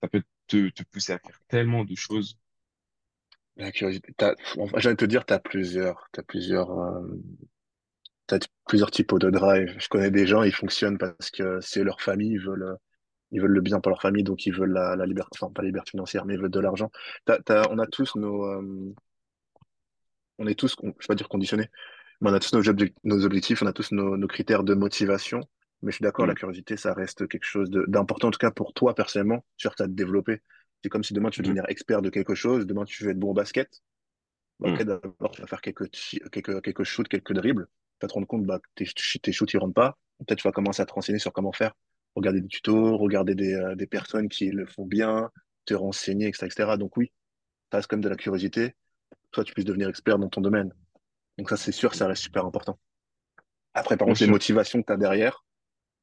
Ça 0.03 0.09
peut 0.09 0.23
te, 0.47 0.83
pousser 0.85 1.13
à 1.13 1.19
faire 1.19 1.41
tellement 1.49 1.85
de 1.85 1.95
choses. 1.95 2.39
La 3.57 3.73
curiosité. 3.73 4.13
De 4.19 4.95
te 4.95 5.05
dire, 5.05 5.25
t'as 5.25 5.39
plusieurs, 5.39 6.09
t'as 6.13 6.23
plusieurs, 6.23 6.71
euh, 6.79 7.23
t'as 8.27 8.39
plusieurs 8.67 8.91
types 8.91 9.15
de 9.15 9.31
drive. 9.31 9.75
Je 9.79 9.89
connais 9.89 10.11
des 10.11 10.27
gens, 10.27 10.43
ils 10.43 10.55
fonctionnent 10.55 10.99
parce 10.99 11.31
que 11.31 11.61
c'est 11.61 11.85
leur 11.85 12.01
famille, 12.01 12.33
ils 12.33 12.41
veulent, 12.41 12.77
ils 13.31 13.41
veulent 13.41 13.53
le 13.53 13.61
bien 13.63 13.81
pour 13.81 13.91
leur 13.91 14.03
famille, 14.03 14.25
donc 14.25 14.45
ils 14.47 14.53
veulent 14.53 14.73
la, 14.73 14.97
la 14.97 15.07
liberté, 15.07 15.39
enfin, 15.41 15.53
pas 15.53 15.63
la 15.63 15.69
liberté 15.69 15.93
financière, 15.93 16.27
mais 16.27 16.35
ils 16.35 16.41
veulent 16.41 16.51
de 16.51 16.61
l'argent. 16.61 16.91
On 17.29 17.79
a 17.79 17.87
tous 17.87 18.15
nos, 18.17 18.45
euh, 18.45 18.95
on 20.39 20.47
est 20.47 20.55
tous, 20.55 20.77
je 20.83 21.09
vais 21.09 21.15
dire 21.15 21.29
conditionnés, 21.29 21.71
on 22.23 22.35
a 22.35 22.41
tous 22.41 22.53
nos, 22.55 22.63
objec- 22.63 22.95
nos 23.05 23.25
objectifs, 23.25 23.63
on 23.63 23.67
a 23.67 23.73
tous 23.73 23.93
nos, 23.93 24.17
nos 24.17 24.27
critères 24.29 24.65
de 24.65 24.75
motivation. 24.75 25.41
Mais 25.83 25.93
je 25.93 25.97
suis 25.97 26.03
d'accord, 26.03 26.27
la 26.27 26.35
Mm, 26.35 26.37
curiosité, 26.37 26.77
ça 26.77 26.95
reste 26.95 27.29
quelque 27.29 27.45
chose 27.45 27.71
d'important, 27.71 28.29
en 28.29 28.31
tout 28.31 28.39
cas 28.39 28.51
pour 28.51 28.73
toi 28.75 28.95
personnellement, 28.95 29.45
sur 29.57 29.75
te 29.75 29.83
développer. 29.85 30.41
C'est 30.83 30.89
comme 30.89 31.05
si 31.05 31.15
demain 31.15 31.31
tu 31.31 31.41
veux 31.41 31.45
mm, 31.45 31.57
devenir 31.57 31.65
expert 31.69 32.03
de 32.03 32.11
quelque 32.11 32.35
chose, 32.35 32.67
demain 32.67 32.85
tu 32.85 33.05
veux 33.05 33.11
être 33.11 33.19
bon 33.19 33.31
au 33.31 33.35
basket. 33.35 33.83
Bah, 34.61 34.71
mm, 34.71 34.83
d'abord 34.85 35.31
tu 35.33 35.43
vas 35.43 35.47
faire 35.47 35.61
quelques, 35.61 35.91
quelques, 36.33 36.63
quelques 36.63 36.85
shoots, 36.85 37.09
quelques 37.09 37.33
dribbles. 37.35 37.67
Tu 38.01 38.05
vas 38.07 38.09
te 38.09 38.15
rendre 38.15 38.27
compte 38.27 38.45
bah, 38.47 38.59
que 38.59 38.69
tes, 38.75 38.87
ch- 38.87 39.19
tes 39.23 39.33
shoots 39.33 39.53
ils 39.55 39.59
rentrent 39.59 39.75
pas. 39.75 39.99
Peut-être 40.19 40.39
tu 40.39 40.49
vas 40.49 40.53
commencer 40.53 40.83
à 40.83 40.87
te 40.87 40.93
renseigner 40.95 41.19
sur 41.19 41.33
comment 41.33 41.53
faire. 41.53 41.75
Regarder 42.15 42.41
des 42.41 42.49
tutos, 42.49 42.97
regarder 42.97 43.35
des, 43.35 43.55
euh, 43.55 43.75
des 43.75 43.87
personnes 43.87 44.29
qui 44.29 44.51
le 44.51 44.67
font 44.67 44.87
bien, 44.87 45.31
te 45.67 45.75
renseigner, 45.75 46.29
etc., 46.29 46.47
etc. 46.47 46.77
Donc 46.79 46.97
oui, 46.97 47.13
ça 47.73 47.79
reste 47.79 47.89
comme 47.91 48.01
de 48.03 48.09
la 48.09 48.17
curiosité. 48.17 48.75
Toi, 49.33 49.45
tu 49.45 49.55
puisses 49.55 49.67
devenir 49.67 49.89
expert 49.91 50.19
dans 50.19 50.29
ton 50.31 50.41
domaine. 50.43 50.73
Donc 51.39 51.49
ça, 51.51 51.57
c'est 51.57 51.73
sûr, 51.73 51.95
ça 51.95 52.07
reste 52.09 52.23
super 52.23 52.45
important. 52.47 52.79
Après, 53.75 53.97
par 53.97 54.09
contre, 54.09 54.23
les 54.23 54.29
motivations 54.29 54.83
que 54.83 54.87
tu 54.89 54.93
as 54.95 54.97
derrière, 54.99 55.45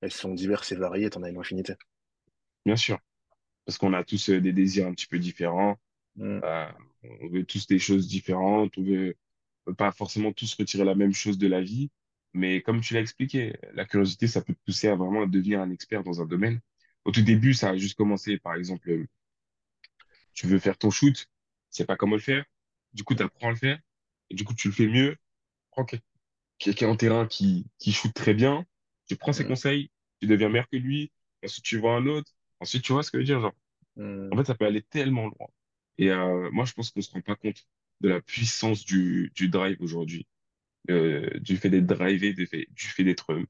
elles 0.01 0.11
sont 0.13 0.33
diverses 0.33 0.71
et 0.73 0.75
variées, 0.77 1.09
tu 1.11 1.17
en 1.19 1.23
as 1.23 1.29
une 1.29 1.39
infinité. 1.39 1.75
bien 2.65 2.75
sûr. 2.75 2.99
Parce 3.65 3.79
qu'on 3.79 3.93
a 3.93 4.03
tous 4.03 4.29
euh, 4.31 4.41
des 4.41 4.53
désirs 4.53 4.87
un 4.87 4.93
petit 4.93 5.07
peu 5.07 5.19
différents. 5.19 5.77
Mm, 6.15 6.43
Euh, 6.43 6.67
on 7.21 7.29
veut 7.29 7.45
tous 7.45 7.67
des 7.67 7.79
choses 7.79 8.07
différentes. 8.07 8.77
On 8.79 8.83
veut 8.83 9.15
on 9.67 9.71
veut 9.71 9.75
pas 9.77 9.91
forcément 9.91 10.33
tous 10.33 10.55
retirer 10.55 10.85
la 10.85 10.95
même 10.95 11.13
chose 11.13 11.37
de 11.39 11.47
la 11.47 11.61
vie. 11.61 11.91
Mais 12.33 12.61
comme 12.61 12.81
tu 12.81 12.93
l'as 12.95 13.01
expliqué, 13.01 13.55
la 13.73 13.85
curiosité, 13.85 14.27
ça 14.27 14.41
peut 14.41 14.53
te 14.53 14.59
pousser 14.65 14.87
à 14.89 14.95
vraiment 14.95 15.27
devenir 15.27 15.61
un 15.61 15.71
expert 15.71 16.03
dans 16.03 16.21
un 16.21 16.25
domaine. 16.27 16.61
Au 17.05 17.11
tout 17.11 17.23
début, 17.23 17.53
ça 17.55 17.69
a 17.71 17.77
juste 17.77 17.97
commencé, 17.97 18.39
par 18.39 18.55
exemple, 18.55 18.89
euh, 18.91 19.07
tu 20.33 20.47
veux 20.47 20.59
faire 20.59 20.77
ton 20.77 20.89
shoot, 20.91 21.15
tu 21.15 21.27
sais 21.69 21.85
pas 21.85 21.95
comment 21.97 22.15
le 22.15 22.21
faire. 22.21 22.45
Du 22.93 23.03
coup, 23.03 23.15
tu 23.15 23.23
apprends 23.23 23.47
à 23.49 23.51
le 23.51 23.55
faire. 23.57 23.79
Et 24.29 24.35
du 24.35 24.43
coup, 24.43 24.53
tu 24.53 24.67
le 24.67 24.73
fais 24.73 24.87
mieux. 24.87 25.15
Prends 25.73 25.85
quel- 25.85 26.01
quelqu'un 26.59 26.89
en 26.89 26.97
terrain 26.97 27.27
qui, 27.27 27.67
qui 27.79 27.91
shoot 27.93 28.13
très 28.13 28.33
bien. 28.35 28.65
Tu 29.07 29.17
prends 29.17 29.33
ses 29.33 29.45
mm, 29.45 29.45
conseils. 29.45 29.91
Tu 30.21 30.27
deviens 30.27 30.49
meilleur 30.49 30.69
que 30.69 30.77
lui. 30.77 31.11
Ensuite, 31.45 31.65
tu 31.65 31.79
vois 31.79 31.95
un 31.95 32.07
autre. 32.07 32.31
Ensuite, 32.61 32.83
tu 32.83 32.93
vois 32.93 33.03
ce 33.03 33.11
que 33.11 33.17
je 33.19 33.21
veux 33.21 33.25
dire, 33.25 33.41
genre. 33.41 33.53
En 34.31 34.37
mm, 34.37 34.39
fait, 34.39 34.45
ça 34.45 34.55
peut 34.55 34.65
aller 34.65 34.81
tellement 34.83 35.27
loin. 35.27 35.47
Et 35.97 36.11
euh, 36.11 36.49
moi, 36.51 36.65
je 36.65 36.73
pense 36.73 36.91
qu'on 36.91 37.01
se 37.01 37.11
rend 37.11 37.21
pas 37.21 37.35
compte 37.35 37.67
de 38.01 38.09
la 38.09 38.21
puissance 38.21 38.85
du, 38.85 39.31
du 39.35 39.49
drive 39.49 39.77
aujourd'hui, 39.81 40.27
euh, 40.91 41.29
du 41.39 41.57
fait 41.57 41.69
d'être 41.69 41.87
drivé, 41.87 42.33
du 42.33 42.47
fait, 42.47 42.67
d'être 43.03 43.33
euh, 43.33 43.45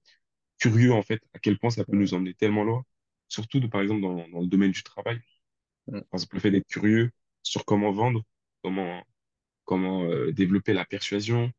curieux, 0.59 0.93
en 0.93 1.03
fait, 1.03 1.21
à 1.33 1.39
quel 1.39 1.59
point 1.59 1.71
ça 1.71 1.85
peut 1.85 1.97
nous 1.97 2.13
emmener 2.15 2.33
tellement 2.35 2.63
loin. 2.65 2.85
Surtout, 3.29 3.59
de, 3.61 3.67
par 3.67 3.81
exemple, 3.81 4.01
dans, 4.01 4.27
dans 4.29 4.41
le 4.41 4.47
domaine 4.47 4.71
du 4.71 4.83
travail. 4.83 5.19
mm, 5.87 6.03
Par 6.09 6.17
exemple, 6.19 6.35
le 6.35 6.41
fait 6.41 6.51
d'être 6.51 6.67
curieux 6.67 7.11
sur 7.43 7.65
comment 7.65 7.91
vendre, 7.91 8.23
comment, 8.63 9.03
comment 9.65 10.05
euh, 10.05 10.31
développer 10.33 10.73
la 10.73 10.85
persuasion, 10.85 11.51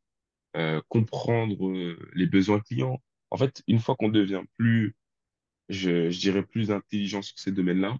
euh, 0.57 0.81
comprendre 0.89 1.69
euh, 1.69 1.99
les 2.15 2.27
besoins 2.27 2.61
clients. 2.61 3.03
En 3.31 3.37
fait, 3.37 3.63
une 3.69 3.81
fois 3.81 3.97
qu'on 3.97 4.09
devient 4.09 4.43
plus, 4.59 4.97
je, 5.69 6.11
je 6.11 6.21
dirais, 6.21 6.45
plus 6.45 6.71
intelligent 6.73 7.23
sur 7.23 7.39
ces 7.39 7.53
domaines-là, 7.53 7.99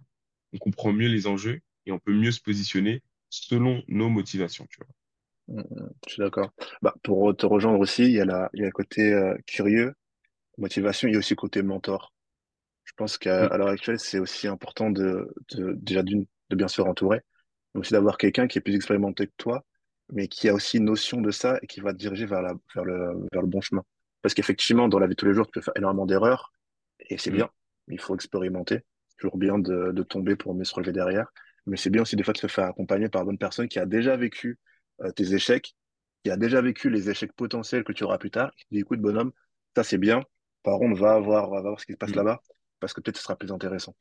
on 0.53 0.57
comprend 0.59 0.93
mieux 0.93 1.09
les 1.09 1.27
enjeux 1.27 1.61
et 1.85 1.91
on 1.91 1.99
peut 1.99 2.13
mieux 2.13 2.31
se 2.31 2.41
positionner 2.41 3.03
selon 3.29 3.83
nos 3.87 4.09
motivations, 4.09 4.67
tu 4.69 4.77
vois. 4.79 4.87
mm, 5.47 5.59
mm. 5.61 5.89
Je 6.07 6.13
suis 6.13 6.21
d'accord. 6.23 6.51
Bah, 6.81 6.93
pour 7.03 7.35
te 7.35 7.45
rejoindre 7.45 7.79
aussi, 7.79 8.03
il 8.05 8.11
y 8.11 8.19
a 8.21 8.25
la, 8.25 8.49
il 8.53 8.59
y 8.61 8.63
a 8.63 8.67
le 8.67 8.71
côté 8.71 9.13
euh, 9.13 9.35
curieux, 9.47 9.93
motivation, 10.57 11.07
il 11.09 11.13
y 11.13 11.15
a 11.15 11.19
aussi 11.19 11.33
le 11.33 11.37
côté 11.37 11.63
mentor. 11.63 12.13
Je 12.85 12.93
pense 12.97 13.17
qu'à 13.19 13.43
Mm, 13.43 13.47
à 13.47 13.57
l'heure 13.57 13.69
actuelle, 13.69 13.99
c'est 13.99 14.19
aussi 14.19 14.47
important 14.47 14.89
de, 14.91 15.33
de 15.55 15.73
déjà 15.75 16.03
d'une, 16.03 16.25
de 16.51 16.55
bien 16.55 16.67
se 16.67 16.75
faire 16.77 16.87
entourer, 16.87 17.21
mais 17.75 17.81
aussi 17.81 17.93
d'avoir 17.93 18.17
quelqu'un 18.17 18.47
qui 18.47 18.59
est 18.59 18.61
plus 18.61 18.75
expérimenté 18.75 19.27
que 19.27 19.33
toi, 19.37 19.65
mais 20.11 20.27
qui 20.27 20.49
a 20.49 20.53
aussi 20.53 20.77
une 20.77 20.85
notion 20.85 21.21
de 21.21 21.31
ça 21.31 21.57
et 21.61 21.67
qui 21.67 21.79
va 21.81 21.93
te 21.93 21.97
diriger 21.97 22.25
vers 22.25 22.41
la, 22.41 22.53
vers 22.75 22.85
le, 22.85 23.27
vers 23.31 23.41
le 23.41 23.47
bon 23.47 23.61
chemin. 23.61 23.83
Parce 24.21 24.33
qu'effectivement, 24.33 24.87
dans 24.87 24.99
la 24.99 25.07
vie 25.07 25.13
de 25.13 25.15
tous 25.15 25.25
les 25.25 25.33
jours, 25.33 25.45
tu 25.45 25.51
peux 25.51 25.61
faire 25.61 25.73
énormément 25.77 26.05
d'erreurs, 26.05 26.51
et 26.99 27.17
c'est 27.17 27.31
mm, 27.31 27.35
bien. 27.35 27.49
Il 27.87 27.99
faut 27.99 28.15
expérimenter. 28.15 28.81
C'est 29.09 29.17
toujours 29.17 29.37
bien 29.37 29.59
de, 29.59 29.91
de 29.91 30.03
tomber 30.03 30.35
pour 30.35 30.55
mieux 30.55 30.63
se 30.63 30.73
relever 30.73 30.91
derrière. 30.91 31.27
Mais 31.67 31.77
c'est 31.77 31.89
bien 31.89 32.01
aussi 32.03 32.15
des 32.15 32.23
fois 32.23 32.33
de 32.33 32.37
se 32.37 32.47
faire 32.47 32.65
accompagner 32.65 33.09
par 33.09 33.21
une 33.21 33.27
bonne 33.27 33.37
personne 33.37 33.67
qui 33.67 33.79
a 33.79 33.85
déjà 33.85 34.15
vécu 34.17 34.59
euh, 35.01 35.11
tes 35.11 35.33
échecs, 35.33 35.75
qui 36.23 36.31
a 36.31 36.37
déjà 36.37 36.61
vécu 36.61 36.89
les 36.89 37.09
échecs 37.09 37.33
potentiels 37.33 37.83
que 37.83 37.91
tu 37.93 38.03
auras 38.03 38.17
plus 38.17 38.31
tard, 38.31 38.51
qui 38.55 38.65
dit, 38.71 38.79
écoute, 38.79 38.99
bonhomme, 38.99 39.31
ça 39.75 39.83
c'est 39.83 39.97
bien. 39.97 40.21
Par 40.63 40.79
contre, 40.79 40.99
va 40.99 41.19
voir, 41.19 41.49
va 41.49 41.61
voir 41.61 41.79
ce 41.79 41.85
qui 41.85 41.93
se 41.93 41.97
passe 41.97 42.11
mm, 42.11 42.15
là-bas 42.15 42.41
parce 42.79 42.93
que 42.93 43.01
peut-être 43.01 43.17
ce 43.17 43.23
sera 43.23 43.35
plus 43.35 43.51
intéressant. 43.51 43.95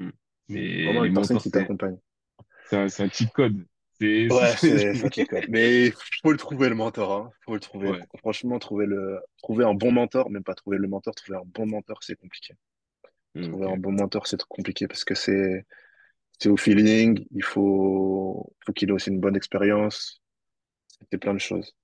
mm. 0.00 0.10
Mais 0.48 0.84
Vraiment 0.84 1.04
une 1.04 1.14
personne 1.14 1.38
qui 1.38 1.50
c'est, 1.50 1.50
t'accompagne. 1.50 1.98
c'est 2.68 2.76
un, 2.76 2.86
un 2.86 3.08
cheat 3.08 3.32
code. 3.32 3.64
C'est, 4.00 4.28
Ouais, 4.30 4.56
c'est- 4.56 5.26
colle. 5.26 5.46
Mais 5.50 5.92
faut 6.22 6.32
le 6.32 6.36
trouver 6.38 6.68
le 6.68 6.74
mentor, 6.74 7.12
hein. 7.12 7.30
Faut 7.44 7.54
le 7.54 7.60
trouver. 7.60 7.90
ouais. 7.90 8.00
Franchement, 8.18 8.58
trouver 8.58 8.86
le, 8.86 9.20
trouver 9.38 9.64
un 9.64 9.74
bon 9.74 9.92
mentor, 9.92 10.30
même 10.30 10.42
pas 10.44 10.54
trouver 10.54 10.78
le 10.78 10.88
mentor, 10.88 11.14
trouver 11.14 11.38
un 11.38 11.44
bon 11.46 11.66
mentor, 11.66 11.98
c'est 12.02 12.16
compliqué. 12.16 12.54
Mm, 13.34 13.42
Trouver 13.48 13.66
un 13.72 13.76
bon 13.76 13.92
mentor, 13.92 14.26
c'est 14.26 14.36
trop 14.36 14.48
compliqué 14.48 14.88
parce 14.88 15.04
que 15.04 15.14
c'est, 15.14 15.64
c'est 16.38 16.48
au 16.50 16.56
feeling. 16.56 17.26
Il 17.32 17.42
faut, 17.44 18.52
faut 18.66 18.72
qu'il 18.72 18.90
ait 18.90 18.92
aussi 18.92 19.10
une 19.10 19.20
bonne 19.20 19.36
expérience. 19.36 20.20
C'est 21.10 21.18
plein 21.18 21.34
de 21.34 21.38
choses. 21.40 21.74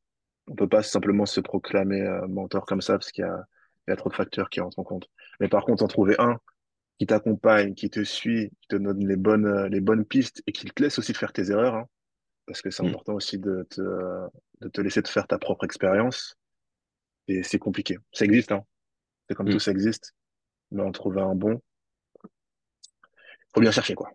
On 0.49 0.55
peut 0.57 0.69
pas 0.69 0.83
simplement 0.83 1.27
se 1.27 1.41
proclamer 1.41 2.03
euh, 2.03 2.27
mentor 2.29 2.67
comme 2.67 2.81
ça 2.83 2.95
parce 2.95 3.13
qu'il 3.13 3.25
y 3.25 3.29
a, 3.29 3.45
il 3.89 3.91
y 3.91 3.95
a 3.95 3.97
trop 3.97 4.11
de 4.11 4.15
facteurs 4.17 4.51
qui 4.51 4.61
rentrent 4.61 4.79
en 4.81 4.85
compte. 4.85 5.09
Mais 5.41 5.49
par 5.49 5.65
contre, 5.65 5.85
en 5.85 5.89
trouver 5.89 6.17
un 6.19 6.39
qui 6.99 7.07
t'accompagne, 7.07 7.75
qui 7.75 7.91
te 7.91 8.05
suit, 8.05 8.51
qui 8.63 8.69
te 8.69 8.77
donne 8.77 9.07
les 9.07 9.17
bonnes, 9.17 9.47
euh, 9.47 9.69
les 9.69 9.81
bonnes 9.81 10.05
pistes 10.05 10.43
et 10.47 10.53
qui 10.53 10.67
te 10.67 10.83
laisse 10.83 10.99
aussi 10.99 11.15
faire 11.15 11.33
tes 11.33 11.51
erreurs, 11.51 11.75
hein, 11.77 11.87
parce 12.47 12.63
que 12.63 12.71
c'est 12.71 12.83
Mm, 12.83 12.89
important 12.89 13.15
aussi 13.15 13.39
de 13.39 13.67
te, 13.71 13.81
de 14.61 14.69
te 14.69 14.81
laisser 14.81 15.03
te 15.03 15.09
faire 15.09 15.27
ta 15.27 15.39
propre 15.39 15.65
expérience. 15.65 16.37
Et 17.29 17.43
c'est 17.43 17.59
compliqué. 17.59 17.99
Ça 18.13 18.25
existe, 18.27 18.53
hein. 18.53 18.65
C'est 19.29 19.37
comme 19.37 19.49
tout, 19.49 19.59
mm. 19.59 19.61
ça 19.61 19.73
existe. 19.73 20.15
Mais 20.73 20.83
en 20.83 20.93
trouver 20.93 21.23
un 21.23 21.35
bon, 21.37 21.61
faut 23.55 23.61
bien 23.61 23.71
chercher, 23.73 23.95
quoi. 23.95 24.11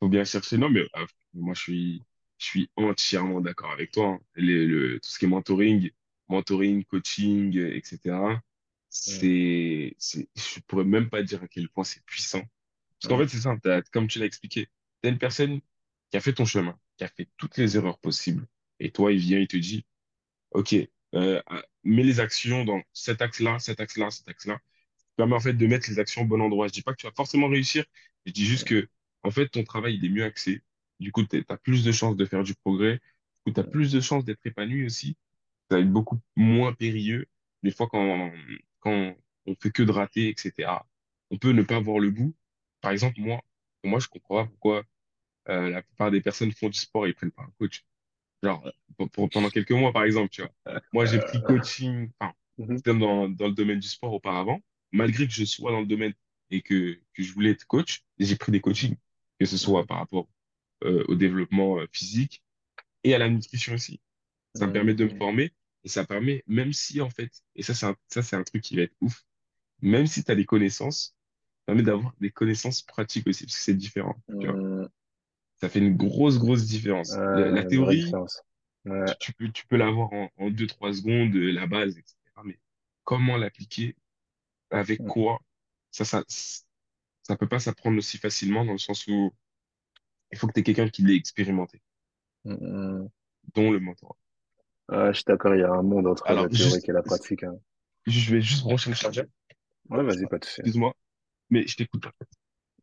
Faut 0.00 0.08
bien 0.08 0.24
chercher. 0.24 0.58
Non, 0.58 0.68
mais 0.70 0.80
euh, 0.96 1.06
moi, 1.34 1.54
je 1.54 1.60
suis, 1.62 2.04
je 2.38 2.44
suis 2.46 2.70
entièrement 2.76 3.40
d'accord 3.40 3.70
avec 3.72 3.92
toi. 3.92 4.08
hein. 4.08 4.20
Les- 4.36 4.66
le, 4.66 5.00
tout 5.00 5.10
ce 5.10 5.18
qui 5.18 5.24
est 5.26 5.28
mentoring, 5.28 5.90
mentoring, 6.28 6.84
coaching, 6.84 7.56
etc. 7.58 8.42
Mm, 9.06 9.26
C'est, 9.28 9.94
c'est, 9.98 10.28
je 10.36 10.60
pourrais 10.66 10.84
même 10.84 11.08
pas 11.10 11.22
dire 11.22 11.42
à 11.42 11.48
quel 11.48 11.68
point 11.68 11.84
c'est 11.84 12.04
puissant. 12.04 12.40
Parce 13.00 13.08
qu'en 13.08 13.18
fait, 13.18 13.28
c'est 13.28 13.40
ça, 13.40 13.56
comme 13.92 14.08
tu 14.08 14.18
l'as 14.18 14.26
expliqué, 14.26 14.68
t'as 15.02 15.10
une 15.10 15.18
personne 15.18 15.60
qui 16.10 16.16
a 16.16 16.20
fait 16.20 16.32
ton 16.34 16.44
chemin, 16.46 16.78
qui 16.96 17.04
a 17.04 17.08
fait 17.08 17.28
toutes 17.36 17.56
les 17.58 17.76
erreurs 17.76 17.98
possibles. 17.98 18.46
Et 18.80 18.90
toi, 18.90 19.12
il 19.12 19.18
vient, 19.18 19.38
il 19.38 19.48
te 19.48 19.56
dit, 19.56 19.84
OK, 20.52 20.74
euh, 20.74 20.88
euh, 21.14 21.62
mets 21.84 22.02
les 22.02 22.20
actions 22.20 22.64
dans 22.64 22.82
cet 22.92 23.22
axe-là, 23.22 23.58
cet 23.58 23.80
axe-là, 23.80 24.10
cet 24.10 24.28
axe-là. 24.28 24.60
Permet 25.16 25.34
en 25.36 25.40
fait 25.40 25.54
de 25.54 25.66
mettre 25.66 25.88
les 25.90 25.98
actions 25.98 26.22
au 26.22 26.26
bon 26.26 26.40
endroit. 26.42 26.68
Je 26.68 26.72
dis 26.72 26.82
pas 26.82 26.92
que 26.92 26.98
tu 26.98 27.06
vas 27.06 27.12
forcément 27.16 27.48
réussir. 27.48 27.84
Je 28.26 28.32
dis 28.32 28.44
juste 28.46 28.66
que, 28.66 28.88
en 29.22 29.30
fait, 29.30 29.48
ton 29.48 29.64
travail, 29.64 29.96
il 29.96 30.04
est 30.04 30.08
mieux 30.10 30.24
axé. 30.24 30.62
Du 31.00 31.12
coup, 31.12 31.24
tu 31.24 31.44
as 31.48 31.56
plus 31.58 31.84
de 31.84 31.92
chances 31.92 32.16
de 32.16 32.24
faire 32.26 32.42
du 32.44 32.54
progrès. 32.54 32.96
Du 32.98 33.00
coup, 33.46 33.52
tu 33.52 33.60
as 33.60 33.64
plus 33.64 33.92
de 33.92 34.00
chances 34.00 34.24
d'être 34.24 34.44
épanoui 34.46 34.84
aussi. 34.86 35.16
Ça 35.70 35.76
va 35.76 35.82
être 35.82 35.92
beaucoup 35.92 36.20
moins 36.36 36.72
périlleux. 36.74 37.26
Des 37.62 37.70
fois, 37.72 37.88
quand, 37.88 38.32
quand 38.80 39.16
on 39.46 39.54
fait 39.56 39.70
que 39.70 39.82
de 39.82 39.92
rater, 39.92 40.28
etc. 40.28 40.86
On 41.30 41.38
peut 41.38 41.52
ne 41.52 41.62
pas 41.62 41.80
voir 41.80 41.98
le 41.98 42.10
bout. 42.10 42.34
Par 42.80 42.92
exemple, 42.92 43.20
moi, 43.20 43.40
moi, 43.84 44.00
je 44.00 44.08
comprends 44.08 44.44
pas 44.44 44.46
pourquoi 44.50 44.84
euh, 45.48 45.70
la 45.70 45.82
plupart 45.82 46.10
des 46.10 46.20
personnes 46.20 46.52
font 46.52 46.68
du 46.68 46.78
sport 46.78 47.06
et 47.06 47.10
ils 47.10 47.14
prennent 47.14 47.32
pas 47.32 47.42
un 47.42 47.52
coach. 47.58 47.84
Genre, 48.42 48.66
pour, 48.98 49.10
pour- 49.10 49.30
pendant 49.30 49.50
quelques 49.50 49.72
mois, 49.72 49.92
par 49.92 50.04
exemple, 50.04 50.30
tu 50.30 50.42
vois. 50.42 50.52
Moi, 50.92 51.06
j'ai 51.06 51.20
pris 51.20 51.42
Euh, 51.42 51.42
coaching, 51.42 52.10
enfin, 52.20 52.34
mhm, 52.58 52.76
c'était 52.76 52.94
dans, 52.96 53.28
dans 53.28 53.46
le 53.48 53.52
domaine 53.54 53.80
du 53.80 53.88
sport 53.88 54.12
auparavant. 54.14 54.60
Malgré 54.92 55.26
que 55.26 55.32
je 55.34 55.44
sois 55.44 55.72
dans 55.72 55.80
le 55.80 55.86
domaine 55.86 56.14
et 56.50 56.62
que, 56.62 57.00
que 57.14 57.22
je 57.22 57.32
voulais 57.34 57.50
être 57.50 57.66
coach, 57.66 58.04
j'ai 58.18 58.36
pris 58.36 58.52
des 58.52 58.60
coachings, 58.60 58.96
que 59.40 59.46
ce 59.46 59.56
soit 59.58 59.84
mhm, 59.84 59.86
par 59.86 59.98
rapport 59.98 60.28
euh, 60.84 61.04
au 61.08 61.14
développement 61.16 61.78
physique 61.92 62.42
et 63.04 63.14
à 63.14 63.18
la 63.18 63.28
nutrition 63.28 63.74
aussi. 63.74 64.00
Ça 64.54 64.66
me 64.66 64.72
permet 64.72 64.94
de 64.94 65.04
me 65.04 65.10
mhm, 65.10 65.20
former 65.20 65.52
et 65.84 65.88
ça 65.88 66.06
permet, 66.06 66.44
même 66.46 66.72
si 66.72 67.00
en 67.00 67.10
fait, 67.10 67.32
et 67.56 67.62
ça 67.62 67.74
c'est 67.74 67.86
un, 67.86 67.96
ça 68.08 68.22
c'est 68.22 68.36
un 68.36 68.44
truc 68.44 68.62
qui 68.62 68.76
va 68.76 68.82
être 68.84 68.96
ouf, 69.00 69.24
même 69.82 70.06
si 70.06 70.24
tu 70.24 70.30
as 70.32 70.36
des 70.36 70.46
connaissances, 70.46 71.16
ça 71.60 71.66
permet 71.66 71.82
d'avoir 71.82 72.14
des 72.20 72.30
connaissances 72.30 72.82
pratiques 72.82 73.26
aussi, 73.28 73.44
parce 73.46 73.56
que 73.58 73.62
c'est 73.64 73.74
différent, 73.74 74.16
tu 74.40 74.48
vois. 74.48 74.60
Ça 75.56 75.68
fait 75.68 75.78
une 75.78 75.96
grosse, 75.96 76.38
grosse 76.38 76.66
différence. 76.66 77.16
La, 77.16 77.64
théorie. 77.64 78.12
Ouais. 78.84 79.04
tu, 79.06 79.14
tu 79.18 79.32
peux, 79.32 79.48
tu 79.50 79.66
peux 79.66 79.76
l'avoir 79.76 80.12
en, 80.12 80.30
en 80.36 80.50
deux, 80.50 80.66
trois 80.66 80.92
secondes, 80.92 81.34
euh, 81.34 81.50
la 81.50 81.66
base, 81.66 81.98
etc. 81.98 82.16
Mais 82.44 82.58
comment 83.04 83.36
l'appliquer, 83.36 83.96
avec 84.70 85.02
quoi, 85.04 85.40
ça, 85.90 86.04
ça, 86.04 86.22
ça 87.22 87.36
peut 87.36 87.48
pas 87.48 87.58
s'apprendre 87.58 87.98
aussi 87.98 88.18
facilement 88.18 88.64
dans 88.64 88.72
le 88.72 88.78
sens 88.78 89.06
où 89.08 89.32
il 90.30 90.38
faut 90.38 90.46
que 90.46 90.52
tu 90.52 90.60
aies 90.60 90.62
quelqu'un 90.62 90.88
qui 90.88 91.02
l'ait 91.02 91.16
expérimenté, 91.16 91.80
mhm. 92.44 93.08
dont 93.54 93.70
le 93.70 93.80
mentor. 93.80 94.16
Ouais, 94.88 95.08
je 95.08 95.14
suis 95.14 95.24
d'accord, 95.26 95.54
il 95.54 95.60
y 95.60 95.64
a 95.64 95.72
un 95.72 95.82
monde 95.82 96.06
entre 96.06 96.24
Alors, 96.26 96.44
la 96.44 96.50
théorique 96.50 96.74
juste, 96.74 96.88
et 96.88 96.92
la 96.92 97.02
pratique. 97.02 97.42
hein. 97.42 97.58
je 98.06 98.34
vais 98.34 98.40
juste 98.40 98.62
brancher 98.62 98.90
le 98.90 98.96
chargeur. 98.96 99.26
Ouais, 99.88 100.02
vas-y, 100.04 100.26
pas 100.26 100.38
de 100.38 100.44
souci. 100.44 100.60
Excuse-moi, 100.60 100.94
mais 101.50 101.66
je 101.66 101.76
t'écoute. 101.76 102.04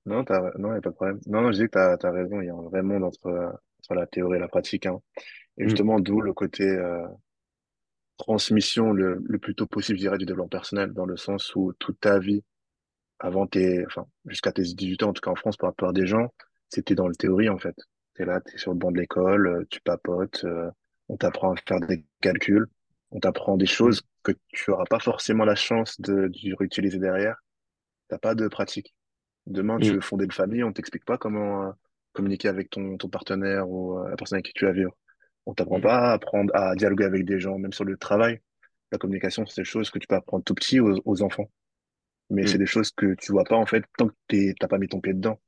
Non, 0.05 0.23
t'as, 0.25 0.51
non, 0.57 0.73
y 0.73 0.77
a 0.77 0.81
pas 0.81 0.89
de 0.89 0.95
problème. 0.95 1.19
Non, 1.27 1.41
non, 1.41 1.51
je 1.51 1.57
dis 1.59 1.63
que 1.65 1.71
t'as, 1.71 1.97
t'as 1.97 2.11
raison, 2.11 2.41
il 2.41 2.47
y 2.47 2.49
a 2.49 2.53
un 2.53 2.61
vrai 2.63 2.81
monde 2.83 3.03
entre, 3.03 3.27
euh, 3.27 3.47
entre 3.79 3.95
la 3.95 4.05
théorie 4.07 4.37
et 4.37 4.39
la 4.41 4.47
pratique. 4.49 4.85
Hein. 4.85 4.99
Et 5.57 5.65
Mm, 5.65 5.65
justement, 5.65 5.99
d'où 5.99 6.21
le 6.21 6.33
côté 6.33 6.65
euh, 6.65 7.07
transmission 8.17 8.91
le, 8.91 9.21
le 9.25 9.39
plus 9.39 9.55
tôt 9.55 9.67
possible, 9.67 9.97
je 9.97 10.03
dirais, 10.03 10.17
du 10.17 10.25
développement 10.25 10.49
personnel, 10.49 10.93
dans 10.93 11.05
le 11.05 11.17
sens 11.17 11.53
où 11.55 11.73
toute 11.79 11.99
ta 11.99 12.19
vie, 12.19 12.43
avant 13.19 13.47
tes, 13.47 13.85
enfin, 13.87 14.07
jusqu'à 14.27 14.51
tes 14.53 14.63
18 14.63 15.03
ans, 15.03 15.09
en 15.09 15.13
tout 15.13 15.21
cas 15.21 15.31
en 15.31 15.35
France, 15.35 15.57
par 15.57 15.71
rapport 15.71 15.89
à 15.89 15.93
des 15.93 16.07
gens, 16.07 16.33
c'était 16.69 16.95
dans 16.95 17.07
le 17.07 17.15
théorie, 17.15 17.49
en 17.49 17.59
fait. 17.59 17.75
T'es 18.15 18.25
là, 18.25 18.41
t'es 18.41 18.57
sur 18.57 18.73
le 18.73 18.79
banc 18.79 18.91
de 18.91 18.99
l'école, 18.99 19.47
euh, 19.47 19.65
tu 19.71 19.81
papotes, 19.81 20.43
euh, 20.45 20.71
on 21.09 21.17
t'apprend 21.17 21.53
à 21.53 21.57
faire 21.67 21.79
des 21.81 22.05
calculs, 22.21 22.67
on 23.11 23.19
t'apprend 23.19 23.57
des 23.57 23.67
mm, 23.67 23.67
choses 23.67 24.01
que 24.23 24.33
tu 24.49 24.71
auras 24.71 24.85
pas 24.85 24.99
forcément 24.99 25.45
la 25.45 25.55
chance 25.55 25.99
de, 26.01 26.29
de 26.29 26.55
réutiliser 26.57 26.99
derrière. 26.99 27.37
T'as 28.09 28.19
pas 28.19 28.35
de 28.35 28.47
pratique. 28.47 28.95
Demain, 29.47 29.79
tu 29.79 29.93
mm, 29.93 29.95
veux 29.95 30.01
fonder 30.01 30.25
une 30.25 30.31
famille, 30.31 30.63
on 30.63 30.71
t'explique 30.73 31.05
pas 31.05 31.17
comment 31.17 31.67
euh, 31.67 31.71
communiquer 32.13 32.47
avec 32.47 32.69
ton, 32.69 32.97
ton 32.97 33.09
partenaire 33.09 33.69
ou 33.69 33.99
euh, 33.99 34.09
la 34.09 34.15
personne 34.15 34.37
avec 34.37 34.45
qui 34.45 34.53
tu 34.53 34.65
vas 34.65 34.71
vivre. 34.71 34.95
On 35.45 35.53
t'apprend 35.53 35.79
mm, 35.79 35.81
pas 35.81 36.11
à 36.11 36.13
apprendre 36.13 36.55
à 36.55 36.75
dialoguer 36.75 37.05
avec 37.05 37.25
des 37.25 37.39
gens, 37.39 37.57
même 37.57 37.73
sur 37.73 37.83
le 37.85 37.97
travail. 37.97 38.39
La 38.91 38.97
communication, 38.97 39.45
c'est 39.45 39.61
des 39.61 39.65
choses 39.65 39.89
que 39.89 39.99
tu 39.99 40.07
peux 40.07 40.15
apprendre 40.15 40.43
tout 40.43 40.53
petit 40.55 40.79
aux, 40.79 41.01
aux 41.05 41.21
enfants. 41.23 41.49
Mais 42.29 42.47
c'est 42.47 42.57
mm, 42.57 42.59
des 42.59 42.65
choses 42.65 42.91
que 42.91 43.15
tu 43.15 43.31
vois 43.31 43.45
pas, 43.45 43.55
en 43.57 43.65
fait, 43.65 43.83
tant 43.97 44.07
que 44.07 44.13
t'es- 44.27 44.55
t'as 44.59 44.67
pas 44.67 44.77
mis 44.77 44.87
ton 44.87 45.01
pied 45.01 45.13
dedans. 45.13 45.39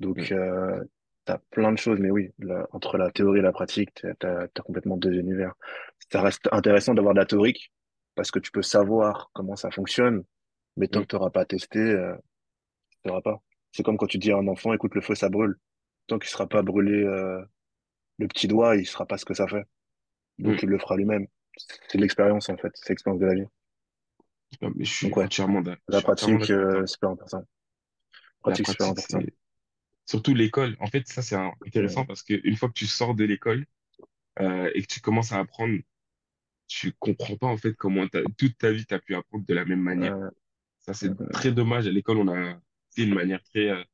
Donc, 0.00 0.32
euh, 0.32 0.82
t'as 1.24 1.38
plein 1.50 1.72
de 1.72 1.78
choses. 1.78 1.98
Mais 2.00 2.10
oui, 2.10 2.30
là, 2.38 2.66
entre 2.72 2.98
la 2.98 3.10
théorie 3.10 3.40
et 3.40 3.42
la 3.42 3.52
pratique, 3.52 3.90
t'as, 3.94 4.14
t'as, 4.16 4.48
t'as 4.48 4.62
complètement 4.62 4.96
deux 4.96 5.12
univers. 5.14 5.54
Ça 6.12 6.22
reste 6.22 6.48
intéressant 6.52 6.94
d'avoir 6.94 7.14
de 7.14 7.20
la 7.20 7.26
théorique 7.26 7.72
parce 8.14 8.30
que 8.30 8.38
tu 8.38 8.50
peux 8.50 8.62
savoir 8.62 9.30
comment 9.34 9.56
ça 9.56 9.70
fonctionne. 9.70 10.24
Mais 10.76 10.88
tant 10.88 11.02
que 11.02 11.06
tu 11.08 11.16
n'auras 11.16 11.30
pas 11.30 11.44
testé, 11.44 11.78
euh, 11.80 12.14
pas. 13.22 13.42
C'est 13.72 13.82
comme 13.82 13.96
quand 13.98 14.06
tu 14.06 14.18
dis 14.18 14.32
à 14.32 14.36
un 14.38 14.48
enfant, 14.48 14.72
écoute, 14.72 14.94
le 14.94 15.00
feu, 15.00 15.14
ça 15.14 15.28
brûle. 15.28 15.56
Tant 16.06 16.18
qu'il 16.18 16.30
sera 16.30 16.48
pas 16.48 16.62
brûlé 16.62 17.04
euh, 17.04 17.42
le 18.18 18.28
petit 18.28 18.48
doigt, 18.48 18.76
il 18.76 18.86
saura 18.86 19.06
pas 19.06 19.18
ce 19.18 19.24
que 19.24 19.34
ça 19.34 19.48
fait. 19.48 19.64
mm. 20.44 20.44
Donc, 20.44 20.62
il 20.62 20.68
le 20.70 20.78
fera 20.78 20.96
lui-même. 20.96 21.26
C'est 21.88 21.98
de 21.98 22.02
l'expérience, 22.02 22.48
en 22.50 22.56
fait. 22.58 22.72
C'est 22.74 22.90
l'expérience 22.90 23.20
de 23.20 23.26
la 23.26 23.34
vie. 23.34 23.44
Non, 24.62 24.70
mais 24.76 24.84
je 24.84 24.92
Donc, 25.02 25.16
suis 25.16 25.16
ouais, 25.16 25.24
entièrement 25.24 25.62
d'ac- 25.62 25.80
je 25.88 25.96
la 25.96 26.00
pratique, 26.02 26.28
d'accord 26.40 26.50
euh, 26.50 26.86
super 26.86 27.10
important. 27.10 27.44
La 28.46 28.52
Pratique, 28.52 28.66
super 28.66 28.86
pratique, 28.86 28.88
important. 28.88 29.20
surtout 30.06 30.34
l'école. 30.34 30.76
En 30.80 30.86
fait, 30.88 31.06
ça, 31.08 31.22
c'est 31.22 31.36
intéressant 31.66 32.04
Mm, 32.04 32.06
parce 32.06 32.22
que 32.22 32.34
une 32.44 32.56
fois 32.56 32.68
que 32.68 32.74
tu 32.74 32.86
sors 32.86 33.14
de 33.14 33.24
l'école 33.24 33.66
euh, 34.40 34.70
et 34.74 34.82
que 34.82 34.88
tu 34.88 35.00
commences 35.00 35.32
à 35.32 35.38
apprendre, 35.40 35.78
tu 36.68 36.92
comprends 36.98 37.36
pas 37.36 37.46
en 37.48 37.56
fait 37.56 37.74
comment 37.74 38.06
toute 38.38 38.58
ta 38.58 38.72
vie 38.72 38.86
tu 38.86 38.94
as 38.94 39.00
pu 39.00 39.14
apprendre 39.14 39.44
de 39.46 39.54
la 39.54 39.64
même 39.64 39.80
manière. 39.80 40.16
Ça, 40.80 40.94
c'est 40.94 41.12
mm, 41.12 41.30
très 41.32 41.52
dommage. 41.52 41.86
À 41.86 41.90
l'école, 41.90 42.18
on 42.18 42.28
a 42.28 42.60
fait 42.96 43.04
une 43.04 43.14
manière 43.14 43.42
très. 43.44 43.70
euh, 43.70 43.84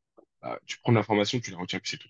ah, 0.42 0.58
tu 0.66 0.78
prends 0.80 0.92
l'information, 0.92 1.40
tu 1.40 1.50
la 1.52 1.58
retiens, 1.58 1.80
puis 1.80 1.90
c'est 1.92 1.98
tout. 1.98 2.08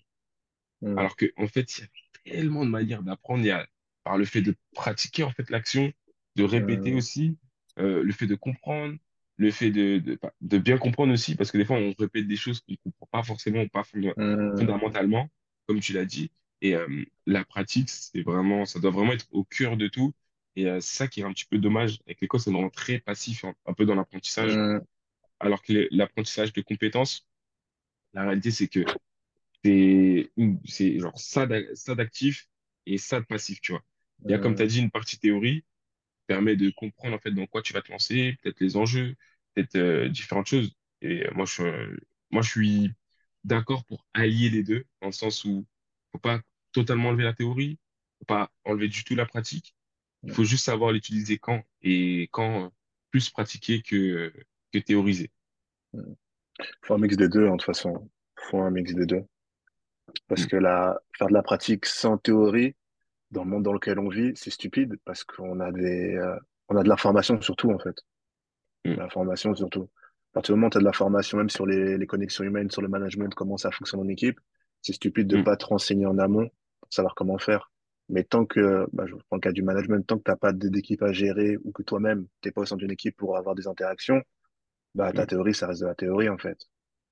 mm, 0.81 0.95
Alors 0.95 1.15
que, 1.15 1.25
en 1.37 1.47
fait, 1.47 1.77
il 1.77 1.81
y 1.81 1.83
a 1.85 1.89
tellement 2.35 2.65
de 2.65 2.69
manières 2.69 3.03
d'apprendre. 3.03 3.41
Il 3.43 3.47
y 3.47 3.51
a 3.51 3.67
par 4.03 4.17
le 4.17 4.25
fait 4.25 4.41
de 4.41 4.55
pratiquer 4.73 5.23
en 5.23 5.31
fait 5.31 5.49
l'action, 5.49 5.91
de 6.35 6.43
répéter 6.43 6.93
mm, 6.93 6.95
aussi, 6.95 7.37
euh, 7.79 8.03
le 8.03 8.11
fait 8.13 8.27
de 8.27 8.35
comprendre, 8.35 8.97
le 9.37 9.51
fait 9.51 9.71
de, 9.71 9.99
de, 9.99 10.19
bah, 10.21 10.33
de 10.41 10.57
bien 10.57 10.77
comprendre 10.77 11.13
aussi, 11.13 11.35
parce 11.35 11.51
que 11.51 11.57
des 11.57 11.65
fois, 11.65 11.77
on 11.77 11.93
répète 11.97 12.27
des 12.27 12.35
choses 12.35 12.61
qu'on 12.61 12.73
ne 12.73 12.77
comprend 12.77 13.07
pas 13.11 13.23
forcément 13.23 13.61
ou 13.63 13.69
pas 13.69 13.83
mm, 14.15 14.23
fondamentalement, 14.57 15.29
comme 15.67 15.79
tu 15.79 15.93
l'as 15.93 16.05
dit. 16.05 16.31
Et 16.61 16.75
euh, 16.75 17.03
la 17.25 17.43
pratique, 17.45 17.89
c'est 17.89 18.21
vraiment, 18.21 18.65
ça 18.65 18.79
doit 18.79 18.91
vraiment 18.91 19.13
être 19.13 19.27
au 19.31 19.43
cœur 19.43 19.77
de 19.77 19.87
tout. 19.87 20.13
Et 20.55 20.67
euh, 20.67 20.79
c'est 20.81 20.95
ça 20.95 21.07
qui 21.07 21.21
est 21.21 21.23
un 21.23 21.33
petit 21.33 21.45
peu 21.45 21.57
dommage 21.57 21.99
avec 22.05 22.21
l'école, 22.21 22.39
c'est 22.39 22.51
vraiment 22.51 22.69
très 22.69 22.99
passif, 22.99 23.43
un, 23.45 23.55
un 23.65 23.73
peu 23.73 23.85
dans 23.85 23.95
l'apprentissage, 23.95 24.61
alors 25.43 25.61
que 25.63 25.87
l'apprentissage 25.91 26.53
de 26.53 26.61
compétences, 26.61 27.27
la 28.13 28.23
réalité, 28.23 28.51
c'est 28.51 28.67
que 28.69 28.85
c'est 30.65 30.99
genre 30.99 31.17
ça 31.19 31.45
d'a- 31.47 31.75
ça 31.75 31.95
d'actif 31.95 32.47
et 32.85 32.97
ça 32.97 33.19
de 33.19 33.25
passif, 33.25 33.61
tu 33.61 33.71
vois. 33.71 33.83
Il 34.27 34.31
y 34.31 34.35
a, 34.35 34.39
comme 34.39 34.55
tu 34.55 34.61
as 34.63 34.67
mm, 34.67 34.67
dit, 34.67 34.79
une 34.79 34.91
partie 34.91 35.19
théorie 35.19 35.61
qui 35.61 36.25
permet 36.27 36.55
de 36.55 36.69
comprendre 36.71 37.15
en 37.15 37.19
fait 37.19 37.31
dans 37.31 37.47
quoi 37.47 37.61
tu 37.61 37.73
vas 37.73 37.81
te 37.81 37.91
lancer, 37.91 38.37
peut-être 38.43 38.59
les 38.61 38.77
enjeux, 38.77 39.15
peut-être 39.55 39.75
euh, 39.77 40.09
différentes 40.09 40.47
choses. 40.47 40.73
Et 41.01 41.25
euh, 41.27 41.31
moi, 41.35 41.45
je, 41.45 41.53
suis- 41.53 41.63
moi, 42.31 42.41
je 42.41 42.49
suis 42.49 42.91
d'accord 43.43 43.85
pour 43.85 44.05
allier 44.13 44.49
les 44.49 44.63
deux, 44.63 44.85
dans 45.01 45.07
le 45.09 45.13
sens 45.13 45.45
où 45.45 45.65
faut 46.11 46.19
pas 46.19 46.41
totalement 46.71 47.09
enlever 47.09 47.23
la 47.23 47.33
théorie, 47.33 47.79
faut 48.19 48.25
pas 48.25 48.51
enlever 48.65 48.87
du 48.89 49.03
tout 49.03 49.15
la 49.15 49.25
pratique. 49.25 49.75
Il 50.27 50.33
faut 50.33 50.43
juste 50.45 50.65
savoir 50.65 50.91
l'utiliser 50.91 51.37
quand 51.39 51.63
et 51.81 52.29
quand 52.31 52.65
euh, 52.67 52.69
plus 53.11 53.29
pratiquer 53.29 53.81
que, 53.81 54.33
que 54.73 54.79
théoriser. 54.79 55.31
Faut 56.83 56.93
un 56.93 56.99
mix 56.99 57.17
des 57.17 57.29
deux, 57.29 57.47
hein, 57.47 57.53
de 57.53 57.57
toute 57.57 57.63
façon. 57.63 58.07
Faut 58.37 58.59
un 58.61 58.69
mix 58.69 58.93
des 58.93 59.07
deux. 59.07 59.25
Parce 60.27 60.45
Mm, 60.45 60.47
que 60.47 60.55
la, 60.55 60.99
faire 61.17 61.27
de 61.27 61.33
la 61.33 61.43
pratique 61.43 61.85
sans 61.85 62.17
théorie, 62.17 62.75
dans 63.31 63.43
le 63.45 63.51
monde 63.51 63.63
dans 63.63 63.73
lequel 63.73 63.99
on 63.99 64.09
vit, 64.09 64.33
c'est 64.35 64.51
stupide 64.51 64.97
parce 65.05 65.23
qu'on 65.25 65.59
a 65.61 65.71
des, 65.71 66.15
euh, 66.17 66.37
on 66.69 66.77
a 66.77 66.83
de 66.83 66.89
l'information 66.89 67.41
sur 67.41 67.55
tout, 67.57 67.71
en 67.71 67.79
fait. 67.79 67.95
mm, 68.85 68.97
L'information 68.97 69.55
surtout. 69.55 69.89
À 70.31 70.33
partir 70.35 70.55
du 70.55 70.59
moment 70.59 70.67
où 70.67 70.71
tu 70.71 70.77
as 70.77 70.81
de 70.81 70.85
l'information, 70.85 71.37
même 71.37 71.49
sur 71.49 71.65
les, 71.65 71.97
les 71.97 72.07
connexions 72.07 72.43
humaines, 72.43 72.71
sur 72.71 72.81
le 72.81 72.87
management, 72.87 73.33
comment 73.35 73.57
ça 73.57 73.71
fonctionne 73.71 74.01
en 74.01 74.07
équipe, 74.07 74.39
c'est 74.81 74.93
stupide 74.93 75.27
de 75.27 75.37
mm, 75.37 75.37
pas 75.37 75.57
te 75.57 75.65
renseigner 75.65 76.05
en 76.05 76.17
amont 76.17 76.49
pour 76.81 76.93
savoir 76.93 77.15
comment 77.15 77.37
faire. 77.37 77.71
Mais 78.09 78.23
tant 78.23 78.45
que, 78.45 78.87
bah, 78.93 79.05
je 79.07 79.15
prends 79.15 79.37
le 79.37 79.41
cas 79.41 79.51
du 79.51 79.63
management, 79.63 80.05
tant 80.05 80.17
que 80.17 80.23
t'as 80.23 80.35
pas 80.35 80.53
d- 80.53 80.69
d'équipe 80.69 81.01
à 81.03 81.13
gérer 81.13 81.57
ou 81.63 81.71
que 81.71 81.83
toi-même, 81.83 82.27
t'es 82.41 82.51
pas 82.51 82.61
au 82.61 82.65
sein 82.65 82.75
d'une 82.77 82.91
équipe 82.91 83.15
pour 83.17 83.37
avoir 83.37 83.55
des 83.55 83.67
interactions, 83.67 84.21
bah, 84.95 85.11
ta 85.11 85.23
mm, 85.23 85.27
théorie, 85.27 85.53
ça 85.53 85.67
reste 85.67 85.81
de 85.81 85.87
la 85.87 85.95
théorie, 85.95 86.29
en 86.29 86.37
fait. 86.37 86.69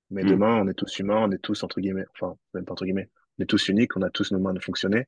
Mais 0.10 0.24
mm. 0.24 0.30
demain, 0.30 0.62
on 0.62 0.68
est 0.68 0.74
tous 0.74 1.00
humains, 1.00 1.24
on 1.28 1.32
est 1.32 1.42
tous, 1.42 1.64
entre 1.64 1.82
guillemets, 1.82 2.06
enfin, 2.14 2.38
même 2.54 2.66
pas 2.66 2.74
entre 2.74 2.86
guillemets, 2.86 3.10
on 3.40 3.44
est 3.44 3.48
tous 3.48 3.70
uniques, 3.70 3.96
on 3.98 4.02
a 4.02 4.10
tous 4.10 4.32
nos 4.32 4.40
mains 4.40 4.54
de 4.54 4.60
fonctionner. 4.60 5.08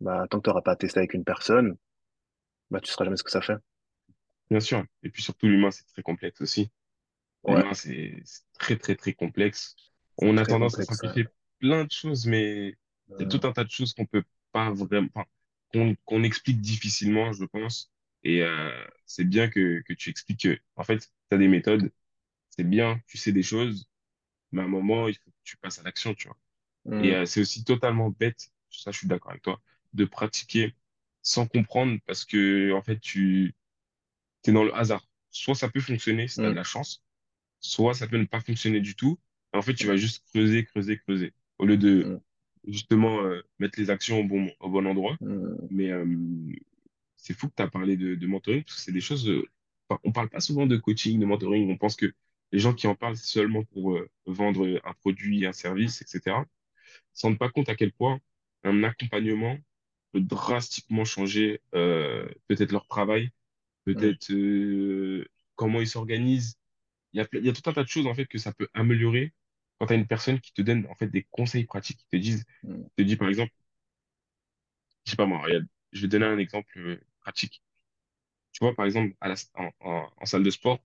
Bah, 0.00 0.26
tant 0.30 0.38
que 0.38 0.44
t'auras 0.44 0.62
pas 0.62 0.76
testé 0.76 0.98
avec 0.98 1.14
une 1.14 1.24
personne, 1.24 1.76
bah, 2.70 2.80
tu 2.80 2.90
sauras 2.90 3.04
jamais 3.04 3.16
ce 3.16 3.24
que 3.24 3.30
ça 3.30 3.40
fait. 3.40 3.56
Bien 4.50 4.60
sûr. 4.60 4.84
Et 5.02 5.10
puis 5.10 5.22
surtout, 5.22 5.46
l'humain, 5.46 5.70
c'est 5.70 5.86
très 5.86 6.02
complexe 6.02 6.40
aussi. 6.40 6.70
Ouais, 7.44 7.56
L'humain, 7.56 7.74
c'est 7.74 8.20
c'est 8.24 8.42
très, 8.58 8.76
très, 8.76 8.94
très 8.96 9.12
complexe. 9.12 9.76
On 10.18 10.36
a 10.36 10.42
très 10.42 10.52
tendance 10.52 10.74
à 10.74 10.82
complexe. 10.82 11.00
simplifier 11.00 11.28
plein 11.58 11.84
de 11.84 11.90
choses, 11.90 12.26
mais 12.26 12.76
il 13.08 13.20
y 13.20 13.24
a 13.24 13.26
tout 13.26 13.46
un 13.46 13.52
tas 13.52 13.64
de 13.64 13.70
choses 13.70 13.94
qu'on 13.94 14.06
peut 14.06 14.24
pas 14.52 14.70
vraiment, 14.72 15.08
enfin, 15.14 15.26
qu'on 15.72 15.94
qu'on 16.04 16.22
explique 16.22 16.60
difficilement, 16.60 17.32
je 17.32 17.44
pense. 17.44 17.90
Et 18.24 18.42
euh, 18.42 18.70
c'est 19.06 19.24
bien 19.24 19.48
que, 19.48 19.80
que 19.82 19.92
tu 19.92 20.10
expliques 20.10 20.42
que, 20.42 20.58
en 20.76 20.84
fait, 20.84 20.98
tu 21.30 21.34
as 21.34 21.38
des 21.38 21.48
méthodes, 21.48 21.90
c'est 22.50 22.64
bien, 22.64 23.00
tu 23.08 23.18
sais 23.18 23.32
des 23.32 23.42
choses, 23.42 23.88
mais 24.52 24.62
à 24.62 24.64
un 24.66 24.68
moment, 24.68 25.08
il 25.08 25.14
faut 25.16 25.30
que 25.30 25.36
tu 25.44 25.56
passes 25.58 25.78
à 25.80 25.84
l'action, 25.84 26.14
tu 26.14 26.28
vois. 26.28 26.38
Et 26.98 27.14
hum, 27.14 27.16
euh, 27.16 27.26
c'est 27.26 27.40
aussi 27.42 27.64
totalement 27.64 28.10
bête, 28.10 28.50
ça, 28.70 28.92
je 28.92 28.98
suis 28.98 29.08
d'accord 29.08 29.32
avec 29.32 29.42
toi, 29.42 29.60
de 29.94 30.04
pratiquer 30.06 30.74
sans 31.22 31.46
comprendre 31.48 31.98
parce 32.06 32.24
que, 32.24 32.72
en 32.74 32.82
fait, 32.82 33.00
tu 33.00 33.54
es 34.46 34.52
dans 34.52 34.64
le 34.64 34.74
hasard. 34.74 35.06
Soit 35.30 35.54
ça 35.54 35.68
peut 35.68 35.80
fonctionner 35.80 36.28
si 36.28 36.40
tu 36.40 36.46
as 36.46 36.50
de 36.50 36.52
hum, 36.52 36.56
la 36.56 36.64
chance, 36.64 37.04
soit 37.60 37.94
ça 37.94 38.08
peut 38.08 38.18
ne 38.18 38.26
pas 38.26 38.40
fonctionner 38.40 38.80
du 38.80 38.96
tout. 38.96 39.18
Et 39.54 39.58
en 39.58 39.62
fait, 39.62 39.74
tu 39.74 39.86
vas 39.86 39.96
juste 39.96 40.24
creuser, 40.32 40.64
creuser, 40.66 40.98
creuser, 40.98 41.34
au 41.58 41.66
lieu 41.66 41.76
de 41.78 42.06
hum, 42.06 42.20
justement 42.66 43.22
euh, 43.22 43.42
mettre 43.58 43.80
les 43.80 43.90
actions 43.90 44.20
au 44.20 44.24
bon, 44.24 44.50
au 44.60 44.70
bon 44.70 44.86
endroit. 44.86 45.18
Mais 45.70 45.92
c'est 47.18 47.34
fou 47.34 47.48
que 47.48 47.54
tu 47.56 47.62
as 47.62 47.68
parlé 47.68 47.96
de, 47.98 48.14
de 48.16 48.26
mentoring, 48.28 48.64
parce 48.64 48.76
que 48.76 48.82
c'est 48.82 48.92
des 48.92 49.02
choses, 49.02 49.28
euh, 49.28 49.44
enfin, 49.88 50.00
on 50.04 50.12
parle 50.12 50.30
pas 50.30 50.40
souvent 50.40 50.66
de 50.66 50.76
coaching, 50.78 51.20
de 51.20 51.26
mentoring. 51.26 51.70
On 51.70 51.76
pense 51.78 51.96
que 51.96 52.12
les 52.52 52.58
gens 52.60 52.74
qui 52.74 52.86
en 52.86 52.94
parlent, 52.94 53.16
c'est 53.16 53.26
seulement 53.26 53.64
pour 53.64 53.96
euh, 53.96 54.08
vendre 54.26 54.80
un 54.84 54.94
produit, 54.94 55.46
un 55.46 55.52
service, 55.52 56.02
etc. 56.02 56.46
Ils 57.14 57.20
se 57.20 57.26
rendent 57.26 57.38
pas 57.38 57.50
compte 57.50 57.68
à 57.68 57.76
quel 57.76 57.92
point 57.92 58.20
un 58.64 58.84
accompagnement 58.84 59.58
peut 60.12 60.20
drastiquement 60.20 61.04
changer 61.04 61.60
euh, 61.74 62.28
peut-être 62.48 62.72
leur 62.72 62.86
travail, 62.88 63.30
peut-être 63.84 64.32
euh, 64.32 65.26
comment 65.56 65.80
ils 65.80 65.88
s'organisent. 65.88 66.58
Il 67.12 67.20
y 67.20 67.22
a, 67.22 67.28
y 67.32 67.52
tout 67.52 67.70
un 67.70 67.72
tas 67.74 67.84
de 67.84 67.88
choses 67.88 68.06
en 68.06 68.14
fait 68.14 68.26
que 68.26 68.38
ça 68.38 68.52
peut 68.52 68.68
améliorer 68.74 69.34
quand 69.78 69.86
tu 69.88 69.94
as 69.94 69.96
une 69.96 70.06
personne 70.06 70.40
qui 70.40 70.52
te 70.52 70.62
donne 70.62 70.86
en 70.88 70.94
fait 70.96 71.08
des 71.08 71.24
conseils 71.30 71.64
pratiques, 71.64 71.98
qui 71.98 72.08
te 72.08 72.16
disent, 72.16 72.44
te 72.96 73.02
dit 73.02 73.16
par 73.16 73.28
exemple, 73.28 73.52
je 75.04 75.10
sais 75.10 75.16
pas 75.16 75.26
moi, 75.26 75.40
regarde, 75.40 75.66
je 75.92 76.02
vais 76.02 76.08
donner 76.08 76.26
un 76.26 76.38
exemple 76.38 76.78
euh, 76.78 77.00
pratique. 77.20 77.62
Tu 78.52 78.64
vois, 78.64 78.74
par 78.74 78.86
exemple, 78.86 79.14
à 79.20 79.28
la, 79.28 79.34
en, 79.54 79.70
en- 79.80 80.08
en 80.16 80.26
salle 80.26 80.42
de 80.42 80.50
sport, 80.50 80.80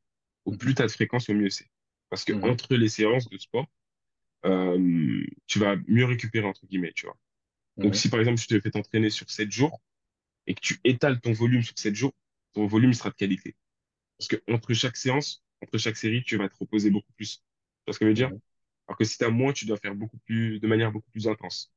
au 0.46 0.52
mhm, 0.52 0.58
plus 0.58 0.76
tu 0.76 0.82
as 0.82 0.88
de 0.88 0.92
fréquence, 0.92 1.30
au 1.30 1.34
mieux 1.34 1.50
c'est. 1.50 1.70
Parce 2.10 2.26
que 2.26 2.34
mhm, 2.34 2.44
entre 2.44 2.76
les 2.76 2.90
séances 2.90 3.30
de 3.30 3.38
sport, 3.38 3.68
euh, 4.46 5.24
tu 5.48 5.60
vas 5.60 5.76
mieux 5.88 6.06
récupérer, 6.06 6.46
entre 6.48 6.66
guillemets, 6.68 6.94
tu 6.94 7.06
vois. 7.06 7.18
Donc, 7.82 7.96
si 7.96 8.10
par 8.10 8.20
exemple, 8.22 8.40
je 8.42 8.48
te 8.48 8.60
fais 8.62 8.72
t'entraîner 8.72 9.10
sur 9.10 9.30
7 9.32 9.52
jours 9.52 9.82
et 10.48 10.56
que 10.56 10.62
tu 10.62 10.80
étales 10.86 11.22
ton 11.22 11.34
volume 11.34 11.64
sur 11.64 11.78
7 11.80 11.96
jours, 11.96 12.14
ton 12.54 12.68
volume 12.68 12.94
sera 12.94 13.10
de 13.12 13.16
qualité. 13.16 13.56
Parce 14.18 14.28
que 14.30 14.38
entre 14.52 14.74
chaque 14.74 14.98
séance, 14.98 15.44
entre 15.64 15.78
chaque 15.78 15.98
série, 15.98 16.24
tu 16.24 16.38
vas 16.38 16.50
te 16.50 16.56
reposer 16.60 16.92
beaucoup 16.92 17.14
plus. 17.14 17.38
Tu 17.40 17.44
vois 17.88 17.94
ce 17.94 18.00
que 18.00 18.06
je 18.06 18.10
veux 18.10 18.14
dire? 18.16 18.32
Alors 18.88 18.98
que 18.98 19.06
si 19.06 19.18
tu 19.18 19.26
as 19.26 19.30
moins, 19.30 19.54
tu 19.54 19.66
dois 19.68 19.78
faire 19.78 19.96
beaucoup 19.96 20.20
plus, 20.20 20.60
de 20.60 20.68
manière 20.68 20.92
beaucoup 20.92 21.12
plus 21.12 21.28
intense. 21.28 21.74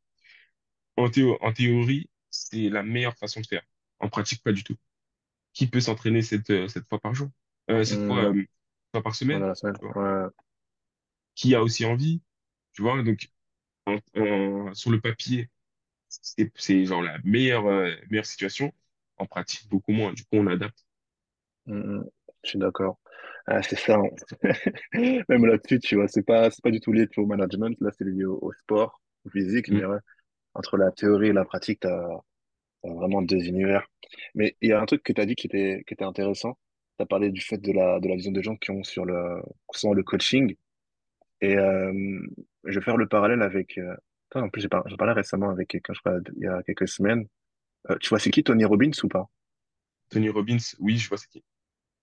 En 0.98 1.08
théo- 1.10 1.38
en 1.40 1.52
théorie, 1.54 2.08
c'est 2.50 2.68
la 2.70 2.82
meilleure 2.82 3.16
façon 3.18 3.40
de 3.40 3.46
faire. 3.46 3.62
En 4.00 4.08
pratique, 4.08 4.42
pas 4.42 4.52
du 4.52 4.64
tout. 4.64 4.76
Qui 5.54 5.68
peut 5.68 5.80
s'entraîner 5.80 6.22
cette, 6.22 6.50
euh, 6.50 6.68
cette 6.68 6.88
fois 6.88 7.00
par 7.00 7.14
jour? 7.14 7.30
Euh, 7.70 7.84
cette 7.84 8.02
fois, 8.04 8.24
euh, 8.26 8.44
fois 8.92 9.02
par 9.02 9.14
semaine? 9.16 9.44
voilà 9.44 9.48
la 9.48 9.54
semaine. 9.54 9.78
Tu 9.80 9.86
vois? 9.86 9.96
Ouais. 9.96 10.28
Qui 11.34 11.54
a 11.54 11.62
aussi 11.62 11.84
envie? 11.84 12.22
Tu 12.72 12.82
vois? 12.82 13.02
Donc, 13.02 13.30
en- 13.86 13.98
en- 14.16 14.74
sur 14.74 14.90
le 14.90 15.00
papier, 15.02 15.50
c'est, 16.08 16.86
genre 16.86 17.02
la 17.02 17.18
meilleure, 17.24 17.66
euh, 17.68 17.94
meilleure 18.10 18.26
situation. 18.26 18.72
En 19.18 19.26
pratique, 19.26 19.68
beaucoup 19.70 19.92
moins. 19.92 20.12
Du 20.14 20.24
coup, 20.24 20.30
on 20.34 20.46
adapte. 20.48 20.86
Mm, 21.66 21.98
mm. 22.00 22.04
Je 22.44 22.48
suis 22.50 22.58
d'accord. 22.58 22.98
Ah, 23.46 23.62
c'est 23.62 23.76
ça. 23.78 23.96
hein. 23.96 24.08
Même 25.28 25.46
là-dessus, 25.46 25.80
tu 25.80 25.96
vois, 25.96 26.08
c'est 26.08 26.22
pas, 26.22 26.48
pas 26.62 26.70
du 26.70 26.80
tout 26.80 26.92
lié 26.92 27.08
tu 27.08 27.20
au 27.20 27.26
management. 27.26 27.76
Là, 27.80 27.90
c'est 27.96 28.04
lié 28.04 28.24
au, 28.24 28.38
au 28.42 28.52
sport, 28.52 29.00
au 29.24 29.30
physique. 29.30 29.70
Mm, 29.70 29.80
Mais 29.80 29.84
ouais, 29.84 29.98
entre 30.54 30.76
la 30.78 30.90
théorie 30.92 31.28
et 31.28 31.32
la 31.32 31.44
pratique, 31.44 31.80
t'as, 31.80 31.90
t'as 32.00 32.20
vraiment 32.94 33.22
deux 33.22 33.44
univers. 33.44 33.86
Mais 34.34 34.56
il 34.60 34.70
y 34.70 34.72
a 34.72 34.80
un 34.80 34.86
truc 34.86 35.02
que 35.02 35.12
tu 35.12 35.20
as 35.20 35.26
dit 35.26 35.34
qui 35.34 35.46
était, 35.46 35.82
qui 35.86 35.94
était 35.94 36.04
intéressant. 36.04 36.58
Tu 36.98 37.02
as 37.02 37.06
parlé 37.06 37.30
du 37.30 37.40
fait 37.40 37.58
de 37.58 37.72
la, 37.72 38.00
de 38.00 38.08
la 38.08 38.16
vision 38.16 38.32
des 38.32 38.42
gens 38.42 38.56
qui 38.56 38.70
ont 38.70 38.82
sur 38.84 39.04
le, 39.04 39.42
le 39.94 40.02
coaching. 40.02 40.56
Et 41.40 41.56
euh, 41.56 42.20
je 42.64 42.78
vais 42.78 42.84
faire 42.84 42.96
le 42.96 43.08
parallèle 43.08 43.42
avec. 43.42 43.78
Euh, 43.78 43.96
en 44.34 44.48
plus, 44.48 44.62
j'ai 44.62 44.68
par- 44.68 44.84
parlé 44.98 45.12
récemment 45.12 45.50
avec 45.50 45.68
quelqu'un, 45.68 45.94
je 45.94 46.00
crois, 46.00 46.18
il 46.36 46.42
y 46.42 46.46
a 46.46 46.62
quelques 46.62 46.88
semaines. 46.88 47.26
Euh, 47.90 47.96
tu 47.98 48.08
vois, 48.10 48.18
c'est 48.18 48.30
qui 48.30 48.44
Tony 48.44 48.64
Robbins 48.64 48.90
ou 49.02 49.08
pas? 49.08 49.28
Tony 50.10 50.28
Robbins, 50.28 50.58
oui, 50.80 50.98
je 50.98 51.08
vois 51.08 51.18
c'est 51.18 51.28
qui. 51.28 51.44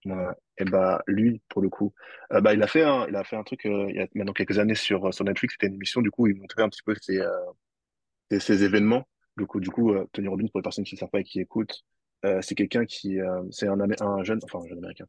Ouais. 0.05 0.15
Et 0.57 0.65
bah 0.65 1.01
lui, 1.07 1.41
pour 1.49 1.61
le 1.61 1.69
coup, 1.69 1.93
bah 2.29 2.53
il 2.53 2.61
a 2.61 2.67
fait 2.67 2.83
un, 2.83 3.07
il 3.07 3.15
a 3.15 3.23
fait 3.23 3.37
un 3.37 3.43
truc 3.43 3.61
il 3.65 3.95
y 3.95 3.99
a 3.99 4.07
maintenant 4.15 4.33
quelques 4.33 4.59
années 4.59 4.75
sur 4.75 5.13
sur 5.13 5.25
Netflix. 5.25 5.53
C'était 5.55 5.67
une 5.67 5.75
émission 5.75 6.01
du 6.01 6.11
coup, 6.11 6.27
il 6.27 6.35
montrait 6.35 6.63
un 6.63 6.69
petit 6.69 6.83
peu 6.83 6.95
ses 6.95 7.21
ses, 8.29 8.39
ses 8.39 8.63
événements. 8.63 9.07
Du 9.37 9.45
coup, 9.45 9.59
du 9.59 9.69
coup, 9.69 9.91
euh, 9.93 10.05
Tony 10.11 10.27
Robbins 10.27 10.47
pour 10.47 10.59
les 10.59 10.63
personnes 10.63 10.83
qui 10.83 10.95
ne 10.95 10.99
savent 10.99 11.09
pas 11.09 11.19
et 11.19 11.23
qui 11.23 11.39
écoutent, 11.39 11.83
euh, 12.25 12.39
c'est 12.41 12.55
quelqu'un 12.55 12.85
qui, 12.85 13.19
euh, 13.19 13.41
c'est 13.51 13.67
un, 13.67 13.79
un 13.79 14.23
jeune, 14.23 14.39
enfin 14.43 14.59
un 14.63 14.67
jeune 14.67 14.77
américain. 14.77 15.05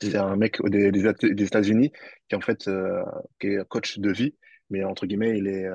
C'est 0.00 0.16
un 0.16 0.36
mec 0.36 0.60
des, 0.64 0.90
des, 0.90 1.06
At- 1.06 1.14
des 1.22 1.44
États-Unis 1.44 1.92
qui 2.28 2.34
en 2.34 2.40
fait 2.40 2.68
qui 3.38 3.46
est 3.48 3.68
coach 3.68 3.98
de 3.98 4.10
vie, 4.10 4.34
mais 4.70 4.82
entre 4.84 5.06
guillemets, 5.06 5.38
il 5.38 5.46
est, 5.46 5.66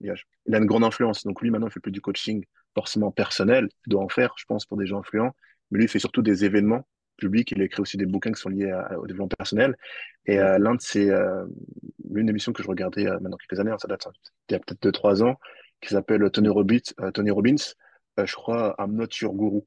il 0.00 0.10
a, 0.54 0.58
une 0.58 0.66
grande 0.66 0.84
influence. 0.84 1.24
Donc 1.24 1.40
lui, 1.42 1.50
maintenant, 1.50 1.66
il 1.66 1.72
fait 1.72 1.80
plus 1.80 1.92
du 1.92 2.00
coaching 2.00 2.44
forcément 2.74 3.10
personnel. 3.10 3.68
Il 3.86 3.90
doit 3.90 4.02
en 4.02 4.08
faire, 4.08 4.34
je 4.36 4.44
pense, 4.44 4.66
pour 4.66 4.76
des 4.76 4.86
gens 4.86 5.00
influents. 5.00 5.34
Mais 5.70 5.78
lui, 5.78 5.86
il 5.86 5.88
fait 5.88 5.98
surtout 5.98 6.22
des 6.22 6.44
événements 6.44 6.86
publics. 7.16 7.50
Il 7.50 7.60
écrit 7.62 7.80
aussi 7.80 7.96
des 7.96 8.06
bouquins 8.06 8.30
qui 8.32 8.40
sont 8.40 8.48
liés 8.50 8.70
à- 8.70 8.98
au 8.98 9.06
développement 9.06 9.34
personnel. 9.36 9.74
Et 10.26 10.38
euh, 10.38 10.58
l'un 10.58 10.74
de 10.74 10.80
ces, 10.80 11.10
euh, 11.10 11.44
une 12.14 12.28
émission 12.28 12.52
que 12.52 12.62
je 12.62 12.68
regardais 12.68 13.06
euh, 13.06 13.18
maintenant 13.20 13.36
quelques 13.36 13.60
années, 13.60 13.70
hein, 13.70 13.78
ça 13.78 13.88
date 13.88 14.06
hein, 14.06 14.12
il 14.48 14.52
y 14.52 14.56
a 14.56 14.60
peut-être 14.60 14.82
deux, 14.82 14.92
trois 14.92 15.22
ans, 15.22 15.36
qui 15.80 15.90
s'appelle 15.90 16.30
Tony 16.30 16.48
Robbins, 16.48 16.78
euh, 17.00 17.10
Tony 17.10 17.30
Robbins, 17.30 17.56
euh, 18.18 18.26
je 18.26 18.34
crois, 18.34 18.74
I'm 18.78 18.94
not 18.94 19.08
your 19.20 19.34
guru. 19.34 19.62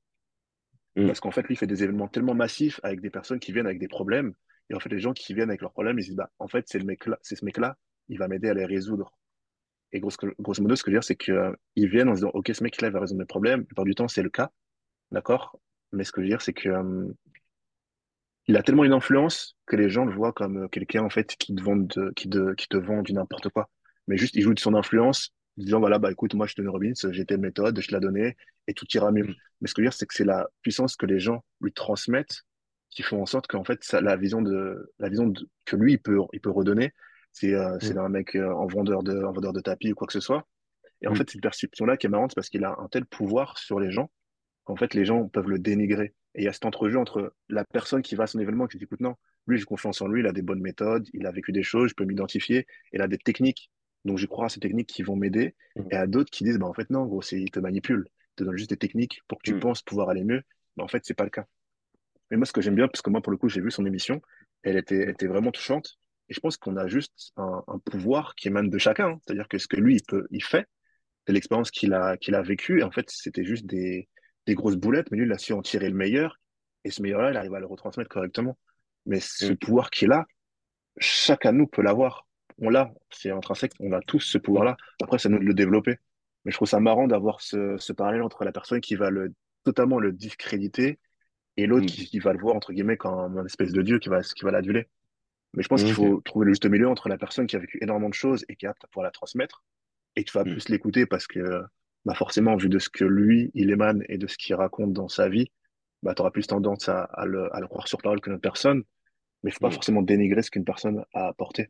mm, 0.96 1.08
Parce 1.08 1.20
qu'en 1.20 1.32
fait, 1.32 1.44
lui, 1.44 1.54
il 1.56 1.58
fait 1.58 1.68
des 1.68 1.84
événements 1.84 2.08
tellement 2.08 2.34
massifs 2.36 2.80
avec 2.84 3.02
des 3.02 3.10
personnes 3.10 3.40
qui 3.40 3.52
viennent 3.52 3.66
avec 3.66 3.80
des 3.80 3.88
problèmes. 3.88 4.34
Et 4.70 4.76
en 4.76 4.80
fait, 4.80 4.90
les 4.90 5.00
gens 5.00 5.14
qui 5.14 5.34
viennent 5.34 5.50
avec 5.50 5.62
leurs 5.62 5.72
problèmes, 5.72 6.00
ils 6.00 6.04
se 6.04 6.08
disent, 6.10 6.18
bah, 6.18 6.32
en 6.40 6.48
fait, 6.48 6.66
c'est 6.68 6.80
ce 6.80 7.46
mec-là, 7.46 7.78
il 8.10 8.18
va 8.18 8.28
m'aider 8.28 8.50
à 8.50 8.54
les 8.54 8.66
résoudre. 8.66 9.14
Et 9.94 10.00
grosso, 10.00 10.18
grosso 10.40 10.62
modo, 10.62 10.76
ce 10.76 10.84
que 10.84 10.92
je 10.92 10.96
veux 10.96 11.00
dire, 11.00 11.04
c'est 11.04 11.18
qu'ils 11.18 11.90
viennent 11.90 12.08
en 12.10 12.14
se 12.14 12.20
disant, 12.22 12.32
OK, 12.34 12.50
ce 12.54 12.64
mec-là, 12.64 12.88
il 12.88 12.94
va 12.94 13.00
résoudre 13.02 13.20
mes 13.20 13.26
problèmes. 13.26 13.62
La 13.62 13.66
plupart 13.66 13.86
du 13.86 13.96
temps, 13.96 14.08
c'est 14.08 14.24
le 14.24 14.30
cas. 14.30 14.50
D'accord? 15.12 15.60
Mais 15.92 16.04
ce 16.06 16.12
que 16.12 16.22
je 16.22 16.26
veux 16.26 16.30
dire, 16.30 16.42
c'est 16.42 16.54
que, 16.54 16.70
euh, 16.70 17.12
il 18.48 18.58
a 18.58 18.64
tellement 18.64 18.84
une 18.84 18.94
influence 18.94 19.58
que 19.66 19.76
les 19.76 19.90
gens 19.90 20.06
le 20.06 20.14
voient 20.14 20.34
comme 20.34 20.64
euh, 20.64 20.68
quelqu'un, 20.68 21.04
en 21.04 21.10
fait, 21.10 21.36
qui 21.38 21.54
te 21.56 21.62
vend 21.62 21.76
de, 21.76 22.12
qui 22.16 22.30
te, 22.30 22.54
qui 22.54 22.68
te 22.68 22.78
vend 22.78 23.02
du 23.02 23.14
n'importe 23.14 23.50
quoi. 23.50 23.70
Mais 24.08 24.18
juste, 24.18 24.36
il 24.36 24.42
joue 24.42 24.54
de 24.54 24.60
son 24.60 24.74
influence, 24.74 25.30
en 25.30 25.41
disant, 25.58 25.80
voilà, 25.80 26.00
bah, 26.00 26.12
écoute, 26.12 26.34
moi, 26.34 26.48
je 26.48 26.56
te 26.56 26.62
donne 26.62 26.70
Robbins, 26.72 26.94
j'ai 27.12 27.26
telle 27.26 27.40
méthode, 27.40 27.80
je 27.80 27.88
te 27.88 27.94
la 27.94 28.00
donnée, 28.00 28.36
et 28.68 28.74
tout 28.74 28.86
ira 28.94 29.12
mieux. 29.12 29.28
mm, 29.28 29.34
Mais 29.62 29.68
ce 29.68 29.74
que 29.74 29.82
je 29.82 29.86
veux 29.86 29.90
dire, 29.90 29.94
c'est 29.98 30.06
que 30.08 30.14
c'est 30.14 30.26
la 30.26 30.48
puissance 30.62 30.96
que 30.96 31.06
les 31.06 31.20
gens 31.20 31.44
lui 31.62 31.74
transmettent 31.74 32.44
qui 32.90 33.04
font 33.04 33.22
en 33.22 33.26
sorte 33.26 33.48
qu'en 33.48 33.64
fait, 33.64 33.84
ça, 33.84 34.02
la 34.02 34.18
vision 34.18 34.42
de, 34.42 34.92
la 35.00 35.10
vision 35.10 35.28
de- 35.28 35.48
que 35.66 35.76
lui, 35.76 35.94
il 35.94 36.00
peut, 36.00 36.20
il 36.34 36.42
peut 36.42 36.50
redonner, 36.52 36.92
c'est, 37.32 37.54
euh, 37.54 37.78
c'est 37.80 37.94
mm, 37.94 37.96
d'un 37.96 38.10
mec 38.10 38.36
euh, 38.36 38.52
en 38.54 38.68
vendeur 38.68 39.04
de, 39.04 39.24
en 39.24 39.32
vendeur 39.32 39.54
de 39.54 39.62
tapis 39.62 39.92
ou 39.94 39.96
quoi 39.96 40.08
que 40.08 40.14
ce 40.14 40.20
soit. 40.20 40.46
Et 41.02 41.08
en 41.08 41.14
mm, 41.14 41.16
fait, 41.16 41.30
cette 41.30 41.42
perception-là 41.42 41.98
qui 41.98 42.08
est 42.08 42.10
marrante, 42.10 42.32
c'est 42.32 42.36
parce 42.36 42.50
qu'il 42.50 42.64
a 42.66 42.76
un 42.80 42.88
tel 42.90 43.06
pouvoir 43.06 43.58
sur 43.58 43.80
les 43.80 43.92
gens 43.92 44.12
qu'en 44.66 44.76
fait, 44.76 44.94
les 44.94 45.06
gens 45.06 45.28
peuvent 45.28 45.50
le 45.50 45.60
dénigrer. 45.60 46.14
Et 46.36 46.42
il 46.42 46.46
y 46.46 46.48
a 46.48 46.54
cet 46.54 46.66
entrejeu 46.66 46.98
entre 47.00 47.34
la 47.50 47.66
personne 47.66 48.02
qui 48.02 48.16
va 48.16 48.24
à 48.24 48.28
son 48.28 48.40
événement 48.40 48.66
et 48.66 48.70
qui 48.70 48.78
dit, 48.78 48.86
écoute, 48.86 49.02
non, 49.02 49.16
lui, 49.48 49.58
j'ai 49.58 49.66
confiance 49.66 50.02
en 50.02 50.08
lui, 50.08 50.22
il 50.22 50.28
a 50.28 50.32
des 50.32 50.42
bonnes 50.44 50.62
méthodes, 50.62 51.08
il 51.14 51.26
a 51.26 51.32
vécu 51.32 51.52
des 51.52 51.64
choses, 51.64 51.90
je 51.90 51.96
peux 51.96 52.06
m'identifier, 52.06 52.68
il 52.94 53.02
a 53.02 53.08
des 53.08 53.18
techniques. 53.18 53.72
Donc, 54.06 54.18
je 54.18 54.26
crois 54.28 54.46
à 54.48 54.50
ces 54.50 54.60
techniques 54.60 54.90
qui 54.90 55.04
vont 55.04 55.16
m'aider. 55.16 55.56
mm, 55.76 55.92
Et 55.92 55.96
à 55.96 56.08
d'autres 56.08 56.32
qui 56.32 56.44
disent, 56.44 56.58
bah, 56.60 56.68
en 56.68 56.74
fait, 56.74 56.90
non, 56.90 57.06
gros, 57.06 57.22
c'est, 57.22 57.40
il 57.42 57.52
te 57.52 57.60
manipule. 57.60 58.08
Il 58.10 58.36
te 58.38 58.44
donne 58.46 58.58
juste 58.58 58.70
des 58.72 58.78
techniques 58.78 59.22
pour 59.28 59.40
que 59.40 59.44
tu 59.44 59.56
mm, 59.56 59.60
penses 59.60 59.82
pouvoir 59.82 60.10
aller 60.10 60.24
mieux. 60.24 60.44
Mais 60.78 60.84
en 60.84 60.88
fait, 60.88 61.04
c'est 61.06 61.14
pas 61.14 61.24
le 61.26 61.30
cas. 61.30 61.46
Mais 62.30 62.38
moi, 62.38 62.46
ce 62.46 62.54
que 62.54 62.62
j'aime 62.62 62.76
bien, 62.76 62.88
parce 62.88 63.02
que 63.02 63.10
moi, 63.10 63.22
pour 63.22 63.32
le 63.32 63.38
coup, 63.38 63.50
j'ai 63.50 63.62
vu 63.62 63.72
son 63.72 63.86
émission, 63.86 64.22
elle 64.64 64.78
était, 64.78 64.98
elle 65.04 65.10
était 65.10 65.28
vraiment 65.28 65.52
touchante. 65.52 65.98
Et 66.30 66.34
je 66.34 66.40
pense 66.40 66.58
qu'on 66.58 66.78
a 66.78 66.88
juste 66.88 67.34
un, 67.38 67.64
un 67.68 67.80
pouvoir 67.80 68.36
qui 68.36 68.48
émane 68.48 68.70
de 68.70 68.78
chacun. 68.78 69.10
hein. 69.12 69.20
C'est-à-dire 69.26 69.48
que 69.48 69.58
ce 69.58 69.68
que 69.68 69.76
lui, 69.78 69.96
il 69.98 70.04
peut, 70.08 70.28
il 70.32 70.44
fait, 70.44 70.66
c'est 71.28 71.34
l'expérience 71.34 71.72
qu'il 71.72 71.94
a, 71.94 72.18
qu'il 72.18 72.36
a 72.36 72.42
vécue. 72.42 72.80
Et 72.82 72.84
en 72.84 72.92
fait, 72.92 73.10
c'était 73.10 73.46
juste 73.46 73.66
des, 73.66 74.10
des 74.48 74.56
grosses 74.56 74.78
boulettes, 74.78 75.12
mais 75.12 75.18
lui, 75.18 75.26
il 75.26 75.32
a 75.34 75.38
su 75.38 75.54
en 75.54 75.62
tirer 75.62 75.90
le 75.90 75.96
meilleur. 75.96 76.40
Et 76.86 76.92
ce 76.92 77.02
meilleur-là, 77.02 77.32
il 77.32 77.38
arrive 77.38 77.54
à 77.56 77.60
le 77.60 77.68
retransmettre 77.68 78.10
correctement. 78.10 78.58
Mais 79.06 79.20
ce 79.20 79.54
mm, 79.54 79.58
pouvoir 79.58 79.90
qu'il 79.92 80.12
a, 80.14 80.26
chacun 81.00 81.54
de 81.54 81.60
nous 81.60 81.68
peut 81.68 81.82
l'avoir. 81.84 82.28
On 82.62 82.70
l'a, 82.70 82.94
c'est 83.10 83.32
intrinsèque, 83.32 83.74
on 83.80 83.92
a 83.92 84.02
tous 84.02 84.20
ce 84.20 84.38
pouvoir-là. 84.38 84.78
Après, 85.02 85.18
c'est 85.18 85.28
à 85.28 85.32
nous 85.32 85.40
de 85.40 85.44
le 85.44 85.54
développer. 85.54 85.98
Mais 86.46 86.52
je 86.52 86.58
trouve 86.58 86.68
ça 86.68 86.80
marrant 86.80 87.08
d'avoir 87.08 87.42
ce, 87.42 87.76
ce 87.78 87.94
parallèle 87.94 88.22
entre 88.24 88.44
la 88.46 88.52
personne 88.52 88.82
qui 88.82 88.96
va 88.96 89.10
le, 89.10 89.34
totalement 89.64 90.00
le 90.00 90.12
discréditer 90.12 91.00
et 91.58 91.66
l'autre 91.68 91.86
mm, 91.86 91.90
qui, 91.90 92.06
qui 92.06 92.20
va 92.20 92.34
le 92.34 92.40
voir, 92.40 92.56
entre 92.56 92.72
guillemets, 92.74 92.98
comme 92.98 93.38
un 93.38 93.46
espèce 93.46 93.72
de 93.74 93.82
dieu 93.82 94.00
qui 94.00 94.10
va, 94.10 94.22
qui 94.22 94.44
va 94.44 94.52
l'aduler. 94.52 94.88
Mais 95.54 95.64
je 95.64 95.68
pense 95.68 95.82
mm, 95.82 95.86
qu'il 95.86 95.96
faut 95.96 96.22
trouver 96.22 96.46
le 96.46 96.54
juste 96.54 96.66
milieu 96.66 96.88
entre 96.88 97.10
la 97.10 97.18
personne 97.18 97.48
qui 97.48 97.56
a 97.56 97.60
vécu 97.60 97.80
énormément 97.82 98.10
de 98.10 98.14
choses 98.14 98.46
et 98.48 98.56
qui 98.56 98.66
est 98.66 98.70
apte 98.70 98.84
à 98.86 98.88
pouvoir 98.88 99.06
la 99.06 99.12
transmettre 99.12 99.64
et 100.16 100.24
tu 100.24 100.32
vas 100.34 100.44
Mm, 100.44 100.52
plus 100.52 100.70
l'écouter 100.70 101.06
parce 101.06 101.28
que, 101.28 101.64
bah 102.06 102.14
forcément, 102.16 102.56
vu 102.56 102.70
de 102.70 102.80
ce 102.80 102.90
que 102.90 103.06
lui, 103.06 103.52
il 103.54 103.72
émane 103.72 104.04
et 104.10 104.18
de 104.18 104.28
ce 104.28 104.38
qu'il 104.38 104.56
raconte 104.56 104.94
dans 104.94 105.08
sa 105.08 105.30
vie, 105.30 105.52
bah, 106.04 106.14
tu 106.16 106.22
auras 106.22 106.32
plus 106.32 106.48
tendance 106.48 106.90
à, 106.90 107.04
à 107.04 107.26
le, 107.26 107.54
à 107.56 107.60
le 107.60 107.68
croire 107.68 107.88
sur 107.88 108.00
parole 108.02 108.22
que 108.22 108.30
notre 108.30 108.42
personne. 108.42 108.84
Mais 109.44 109.50
il 109.50 109.54
faut 109.54 109.60
pas 109.60 109.72
forcément 109.72 110.02
dénigrer 110.02 110.44
ce 110.44 110.52
qu'une 110.52 110.66
personne 110.66 111.04
a 111.14 111.28
apporté 111.28 111.70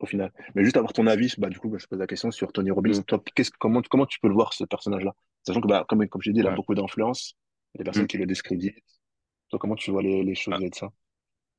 au 0.00 0.06
final. 0.06 0.32
Mais 0.54 0.64
juste 0.64 0.76
avoir 0.76 0.92
ton 0.92 1.06
avis, 1.06 1.34
bah, 1.38 1.48
du 1.50 1.58
coup, 1.58 1.68
bah, 1.68 1.78
je 1.80 1.86
pose 1.86 1.98
la 1.98 2.06
question 2.06 2.30
sur 2.30 2.52
Tony 2.52 2.70
Robbins. 2.70 2.90
mm, 2.90 3.02
Toi, 3.06 3.22
qu'est-ce, 3.34 3.50
comment, 3.58 3.82
comment 3.82 4.06
tu 4.06 4.20
peux 4.20 4.28
le 4.28 4.34
voir, 4.34 4.52
ce 4.54 4.64
personnage-là? 4.64 5.14
Sachant 5.46 5.60
que, 5.60 5.68
bah, 5.68 5.84
comme, 5.88 6.06
comme 6.08 6.22
j'ai 6.22 6.32
dit, 6.32 6.40
il 6.40 6.46
a 6.46 6.50
ouais. 6.50 6.58
beaucoup 6.58 6.74
d'influence. 6.74 7.34
Des 7.76 7.84
personnes 7.84 8.06
Mm. 8.06 8.08
qui 8.08 8.18
le 8.18 8.26
discréditent. 8.26 8.78
Toi, 9.50 9.58
comment 9.60 9.76
tu 9.76 9.90
vois 9.92 10.02
les, 10.02 10.24
les 10.24 10.34
choses 10.36 10.56
Ah, 10.56 10.60
de 10.60 10.70
ça? 10.74 10.90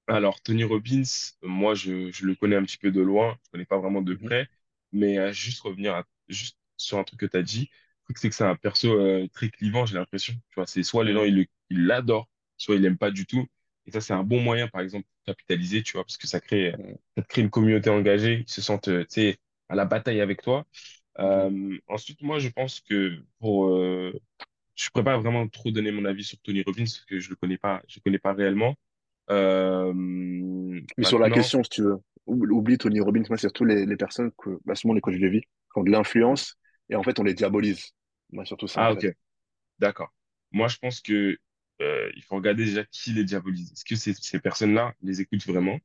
Alors, 0.08 0.42
Tony 0.42 0.64
Robbins, 0.64 1.04
moi, 1.44 1.76
je, 1.76 2.12
je 2.12 2.26
le 2.26 2.36
connais 2.36 2.56
un 2.56 2.64
petit 2.64 2.78
peu 2.78 2.92
de 2.92 3.02
loin, 3.02 3.38
je 3.46 3.50
connais 3.52 3.66
pas 3.66 3.78
vraiment 3.80 4.02
de 4.02 4.16
Mhm, 4.20 4.30
près, 4.30 4.48
mais 4.92 5.18
euh, 5.20 5.32
juste 5.32 5.62
revenir 5.62 5.94
à- 5.96 6.06
juste 6.28 6.58
sur 6.78 6.98
un 6.98 7.04
truc 7.04 7.20
que 7.20 7.26
tu 7.28 7.38
as 7.38 7.44
dit, 7.44 7.70
c'est 8.16 8.30
que 8.30 8.36
c'est 8.36 8.44
un 8.44 8.56
perso 8.56 8.88
euh, 9.00 9.28
très 9.28 9.50
clivant, 9.50 9.86
j'ai 9.86 9.96
l'impression. 9.96 10.34
Tu 10.34 10.56
vois, 10.56 10.66
c'est 10.66 10.82
soit 10.84 11.04
les 11.04 11.14
gens, 11.14 11.24
mhm, 11.24 11.26
ils 11.26 11.48
l'adorent, 11.70 12.28
soit 12.58 12.76
ils 12.76 12.82
l'aiment 12.82 12.98
pas 12.98 13.12
du 13.12 13.26
tout. 13.28 13.46
Et 13.86 13.92
ça, 13.92 14.02
c'est 14.02 14.14
un 14.14 14.24
bon 14.24 14.42
moyen, 14.42 14.68
par 14.68 14.82
exemple, 14.82 15.08
capitaliser, 15.34 15.84
tu 15.84 15.94
vois, 15.94 16.04
parce 16.06 16.18
que 16.18 16.28
ça 16.28 16.40
crée, 16.42 16.76
ça 17.18 17.24
crée 17.24 17.42
une 17.42 17.50
communauté 17.50 17.90
engagée, 17.90 18.44
qui 18.46 18.54
se 18.54 18.62
sentent, 18.62 18.88
euh, 18.90 19.02
tu 19.06 19.08
sais, 19.22 19.38
à 19.70 19.76
la 19.76 19.86
bataille 19.86 20.22
avec 20.22 20.42
toi. 20.42 20.66
mhm, 21.30 21.50
Euh, 21.50 21.78
ensuite, 21.88 22.22
moi, 22.22 22.40
je 22.40 22.50
pense 22.50 22.82
que 22.82 23.20
pour, 23.40 23.68
euh, 23.70 24.14
je 24.76 24.90
pourrais 24.90 25.04
pas 25.06 25.18
vraiment 25.20 25.48
trop 25.50 25.72
donner 25.72 25.92
mon 25.92 26.06
avis 26.06 26.24
sur 26.26 26.40
Tony 26.40 26.64
Robbins 26.64 26.84
parce 26.84 27.06
que 27.06 27.20
je 27.20 27.30
le 27.30 27.36
connais 27.38 27.58
pas, 27.58 27.82
je 27.88 27.98
le 28.00 28.04
connais 28.04 28.20
pas 28.20 28.34
réellement. 28.34 28.76
Euh, 29.32 29.94
Mais 30.98 31.06
sur 31.06 31.20
la 31.20 31.32
question, 31.32 31.64
si 31.64 31.70
tu 31.70 31.82
veux, 31.84 31.98
oublie 32.28 32.78
Tony 32.78 33.00
Robbins, 33.00 33.24
moi, 33.30 33.38
c'est 33.38 33.48
surtout 33.48 33.66
les, 33.66 33.86
les 33.86 33.98
personnes 33.98 34.32
que, 34.38 34.60
bah, 34.66 34.76
souvent 34.76 34.94
les 34.94 35.02
coachs 35.02 35.20
de 35.20 35.28
vie, 35.28 35.42
qui 35.42 35.48
ont 35.80 35.84
de 35.84 35.92
l'influence 35.92 36.56
et 36.90 36.96
en 36.96 37.04
fait, 37.04 37.20
on 37.20 37.24
les 37.24 37.34
diabolise. 37.34 37.92
Moi, 38.32 38.46
surtout 38.46 38.68
ça, 38.68 38.82
ah 38.82 38.92
ok, 38.92 39.08
d'accord. 39.80 40.10
Moi, 40.52 40.68
je 40.70 40.78
pense 40.78 41.02
que 41.02 41.38
euh, 41.82 42.12
il 42.16 42.24
faut 42.24 42.36
regarder 42.36 42.66
déjà 42.66 42.84
qui 42.86 43.14
les 43.14 43.24
diabolise. 43.24 43.72
Est-ce 43.74 43.86
que 43.86 43.96
ces, 43.96 44.14
ces 44.14 44.40
personnes-là 44.40 44.94
les 45.02 45.22
écoutent 45.22 45.46
vraiment? 45.48 45.80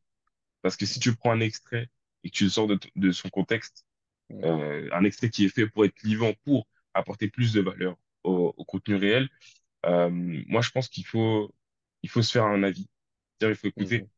Parce 0.62 0.76
que 0.76 0.86
si 0.86 1.00
tu 1.00 1.14
prends 1.16 1.32
un 1.32 1.40
extrait 1.40 1.90
et 2.24 2.30
que 2.30 2.36
tu 2.36 2.44
le 2.44 2.50
sors 2.50 2.68
de, 2.68 3.12
son 3.12 3.28
contexte, 3.30 3.86
euh, 4.44 4.88
un 4.92 5.04
extrait 5.04 5.30
qui 5.30 5.44
est 5.46 5.48
fait 5.50 5.68
pour 5.68 5.84
être 5.84 5.94
clivant, 5.94 6.32
pour 6.44 6.68
apporter 6.94 7.28
plus 7.28 7.52
de 7.54 7.60
valeur 7.62 7.96
au, 8.24 8.54
au 8.56 8.64
contenu 8.64 8.96
réel, 8.96 9.28
euh, 9.86 10.10
moi, 10.10 10.62
je 10.62 10.70
pense 10.70 10.88
qu'il 10.88 11.06
faut, 11.06 11.54
il 12.02 12.10
faut 12.10 12.22
se 12.22 12.32
faire 12.32 12.44
un 12.46 12.62
avis. 12.64 12.88
C'est-à-dire, 13.40 13.56
il 13.56 13.60
faut 13.60 13.68
écouter. 13.68 14.02
mm, 14.02 14.08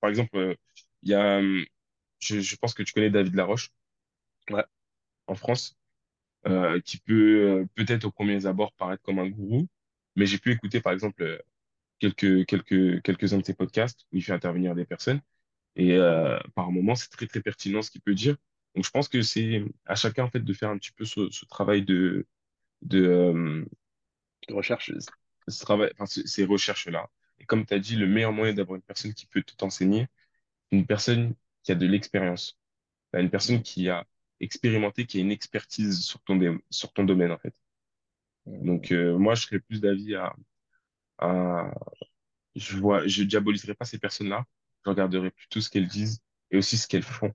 Par 0.00 0.10
exemple, 0.10 0.56
il 1.02 1.10
y 1.10 1.14
a, 1.14 1.40
je, 2.20 2.40
je 2.40 2.56
pense 2.56 2.74
que 2.74 2.82
tu 2.84 2.92
connais 2.92 3.10
David 3.10 3.34
Laroche 3.36 3.70
Ouais. 4.50 4.64
en 5.26 5.34
France, 5.34 5.76
qui 6.84 6.98
peut 6.98 7.66
peut-être 7.74 8.04
au 8.04 8.10
premier 8.10 8.46
abord 8.46 8.72
paraître 8.74 9.02
comme 9.02 9.18
un 9.18 9.28
gourou, 9.28 9.68
mais 10.16 10.26
j'ai 10.26 10.38
pu 10.38 10.52
écouter, 10.52 10.80
par 10.80 10.92
exemple, 10.92 11.22
euh, 11.22 11.38
quelques, 12.00 12.46
quelques, 12.46 13.02
quelques-uns 13.02 13.38
de 13.38 13.44
ses 13.44 13.54
podcasts 13.54 14.06
où 14.12 14.16
il 14.18 14.22
fait 14.24 14.32
intervenir 14.32 14.74
des 14.74 14.84
personnes. 14.86 15.20
Et 15.76 15.94
euh, 15.94 16.38
par 16.56 16.72
moments, 16.72 16.96
c'est 16.96 17.10
très, 17.10 17.26
très 17.28 17.42
pertinent 17.42 17.82
ce 17.82 17.90
qu'il 17.90 18.02
peut 18.02 18.14
dire. 18.14 18.36
Donc, 18.74 18.84
je 18.86 18.90
pense 18.90 19.08
que 19.08 19.22
c'est 19.22 19.64
à 19.86 19.94
chacun, 19.96 20.24
en 20.24 20.30
fait, 20.30 20.40
de 20.40 20.52
faire 20.54 20.70
un 20.70 20.78
petit 20.78 20.92
peu 20.92 21.04
ce, 21.06 21.30
ce 21.30 21.46
travail 21.46 21.84
de, 21.84 22.26
de, 22.82 23.02
euh, 23.04 23.64
De 24.48 24.54
recherche. 24.54 24.92
ce 25.48 25.60
travail, 25.64 25.90
enfin, 25.94 26.06
ce- 26.06 26.26
ces 26.26 26.44
recherches-là. 26.44 27.10
Et 27.38 27.44
comme 27.46 27.66
tu 27.66 27.74
as 27.74 27.78
dit, 27.78 27.96
le 27.96 28.06
meilleur 28.06 28.32
moyen 28.32 28.54
d'avoir 28.54 28.76
une 28.76 28.82
personne 28.82 29.14
qui 29.14 29.26
peut 29.26 29.42
tout 29.42 29.62
enseigner, 29.64 30.06
une 30.72 30.86
personne 30.86 31.34
qui 31.64 31.72
a 31.72 31.74
de 31.74 31.86
l'expérience, 31.86 32.58
Enfin, 33.14 33.24
une 33.24 33.30
personne 33.30 33.62
qui 33.62 33.88
a 33.90 34.06
expérimenté, 34.40 35.06
qui 35.06 35.18
a 35.18 35.22
une 35.22 35.32
expertise 35.32 36.02
sur 36.04 36.20
ton, 36.22 36.38
sur 36.70 36.92
ton 36.92 37.04
domaine, 37.04 37.32
en 37.32 37.38
fait. 37.38 37.54
Donc, 38.46 38.92
euh, 38.92 39.16
moi, 39.18 39.34
je 39.34 39.42
serais 39.42 39.60
plus 39.60 39.80
d'avis 39.80 40.14
à, 40.16 40.34
à, 41.18 41.72
je 42.56 42.76
vois, 42.78 43.06
je 43.06 43.22
diaboliserai 43.24 43.74
pas 43.74 43.84
ces 43.86 43.98
personnes-là. 43.98 44.46
Je 44.84 44.90
regarderai 44.90 45.30
plutôt 45.32 45.60
ce 45.60 45.70
qu'elles 45.70 45.88
disent 45.88 46.22
et 46.50 46.58
aussi 46.58 46.78
ce 46.78 46.88
qu'elles 46.88 47.02
font. 47.04 47.32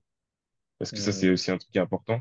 Parce 0.78 0.92
que 0.92 1.00
ça, 1.00 1.12
c'est 1.12 1.30
aussi 1.30 1.50
un 1.50 1.58
truc 1.58 1.70
qui 1.72 1.78
est 1.78 1.80
important. 1.80 2.20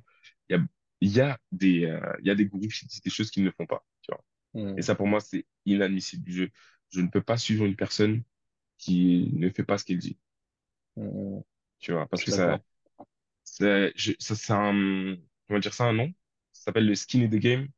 Il 0.50 0.58
y 0.58 0.60
a, 0.60 0.66
il 1.02 1.12
y 1.12 1.22
a 1.22 1.40
des, 1.52 1.86
euh, 1.86 2.14
il 2.22 2.28
y 2.28 2.32
a 2.32 2.36
des 2.36 2.48
groupes 2.48 2.72
qui 2.72 2.86
disent 2.88 3.02
des 3.02 3.10
choses 3.10 3.32
qu'ils 3.32 3.44
ne 3.44 3.52
font 3.52 3.66
pas, 3.68 3.86
tu 4.02 4.12
vois. 4.12 4.24
Et 4.78 4.82
mm, 4.82 4.84
ça, 4.84 4.96
pour 4.96 5.08
moi, 5.08 5.20
c'est 5.22 5.46
inadmissible. 5.66 6.32
Je, 6.32 6.46
je 6.92 7.02
ne 7.02 7.10
peux 7.10 7.22
pas 7.24 7.38
suivre 7.38 7.66
une 7.66 7.76
personne 7.78 8.24
qui 8.80 9.32
ne 9.36 9.50
fait 9.52 9.64
pas 9.66 9.78
ce 9.80 9.86
qu'elle 9.86 10.00
dit, 10.00 10.20
mm, 10.96 11.42
tu 11.80 11.92
vois. 11.94 12.08
Parce 12.08 12.24
que 12.24 12.32
ça, 12.32 12.60
ça, 13.44 13.90
je, 13.96 14.14
ça, 14.20 14.36
c'est 14.36 14.54
un, 14.54 15.18
comment 15.48 15.60
dire 15.60 15.74
ça, 15.74 15.86
un 15.86 15.94
nom. 15.94 16.14
Ça 16.54 16.66
s'appelle 16.66 16.88
le 16.88 16.96
skin 16.96 17.24
in 17.24 17.30
the 17.30 17.36
game. 17.38 17.70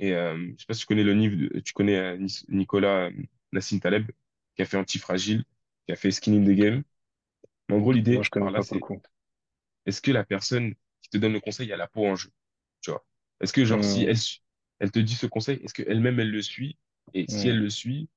Et 0.00 0.12
euh, 0.14 0.36
je 0.56 0.60
sais 0.60 0.66
pas 0.66 0.74
si 0.74 0.80
tu 0.80 0.86
connais 0.86 1.04
le 1.04 1.12
livre, 1.14 1.60
tu 1.64 1.72
connais 1.72 1.96
euh, 1.98 2.26
Nicolas 2.48 3.06
euh, 3.08 3.12
Nassim 3.52 3.80
Taleb, 3.80 4.10
qui 4.56 4.62
a 4.62 4.66
fait 4.66 4.76
Antifragile, 4.76 5.44
qui 5.86 5.92
a 5.92 5.96
fait 5.96 6.10
Skin 6.10 6.34
in 6.34 6.44
the 6.44 6.56
Game. 6.56 6.82
Mais 7.68 7.76
en 7.76 7.80
gros, 7.80 7.92
l'idée 7.92 8.22
je 8.22 8.30
connais 8.30 8.50
là, 8.50 8.62
c'est 8.62 8.86
est-ce 9.86 10.00
que 10.02 10.10
la 10.10 10.24
personne 10.24 10.74
qui 11.02 11.10
te 11.10 11.18
donne 11.18 11.32
le 11.32 11.40
conseil 11.40 11.72
a 11.72 11.76
la 11.76 11.88
peau 11.88 12.06
en 12.06 12.16
jeu, 12.16 12.30
tu 12.80 12.90
vois? 12.90 13.04
Est-ce 13.40 13.52
que 13.52 13.64
genre 13.64 13.84
si 13.84 14.04
Mm, 14.04 14.08
elle, 14.08 14.16
elle 14.78 14.90
te 14.90 14.98
dit 14.98 15.14
ce 15.14 15.26
conseil, 15.26 15.58
est-ce 15.62 15.74
qu'elle-même 15.74 16.20
elle 16.20 16.30
le 16.30 16.42
suit? 16.42 16.78
Et 17.14 17.26
si 17.28 17.48
elle 17.48 17.58
mm, 17.58 17.60
le 17.60 17.70
suit, 17.70 18.08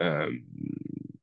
euh, 0.00 0.32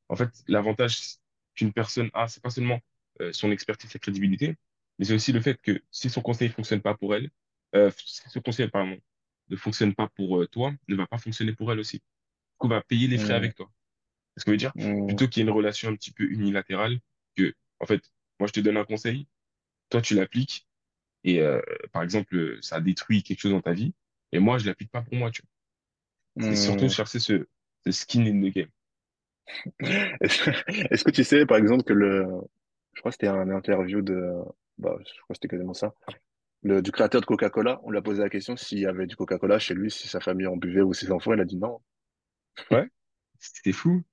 en 0.10 0.16
fait, 0.16 0.30
l'avantage 0.48 1.18
qu'une 1.56 1.74
personne 1.74 2.10
a, 2.14 2.28
c'est 2.28 2.42
pas 2.44 2.50
seulement 2.50 2.80
euh, 3.22 3.32
son 3.34 3.52
expertise, 3.52 3.90
sa 3.92 4.00
crédibilité, 4.00 4.56
mais 4.98 5.06
c'est 5.06 5.14
aussi 5.14 5.32
le 5.32 5.42
fait 5.42 5.62
que 5.62 5.82
si 5.92 6.10
son 6.10 6.22
conseil 6.22 6.50
fonctionne 6.50 6.82
pas 6.82 6.96
pour 6.96 7.16
elle, 7.16 7.30
euh, 7.76 7.92
si 8.06 8.22
ce 8.30 8.40
conseil, 8.40 8.68
pardon, 8.70 8.98
ne 9.50 9.56
fonctionne 9.56 9.93
pas 9.95 10.08
pour 10.10 10.41
euh, 10.41 10.47
toi, 10.47 10.74
ne 10.88 10.95
va 10.95 11.08
pas 11.08 11.18
fonctionner 11.18 11.54
pour 11.54 11.72
elle 11.72 11.80
aussi. 11.80 12.02
Coup, 12.58 12.68
va 12.68 12.82
payer 12.82 13.08
les 13.08 13.18
frais 13.18 13.34
mm, 13.34 13.38
avec 13.38 13.56
toi. 13.56 13.72
C'est 14.36 14.41
ce 14.41 14.45
que 14.45 14.52
je 14.52 14.54
veux 14.54 14.58
dire? 14.58 14.72
mm, 14.76 15.08
Plutôt 15.08 15.28
qu'il 15.28 15.41
y 15.41 15.45
ait 15.45 15.50
une 15.50 15.56
relation 15.56 15.89
un 15.89 15.95
petit 15.95 16.12
peu 16.12 16.24
unilatérale, 16.26 17.00
que, 17.36 17.54
en 17.80 17.86
fait, 17.86 18.02
moi 18.39 18.47
je 18.47 18.54
te 18.54 18.60
donne 18.60 18.78
un 18.78 18.86
conseil, 18.86 19.28
toi 19.89 20.02
tu 20.02 20.16
l'appliques, 20.16 20.68
et 21.24 21.41
euh, 21.41 21.62
par 21.91 22.04
exemple, 22.04 22.58
ça 22.62 22.80
détruit 22.82 23.24
quelque 23.24 23.39
chose 23.39 23.52
dans 23.52 23.62
ta 23.62 23.74
vie, 23.74 23.93
et 24.32 24.39
moi 24.39 24.58
je 24.58 24.66
l'applique 24.66 24.91
pas 24.91 25.02
pour 25.02 25.16
moi, 25.16 25.32
tu 25.32 25.41
vois. 25.41 26.50
C'est 26.50 26.56
surtout 26.56 26.86
mm. 26.86 26.89
chercher 26.89 27.20
ce, 27.20 27.47
ce 27.86 27.91
skin 27.91 28.26
in 28.26 28.41
the 28.41 28.54
game. 28.54 28.70
Est-ce 30.22 30.50
est-ce 30.91 31.04
que 31.04 31.12
tu 31.12 31.24
sais, 31.24 31.45
par 31.45 31.58
exemple, 31.58 31.84
que 31.84 31.93
le, 31.93 32.26
je 32.93 33.02
crois 33.02 33.12
que 33.12 33.16
c'était 33.16 33.28
un 33.28 33.50
interview 33.50 34.02
de, 34.02 34.34
bah, 34.78 34.97
je 35.00 35.22
crois 35.22 35.28
que 35.30 35.36
c'était 35.36 35.47
quasiment 35.50 35.74
ça, 35.74 35.93
le, 36.64 36.82
du 36.82 36.91
créateur 36.91 37.22
de 37.22 37.26
Coca-Cola, 37.26 37.80
on 37.84 37.91
lui 37.91 37.97
a 37.97 38.01
posé 38.01 38.22
la 38.22 38.30
question 38.30 38.55
s'il 38.55 38.80
y 38.80 38.86
avait 38.86 39.07
du 39.07 39.16
Coca-Cola 39.16 39.60
chez 39.60 39.74
lui, 39.74 39.91
si 39.91 40.07
sa 40.07 40.20
famille 40.20 40.47
en 40.47 40.57
buvait 40.57 40.82
ou 40.82 40.93
ses 40.93 41.12
enfants, 41.12 41.34
il 41.34 41.41
a 41.41 41.45
dit 41.45 41.57
non. 41.57 41.80
Ouais, 42.72 42.88
c'était 43.39 43.72
fou. 43.72 44.03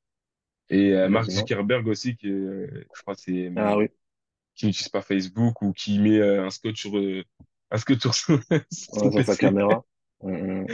Et 0.71 0.95
euh, 0.95 1.09
Mark. 1.09 1.31
Zuckerberg 1.31 1.87
aussi, 1.89 2.17
qui, 2.17 2.29
euh, 2.31 2.69
je 2.95 3.03
crois, 3.03 3.15
que 3.15 3.21
c'est 3.23 3.53
Ah 3.57 3.77
oui, 3.77 3.89
qui 4.55 4.67
n'utilise 4.67 4.89
pas 4.89 5.03
Facebook 5.03 5.63
ou 5.63 5.73
qui 5.73 5.99
met 5.99 6.19
euh, 6.19 6.45
un 6.47 6.51
scotch 6.51 6.81
sur 6.81 6.97
euh, 6.99 7.25
un 7.71 7.79
scotch 7.79 8.01
sur 8.01 8.41
ouais, 8.93 9.25
sa 9.25 9.37
caméra. 9.37 9.85
Mm, 10.23 10.63
mm. 10.63 10.71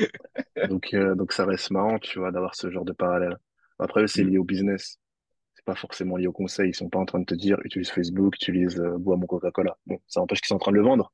Donc, 0.64 0.94
euh, 0.94 1.14
donc 1.16 1.32
ça 1.32 1.44
reste 1.46 1.70
marrant, 1.72 1.98
tu 1.98 2.18
vois, 2.20 2.32
d'avoir 2.32 2.54
ce 2.54 2.70
genre 2.70 2.84
de 2.84 2.92
parallèle. 2.92 3.36
Après, 3.78 4.06
c'est 4.08 4.22
Mm, 4.22 4.28
lié 4.28 4.38
au 4.38 4.44
business. 4.44 4.98
C'est 5.54 5.64
pas 5.64 5.74
forcément 5.74 6.16
lié 6.16 6.28
au 6.28 6.32
conseil. 6.32 6.70
Ils 6.70 6.74
sont 6.74 6.90
pas 6.90 7.00
en 7.00 7.06
train 7.06 7.20
de 7.20 7.24
te 7.26 7.34
dire, 7.34 7.58
utilise 7.64 7.90
Facebook, 7.90 8.36
utilise, 8.36 8.80
euh, 8.80 8.98
bois 8.98 9.16
mon 9.16 9.26
Coca-Cola. 9.26 9.78
Bon, 9.86 10.00
ça 10.08 10.20
empêche 10.20 10.40
qu'ils 10.40 10.48
sont 10.48 10.56
en 10.56 10.60
train 10.60 10.72
de 10.72 10.78
le 10.78 10.84
vendre. 10.84 11.12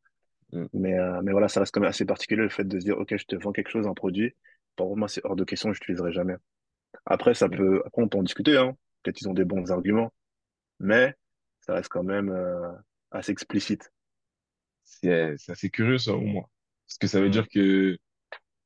Mm, 0.53 0.69
Mais, 0.73 0.99
euh, 0.99 1.21
mais 1.23 1.33
voilà, 1.33 1.49
ça 1.49 1.61
reste 1.61 1.73
quand 1.75 1.81
même 1.81 1.91
assez 1.91 2.05
particulier 2.05 2.43
le 2.43 2.49
fait 2.51 2.65
de 2.65 2.79
se 2.79 2.85
dire, 2.85 2.99
OK, 2.99 3.17
je 3.17 3.25
te 3.25 3.37
vends 3.37 3.53
quelque 3.53 3.71
chose, 3.71 3.87
un 3.87 3.95
produit. 3.95 4.35
Pour 4.77 4.97
moi, 4.97 5.09
c'est 5.09 5.25
hors 5.25 5.37
de 5.37 5.45
question, 5.45 5.73
je 5.73 5.81
l'utiliserai 5.81 6.13
jamais. 6.13 6.37
Après, 7.07 7.35
ça 7.35 7.49
mm. 7.49 7.57
peut, 7.57 7.83
après, 7.87 8.03
on 8.03 8.09
peut 8.09 8.19
en 8.19 8.23
discuter, 8.25 8.57
hein. 8.59 8.77
Peut-être 9.03 9.21
ils 9.23 9.29
ont 9.29 9.35
des 9.35 9.45
bons 9.47 9.73
arguments, 9.73 10.13
mais 10.81 11.15
ça 11.61 11.75
reste 11.75 11.91
quand 11.91 12.05
même, 12.05 12.31
euh, 12.31 12.73
assez 13.13 13.33
explicite. 13.33 13.93
C'est 14.85 15.37
c'est 15.39 15.53
assez 15.53 15.71
curieux, 15.71 15.99
ça, 15.99 16.13
au 16.15 16.21
moins. 16.21 16.47
Parce 16.87 16.99
que 16.99 17.07
ça 17.07 17.21
veut 17.21 17.29
Mm, 17.29 17.31
dire 17.31 17.49
que, 17.49 17.99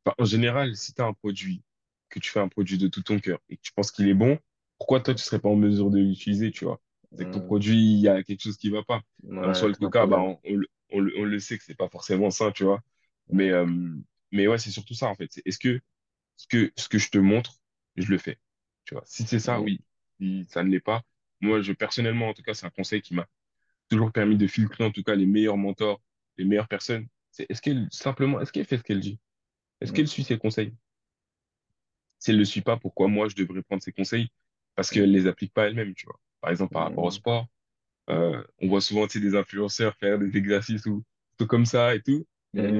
enfin, 0.06 0.14
en 0.18 0.24
général, 0.24 0.76
si 0.76 0.94
tu 0.94 1.02
as 1.02 1.06
un 1.06 1.14
produit, 1.14 1.62
que 2.10 2.20
tu 2.20 2.30
fais 2.30 2.40
un 2.40 2.48
produit 2.48 2.78
de 2.78 2.88
tout 2.88 3.02
ton 3.02 3.18
cœur 3.20 3.40
et 3.50 3.56
que 3.56 3.62
tu 3.62 3.72
penses 3.74 3.92
qu'il 3.92 4.08
est 4.08 4.14
bon, 4.14 4.38
pourquoi 4.78 5.00
toi, 5.00 5.14
tu 5.14 5.22
serais 5.24 5.40
pas 5.40 5.48
en 5.50 5.56
mesure 5.56 5.90
de 5.90 5.98
l'utiliser, 6.00 6.50
tu 6.52 6.64
vois? 6.66 6.80
C'est 7.16 7.26
que 7.26 7.30
ton 7.32 7.40
mm, 7.40 7.42
produit, 7.42 7.76
il 7.94 8.00
y 8.00 8.08
a 8.08 8.22
quelque 8.24 8.42
chose 8.42 8.56
qui 8.58 8.70
va 8.70 8.82
pas. 8.84 9.02
En 9.42 9.54
soi, 9.54 9.68
ouais, 9.68 9.70
le 9.70 9.74
c'est 9.74 9.84
un 9.84 9.90
coca, 9.90 10.06
bah, 10.06 10.18
problème. 10.18 10.26
on, 10.26 10.40
on 10.44 10.56
le, 10.56 10.66
on 10.92 11.00
le 11.00 11.12
on 11.18 11.24
le 11.24 11.38
sait 11.38 11.58
que 11.58 11.64
c'est 11.64 11.74
pas 11.76 11.88
forcément 11.88 12.30
sain, 12.30 12.52
tu 12.52 12.64
vois? 12.64 12.82
Mais, 13.30 13.50
euh, 13.50 13.66
mais 14.32 14.46
ouais, 14.48 14.58
c'est 14.58 14.70
surtout 14.70 14.94
ça, 14.94 15.08
en 15.08 15.14
fait. 15.14 15.30
Est-ce 15.44 15.58
que 15.58 15.80
ce 16.36 16.46
que, 16.48 16.72
ce 16.76 16.88
que 16.88 16.98
je 16.98 17.10
te 17.10 17.18
montre, 17.18 17.60
je 17.96 18.10
le 18.10 18.18
fais. 18.18 18.38
Tu 18.84 18.94
vois, 18.94 19.04
si 19.06 19.24
c'est 19.24 19.38
ça, 19.38 19.60
oui. 19.60 19.80
Si 20.18 20.46
ça 20.48 20.62
ne 20.64 20.70
l'est 20.70 20.80
pas, 20.80 21.02
moi, 21.40 21.62
je, 21.62 21.72
personnellement, 21.72 22.28
en 22.28 22.34
tout 22.34 22.42
cas, 22.42 22.54
c'est 22.54 22.66
un 22.66 22.70
conseil 22.70 23.02
qui 23.02 23.14
m'a 23.14 23.28
toujours 23.88 24.12
permis 24.12 24.36
de 24.36 24.46
filtrer, 24.46 24.84
en 24.84 24.90
tout 24.90 25.02
cas, 25.02 25.14
les 25.14 25.26
meilleurs 25.26 25.56
mentors, 25.56 26.02
les 26.38 26.44
meilleures 26.44 26.68
personnes. 26.68 27.06
C'est, 27.30 27.46
est-ce 27.50 27.62
qu'elle, 27.62 27.88
simplement, 27.90 28.40
est-ce 28.40 28.52
qu'elle 28.52 28.66
fait 28.66 28.78
ce 28.78 28.82
qu'elle 28.82 29.00
dit? 29.00 29.18
Est-ce 29.80 29.92
qu'elle 29.92 30.08
suit 30.08 30.24
ses 30.24 30.38
conseils? 30.38 30.74
Si 32.18 32.30
elle 32.30 32.36
ne 32.36 32.40
le 32.40 32.44
suit 32.46 32.60
pas, 32.62 32.76
pourquoi 32.76 33.08
moi, 33.08 33.28
je 33.28 33.34
devrais 33.34 33.62
prendre 33.62 33.82
ses 33.82 33.92
conseils? 33.92 34.28
Parce 34.74 34.90
qu'elle 34.90 35.10
ne 35.10 35.18
les 35.18 35.26
applique 35.26 35.52
pas 35.52 35.66
elle-même, 35.66 35.94
tu 35.94 36.06
vois. 36.06 36.20
Par 36.40 36.50
exemple, 36.50 36.72
par 36.72 36.84
rapport 36.84 37.04
au 37.04 37.10
sport, 37.10 37.48
euh, 38.10 38.42
on 38.60 38.68
voit 38.68 38.80
souvent, 38.80 39.06
des 39.06 39.34
influenceurs 39.36 39.96
faire 39.96 40.18
des 40.18 40.36
exercices 40.36 40.86
ou 40.86 41.04
tout 41.38 41.46
comme 41.46 41.66
ça 41.66 41.94
et 41.94 42.02
tout, 42.02 42.26
mais 42.52 42.72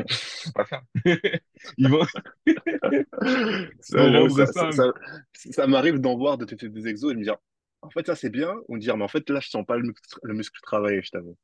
ne 0.46 0.52
pas 0.52 0.66
ça. 0.66 0.82
Ils 1.78 1.88
vont, 1.88 2.04
Ça, 3.80 4.28
ça, 4.30 4.46
ça, 4.46 4.72
ça. 4.72 4.84
ça, 5.32 5.66
m'arrive 5.66 5.98
d'en 6.00 6.16
voir 6.16 6.38
de 6.38 6.44
tester 6.44 6.68
des 6.68 6.88
exos 6.88 7.10
et 7.12 7.14
de 7.14 7.18
me 7.20 7.24
dire, 7.24 7.36
en 7.82 7.90
fait, 7.90 8.06
ça 8.06 8.14
c'est 8.16 8.30
bien, 8.30 8.54
ou 8.68 8.76
me 8.76 8.80
dire, 8.80 8.96
mais 8.96 9.04
en 9.04 9.08
fait, 9.08 9.28
là, 9.30 9.40
je 9.40 9.48
sens 9.48 9.64
pas 9.66 9.76
le 9.76 9.82
muscle, 9.84 10.18
le 10.22 10.34
muscle 10.34 10.58
travailler, 10.62 11.02
je 11.02 11.10
t'avoue. 11.10 11.36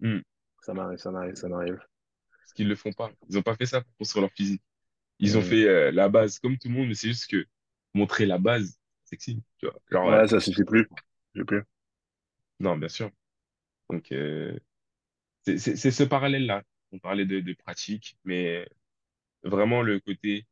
Hmm. 0.00 0.20
Ça 0.62 0.74
m'arrive, 0.74 0.98
ça 0.98 1.10
m'arrive, 1.10 1.34
ça 1.34 1.48
m'arrive. 1.48 1.78
Parce 2.42 2.52
qu'ils 2.54 2.68
le 2.68 2.76
font 2.76 2.92
pas. 2.92 3.10
Ils 3.28 3.38
ont 3.38 3.42
pas 3.42 3.56
fait 3.56 3.66
ça 3.66 3.80
pour 3.82 3.96
construire 3.98 4.22
leur 4.22 4.32
physique. 4.32 4.62
Ils 5.20 5.38
ont 5.38 5.42
Mm. 5.42 5.44
fait 5.44 5.68
euh, 5.68 5.92
la 5.92 6.08
base 6.08 6.38
comme 6.40 6.58
tout 6.58 6.68
le 6.68 6.74
monde, 6.74 6.88
mais 6.88 6.94
c'est 6.94 7.08
juste 7.08 7.28
que 7.30 7.46
montrer 7.94 8.26
la 8.26 8.38
base, 8.38 8.78
c'est 9.04 9.10
sexy, 9.20 9.42
tu 9.58 9.66
vois. 9.66 9.78
Genre, 9.90 10.08
euh, 10.10 10.22
Ouais, 10.22 10.28
ça 10.28 10.40
suffit 10.40 10.64
plus. 10.64 10.88
J'ai 11.34 11.44
plus. 11.44 11.62
non, 12.60 12.76
bien 12.76 12.88
sûr. 12.88 13.10
Donc, 13.90 14.12
euh, 14.12 14.58
c'est 15.46 15.58
c'est- 15.58 15.76
c'est 15.76 15.90
ce 15.90 16.04
parallèle-là. 16.04 16.64
On 16.92 16.98
parlait 16.98 17.26
de, 17.26 17.40
de 17.40 17.52
pratique, 17.54 18.18
mais 18.24 18.68
vraiment 19.44 19.82
le 19.82 20.00
côté 20.00 20.46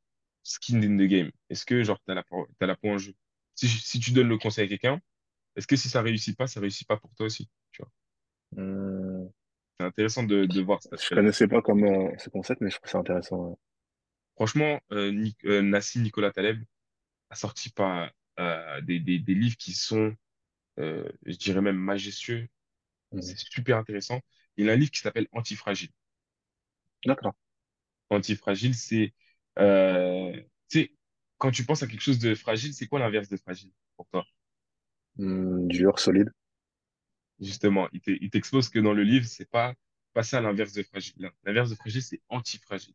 skin 0.45 0.82
in 0.82 0.97
the 0.99 1.09
game. 1.09 1.30
Est-ce 1.51 1.66
que, 1.66 1.82
genre, 1.84 2.01
t'as 2.07 2.14
la, 2.14 2.24
t'as 2.59 2.66
la 2.66 2.76
peau 2.76 2.91
en 2.91 2.99
jeu? 2.99 3.14
Si, 3.57 3.68
si 3.68 4.01
tu 4.01 4.12
donnes 4.12 4.28
le 4.28 4.39
conseil 4.39 4.66
à 4.66 4.68
quelqu'un, 4.68 5.01
est-ce 5.57 5.66
que 5.68 5.76
si 5.76 5.89
ça 5.91 6.03
réussit 6.03 6.36
pas, 6.36 6.47
ça 6.49 6.61
réussit 6.61 6.89
pas 6.89 6.99
pour 6.99 7.14
toi 7.16 7.26
aussi, 7.26 7.49
tu 7.72 7.82
vois? 7.82 7.93
Mm. 8.57 9.28
C'est 9.80 9.86
intéressant 9.86 10.22
de, 10.24 10.45
de 10.47 10.61
voir 10.62 10.82
cet 10.82 10.93
Je 10.93 10.99
aspect-là. 11.01 11.22
connaissais 11.22 11.49
pas 11.49 11.62
comme 11.62 11.84
euh, 11.84 12.16
ce 12.18 12.30
concept, 12.30 12.61
mais 12.61 12.70
je 12.70 12.76
trouve 12.76 12.91
ça 12.91 12.99
intéressant. 12.99 13.36
ouais. 13.51 13.57
Franchement, 14.36 14.80
euh, 14.93 15.11
Ni- 15.12 15.36
euh, 15.45 15.62
Nassim 15.62 16.03
Nicolas 16.03 16.30
Taleb 16.32 16.62
a 17.30 17.36
sorti 17.36 17.70
pas 17.70 18.12
euh, 18.41 18.80
des, 18.82 19.01
des, 19.01 19.18
des 19.18 19.34
livres 19.34 19.57
qui 19.57 19.72
sont, 19.74 20.14
euh, 20.80 21.09
je 21.26 21.36
dirais 21.36 21.62
même 21.62 21.76
majestueux. 21.78 22.49
Mhm. 23.13 23.21
C'est 23.21 23.39
super 23.39 23.79
intéressant. 23.79 24.21
Il 24.57 24.71
a 24.71 24.73
un 24.75 24.77
livre 24.77 24.91
qui 24.91 25.01
s'appelle 25.01 25.29
Antifragile. 25.33 25.91
D'accord. 27.05 27.35
Antifragile, 28.11 28.75
c'est, 28.75 29.13
euh, 29.59 30.33
tu 30.69 30.81
sais, 30.81 30.93
quand 31.39 31.51
tu 31.51 31.65
penses 31.65 31.83
à 31.83 31.87
quelque 31.87 32.01
chose 32.03 32.19
de 32.19 32.35
fragile, 32.35 32.73
c'est 32.75 32.87
quoi 32.87 32.99
l'inverse 33.01 33.29
de 33.29 33.37
fragile 33.37 33.73
pour 33.97 34.07
toi? 34.09 34.25
Hmm, 35.19 35.69
dur, 35.69 35.99
solide. 35.99 36.33
Justement, 37.41 37.89
il 37.93 38.01
t'e- 38.01 38.19
il 38.21 38.31
t'expose 38.31 38.69
que 38.69 38.79
dans 38.81 38.93
le 38.93 39.05
livre, 39.05 39.27
c'est 39.27 39.49
pas, 39.49 39.75
pas 40.13 40.23
ça 40.25 40.41
l'inverse 40.41 40.73
de 40.73 40.83
fragile. 40.83 41.31
L'inverse 41.45 41.71
de 41.71 41.77
fragile, 41.77 42.03
c'est 42.03 42.21
antifragile. 42.29 42.95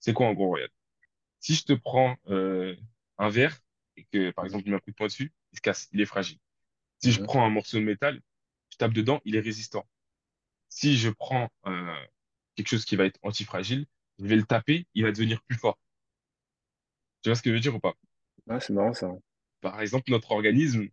C'est 0.00 0.12
quoi 0.14 0.28
en 0.28 0.34
gros, 0.34 0.50
regarde. 0.52 0.72
Si 1.40 1.54
je 1.54 1.64
te 1.64 1.74
prends 1.74 2.16
euh, 2.28 2.76
un 3.18 3.30
verre 3.30 3.58
et 3.96 4.04
que, 4.06 4.30
par 4.32 4.44
exemple, 4.46 4.64
je 4.66 4.70
mets 4.70 4.76
un 4.76 4.80
coup 4.80 4.90
de 4.92 4.96
poing 4.96 5.08
dessus, 5.08 5.32
il 5.52 5.56
se 5.58 5.62
casse, 5.62 5.88
il 5.92 6.00
est 6.00 6.06
fragile. 6.06 6.38
Si 6.98 7.12
je 7.12 7.20
Mhm. 7.20 7.26
prends 7.26 7.44
un 7.46 7.50
morceau 7.50 7.78
de 7.78 7.84
métal, 7.84 8.20
je 8.72 8.78
tape 8.78 8.94
dedans, 8.94 9.20
il 9.26 9.36
est 9.36 9.40
résistant. 9.40 9.86
Si 10.70 10.98
je 10.98 11.10
prends 11.10 11.50
euh, 11.66 11.96
quelque 12.56 12.68
chose 12.68 12.84
qui 12.86 12.96
va 12.96 13.06
être 13.06 13.20
antifragile, 13.22 13.86
je 14.20 14.26
vais 14.26 14.36
le 14.36 14.44
taper, 14.44 14.86
il 14.94 15.04
va 15.04 15.12
devenir 15.12 15.42
plus 15.44 15.56
fort. 15.58 15.78
Tu 17.22 17.28
vois 17.30 17.36
ce 17.36 17.42
que 17.42 17.50
je 17.50 17.54
veux 17.54 17.60
dire 17.60 17.74
ou 17.74 17.80
pas? 17.80 17.94
Ah, 18.48 18.60
c'est 18.60 18.72
marrant 18.72 18.92
ça. 18.94 19.08
Par 19.62 19.80
exemple, 19.80 20.10
notre 20.10 20.32
organisme, 20.32 20.88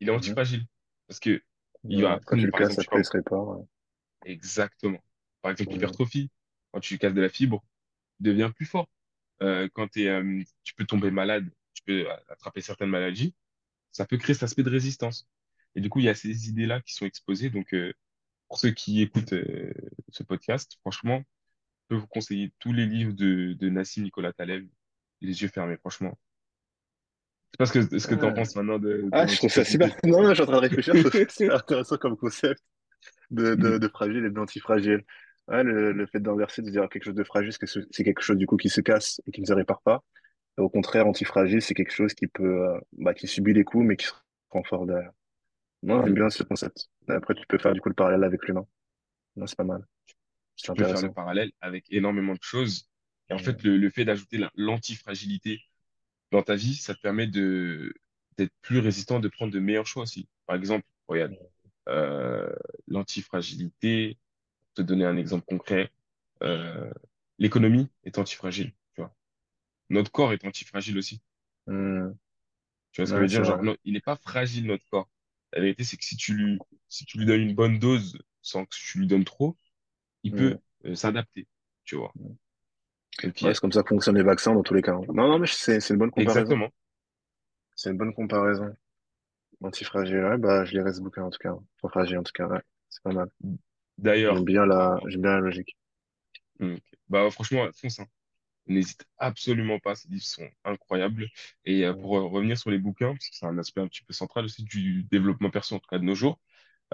il 0.00 0.08
est 0.08 0.12
Mhm. 0.12 0.12
antifragile. 0.12 0.66
Parce 1.06 1.20
que 1.20 1.42
il 1.88 2.02
va 2.02 2.12
Ouais. 2.12 2.20
Quand 2.24 2.36
tu 2.36 2.46
apprendre, 2.46 2.46
le 2.46 2.52
par 2.52 2.60
casses, 2.60 2.78
exemple, 2.78 2.80
je 2.80 2.84
sais 2.84 2.88
après, 2.88 3.00
pas, 3.00 3.00
il 3.00 3.04
se 3.04 3.10
répare. 3.10 3.48
ouais. 3.48 3.64
exactement. 4.24 4.98
Par 5.42 5.52
exemple, 5.52 5.72
l'hypertrophie. 5.72 6.30
Quand 6.72 6.80
tu 6.80 6.98
casses 6.98 7.14
de 7.14 7.20
la 7.20 7.28
fibre, 7.28 7.62
tu 8.18 8.24
deviens 8.24 8.50
plus 8.50 8.66
fort. 8.66 8.88
Euh, 9.42 9.68
quand 9.74 9.88
t'es, 9.88 10.08
euh, 10.08 10.42
tu 10.64 10.74
peux 10.74 10.86
tomber 10.86 11.10
malade, 11.10 11.50
tu 11.74 11.82
peux 11.84 12.06
attraper 12.30 12.60
certaines 12.62 12.90
maladies, 12.90 13.34
ça 13.92 14.06
peut 14.06 14.18
créer 14.18 14.34
cet 14.34 14.44
aspect 14.44 14.62
de 14.64 14.70
résistance. 14.70 15.28
Et 15.78 15.82
du 15.82 15.90
coup, 15.90 16.00
il 16.00 16.06
y 16.06 16.10
a 16.10 16.14
ces 16.16 16.50
idées-là 16.50 16.82
qui 16.82 16.94
sont 16.94 17.06
exposées. 17.06 17.50
Donc, 17.50 17.74
euh, 17.74 17.94
pour 18.48 18.58
ceux 18.60 18.72
qui 18.72 19.02
écoutent 19.02 19.34
euh, 19.34 19.72
ce 20.10 20.22
podcast, 20.24 20.76
franchement, 20.82 21.22
je 21.90 21.96
peux 21.96 22.00
vous 22.00 22.08
conseiller 22.08 22.52
tous 22.60 22.72
les 22.72 22.86
livres 22.86 23.12
de, 23.14 23.54
de 23.54 23.70
Nassim 23.70 24.02
Nicolas 24.04 24.32
Taleb, 24.34 24.68
les 25.22 25.42
yeux 25.42 25.48
fermés, 25.48 25.78
franchement. 25.78 26.18
C'est 27.52 27.58
pas 27.58 27.66
ce 27.66 27.72
que, 27.72 27.98
ce 27.98 28.06
que 28.06 28.14
tu 28.14 28.24
en 28.24 28.28
Ah, 28.30 28.34
penses 28.34 28.54
maintenant 28.56 28.78
de, 28.78 29.02
de 29.02 29.08
Ah, 29.12 29.26
je 29.26 29.36
trouve 29.36 29.50
ça 29.50 29.64
super. 29.64 29.96
Non, 30.04 30.22
non, 30.22 30.28
je 30.30 30.34
suis 30.34 30.42
en 30.42 30.46
train 30.46 30.56
de 30.56 30.60
réfléchir. 30.60 30.94
Je 30.96 31.08
super 31.30 31.56
intéressant 31.56 31.96
comme 31.96 32.16
concept 32.16 32.62
de, 33.30 33.54
de, 33.54 33.78
de 33.78 33.88
fragile 33.88 34.24
et 34.26 34.30
d'antifragile. 34.30 35.04
Ouais, 35.48 35.62
le, 35.64 35.92
le 35.92 36.06
fait 36.06 36.20
d'inverser, 36.20 36.62
de 36.62 36.70
dire 36.70 36.88
quelque 36.90 37.04
chose 37.04 37.14
de 37.14 37.24
fragile, 37.24 37.52
c'est 37.52 37.58
que 37.60 37.66
ce- 37.66 37.86
c'est 37.90 38.04
quelque 38.04 38.22
chose 38.22 38.36
du 38.38 38.46
coup 38.46 38.56
qui 38.56 38.68
se 38.70 38.80
casse 38.82 39.20
et 39.26 39.32
qui 39.32 39.40
ne 39.40 39.46
se 39.46 39.54
répare 39.54 39.82
pas. 39.82 40.04
Et 40.58 40.62
au 40.62 40.70
contraire, 40.70 41.06
antifragile, 41.08 41.62
c'est 41.62 41.74
quelque 41.74 41.92
chose 41.94 42.14
qui 42.14 42.26
peut, 42.28 42.66
euh, 42.68 42.80
bah, 42.94 43.14
qui 43.14 43.28
subit 43.28 43.54
les 43.54 43.64
coups, 43.64 43.84
mais 43.86 43.96
qui 43.96 44.06
se 44.06 44.12
renforce 44.50 44.86
derrière. 44.86 45.12
Non, 45.82 46.04
j'aime 46.04 46.14
bien 46.14 46.30
ce 46.30 46.44
concept. 46.44 46.88
Après, 47.08 47.34
tu 47.34 47.44
peux 47.48 47.58
faire 47.58 47.72
du 47.72 47.80
coup 47.80 47.88
le 47.88 47.94
parallèle 47.96 48.22
avec 48.24 48.46
l'humain. 48.46 48.66
Non, 49.36 49.46
c'est 49.46 49.56
pas 49.56 49.64
mal. 49.64 49.86
C'est 50.56 50.70
Tu 50.70 50.72
peux 50.72 50.84
faire 50.84 51.00
le 51.00 51.10
intéressant. 51.10 51.10
parallèle 51.10 51.52
avec 51.60 51.86
énormément 51.90 52.34
de 52.34 52.42
choses. 52.42 52.88
Et 53.30 53.34
en 53.34 53.38
fait, 53.38 53.62
le, 53.62 53.76
le 53.78 53.90
fait 53.90 54.04
d'ajouter 54.04 54.38
la- 54.38 54.50
l'antifragilité 54.54 55.60
dans 56.32 56.42
ta 56.42 56.56
vie, 56.56 56.74
ça 56.76 56.94
te 56.94 57.00
permet 57.00 57.26
de 57.28 57.94
d'être 58.38 58.54
plus 58.62 58.80
résistant, 58.80 59.20
de 59.20 59.28
prendre 59.28 59.52
de 59.52 59.60
meilleurs 59.60 59.86
choix 59.86 60.04
aussi. 60.04 60.28
Par 60.46 60.56
exemple, 60.56 60.86
regarde, 61.08 61.36
euh, 61.88 62.50
l'antifragilité, 62.88 64.18
te 64.74 64.82
donner 64.82 65.06
un 65.06 65.16
exemple 65.18 65.44
concret, 65.46 65.92
euh, 66.42 66.92
l'économie 67.38 67.88
est 68.04 68.18
antifragile, 68.18 68.72
tu 68.94 69.02
vois. 69.02 69.14
Notre 69.90 70.12
corps 70.12 70.32
est 70.34 70.44
antifragile 70.46 70.98
aussi. 70.98 71.22
Mm. 71.66 72.14
Tu 72.92 73.00
vois 73.00 73.06
ce 73.06 73.14
que 73.14 73.20
je 73.20 73.22
Ouais, 73.22 73.24
veux 73.24 73.28
c'est 73.28 73.40
dire? 73.40 73.44
vrai. 73.44 73.58
Genre, 73.58 73.62
non, 73.62 73.76
il 73.84 73.94
n'est 73.94 74.00
pas 74.02 74.16
fragile, 74.16 74.66
notre 74.66 74.84
corps. 74.90 75.08
La 75.52 75.60
vérité, 75.60 75.84
c'est 75.84 75.96
que 75.96 76.04
si 76.04 76.16
tu 76.16 76.34
lui, 76.34 76.58
si 76.88 77.04
tu 77.04 77.18
lui 77.18 77.26
donnes 77.26 77.42
une 77.42 77.54
bonne 77.54 77.78
dose 77.78 78.18
sans 78.42 78.64
que 78.64 78.74
tu 78.76 78.98
lui 78.98 79.06
donnes 79.06 79.24
trop, 79.24 79.56
il 80.24 80.34
peut 80.34 80.58
euh, 80.86 80.94
s'adapter, 80.96 81.48
tu 81.84 81.96
vois. 81.96 82.14
Ouais, 83.40 83.54
c'est 83.54 83.60
comme 83.60 83.72
ça 83.72 83.82
que 83.82 83.88
fonctionnent 83.88 84.16
les 84.16 84.22
vaccins 84.22 84.54
dans 84.54 84.62
tous 84.62 84.74
les 84.74 84.82
cas. 84.82 84.92
hein. 84.94 85.00
Non, 85.08 85.28
non, 85.28 85.38
mais 85.38 85.46
c'est 85.48 85.78
une 85.90 85.96
bonne 85.98 86.10
comparaison. 86.10 86.56
exactement. 86.56 86.70
C'est 87.76 87.88
une 87.90 87.96
bonne 87.96 88.12
comparaison. 88.12 88.76
Antifragile, 89.62 90.24
ouais, 90.24 90.38
bah, 90.38 90.64
je 90.66 90.72
lirai 90.72 90.92
ce 90.94 91.00
bouquin 91.02 91.24
en 91.24 91.30
tout 91.30 91.38
cas. 91.38 91.54
Pas 91.82 91.88
fragile 91.90 92.18
en 92.18 92.22
tout 92.24 92.32
cas, 92.34 92.46
ouais. 92.48 92.62
C'est 92.90 93.02
pas 93.04 93.12
mal. 93.12 93.30
J'aime 94.28 94.44
D'ailleurs, 94.44 94.44
bien 94.44 94.66
la, 94.66 95.00
j'aime 95.06 95.22
bien 95.22 95.32
la 95.32 95.40
logique. 95.40 95.76
bah, 97.08 97.30
franchement, 97.30 97.68
fonce, 97.74 97.98
hein. 98.00 98.06
N'hésite 98.68 99.06
absolument 99.18 99.78
pas, 99.80 99.94
ces 99.94 100.08
livres 100.08 100.24
sont 100.24 100.48
incroyables. 100.64 101.26
Et 101.64 101.84
euh, 101.86 101.94
pour 101.94 102.18
euh, 102.18 102.26
revenir 102.28 102.58
sur 102.58 102.70
les 102.70 102.78
bouquins, 102.78 103.12
parce 103.12 103.28
que 103.28 103.36
c'est 103.36 103.46
un 103.46 103.58
aspect 103.58 103.80
un 103.80 103.88
petit 103.88 104.04
peu 104.04 104.12
central 104.12 104.44
aussi 104.44 104.62
du 104.64 105.04
développement 105.04 105.50
perso, 105.50 105.76
en 105.76 105.78
tout 105.78 105.88
cas 105.88 105.98
de 105.98 106.04
nos 106.04 106.14
jours, 106.14 106.38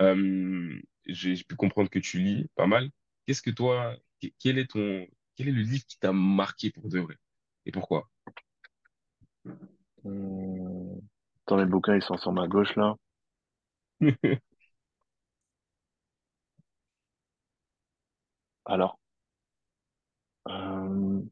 euh, 0.01 0.81
j'ai 1.07 1.37
pu 1.45 1.57
comprendre 1.57 1.91
que 1.91 1.99
tu 1.99 2.19
lis 2.21 2.49
pas 2.57 2.67
mal. 2.67 2.91
Qu'est-ce 3.27 3.43
que 3.43 3.51
toi, 3.51 3.97
que- 4.23 4.29
quel 4.41 4.59
est 4.59 4.71
ton, 4.71 5.07
quel 5.37 5.49
est 5.49 5.53
le 5.53 5.63
livre 5.63 5.85
qui 5.87 5.99
t'a 5.99 6.13
marqué 6.13 6.71
pour 6.71 6.89
de 6.89 7.01
vrai? 7.01 7.17
Et 7.67 7.73
pourquoi? 7.73 8.11
Mm. 10.05 10.99
Dans 11.47 11.57
les 11.57 11.67
bouquins, 11.67 11.97
ils 11.97 12.03
sont 12.03 12.17
sur 12.17 12.33
ma 12.33 12.47
gauche 12.49 12.75
là. 12.77 12.95
Alors, 18.67 18.99
euh, 20.49 21.23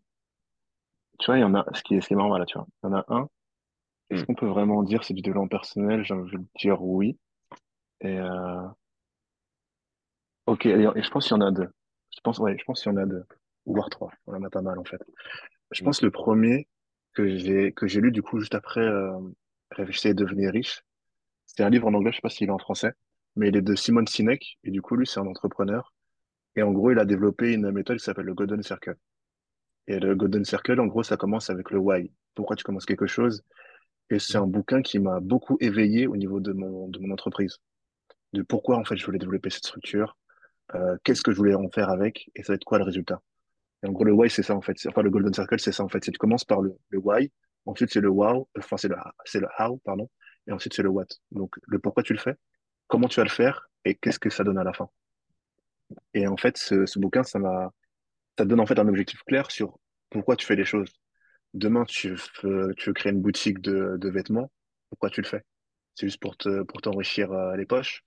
tu 1.22 1.26
vois, 1.30 1.38
il 1.38 1.42
y 1.42 1.44
en 1.44 1.54
a, 1.54 1.64
ce 1.74 1.82
qui 1.82 1.94
est, 1.96 2.00
ce 2.02 2.08
qui 2.08 2.14
est 2.14 2.16
marrant, 2.16 2.28
voilà, 2.30 2.46
tu 2.46 2.58
vois. 2.58 2.66
Il 2.84 2.88
y 2.88 2.90
en 2.90 2.94
a 2.96 3.04
un. 3.08 3.28
Est-ce 4.10 4.22
Hmm, 4.22 4.26
qu'on 4.26 4.34
peut 4.34 4.46
vraiment 4.48 4.82
dire 4.84 5.04
c'est 5.04 5.14
du 5.14 5.22
développement 5.22 5.48
personnel? 5.48 6.04
J'ai 6.04 6.14
envie 6.14 6.32
de 6.38 6.44
dire 6.60 6.82
oui. 6.82 7.18
Et, 8.02 8.18
euh, 8.18 8.68
ok, 10.46 10.66
et, 10.66 10.70
et 10.96 11.02
je 11.02 11.10
pense 11.10 11.26
qu'il 11.28 11.36
y 11.36 11.40
en 11.40 11.46
a 11.46 11.50
deux. 11.50 11.68
Je 12.14 12.20
pense, 12.22 12.38
ouais, 12.38 12.56
je 12.58 12.64
pense 12.64 12.82
qu'il 12.82 12.92
y 12.92 12.94
en 12.94 12.98
a 12.98 13.06
deux. 13.06 13.24
Ou 13.66 13.74
voire 13.74 13.90
trois. 13.90 14.10
On 14.26 14.34
en 14.34 14.42
a 14.42 14.50
pas 14.50 14.62
mal, 14.62 14.78
en 14.78 14.84
fait. 14.84 15.00
Je 15.72 15.82
hmm, 15.82 15.92
pense 15.92 16.02
le 16.02 16.10
premier 16.10 16.68
que 17.14 17.36
j'ai, 17.38 17.72
que 17.72 17.86
j'ai 17.88 18.00
lu, 18.02 18.12
du 18.12 18.22
coup, 18.22 18.40
juste 18.40 18.56
après, 18.56 18.82
euh, 18.82 19.18
Réfléchissez 19.72 20.10
et 20.10 20.14
devenez 20.14 20.50
riche. 20.50 20.82
C'est 21.46 21.62
un 21.64 21.70
livre 21.70 21.88
en 21.88 21.94
anglais, 21.94 22.12
je 22.12 22.16
sais 22.18 22.22
pas 22.22 22.30
s'il 22.30 22.48
est 22.48 22.52
en 22.52 22.58
français, 22.58 22.92
mais 23.36 23.48
il 23.48 23.56
est 23.56 23.62
de 23.62 23.74
Simon 23.76 24.06
Sinek. 24.06 24.58
Et 24.64 24.70
du 24.72 24.82
coup, 24.82 24.96
lui, 24.96 25.06
c'est 25.06 25.20
un 25.20 25.26
entrepreneur. 25.28 25.94
Et 26.56 26.62
en 26.62 26.72
gros, 26.72 26.92
il 26.92 26.98
a 26.98 27.04
développé 27.06 27.52
une 27.54 27.70
méthode 27.72 27.98
qui 27.98 28.04
s'appelle 28.04 28.26
le 28.26 28.34
Golden 28.34 28.62
Circle. 28.62 28.96
Et 29.88 29.98
le 29.98 30.14
Golden 30.14 30.44
Circle, 30.44 30.80
en 30.80 30.86
gros, 30.86 31.02
ça 31.02 31.16
commence 31.16 31.50
avec 31.50 31.70
le 31.70 31.78
why. 31.78 32.12
Pourquoi 32.34 32.56
tu 32.56 32.64
commences 32.64 32.86
quelque 32.86 33.06
chose? 33.06 33.42
Et 34.10 34.18
c'est 34.18 34.36
un 34.36 34.46
bouquin 34.46 34.82
qui 34.82 34.98
m'a 34.98 35.20
beaucoup 35.20 35.56
éveillé 35.60 36.06
au 36.06 36.16
niveau 36.16 36.40
de 36.40 36.52
mon, 36.52 36.88
de 36.88 36.98
mon 36.98 37.12
entreprise. 37.12 37.58
De 38.32 38.42
pourquoi, 38.42 38.76
en 38.76 38.84
fait, 38.84 38.96
je 38.96 39.04
voulais 39.04 39.18
développer 39.18 39.50
cette 39.50 39.64
structure, 39.64 40.16
euh, 40.74 40.96
qu'est-ce 41.04 41.22
que 41.22 41.32
je 41.32 41.36
voulais 41.36 41.54
en 41.54 41.68
faire 41.68 41.90
avec, 41.90 42.30
et 42.34 42.42
ça 42.42 42.52
va 42.52 42.54
être 42.56 42.64
quoi 42.64 42.78
le 42.78 42.84
résultat? 42.84 43.20
Et 43.82 43.88
en 43.88 43.92
gros, 43.92 44.04
le 44.04 44.12
why, 44.12 44.30
c'est 44.30 44.42
ça, 44.42 44.54
en 44.54 44.62
fait. 44.62 44.76
Enfin, 44.86 45.02
le 45.02 45.10
Golden 45.10 45.34
Circle, 45.34 45.58
c'est 45.58 45.72
ça, 45.72 45.82
en 45.82 45.88
fait. 45.88 46.04
C'est 46.04 46.12
tu 46.12 46.18
commences 46.18 46.44
par 46.44 46.60
le, 46.60 46.76
le 46.90 46.98
why, 46.98 47.30
ensuite 47.66 47.92
c'est 47.92 48.00
le 48.00 48.08
wow, 48.08 48.48
enfin, 48.58 48.76
c'est 48.76 48.88
le, 48.88 48.96
c'est 49.24 49.40
le 49.40 49.48
how, 49.58 49.78
pardon, 49.84 50.08
et 50.46 50.52
ensuite 50.52 50.74
c'est 50.74 50.82
le 50.82 50.88
what. 50.88 51.06
Donc, 51.30 51.56
le 51.66 51.78
pourquoi 51.78 52.02
tu 52.02 52.12
le 52.12 52.18
fais, 52.18 52.36
comment 52.88 53.08
tu 53.08 53.20
vas 53.20 53.24
le 53.24 53.30
faire, 53.30 53.68
et 53.84 53.94
qu'est-ce 53.94 54.18
que 54.18 54.30
ça 54.30 54.44
donne 54.44 54.58
à 54.58 54.64
la 54.64 54.72
fin. 54.72 54.88
Et 56.14 56.26
en 56.26 56.36
fait, 56.36 56.56
ce, 56.56 56.86
ce 56.86 56.98
bouquin, 56.98 57.22
ça 57.22 57.38
m'a, 57.38 57.72
ça 58.38 58.44
te 58.44 58.48
donne 58.48 58.60
en 58.60 58.66
fait 58.66 58.78
un 58.78 58.88
objectif 58.88 59.22
clair 59.24 59.50
sur 59.50 59.78
pourquoi 60.10 60.36
tu 60.36 60.46
fais 60.46 60.56
les 60.56 60.64
choses. 60.64 60.92
Demain, 61.54 61.84
tu 61.84 62.16
veux, 62.42 62.74
tu 62.76 62.90
veux 62.90 62.94
créer 62.94 63.12
une 63.12 63.20
boutique 63.22 63.60
de, 63.60 64.08
vêtements. 64.08 64.50
Pourquoi 64.90 65.10
tu 65.10 65.22
le 65.22 65.26
fais? 65.26 65.42
C'est 65.94 66.06
juste 66.06 66.20
pour 66.20 66.36
te, 66.36 66.62
pour 66.62 66.80
t'enrichir 66.82 67.32
euh, 67.32 67.56
les 67.56 67.66
poches. 67.66 68.04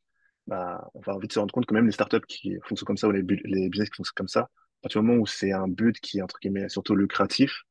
Bah, 0.47 0.89
on 0.93 1.01
va 1.01 1.17
vite 1.19 1.33
se 1.33 1.39
rendre 1.39 1.53
compte 1.53 1.65
que 1.65 1.73
même 1.73 1.85
les 1.87 1.91
startups 1.91 2.25
qui 2.27 2.55
fonctionnent 2.63 2.87
comme 2.87 2.97
ça 2.97 3.07
ou 3.07 3.11
les 3.11 3.23
business 3.23 3.89
qui 3.89 3.97
fonctionnent 3.97 4.13
comme 4.15 4.27
ça, 4.27 4.41
à 4.41 4.49
partir 4.83 5.01
du 5.01 5.07
moment 5.07 5.21
où 5.21 5.27
c'est 5.27 5.51
un 5.51 5.67
but 5.67 5.99
qui 5.99 6.19
est 6.19 6.21
entre 6.21 6.37
guillemets 6.39 6.69
surtout 6.69 6.95
lucratif, 6.95 7.63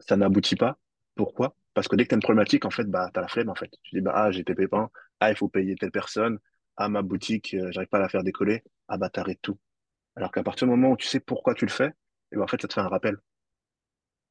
ça 0.00 0.16
n'aboutit 0.16 0.56
pas. 0.56 0.78
Pourquoi? 1.14 1.56
Parce 1.74 1.88
que 1.88 1.96
dès 1.96 2.04
que 2.04 2.08
tu 2.10 2.14
as 2.14 2.16
une 2.16 2.22
problématique, 2.22 2.64
en 2.64 2.70
fait, 2.70 2.84
bah, 2.84 3.10
tu 3.12 3.18
as 3.18 3.22
la 3.22 3.28
flemme, 3.28 3.50
en 3.50 3.54
fait. 3.54 3.70
Tu 3.82 3.96
dis, 3.96 4.00
bah, 4.00 4.12
ah, 4.14 4.30
j'ai 4.30 4.44
tes 4.44 4.54
pépins. 4.54 4.90
Ah, 5.20 5.30
il 5.30 5.36
faut 5.36 5.48
payer 5.48 5.76
telle 5.76 5.90
personne. 5.90 6.38
Ah, 6.76 6.88
ma 6.88 7.02
boutique, 7.02 7.54
euh, 7.54 7.70
j'arrive 7.72 7.88
pas 7.88 7.98
à 7.98 8.02
la 8.02 8.08
faire 8.08 8.22
décoller. 8.22 8.62
Ah, 8.88 8.98
bah, 8.98 9.10
t'arrêtes 9.10 9.40
tout. 9.42 9.58
Alors 10.16 10.32
qu'à 10.32 10.42
partir 10.42 10.66
du 10.66 10.70
moment 10.70 10.90
où 10.90 10.96
tu 10.96 11.06
sais 11.06 11.20
pourquoi 11.20 11.54
tu 11.54 11.66
le 11.66 11.70
fais, 11.70 11.92
et 12.32 12.36
ben, 12.36 12.42
en 12.42 12.46
fait, 12.46 12.60
ça 12.60 12.68
te 12.68 12.74
fait 12.74 12.80
un 12.80 12.88
rappel. 12.88 13.16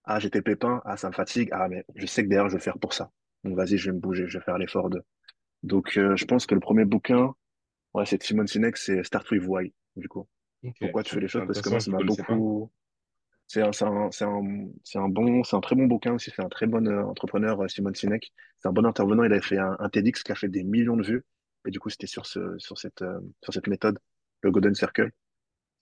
Ah, 0.04 0.20
j'ai 0.20 0.30
tes 0.30 0.42
pépins, 0.42 0.82
ah, 0.86 0.98
ça 0.98 1.08
me 1.10 1.14
fatigue, 1.14 1.50
ah, 1.52 1.68
mais 1.68 1.86
je 1.96 2.06
sais 2.06 2.24
que 2.24 2.30
derrière, 2.30 2.48
je 2.48 2.54
vais 2.54 2.60
le 2.60 2.64
faire 2.64 2.80
pour 2.80 2.94
ça. 2.94 3.12
Donc, 3.44 3.56
vas-y, 3.56 3.78
je 3.78 3.90
vais 3.90 3.96
me 3.96 4.00
bouger, 4.00 4.28
je 4.28 4.38
vais 4.38 4.44
faire 4.44 4.58
l'effort 4.58 4.90
de. 4.90 5.02
Donc, 5.64 5.98
euh, 5.98 6.16
je 6.16 6.26
pense 6.26 6.46
que 6.46 6.54
le 6.54 6.60
premier 6.60 6.86
bouquin, 6.86 7.34
ouais, 7.94 8.06
c'est 8.06 8.18
de 8.18 8.24
Simon 8.24 8.46
Sinek, 8.46 8.78
c'est 8.78 9.04
Start 9.04 9.30
with 9.32 9.44
Why, 9.46 9.74
du 9.96 10.08
coup. 10.08 10.28
Pourquoi 10.80 11.04
tu 11.04 11.14
fais 11.14 11.20
les 11.22 11.28
choses? 11.28 11.44
Parce 11.46 11.62
que 11.62 11.70
moi, 11.70 11.80
ça 11.80 11.92
m'a 11.92 12.00
beaucoup. 12.04 12.72
C'est 13.48 13.62
un, 13.62 13.72
c'est 13.72 13.86
un, 13.86 14.10
c'est 14.10 14.26
un, 14.26 14.42
un 14.96 15.10
bon, 15.10 15.44
c'est 15.44 15.56
un 15.56 15.62
très 15.62 15.76
bon 15.76 15.86
bouquin 15.86 16.14
aussi. 16.14 16.32
C'est 16.36 16.44
un 16.44 16.50
très 16.50 16.66
bon 16.66 16.88
euh, 16.88 17.04
entrepreneur, 17.04 17.62
euh, 17.62 17.68
Simon 17.68 17.94
Sinek. 17.94 18.34
C'est 18.58 18.68
un 18.68 18.72
bon 18.72 18.86
intervenant. 18.86 19.24
Il 19.24 19.34
a 19.34 19.40
fait 19.40 19.60
un, 19.60 19.76
un 19.78 19.90
TEDx 19.90 20.24
qui 20.24 20.32
a 20.32 20.36
fait 20.36 20.48
des 20.48 20.64
millions 20.64 20.98
de 20.98 21.04
vues. 21.04 21.24
Et 21.68 21.72
du 21.72 21.80
coup, 21.80 21.90
c'était 21.90 22.08
sur 22.08 22.26
ce, 22.26 22.58
sur 22.58 22.80
cette, 22.80 23.04
euh, 23.04 23.20
sur 23.44 23.54
cette 23.54 23.68
méthode, 23.68 24.00
le 24.42 24.50
Golden 24.50 24.74
Circle. 24.74 25.12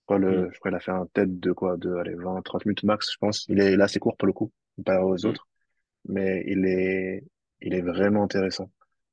Crois, 0.04 0.18
Mm, 0.28 0.44
le, 0.44 0.50
je 0.52 0.58
crois 0.58 0.70
qu'il 0.70 0.76
a 0.76 0.80
fait 0.80 0.90
un 0.92 1.06
TED 1.12 1.40
de 1.40 1.52
quoi, 1.52 1.76
de, 1.76 1.94
allez, 1.96 2.14
20, 2.14 2.42
30 2.42 2.64
minutes 2.66 2.84
max, 2.84 3.12
je 3.12 3.18
pense. 3.18 3.46
Il 3.48 3.60
est 3.60 3.76
là, 3.76 3.88
c'est 3.88 3.98
court 4.00 4.16
pour 4.16 4.26
le 4.26 4.32
coup, 4.32 4.52
pas 4.84 5.04
aux 5.04 5.26
mm, 5.26 5.26
autres, 5.26 5.48
mais 6.08 6.44
il 6.46 6.66
est, 6.66 7.24
il 7.60 7.74
est 7.74 7.82
vraiment 7.82 8.24
intéressant. 8.24 8.70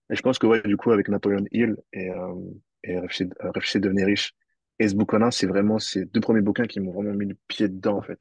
Et 0.09 0.15
je 0.15 0.21
pense 0.21 0.39
que, 0.39 0.47
ouais, 0.47 0.61
du 0.63 0.77
coup, 0.77 0.91
avec 0.91 1.09
Napoleon 1.09 1.45
Hill 1.51 1.77
et, 1.93 2.09
euh, 2.11 2.35
et 2.83 2.99
Réfléchir, 2.99 3.27
euh, 3.43 3.51
Réfléchir, 3.51 3.81
devenir 3.81 4.07
riche 4.07 4.33
et 4.79 4.87
ce 4.89 4.95
bouquin-là, 4.95 5.31
c'est 5.31 5.47
vraiment 5.47 5.77
ces 5.79 6.05
deux 6.05 6.21
premiers 6.21 6.41
bouquins 6.41 6.65
qui 6.65 6.79
m'ont 6.79 6.91
vraiment 6.91 7.13
mis 7.13 7.27
le 7.27 7.37
pied 7.47 7.69
dedans, 7.69 7.97
en 7.97 8.01
fait, 8.01 8.19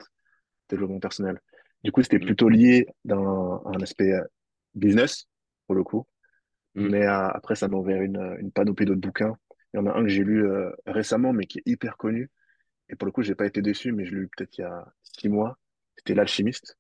développement 0.68 1.00
personnel. 1.00 1.40
Du 1.84 1.92
coup, 1.92 2.02
c'était 2.02 2.18
mm, 2.20 2.20
plutôt 2.20 2.48
lié 2.48 2.86
d'un 3.04 3.18
un 3.64 3.80
aspect 3.82 4.12
euh, 4.12 4.24
business, 4.74 5.28
pour 5.66 5.74
le 5.76 5.84
coup. 5.84 6.06
mm, 6.74 6.90
Mais 6.90 7.06
euh, 7.06 7.28
après, 7.28 7.54
ça 7.56 7.68
m'a 7.68 7.76
ouvert 7.76 8.02
une, 8.02 8.36
une 8.40 8.52
panoplie 8.52 8.86
d'autres 8.86 9.00
bouquins. 9.00 9.36
Il 9.74 9.78
y 9.78 9.80
en 9.80 9.86
a 9.86 9.92
un 9.92 10.02
que 10.02 10.08
j'ai 10.08 10.24
lu 10.24 10.44
euh, 10.46 10.70
récemment, 10.86 11.32
mais 11.32 11.46
qui 11.46 11.58
est 11.58 11.62
hyper 11.66 11.96
connu. 11.96 12.30
Et 12.90 12.96
pour 12.96 13.06
le 13.06 13.12
coup, 13.12 13.22
j'ai 13.22 13.34
pas 13.36 13.46
été 13.46 13.62
déçu, 13.62 13.92
mais 13.92 14.04
je 14.04 14.10
l'ai 14.14 14.20
lu 14.22 14.28
peut-être 14.36 14.58
il 14.58 14.62
y 14.62 14.64
a 14.64 14.84
six 15.02 15.28
mois. 15.28 15.58
C'était 15.96 16.14
L'Alchimiste. 16.14 16.76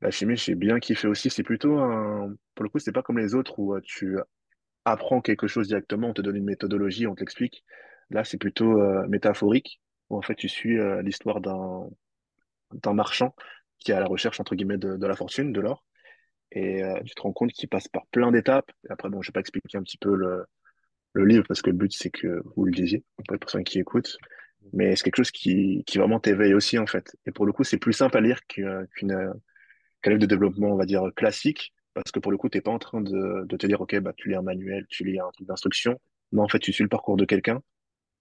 L'Alchimiste, 0.00 0.44
j'ai 0.44 0.56
bien 0.56 0.80
kiffé 0.80 1.06
aussi. 1.06 1.30
C'est 1.30 1.44
plutôt 1.44 1.78
un... 1.78 2.34
Pour 2.54 2.64
le 2.64 2.68
coup, 2.68 2.80
c'est 2.80 2.92
pas 2.92 3.02
comme 3.02 3.18
les 3.18 3.34
autres 3.34 3.58
où 3.58 3.74
euh, 3.74 3.80
tu 3.84 4.18
apprends 4.84 5.20
quelque 5.20 5.46
chose 5.46 5.68
directement, 5.68 6.08
on 6.08 6.14
te 6.14 6.22
donne 6.22 6.36
une 6.36 6.44
méthodologie, 6.44 7.06
on 7.06 7.14
te 7.14 7.20
l'explique. 7.20 7.64
Là, 8.10 8.24
c'est 8.24 8.38
plutôt 8.38 8.80
euh, 8.80 9.06
métaphorique, 9.08 9.80
où 10.10 10.16
en 10.16 10.22
fait, 10.22 10.34
tu 10.34 10.48
suis 10.48 10.78
euh, 10.78 11.02
l'histoire 11.02 11.40
d'un 11.40 11.88
d'un 12.72 12.94
marchand 12.94 13.34
qui 13.78 13.92
est 13.92 13.94
à 13.94 14.00
la 14.00 14.06
recherche, 14.06 14.40
entre 14.40 14.56
guillemets, 14.56 14.76
de, 14.76 15.06
la 15.06 15.14
fortune, 15.14 15.52
de 15.52 15.60
l'or. 15.60 15.84
Et 16.50 16.82
tu 17.04 17.14
te 17.14 17.22
rends 17.22 17.32
compte 17.32 17.52
qu'il 17.52 17.68
passe 17.68 17.86
par 17.86 18.06
plein 18.06 18.32
d'étapes. 18.32 18.72
Après, 18.90 19.08
bon, 19.08 19.22
je 19.22 19.28
vais 19.28 19.32
pas 19.32 19.40
expliquer 19.40 19.78
un 19.78 19.82
petit 19.82 19.98
peu 19.98 20.14
le, 20.16 20.44
le 21.12 21.24
livre 21.24 21.44
parce 21.46 21.62
que 21.62 21.70
le 21.70 21.76
but, 21.76 21.92
c'est 21.92 22.10
que 22.10 22.42
vous 22.56 22.64
le 22.64 22.72
lisiez, 22.72 23.04
pour 23.16 23.32
les 23.32 23.38
personnes 23.38 23.64
qui 23.64 23.78
écoutent. 23.78 24.18
Mais 24.72 24.96
c'est 24.96 25.04
quelque 25.04 25.16
chose 25.16 25.30
qui, 25.30 25.84
qui 25.86 25.98
vraiment 25.98 26.20
t'éveille 26.20 26.54
aussi, 26.54 26.78
en 26.78 26.86
fait. 26.86 27.16
Et 27.26 27.32
pour 27.32 27.46
le 27.46 27.52
coup, 27.52 27.64
c'est 27.64 27.78
plus 27.78 27.92
simple 27.92 28.16
à 28.16 28.20
lire 28.20 28.46
qu'une, 28.46 28.86
qu'un 28.94 30.10
livre 30.10 30.20
de 30.20 30.26
développement, 30.26 30.72
on 30.72 30.76
va 30.76 30.86
dire, 30.86 31.02
classique. 31.14 31.72
Parce 31.94 32.10
que 32.10 32.18
pour 32.18 32.30
le 32.30 32.38
coup, 32.38 32.48
t'es 32.48 32.60
pas 32.60 32.70
en 32.70 32.78
train 32.78 33.00
de, 33.00 33.44
de 33.44 33.56
te 33.56 33.66
dire, 33.66 33.80
OK, 33.80 33.98
bah, 34.00 34.12
tu 34.16 34.28
lis 34.28 34.34
un 34.34 34.42
manuel, 34.42 34.86
tu 34.88 35.04
lis 35.04 35.18
un 35.18 35.30
truc 35.32 35.48
d'instruction. 35.48 35.98
Non, 36.32 36.42
en 36.42 36.48
fait, 36.48 36.58
tu 36.58 36.72
suis 36.72 36.82
le 36.82 36.90
parcours 36.90 37.16
de 37.16 37.24
quelqu'un. 37.24 37.62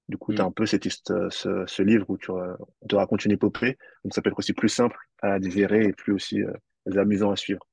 Du 0.08 0.18
coup, 0.18 0.34
tu 0.34 0.40
as 0.40 0.44
mm. 0.44 0.48
un 0.48 0.52
peu 0.52 0.66
cette, 0.66 0.88
ce, 0.88 1.64
ce 1.66 1.82
livre 1.82 2.10
où 2.10 2.18
tu, 2.18 2.32
euh, 2.32 2.56
on 2.82 2.88
te 2.88 2.96
raconte 2.96 3.26
une 3.26 3.32
épopée. 3.32 3.78
Donc, 4.04 4.14
ça 4.14 4.22
peut 4.22 4.30
être 4.30 4.40
aussi 4.40 4.54
plus 4.54 4.70
simple 4.70 4.98
à 5.22 5.40
digérer 5.40 5.86
et 5.86 5.94
plus 5.94 6.14
aussi 6.14 6.42
euh, 6.42 6.54
amusant 6.98 7.32
à 7.32 7.36
suivre. 7.36 7.68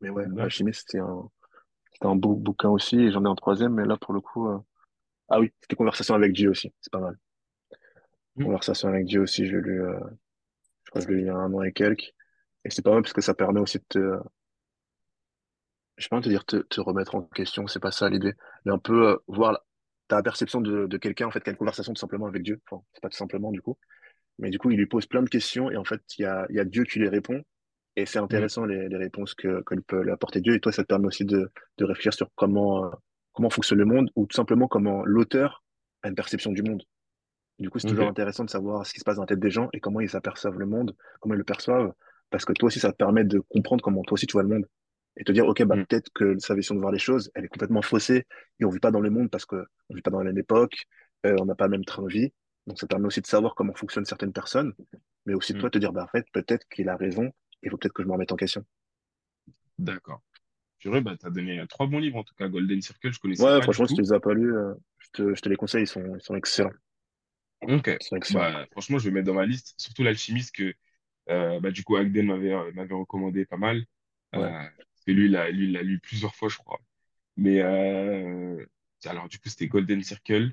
Mais 0.00 0.10
ouais, 0.10 0.26
D'accord. 0.26 0.44
Alchimie, 0.44 0.74
c'était 0.74 0.98
un, 0.98 1.28
c'était 1.92 2.06
un 2.06 2.16
beau 2.16 2.34
bouquin 2.34 2.68
aussi. 2.68 3.00
Et 3.00 3.10
j'en 3.10 3.24
ai 3.24 3.28
un 3.28 3.34
troisième, 3.34 3.74
mais 3.74 3.86
là, 3.86 3.96
pour 3.96 4.12
le 4.12 4.20
coup, 4.20 4.48
euh, 4.48 4.58
ah 5.28 5.40
oui, 5.40 5.52
c'était 5.60 5.76
Conversation 5.76 6.14
avec 6.14 6.32
Dieu 6.32 6.50
aussi. 6.50 6.72
C'est 6.80 6.92
pas 6.92 7.00
mal. 7.00 7.18
Conversation 8.40 8.88
avec 8.88 9.04
Dieu 9.06 9.20
aussi, 9.20 9.46
je 9.46 9.56
l'ai 9.56 9.62
lu, 9.62 9.82
euh, 9.82 9.98
je 10.84 10.90
crois 10.90 11.02
que 11.02 11.08
je 11.08 11.12
l'ai 11.12 11.16
lu 11.16 11.22
il 11.22 11.26
y 11.26 11.30
a 11.30 11.36
un 11.36 11.52
an 11.54 11.62
et 11.62 11.72
quelques. 11.72 12.14
Et 12.64 12.70
c'est 12.70 12.82
pas 12.82 12.92
mal 12.92 13.02
parce 13.02 13.14
que 13.14 13.20
ça 13.22 13.34
permet 13.34 13.60
aussi 13.60 13.78
de 13.78 13.84
te, 13.88 14.00
je 15.96 16.04
sais 16.04 16.08
pas 16.08 16.20
te 16.20 16.28
dire 16.28 16.44
te, 16.44 16.56
te 16.56 16.80
remettre 16.80 17.14
en 17.14 17.22
question, 17.22 17.66
c'est 17.66 17.80
pas 17.80 17.90
ça 17.90 18.08
l'idée, 18.08 18.34
mais 18.64 18.72
un 18.72 18.78
peu 18.78 19.08
euh, 19.10 19.16
voir 19.28 19.52
la- 19.52 19.62
ta 20.08 20.22
perception 20.22 20.60
de, 20.60 20.86
de 20.86 20.96
quelqu'un, 20.98 21.26
en 21.26 21.30
fait, 21.32 21.46
une 21.48 21.56
conversation 21.56 21.92
tout 21.92 21.98
simplement 22.00 22.26
avec 22.26 22.42
Dieu. 22.42 22.60
Enfin, 22.70 22.82
c'est 22.92 23.00
pas 23.02 23.08
tout 23.08 23.16
simplement 23.16 23.50
du 23.50 23.60
coup, 23.60 23.76
mais 24.38 24.50
du 24.50 24.58
coup, 24.58 24.70
il 24.70 24.78
lui 24.78 24.86
pose 24.86 25.06
plein 25.06 25.22
de 25.22 25.30
questions 25.30 25.70
et 25.70 25.76
en 25.78 25.84
fait, 25.84 26.02
il 26.18 26.22
y 26.22 26.24
a, 26.26 26.46
il 26.50 26.56
y 26.56 26.60
a 26.60 26.64
Dieu 26.66 26.84
qui 26.84 27.00
les 27.00 27.08
répond. 27.10 27.42
Et 27.96 28.06
c'est 28.06 28.18
mm, 28.18 28.24
intéressant 28.24 28.66
les, 28.66 28.88
les 28.88 28.96
réponses 28.98 29.34
que, 29.34 29.62
que 29.64 29.74
peut 29.76 30.02
lui 30.02 30.12
apporter 30.12 30.40
Dieu. 30.42 30.54
Et 30.54 30.60
toi, 30.60 30.72
ça 30.72 30.82
te 30.82 30.88
permet 30.88 31.06
aussi 31.08 31.24
de, 31.26 31.50
de 31.78 31.84
réfléchir 31.84 32.14
sur 32.14 32.28
comment, 32.36 32.86
euh, 32.86 32.90
comment 33.34 33.50
fonctionne 33.50 33.78
le 33.80 33.86
monde 33.86 34.10
ou 34.16 34.26
tout 34.26 34.36
simplement 34.36 34.68
comment 34.68 35.04
l'auteur 35.06 35.64
a 36.02 36.08
une 36.08 36.16
perception 36.16 36.52
du 36.52 36.62
monde. 36.62 36.82
Du 37.58 37.70
coup, 37.70 37.78
c'est 37.78 37.88
toujours 37.88 38.08
intéressant 38.08 38.44
de 38.44 38.50
savoir 38.50 38.86
ce 38.86 38.92
qui 38.92 39.00
se 39.00 39.04
passe 39.04 39.16
dans 39.16 39.22
la 39.22 39.26
tête 39.28 39.40
des 39.40 39.50
gens 39.50 39.68
et 39.72 39.80
comment 39.80 40.00
ils 40.00 40.14
aperçoivent 40.14 40.58
le 40.58 40.66
monde, 40.66 40.94
comment 41.20 41.34
ils 41.34 41.38
le 41.38 41.44
perçoivent, 41.44 41.92
parce 42.30 42.44
que 42.44 42.52
toi 42.52 42.66
aussi, 42.66 42.80
ça 42.80 42.92
te 42.92 42.96
permet 42.96 43.24
de 43.24 43.40
comprendre 43.40 43.82
comment 43.82 44.02
toi 44.02 44.14
aussi 44.14 44.26
tu 44.26 44.32
vois 44.32 44.42
le 44.42 44.48
monde 44.48 44.66
et 45.16 45.24
te 45.24 45.32
dire, 45.32 45.46
OK, 45.46 45.62
bah, 45.64 45.76
Mm, 45.76 45.86
peut-être 45.86 46.10
que 46.12 46.38
sa 46.38 46.54
vision 46.54 46.74
de 46.74 46.80
voir 46.80 46.92
les 46.92 46.98
choses, 46.98 47.30
elle 47.34 47.44
est 47.44 47.48
complètement 47.48 47.82
faussée 47.82 48.26
et 48.60 48.64
on 48.64 48.70
vit 48.70 48.80
pas 48.80 48.90
dans 48.90 49.00
le 49.00 49.10
monde 49.10 49.30
parce 49.30 49.46
que 49.46 49.64
on 49.88 49.94
vit 49.94 50.02
pas 50.02 50.10
dans 50.10 50.18
la 50.18 50.24
même 50.26 50.38
époque, 50.38 50.86
euh, 51.24 51.36
on 51.40 51.46
n'a 51.46 51.54
pas 51.54 51.64
le 51.64 51.70
même 51.70 51.84
train 51.84 52.02
de 52.02 52.08
vie. 52.08 52.32
Donc, 52.66 52.78
ça 52.78 52.86
permet 52.86 53.06
aussi 53.06 53.20
de 53.20 53.26
savoir 53.26 53.54
comment 53.54 53.72
fonctionnent 53.74 54.04
certaines 54.04 54.32
personnes, 54.32 54.74
mais 55.24 55.34
aussi 55.34 55.52
de 55.52 55.58
mm. 55.58 55.60
toi 55.60 55.70
te 55.70 55.78
dire, 55.78 55.92
bah, 55.92 56.04
en 56.04 56.08
fait, 56.08 56.26
peut-être 56.32 56.66
qu'il 56.68 56.88
a 56.88 56.96
raison, 56.96 57.32
il 57.62 57.70
faut 57.70 57.78
peut-être 57.78 57.94
que 57.94 58.02
je 58.02 58.08
me 58.08 58.12
remette 58.12 58.32
en 58.32 58.36
question. 58.36 58.64
D'accord. 59.78 60.22
Purée, 60.78 61.00
bah, 61.00 61.16
t'as 61.18 61.30
donné 61.30 61.60
euh, 61.60 61.66
trois 61.66 61.86
bons 61.86 61.98
livres 61.98 62.18
en 62.18 62.24
tout 62.24 62.34
cas. 62.34 62.48
Golden 62.48 62.82
Circle, 62.82 63.12
je 63.12 63.20
connaissais 63.20 63.42
Ouais, 63.42 63.60
pas 63.60 63.60
du 63.60 63.62
franchement, 63.62 63.86
si 63.86 63.94
tu 63.94 64.02
tout. 64.02 64.02
les 64.02 64.12
as 64.12 64.20
pas 64.20 64.34
lus, 64.34 64.54
euh, 64.54 64.74
je 64.98 65.08
te, 65.12 65.34
je 65.34 65.40
te 65.40 65.48
les 65.48 65.56
conseille, 65.56 65.84
ils 65.84 65.88
sont, 65.88 66.14
ils 66.14 66.20
sont 66.20 66.34
excellents. 66.34 66.72
Ok. 67.62 67.88
Bah, 68.28 68.66
franchement, 68.72 68.98
je 68.98 69.08
vais 69.08 69.14
mettre 69.14 69.26
dans 69.26 69.34
ma 69.34 69.46
liste, 69.46 69.74
surtout 69.78 70.02
l'alchimiste 70.02 70.54
que 70.54 70.74
euh, 71.30 71.60
bah, 71.60 71.70
du 71.72 71.84
coup 71.84 71.96
Agden 71.96 72.26
m'avait 72.26 72.52
euh, 72.54 72.72
m'avait 72.74 72.94
recommandé 72.94 73.46
pas 73.46 73.56
mal. 73.58 73.84
Euh, 74.34 74.38
Ouais, 74.38 74.52
parce 74.78 75.04
que 75.06 75.12
lui, 75.12 75.26
il 75.26 75.32
l'a 75.32 75.50
lui, 75.50 75.66
il 75.66 75.72
l'a 75.72 75.82
lu 75.82 76.00
plusieurs 76.00 76.34
fois, 76.36 76.48
je 76.48 76.58
crois. 76.58 76.80
Mais 77.36 77.62
euh, 77.62 78.64
alors 79.06 79.28
du 79.28 79.38
coup, 79.40 79.48
c'était 79.50 79.68
Golden 79.68 80.02
Circle, 80.04 80.52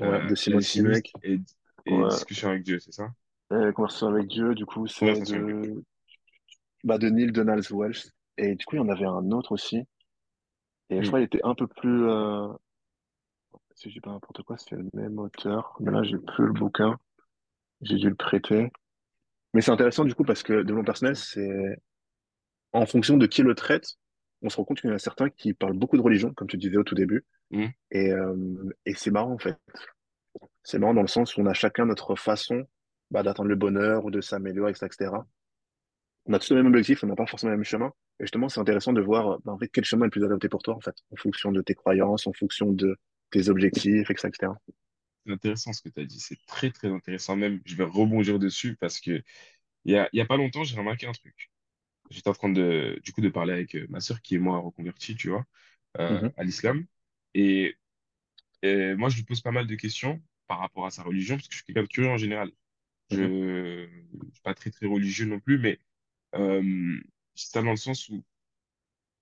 ouais, 0.00 0.20
euh, 0.20 0.26
de 0.26 0.34
Simone 0.34 0.64
l'alchimiste 0.64 0.66
Sinek. 0.66 1.12
et, 1.22 1.40
et 1.86 2.04
Ouais. 2.04 2.06
discussion 2.06 2.50
avec 2.50 2.64
Dieu, 2.64 2.80
c'est 2.80 2.92
ça? 2.94 3.12
Euh, 3.52 3.72
Conversation 3.72 4.08
avec 4.08 4.26
Dieu, 4.28 4.54
du 4.54 4.64
coup, 4.64 4.86
c'est 4.86 5.24
Conversation 5.24 5.38
avec 5.40 5.58
Dieu. 5.60 5.60
de, 5.62 5.82
bah, 6.84 6.98
de 6.98 7.08
Neil 7.08 7.30
Donald 7.32 7.64
Wells. 7.70 8.10
Et 8.36 8.56
du 8.56 8.64
coup, 8.66 8.76
il 8.76 8.78
y 8.78 8.82
en 8.82 8.88
avait 8.88 9.06
un 9.06 9.30
autre 9.30 9.52
aussi. 9.52 9.84
Et 10.90 11.02
je 11.02 11.06
Hmm, 11.06 11.08
crois 11.08 11.18
qu'il 11.20 11.26
était 11.26 11.40
un 11.44 11.54
peu 11.54 11.66
plus, 11.66 12.06
si 13.78 13.90
je 13.90 13.94
dis 13.94 14.00
pas 14.00 14.10
n'importe 14.10 14.42
quoi, 14.42 14.56
c'est 14.58 14.74
le 14.74 14.88
même 14.92 15.18
auteur. 15.20 15.76
Mais 15.78 15.92
là, 15.92 16.02
j'ai 16.02 16.18
plus 16.18 16.46
le 16.46 16.52
bouquin. 16.52 16.98
J'ai 17.80 17.94
dû 17.96 18.08
le 18.08 18.16
prêter. 18.16 18.72
Mais 19.54 19.60
c'est 19.60 19.70
intéressant, 19.70 20.04
du 20.04 20.14
coup, 20.14 20.24
parce 20.24 20.42
que 20.42 20.52
le 20.52 20.64
développement 20.64 20.84
personnel, 20.84 21.14
c'est, 21.14 21.78
en 22.72 22.86
fonction 22.86 23.16
de 23.16 23.26
qui 23.26 23.42
le 23.42 23.54
traite, 23.54 23.94
on 24.42 24.48
se 24.48 24.56
rend 24.56 24.64
compte 24.64 24.80
qu'il 24.80 24.90
y 24.90 24.92
en 24.92 24.96
a 24.96 24.98
certains 24.98 25.30
qui 25.30 25.54
parlent 25.54 25.78
beaucoup 25.78 25.96
de 25.96 26.02
religion, 26.02 26.34
comme 26.34 26.48
tu 26.48 26.56
disais 26.56 26.76
au 26.76 26.82
tout 26.82 26.96
début. 26.96 27.24
hmm, 27.52 27.66
Et, 27.92 28.12
euh, 28.12 28.74
et 28.84 28.94
c'est 28.94 29.12
marrant, 29.12 29.32
en 29.32 29.38
fait. 29.38 29.56
C'est 30.64 30.80
marrant 30.80 30.94
dans 30.94 31.02
le 31.02 31.08
sens 31.08 31.36
où 31.36 31.40
on 31.40 31.46
a 31.46 31.54
chacun 31.54 31.86
notre 31.86 32.16
façon, 32.16 32.66
bah, 33.12 33.22
d'atteindre 33.22 33.48
le 33.48 33.56
bonheur 33.56 34.04
ou 34.04 34.10
de 34.10 34.20
s'améliorer, 34.20 34.72
etc., 34.72 34.86
etc. 34.86 35.10
on 36.26 36.32
a 36.32 36.38
tous 36.40 36.50
le 36.50 36.62
même 36.62 36.66
objectif, 36.66 37.04
on 37.04 37.06
n'a 37.06 37.14
pas 37.14 37.26
forcément 37.26 37.52
le 37.52 37.58
même 37.58 37.64
chemin. 37.64 37.92
Et 38.18 38.24
justement, 38.24 38.48
c'est 38.48 38.60
intéressant 38.60 38.92
de 38.92 39.00
voir 39.00 39.38
ben, 39.44 39.52
en 39.52 39.58
fait, 39.58 39.68
quel 39.68 39.84
chemin 39.84 40.02
est 40.02 40.08
le 40.08 40.10
plus 40.10 40.24
adapté 40.24 40.48
pour 40.48 40.62
toi, 40.62 40.74
en 40.74 40.80
fait, 40.80 40.96
en 41.12 41.16
fonction 41.16 41.52
de 41.52 41.62
tes 41.62 41.74
croyances, 41.74 42.26
en 42.26 42.32
fonction 42.32 42.72
de 42.72 42.98
tes 43.30 43.48
objectifs, 43.48 44.10
etc. 44.10 44.58
C'est 45.26 45.32
intéressant 45.32 45.72
ce 45.72 45.82
que 45.82 45.88
tu 45.90 46.00
as 46.00 46.04
dit. 46.04 46.20
C'est 46.20 46.38
très, 46.46 46.70
très 46.70 46.88
intéressant 46.88 47.36
même. 47.36 47.60
Je 47.66 47.76
vais 47.76 47.84
rebondir 47.84 48.38
dessus 48.38 48.76
parce 48.76 49.00
que 49.00 49.22
il 49.86 49.92
y 49.94 49.96
a, 49.98 50.08
y 50.14 50.20
a 50.20 50.26
pas 50.26 50.36
longtemps, 50.36 50.64
j'ai 50.64 50.76
remarqué 50.78 51.06
un 51.06 51.12
truc. 51.12 51.50
J'étais 52.10 52.28
en 52.30 52.34
train 52.34 52.50
de, 52.50 53.00
du 53.04 53.12
coup, 53.12 53.20
de 53.22 53.28
parler 53.30 53.52
avec 53.54 53.76
euh, 53.76 53.86
ma 53.90 54.00
sœur 54.00 54.22
qui 54.22 54.36
est 54.36 54.38
moi 54.38 54.58
reconvertie, 54.60 55.16
tu 55.16 55.30
vois, 55.30 55.46
euh, 55.98 56.22
Mhm, 56.22 56.32
à 56.36 56.44
l'islam. 56.44 56.86
Et, 57.34 57.76
et 58.62 58.94
moi, 58.96 59.08
je 59.10 59.16
lui 59.16 59.24
pose 59.24 59.40
pas 59.42 59.52
mal 59.52 59.66
de 59.66 59.74
questions 59.76 60.22
par 60.46 60.60
rapport 60.60 60.86
à 60.86 60.90
sa 60.90 61.02
religion 61.02 61.36
parce 61.36 61.48
que 61.48 61.54
je 61.54 61.58
suis 61.58 61.66
quelqu'un 61.66 61.82
de 61.84 61.88
curieux 61.88 62.10
en 62.10 62.16
général. 62.18 62.52
Je 63.10 63.22
ne 63.22 64.30
suis 64.32 64.42
pas 64.42 64.54
très, 64.54 64.70
très 64.70 64.86
religieux 64.86 65.26
non 65.26 65.40
plus, 65.40 65.58
mais 65.58 65.80
euh, 66.36 67.00
c'est 67.34 67.52
ça 67.52 67.62
dans 67.62 67.70
le 67.72 67.76
sens 67.76 68.08
où, 68.10 68.24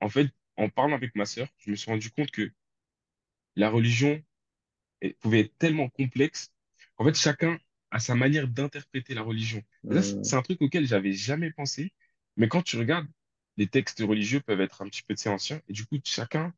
en 0.01 0.09
fait, 0.09 0.29
en 0.57 0.69
parlant 0.71 0.97
avec 0.97 1.15
ma 1.17 1.27
sœur, 1.27 1.49
je 1.59 1.71
me 1.71 1.77
suis 1.77 1.91
rendu 1.91 2.11
compte 2.11 2.31
que 2.31 2.51
la 3.57 3.71
religion 3.71 4.23
pouvait 5.21 5.41
être 5.41 5.57
tellement 5.59 5.89
complexe. 5.89 6.53
En 6.99 7.05
fait, 7.05 7.15
chacun 7.15 7.59
a 7.91 7.99
sa 7.99 8.15
manière 8.15 8.49
d'interpréter 8.49 9.15
la 9.15 9.23
religion. 9.23 9.63
Et 9.91 10.01
ça, 10.03 10.23
c'est 10.23 10.37
un 10.37 10.43
truc 10.43 10.61
auquel 10.63 10.87
j'avais 10.87 11.13
jamais 11.13 11.51
pensé. 11.51 11.93
Mais 12.37 12.49
quand 12.49 12.63
tu 12.63 12.77
regardes, 12.77 13.07
les 13.57 13.69
textes 13.69 14.01
religieux 14.01 14.41
peuvent 14.41 14.61
être 14.61 14.83
un 14.83 14.89
petit 14.89 15.03
peu, 15.03 15.15
anciens. 15.31 15.61
Et 15.69 15.73
du 15.73 15.87
coup, 15.87 15.99
chacun 16.05 16.55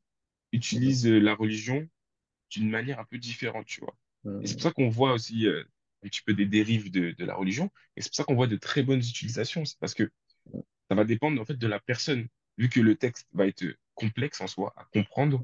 utilise 0.53 1.07
euh, 1.07 1.19
la 1.19 1.35
religion 1.35 1.89
d'une 2.51 2.71
manière 2.71 3.01
un 3.01 3.05
peu 3.05 3.19
différente, 3.19 3.67
tu 3.67 3.81
vois. 3.81 3.97
Et 4.41 4.47
c'est 4.47 4.55
pour 4.55 4.63
mhm, 4.63 4.63
ça 4.63 4.73
qu'on 4.73 4.89
voit 4.89 5.13
aussi 5.13 5.47
euh, 5.47 5.63
un 6.05 6.09
petit 6.09 6.23
peu 6.23 6.35
des 6.35 6.47
dérives 6.47 6.91
de, 6.91 7.13
de 7.13 7.25
la 7.25 7.35
religion. 7.35 7.71
Et 7.97 8.03
c'est 8.03 8.11
pour 8.11 8.17
ça 8.17 8.25
qu'on 8.25 8.35
voit 8.37 8.47
de 8.47 8.57
très 8.57 8.83
bonnes 8.83 9.01
utilisations. 9.01 9.65
C'est 9.65 9.79
parce 9.79 9.95
que 9.95 10.11
ça 10.89 10.95
va 10.97 11.05
dépendre, 11.05 11.41
en 11.41 11.45
fait, 11.45 11.57
de 11.57 11.67
la 11.67 11.81
personne. 11.81 12.29
Vu 12.59 12.69
que 12.69 12.81
le 12.81 12.97
texte 12.97 13.29
va 13.33 13.47
être 13.47 13.65
complexe 13.95 14.41
en 14.41 14.47
soi 14.49 14.75
à 14.77 14.85
comprendre, 14.93 15.43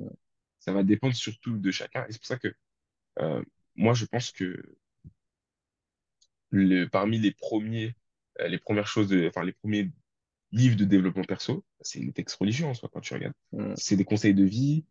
ça 0.65 0.73
va 0.73 0.83
dépendre 0.85 1.15
surtout 1.15 1.59
de 1.59 1.71
chacun. 1.71 2.07
Et 2.09 2.13
c'est 2.13 2.19
pour 2.19 2.27
ça 2.27 2.39
que 2.39 2.55
euh, 3.21 3.43
moi, 3.77 3.95
je 3.95 4.07
pense 4.07 4.33
que 4.33 4.63
le, 6.51 6.87
parmi 6.89 7.19
les 7.19 7.33
premiers, 7.33 7.95
euh, 8.41 8.49
les 8.49 8.59
premières 8.59 8.87
choses, 8.87 9.09
de, 9.09 9.29
enfin 9.29 9.45
les 9.45 9.53
premiers 9.53 9.91
livres 10.53 10.77
de 10.77 10.85
développement 10.85 11.25
perso, 11.25 11.65
c'est 11.81 12.01
les 12.01 12.13
textes 12.13 12.37
religieux 12.39 12.67
en 12.67 12.75
soi 12.75 12.91
quand 12.93 13.01
tu 13.01 13.15
regardes. 13.15 13.35
mhm, 13.53 13.77
C'est 13.77 13.97
des 13.97 14.05
conseils 14.07 14.35
de 14.35 14.45
vie, 14.45 14.87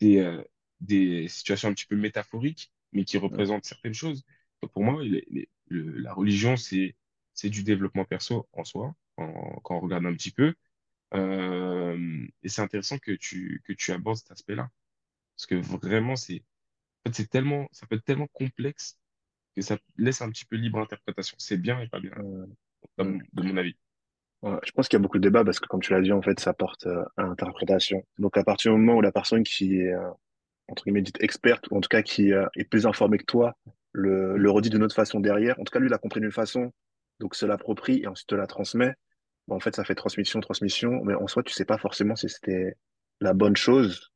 des, 0.00 0.18
euh, 0.20 0.42
des 0.80 1.28
situations 1.28 1.68
un 1.70 1.74
petit 1.74 1.86
peu 1.86 1.96
métaphoriques, 1.96 2.72
mais 2.92 3.04
qui 3.04 3.18
mhm, 3.28 3.42
représentent 3.42 3.66
certaines 3.66 3.94
choses. 3.94 4.24
Donc 4.62 4.72
pour 4.72 4.84
moi, 4.84 5.02
les- 5.04 5.26
les- 5.30 5.50
le- 5.68 5.98
la 6.00 6.14
religion, 6.14 6.56
c'est 6.58 6.96
c'est 7.34 7.50
du 7.50 7.64
développement 7.64 8.04
perso 8.06 8.48
en 8.52 8.64
soi, 8.64 8.94
en- 9.18 9.60
quand 9.64 9.76
on 9.76 9.80
regarde 9.80 10.06
un 10.06 10.14
petit 10.14 10.32
peu. 10.32 10.54
Euh, 11.14 12.26
et 12.42 12.48
c'est 12.48 12.62
intéressant 12.62 12.98
que 12.98 13.12
tu 13.12 13.62
que 13.66 13.72
tu 13.74 13.92
abordes 13.92 14.18
cet 14.18 14.32
aspect-là, 14.32 14.70
parce 15.36 15.46
que 15.46 15.54
vraiment, 15.56 16.16
c'est 16.16 16.44
en 17.04 17.10
fait, 17.10 17.16
c'est 17.16 17.30
tellement, 17.30 17.68
ça 17.72 17.86
peut 17.86 17.96
être 17.96 18.04
tellement 18.04 18.28
complexe 18.32 18.98
que 19.56 19.62
ça 19.62 19.78
laisse 19.98 20.22
un 20.22 20.30
petit 20.30 20.46
peu 20.46 20.56
libre 20.56 20.78
interprétation. 20.80 21.36
C'est 21.38 21.58
bien 21.58 21.80
et 21.80 21.88
pas 21.88 22.00
bien, 22.00 22.12
Euh, 22.16 22.46
euh, 22.46 22.46
comme- 22.96 23.22
de 23.32 23.42
mon 23.42 23.56
avis. 23.58 23.76
ouais. 24.42 24.58
Je 24.64 24.72
pense 24.72 24.88
qu'il 24.88 24.96
y 24.96 25.00
a 25.00 25.02
beaucoup 25.02 25.18
de 25.18 25.22
débats 25.22 25.44
parce 25.44 25.60
que, 25.60 25.66
comme 25.66 25.80
tu 25.82 25.92
l'as 25.92 26.00
dit, 26.00 26.12
en 26.12 26.22
fait, 26.22 26.40
ça 26.40 26.52
porte 26.54 26.86
euh, 26.86 27.04
à 27.16 27.22
l'interprétation. 27.24 28.06
Donc, 28.18 28.36
à 28.36 28.44
partir 28.44 28.72
du 28.72 28.78
moment 28.78 28.96
où 28.98 29.00
la 29.00 29.12
personne 29.12 29.42
qui 29.42 29.76
est, 29.80 29.92
euh, 29.92 30.10
entre 30.68 30.84
guillemets, 30.84 31.02
dite 31.02 31.22
experte, 31.22 31.68
ou 31.70 31.76
en 31.78 31.82
tout 31.82 31.88
cas 31.90 32.02
qui 32.02 32.32
euh, 32.34 32.46
est 32.56 32.64
plus 32.64 32.86
informée 32.86 33.18
que 33.18 33.24
toi, 33.26 33.56
le, 33.92 34.36
le 34.38 34.50
redit 34.50 34.70
d'une 34.70 34.84
autre 34.84 34.94
façon 34.94 35.20
derrière, 35.20 35.58
en 35.60 35.64
tout 35.64 35.72
cas, 35.72 35.80
lui, 35.80 35.88
il 35.88 35.94
a 35.94 35.98
compris 35.98 36.20
d'une 36.20 36.32
façon, 36.32 36.72
donc 37.20 37.34
se 37.36 37.46
l'approprie 37.46 38.02
et 38.02 38.06
ensuite 38.08 38.28
te 38.28 38.34
la 38.36 38.46
transmet. 38.46 38.94
Bon, 39.48 39.56
en 39.56 39.60
fait, 39.60 39.76
ça 39.76 39.84
fait 39.84 39.94
transmission, 39.96 40.40
transmission, 40.40 41.02
mais 41.04 41.14
en 41.14 41.26
soi, 41.28 41.42
tu 41.42 41.52
sais 41.54 41.64
pas 41.66 41.78
forcément 41.78 42.16
si 42.16 42.28
c'était 42.30 42.76
la 43.20 43.34
bonne 43.34 43.56
chose 43.56 44.11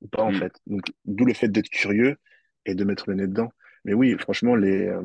ou 0.00 0.08
pas, 0.08 0.22
en 0.22 0.32
mm, 0.32 0.38
fait. 0.38 0.52
Donc, 0.66 0.82
d'où 1.04 1.24
le 1.24 1.34
fait 1.34 1.48
d'être 1.48 1.68
curieux 1.68 2.16
et 2.64 2.74
de 2.74 2.84
mettre 2.84 3.08
le 3.08 3.16
nez 3.16 3.26
dedans. 3.26 3.50
Mais 3.84 3.94
oui, 3.94 4.16
franchement, 4.18 4.54
les, 4.54 4.86
euh, 4.88 5.02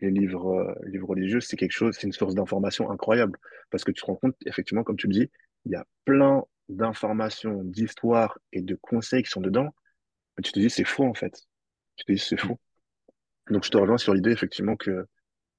les 0.00 0.10
livres, 0.10 0.52
euh, 0.52 0.74
livres 0.88 1.08
religieux, 1.08 1.40
c'est 1.40 1.56
quelque 1.56 1.72
chose, 1.72 1.94
c'est 1.94 2.06
une 2.06 2.12
source 2.12 2.34
d'information 2.34 2.90
incroyable. 2.90 3.38
Parce 3.70 3.84
que 3.84 3.92
tu 3.92 4.00
te 4.00 4.06
rends 4.06 4.16
compte, 4.16 4.36
effectivement, 4.46 4.82
comme 4.82 4.96
tu 4.96 5.06
le 5.06 5.12
dis, 5.12 5.30
il 5.64 5.72
y 5.72 5.76
a 5.76 5.86
plein 6.04 6.42
d'informations, 6.68 7.62
d'histoires 7.64 8.38
et 8.52 8.62
de 8.62 8.74
conseils 8.74 9.22
qui 9.22 9.30
sont 9.30 9.40
dedans. 9.40 9.74
Mais 10.36 10.42
tu 10.42 10.52
te 10.52 10.58
dis, 10.58 10.70
c'est 10.70 10.84
faux, 10.84 11.04
en 11.04 11.14
fait. 11.14 11.42
Tu 11.96 12.04
te 12.04 12.12
dis, 12.12 12.18
c'est 12.18 12.38
faux. 12.38 12.58
Donc, 13.50 13.64
je 13.64 13.70
te 13.70 13.76
rejoins 13.76 13.98
sur 13.98 14.14
l'idée, 14.14 14.30
effectivement, 14.30 14.76
que 14.76 15.06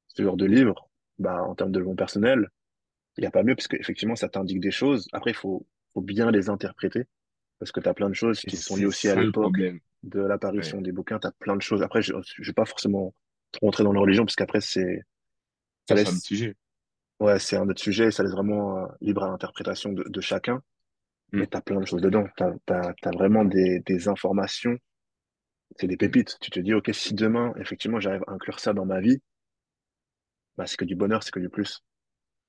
ce 0.08 0.24
genre 0.24 0.38
de 0.38 0.46
livre, 0.46 0.90
bah, 1.20 1.44
en 1.44 1.56
termes 1.56 1.72
de 1.72 1.76
développement 1.76 1.96
personnel, 1.96 2.50
il 3.18 3.22
n'y 3.22 3.28
a 3.28 3.32
pas 3.32 3.44
mieux, 3.44 3.56
parce 3.56 3.68
qu'effectivement, 3.68 4.16
ça 4.16 4.30
t'indique 4.30 4.60
des 4.60 4.72
choses. 4.72 5.08
Après, 5.14 5.32
il 5.32 5.36
faut, 5.36 5.66
faut 5.94 6.02
bien 6.02 6.32
les 6.32 6.50
interpréter. 6.50 7.06
Parce 7.60 7.72
que 7.72 7.80
tu 7.80 7.90
as 7.90 7.94
plein 7.94 8.10
de 8.10 8.16
choses 8.16 8.44
qui 8.44 8.58
sont 8.58 8.76
liées 8.76 8.86
aussi 8.86 9.10
à 9.10 9.16
l'époque 9.16 9.64
de 10.04 10.20
Ouais. 10.22 10.28
l'apparition 10.28 10.82
des 10.82 10.92
bouquins. 10.92 11.20
Tu 11.20 11.28
as 11.28 11.32
plein 11.32 11.56
de 11.56 11.62
choses. 11.62 11.82
Après, 11.82 12.02
je 12.02 12.14
ne 12.14 12.46
vais 12.46 12.54
pas 12.54 12.66
forcément 12.66 13.14
trop 13.52 13.68
rentrer 13.68 13.84
dans 13.84 13.94
la 13.94 14.02
religion, 14.02 14.26
parce 14.26 14.36
qu'après, 14.36 14.62
c'est, 14.62 15.02
ça 15.88 15.96
Ça, 15.96 15.98
c'est 15.98 16.08
un 16.10 16.16
autre 16.16 16.22
laisse, 16.22 16.26
sujet. 16.26 16.56
ouais, 17.22 17.40
c'est 17.40 17.58
un 17.58 17.70
autre 17.70 17.82
sujet, 17.82 18.12
ça 18.12 18.24
laisse 18.24 18.34
vraiment 18.34 18.80
euh, 18.80 18.88
libre 19.02 19.24
à 19.24 19.30
l'interprétation 19.30 19.94
de, 19.94 20.04
de 20.04 20.22
chacun. 20.22 20.62
Mm, 21.34 21.40
Mais 21.40 21.48
tu 21.48 21.58
as 21.58 21.62
plein 21.62 21.80
de 21.82 21.86
choses 21.88 22.02
dedans. 22.02 22.26
Tu 22.38 22.44
as, 22.44 23.12
vraiment 23.14 23.46
des, 23.46 23.82
des 23.82 24.08
informations, 24.10 24.78
c'est 25.80 25.88
des 25.88 25.98
pépites. 25.98 26.38
Tu 26.42 26.50
te 26.52 26.60
dis, 26.60 26.74
OK, 26.74 26.90
si 26.94 27.14
demain, 27.14 27.54
effectivement, 27.60 28.00
j'arrive 28.00 28.24
à 28.28 28.32
inclure 28.34 28.60
ça 28.60 28.74
dans 28.74 28.86
ma 28.86 29.02
vie, 29.02 29.22
bah, 30.58 30.66
c'est 30.68 30.78
que 30.78 30.86
du 30.86 30.96
bonheur, 30.96 31.24
c'est 31.24 31.32
que 31.32 31.40
du 31.40 31.50
plus. 31.50 31.84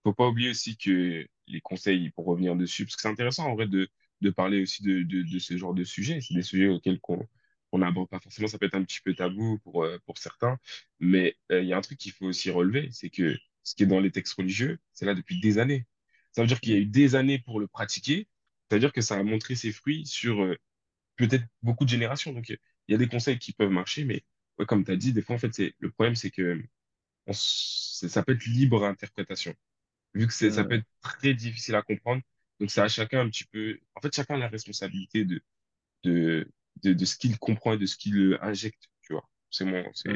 Faut 0.02 0.12
pas 0.14 0.28
oublier 0.28 0.50
aussi 0.50 0.76
que 0.76 1.26
les 1.46 1.60
conseils, 1.60 2.10
pour 2.10 2.26
revenir 2.26 2.56
dessus, 2.56 2.84
parce 2.84 2.96
que 2.96 3.02
c'est 3.02 3.08
intéressant 3.08 3.46
en 3.46 3.54
vrai 3.54 3.66
de, 3.66 3.88
de 4.24 4.30
parler 4.30 4.62
aussi 4.62 4.82
de, 4.82 5.02
de, 5.02 5.22
de 5.22 5.38
ce 5.38 5.56
genre 5.56 5.74
de 5.74 5.84
sujets. 5.84 6.20
C'est 6.20 6.34
des 6.34 6.42
sujets 6.42 6.68
auxquels 6.68 7.00
qu'on 7.00 7.26
on 7.72 7.78
n'aborde 7.78 8.08
pas 8.08 8.20
forcément. 8.20 8.48
Ça 8.48 8.58
peut 8.58 8.66
être 8.66 8.74
un 8.76 8.84
petit 8.84 9.00
peu 9.02 9.14
tabou 9.14 9.58
pour, 9.64 9.84
euh, 9.84 9.98
pour 10.06 10.18
certains. 10.18 10.58
Mais 11.00 11.36
euh, 11.52 11.62
il 11.62 11.68
y 11.68 11.72
a 11.72 11.76
un 11.78 11.80
truc 11.80 11.98
qu'il 11.98 12.12
faut 12.12 12.26
aussi 12.26 12.50
relever, 12.50 12.88
c'est 12.92 13.10
que 13.10 13.36
ce 13.64 13.74
qui 13.74 13.84
est 13.84 13.86
dans 13.86 14.00
les 14.00 14.10
textes 14.12 14.34
religieux, 14.34 14.78
c'est 14.92 15.06
là 15.06 15.14
depuis 15.14 15.40
des 15.40 15.58
années. 15.58 15.86
Ça 16.32 16.42
veut 16.42 16.48
dire 16.48 16.60
qu'il 16.60 16.72
y 16.72 16.76
a 16.76 16.78
eu 16.78 16.86
des 16.86 17.14
années 17.16 17.38
pour 17.38 17.60
le 17.60 17.66
pratiquer. 17.68 18.28
Ça 18.70 18.76
veut 18.76 18.80
dire 18.80 18.92
que 18.92 19.00
ça 19.00 19.16
a 19.16 19.22
montré 19.22 19.54
ses 19.56 19.72
fruits 19.72 20.06
sur 20.06 20.42
euh, 20.42 20.56
peut-être 21.16 21.44
beaucoup 21.62 21.84
de 21.84 21.90
générations. 21.90 22.32
Donc, 22.32 22.48
il 22.50 22.58
y 22.88 22.94
a 22.94 22.98
des 22.98 23.08
conseils 23.08 23.38
qui 23.38 23.52
peuvent 23.52 23.70
marcher, 23.70 24.04
mais 24.04 24.24
ouais, 24.58 24.66
comme 24.66 24.84
tu 24.84 24.92
as 24.92 24.96
dit, 24.96 25.12
des 25.12 25.22
fois, 25.22 25.36
en 25.36 25.38
fait, 25.38 25.54
c'est, 25.54 25.74
le 25.78 25.90
problème, 25.90 26.14
c'est 26.16 26.30
que 26.30 26.62
on 27.26 27.32
ça 27.34 28.22
peut 28.22 28.32
être 28.34 28.46
libre 28.46 28.84
à 28.84 28.88
interprétation 28.88 29.54
vu 30.14 30.26
que 30.26 30.32
c'est, 30.32 30.50
ça 30.50 30.64
peut 30.64 30.76
être 30.76 30.86
très 31.02 31.34
difficile 31.34 31.74
à 31.74 31.82
comprendre. 31.82 32.22
Donc, 32.64 32.70
c'est 32.70 32.80
à 32.80 32.88
chacun 32.88 33.20
un 33.20 33.28
petit 33.28 33.44
peu, 33.44 33.78
en 33.94 34.00
fait, 34.00 34.14
chacun 34.14 34.36
a 34.36 34.38
la 34.38 34.48
responsabilité 34.48 35.24
de, 35.24 35.40
de, 36.04 36.50
de, 36.82 36.92
de 36.94 37.04
ce 37.04 37.16
qu'il 37.16 37.38
comprend 37.38 37.74
et 37.74 37.78
de 37.78 37.86
ce 37.86 37.96
qu'il 37.96 38.38
injecte, 38.42 38.88
tu 39.02 39.14
vois. 39.14 39.28
C'est 39.50 39.64
mon, 39.66 39.84
c'est, 39.94 40.10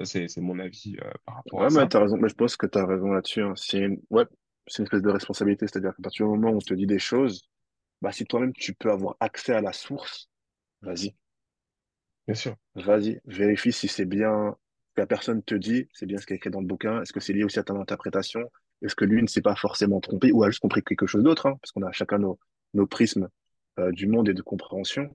ça, 0.00 0.04
c'est, 0.06 0.28
c'est 0.28 0.40
mon 0.40 0.58
avis 0.58 0.96
euh, 1.02 1.12
par 1.26 1.36
rapport 1.36 1.64
à 1.64 1.68
Ouais, 1.68 1.70
mais 1.70 1.86
ça. 1.86 1.88
t'as 1.88 2.00
raison. 2.00 2.16
Mais 2.18 2.28
je 2.28 2.34
pense 2.34 2.56
que 2.56 2.66
t'as 2.66 2.86
raison 2.86 3.12
là-dessus. 3.12 3.42
hein. 3.42 3.54
C'est 3.56 3.78
une... 3.78 4.00
Ouais, 4.10 4.24
c'est 4.66 4.78
une 4.78 4.84
espèce 4.84 5.02
de 5.02 5.10
responsabilité. 5.10 5.66
C'est-à-dire 5.66 5.94
qu'à 5.96 6.02
partir 6.02 6.26
du 6.26 6.32
moment 6.32 6.50
où 6.50 6.56
on 6.56 6.58
te 6.58 6.74
dit 6.74 6.86
des 6.86 6.98
choses, 6.98 7.48
bah, 8.02 8.12
si 8.12 8.26
toi-même 8.26 8.52
tu 8.54 8.74
peux 8.74 8.90
avoir 8.92 9.16
accès 9.20 9.54
à 9.54 9.60
la 9.62 9.72
source, 9.72 10.30
vas-y. 10.82 11.14
Bien 12.26 12.34
sûr. 12.34 12.56
Vas-y, 12.74 13.18
vérifie 13.24 13.72
si 13.72 13.88
c'est 13.88 14.04
bien 14.04 14.54
ce 14.90 14.94
que 14.94 15.00
la 15.00 15.06
personne 15.06 15.42
te 15.42 15.54
dit, 15.54 15.88
c'est 15.94 16.04
bien 16.06 16.18
ce 16.18 16.26
qui 16.26 16.34
est 16.34 16.36
écrit 16.36 16.50
dans 16.50 16.60
le 16.60 16.66
bouquin. 16.66 17.00
Est-ce 17.02 17.12
que 17.14 17.20
c'est 17.20 17.32
lié 17.32 17.44
aussi 17.44 17.58
à 17.58 17.62
ton 17.64 17.80
interprétation? 17.80 18.42
Est-ce 18.82 18.94
que 18.94 19.04
lui 19.04 19.22
ne 19.22 19.26
s'est 19.26 19.42
pas 19.42 19.54
forcément 19.54 20.00
trompé 20.00 20.32
ou 20.32 20.42
a 20.42 20.50
juste 20.50 20.60
compris 20.60 20.82
quelque 20.82 21.06
chose 21.06 21.22
d'autre, 21.22 21.46
hein, 21.46 21.56
parce 21.60 21.72
qu'on 21.72 21.82
a 21.82 21.92
chacun 21.92 22.18
nos, 22.18 22.38
nos 22.74 22.86
prismes 22.86 23.28
euh, 23.78 23.90
du 23.92 24.06
monde 24.06 24.28
et 24.28 24.34
de 24.34 24.42
compréhension. 24.42 25.14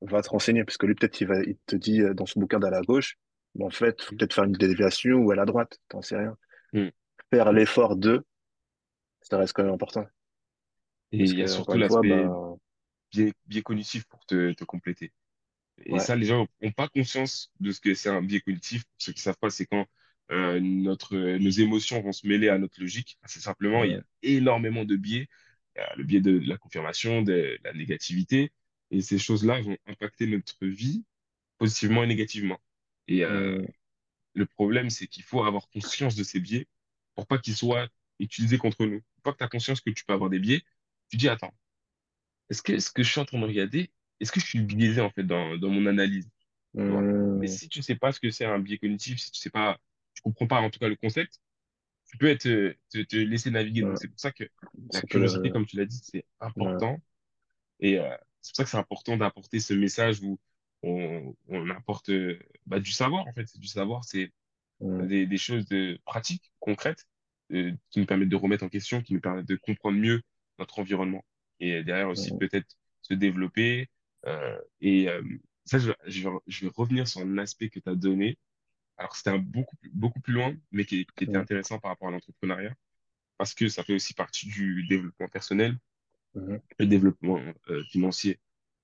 Va 0.00 0.22
te 0.22 0.28
renseigner, 0.30 0.64
parce 0.64 0.76
que 0.76 0.86
lui, 0.86 0.94
peut-être, 0.94 1.20
il 1.20 1.26
va, 1.26 1.42
il 1.42 1.56
te 1.66 1.74
dit 1.74 2.02
euh, 2.02 2.14
dans 2.14 2.26
son 2.26 2.40
bouquin 2.40 2.60
d'aller 2.60 2.76
à 2.76 2.82
gauche, 2.82 3.16
mais 3.54 3.64
en 3.64 3.70
fait, 3.70 4.00
faut 4.00 4.14
Mm. 4.14 4.18
peut-être 4.18 4.34
faire 4.34 4.44
une 4.44 4.52
déviation 4.52 5.16
ou 5.18 5.32
à 5.32 5.44
droite, 5.44 5.78
t'en 5.88 6.02
sais 6.02 6.16
rien. 6.16 6.36
Mm. 6.72 6.88
Faire 7.30 7.52
l'effort 7.52 7.96
de, 7.96 8.24
ça 9.22 9.38
reste 9.38 9.52
quand 9.54 9.64
même 9.64 9.74
important. 9.74 10.06
Et 11.12 11.18
Parce 11.18 11.30
il 11.30 11.38
y 11.38 11.42
a 11.42 11.44
que, 11.46 11.50
surtout 11.50 11.76
l'aspect 11.78 12.24
bah, 12.24 12.54
biais, 13.10 13.32
biais 13.46 13.62
cognitif 13.62 14.04
pour 14.04 14.24
te, 14.26 14.52
te 14.52 14.64
compléter. 14.64 15.12
Et 15.84 15.92
ouais. 15.92 15.98
ça, 15.98 16.16
les 16.16 16.26
gens 16.26 16.46
n'ont 16.60 16.72
pas 16.72 16.88
conscience 16.88 17.50
de 17.60 17.70
ce 17.70 17.80
que 17.80 17.94
c'est 17.94 18.08
un 18.08 18.22
biais 18.22 18.40
cognitif. 18.40 18.84
Pour 18.84 18.94
ceux 18.98 19.12
qui 19.12 19.20
savent 19.20 19.38
pas, 19.38 19.50
c'est 19.50 19.66
quand 19.66 19.86
euh, 20.30 20.60
notre, 20.60 21.16
nos 21.16 21.50
émotions 21.50 22.00
vont 22.02 22.12
se 22.12 22.26
mêler 22.26 22.48
à 22.48 22.58
notre 22.58 22.80
logique. 22.80 23.18
C'est 23.26 23.40
simplement, 23.40 23.84
il 23.84 23.92
y 23.92 23.94
a 23.94 24.02
énormément 24.22 24.84
de 24.84 24.96
biais. 24.96 25.28
Il 25.76 25.80
y 25.80 25.82
a 25.82 25.94
le 25.96 26.04
biais 26.04 26.20
de 26.20 26.38
la 26.46 26.58
confirmation, 26.58 27.22
de 27.22 27.58
la 27.64 27.72
négativité. 27.72 28.52
Et 28.90 29.00
ces 29.00 29.18
choses-là 29.18 29.60
vont 29.60 29.76
impacter 29.86 30.26
notre 30.26 30.66
vie 30.66 31.04
positivement 31.58 32.04
et 32.04 32.06
négativement. 32.06 32.58
Et 33.06 33.24
euh, 33.24 33.64
le 34.34 34.46
problème, 34.46 34.90
c'est 34.90 35.06
qu'il 35.06 35.22
faut 35.24 35.42
avoir 35.44 35.68
conscience 35.70 36.14
de 36.16 36.24
ces 36.24 36.40
biais 36.40 36.66
pour 37.14 37.26
pas 37.26 37.38
qu'ils 37.38 37.56
soient 37.56 37.88
utilisés 38.18 38.58
contre 38.58 38.86
nous. 38.86 38.96
Une 38.96 39.22
fois 39.22 39.32
que 39.32 39.38
tu 39.38 39.44
as 39.44 39.48
conscience 39.48 39.80
que 39.80 39.90
tu 39.90 40.04
peux 40.04 40.12
avoir 40.12 40.30
des 40.30 40.38
biais, 40.38 40.62
tu 41.10 41.16
dis, 41.16 41.28
attends, 41.28 41.54
est-ce 42.50 42.62
que 42.62 42.78
ce 42.78 42.90
que 42.90 43.02
je 43.02 43.10
suis 43.10 43.20
en 43.20 43.24
train 43.24 43.38
de 43.40 43.44
regarder, 43.46 43.90
est-ce 44.20 44.32
que 44.32 44.40
je 44.40 44.46
suis 44.46 44.60
biaisé 44.60 45.00
en 45.00 45.10
fait 45.10 45.24
dans, 45.24 45.56
dans 45.58 45.70
mon 45.70 45.86
analyse? 45.86 46.28
vois? 46.90 47.06
Mais 47.40 47.46
si 47.46 47.68
tu 47.68 47.82
sais 47.82 47.96
pas 47.96 48.12
ce 48.12 48.20
que 48.20 48.30
c'est 48.30 48.44
un 48.44 48.58
biais 48.58 48.78
cognitif, 48.78 49.18
si 49.18 49.30
tu 49.30 49.40
sais 49.40 49.50
pas, 49.50 49.78
tu 50.18 50.22
comprends 50.22 50.48
pas 50.48 50.60
en 50.60 50.70
tout 50.70 50.80
cas 50.80 50.88
le 50.88 50.96
concept, 50.96 51.40
tu 52.06 52.18
peux 52.18 52.28
être, 52.28 52.46
euh, 52.46 52.74
te, 52.90 53.02
te 53.02 53.16
laisser 53.16 53.50
naviguer. 53.50 53.82
Donc 53.82 53.98
c'est 53.98 54.08
pour 54.08 54.18
ça 54.18 54.32
que 54.32 54.44
la 54.92 55.02
curiosité, 55.02 55.48
le, 55.48 55.52
comme 55.52 55.66
tu 55.66 55.76
l'as 55.76 55.86
dit, 55.86 56.00
c'est 56.02 56.24
ouais. 56.56 56.78
important. 56.78 56.98
Et 57.80 57.98
euh, 58.00 58.16
c'est 58.40 58.50
pour 58.52 58.56
ça 58.56 58.64
que 58.64 58.70
c'est 58.70 58.76
important 58.78 59.16
d'apporter 59.16 59.60
ce 59.60 59.74
message 59.74 60.20
où 60.22 60.38
on, 60.82 61.34
on 61.48 61.70
apporte 61.70 62.08
euh, 62.10 62.38
bah, 62.66 62.80
du 62.80 62.90
savoir 62.90 63.26
en 63.28 63.32
fait. 63.32 63.46
C'est 63.46 63.60
du 63.60 63.68
savoir, 63.68 64.04
c'est 64.04 64.32
des, 64.80 65.26
des 65.26 65.38
choses 65.38 65.66
de 65.66 66.00
pratiques, 66.04 66.52
concrètes, 66.58 67.06
euh, 67.52 67.72
qui 67.90 68.00
nous 68.00 68.06
permettent 68.06 68.28
de 68.30 68.36
remettre 68.36 68.64
en 68.64 68.68
question, 68.68 69.02
qui 69.02 69.14
nous 69.14 69.20
permettent 69.20 69.48
de 69.48 69.56
comprendre 69.56 69.98
mieux 69.98 70.22
notre 70.58 70.80
environnement. 70.80 71.24
Et 71.60 71.84
derrière 71.84 72.08
aussi 72.08 72.36
peut-être 72.36 72.76
se 73.02 73.14
développer. 73.14 73.88
euh, 74.26 74.58
et 74.80 75.08
ça, 75.64 75.78
je, 75.78 75.92
je 76.06 76.28
vais, 76.28 76.34
je 76.46 76.64
vais 76.64 76.72
revenir 76.74 77.06
sur 77.06 77.20
un 77.20 77.38
aspect 77.38 77.68
que 77.68 77.80
tu 77.80 77.88
as 77.88 77.94
donné 77.94 78.38
alors, 78.98 79.16
c'était 79.16 79.30
un 79.30 79.38
beaucoup, 79.38 79.76
plus- 79.76 79.90
beaucoup 79.94 80.20
plus 80.20 80.34
loin, 80.34 80.54
mais 80.72 80.84
qui, 80.84 81.06
qui 81.16 81.24
était 81.24 81.38
intéressant 81.38 81.78
par 81.78 81.90
rapport 81.92 82.08
à 82.08 82.10
l'entrepreneuriat, 82.12 82.74
parce 83.38 83.54
que 83.54 83.68
ça 83.68 83.84
fait 83.84 83.94
aussi 83.94 84.14
partie 84.14 84.46
du 84.48 84.86
développement 84.88 85.28
personnel, 85.28 85.78
le 86.78 86.86
développement 86.86 87.40
euh, 87.70 87.82
financier. 87.84 88.38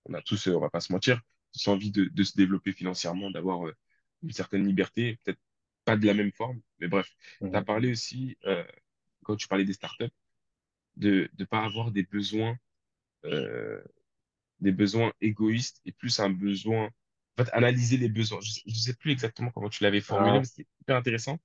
On 0.07 0.15
a 0.15 0.23
tous, 0.23 0.49
euh, 0.49 0.55
on 0.57 0.61
va 0.61 0.71
pas 0.71 0.81
se 0.81 0.93
mentir, 0.93 1.21
tous 1.53 1.69
envie 1.69 1.91
de, 1.91 2.05
de 2.07 2.23
se 2.25 2.37
développer 2.37 2.73
financièrement, 2.73 3.31
d'avoir 3.31 3.67
euh, 3.67 3.75
une 4.23 4.33
certaine 4.33 4.67
liberté, 4.67 5.19
peut-être 5.25 5.41
pas 5.85 5.97
de 5.97 6.07
la 6.07 6.15
même 6.15 6.33
forme, 6.33 6.61
mais 6.81 6.89
bref. 6.89 7.09
Tu 7.53 7.59
as 7.59 7.63
parlé 7.63 7.91
aussi, 7.93 8.37
euh, 8.47 8.65
quand 9.25 9.37
tu 9.37 9.49
parlais 9.49 9.65
des 9.65 9.73
startups, 9.75 10.11
de 10.97 11.31
ne 11.39 11.45
pas 11.47 11.65
avoir 11.65 11.93
des 11.93 12.05
besoins, 12.05 12.59
des 14.61 14.73
besoins 14.73 15.13
égoïstes 15.21 15.81
et 15.85 15.93
plus 15.93 16.19
un 16.21 16.31
besoin, 16.31 16.91
en 17.39 17.45
fait, 17.45 17.51
analyser 17.53 17.97
les 17.97 18.09
besoins. 18.09 18.41
Je 18.43 18.61
ne 18.67 18.75
sais 18.75 18.95
plus 18.95 19.13
exactement 19.13 19.51
comment 19.51 19.69
tu 19.71 19.83
l'avais 19.83 20.01
formulé, 20.01 20.39
Ah, 20.39 20.41
mais 20.41 20.47
c'était 20.47 20.67
hyper 20.81 20.97
intéressant 20.97 21.39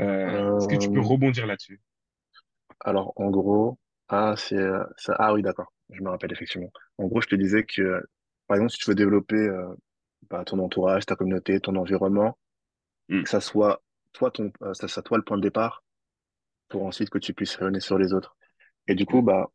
Euh, 0.00 0.40
est-ce 0.58 0.68
que 0.68 0.76
tu 0.76 0.90
peux 0.90 1.00
euh, 1.00 1.02
rebondir 1.02 1.46
là-dessus? 1.46 1.80
alors, 2.80 3.12
en 3.16 3.30
gros, 3.30 3.78
ah, 4.08 4.34
c'est, 4.36 4.56
ah 5.18 5.32
oui, 5.34 5.42
d'accord, 5.42 5.72
je 5.90 6.02
me 6.02 6.10
rappelle 6.10 6.32
effectivement. 6.32 6.70
En 6.98 7.06
gros, 7.06 7.20
je 7.20 7.28
te 7.28 7.34
disais 7.34 7.64
que, 7.64 8.02
par 8.46 8.56
exemple, 8.56 8.72
si 8.72 8.78
tu 8.78 8.90
veux 8.90 8.94
développer 8.94 9.36
euh, 9.36 9.74
bah, 10.30 10.44
ton 10.44 10.58
entourage, 10.60 11.06
ta 11.06 11.16
communauté, 11.16 11.60
ton 11.60 11.76
environnement, 11.76 12.38
Hmm, 13.10 13.24
que 13.24 13.30
ça 13.30 13.40
soit 13.42 13.82
toi, 14.12 14.30
ton, 14.30 14.52
euh, 14.62 14.74
ça 14.74 14.88
soit 14.88 15.02
toi 15.02 15.18
le 15.18 15.24
point 15.24 15.38
de 15.38 15.42
départ 15.42 15.84
pour 16.68 16.84
ensuite 16.86 17.10
que 17.10 17.18
tu 17.18 17.34
puisses 17.34 17.56
rayonner 17.56 17.80
sur 17.80 17.98
les 17.98 18.14
autres. 18.14 18.36
Et 18.88 18.94
du 18.94 19.06
coup, 19.06 19.22
hmm, 19.22 19.22
bah, 19.22 19.50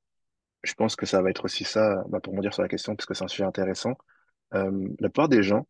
je 0.63 0.73
pense 0.75 0.95
que 0.95 1.05
ça 1.05 1.21
va 1.21 1.29
être 1.31 1.45
aussi 1.45 1.63
ça, 1.65 2.03
bah, 2.09 2.19
pour 2.21 2.39
dire 2.41 2.53
sur 2.53 2.63
la 2.63 2.69
question, 2.69 2.95
parce 2.95 3.07
que 3.07 3.13
c'est 3.15 3.25
un 3.25 3.27
sujet 3.29 3.45
intéressant. 3.45 3.95
Euh, 4.55 4.87
la 4.99 5.09
plupart 5.09 5.29
des 5.29 5.43
gens, 5.43 5.67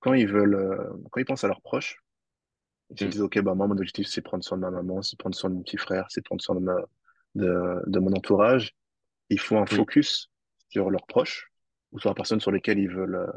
quand 0.00 0.14
ils 0.14 0.28
veulent, 0.28 0.54
euh, 0.54 0.92
quand 1.10 1.20
ils 1.20 1.24
pensent 1.24 1.44
à 1.44 1.48
leurs 1.48 1.62
proches, 1.62 2.02
ils 2.90 2.98
se 2.98 3.04
hmm, 3.04 3.08
disent, 3.08 3.20
OK, 3.22 3.38
bah, 3.40 3.54
moi, 3.54 3.66
mon 3.66 3.76
objectif, 3.76 4.06
c'est 4.06 4.22
prendre 4.22 4.44
soin 4.44 4.58
de 4.58 4.62
ma 4.62 4.70
maman, 4.70 5.02
c'est 5.02 5.18
prendre 5.18 5.34
soin 5.34 5.50
de 5.50 5.56
mon 5.56 5.62
petit 5.62 5.78
frère, 5.78 6.06
c'est 6.10 6.22
prendre 6.22 6.42
soin 6.42 6.54
de 6.56 6.60
ma, 6.60 6.76
de, 7.34 7.82
de 7.86 7.98
mon 7.98 8.12
entourage. 8.12 8.74
Ils 9.30 9.40
font 9.40 9.60
un 9.60 9.66
focus 9.66 10.30
sur 10.68 10.90
leurs 10.90 11.06
proches 11.06 11.50
ou 11.92 11.98
sur 11.98 12.10
la 12.10 12.14
personne 12.14 12.40
sur 12.40 12.50
lesquelles 12.50 12.78
ils 12.78 12.90
veulent 12.90 13.32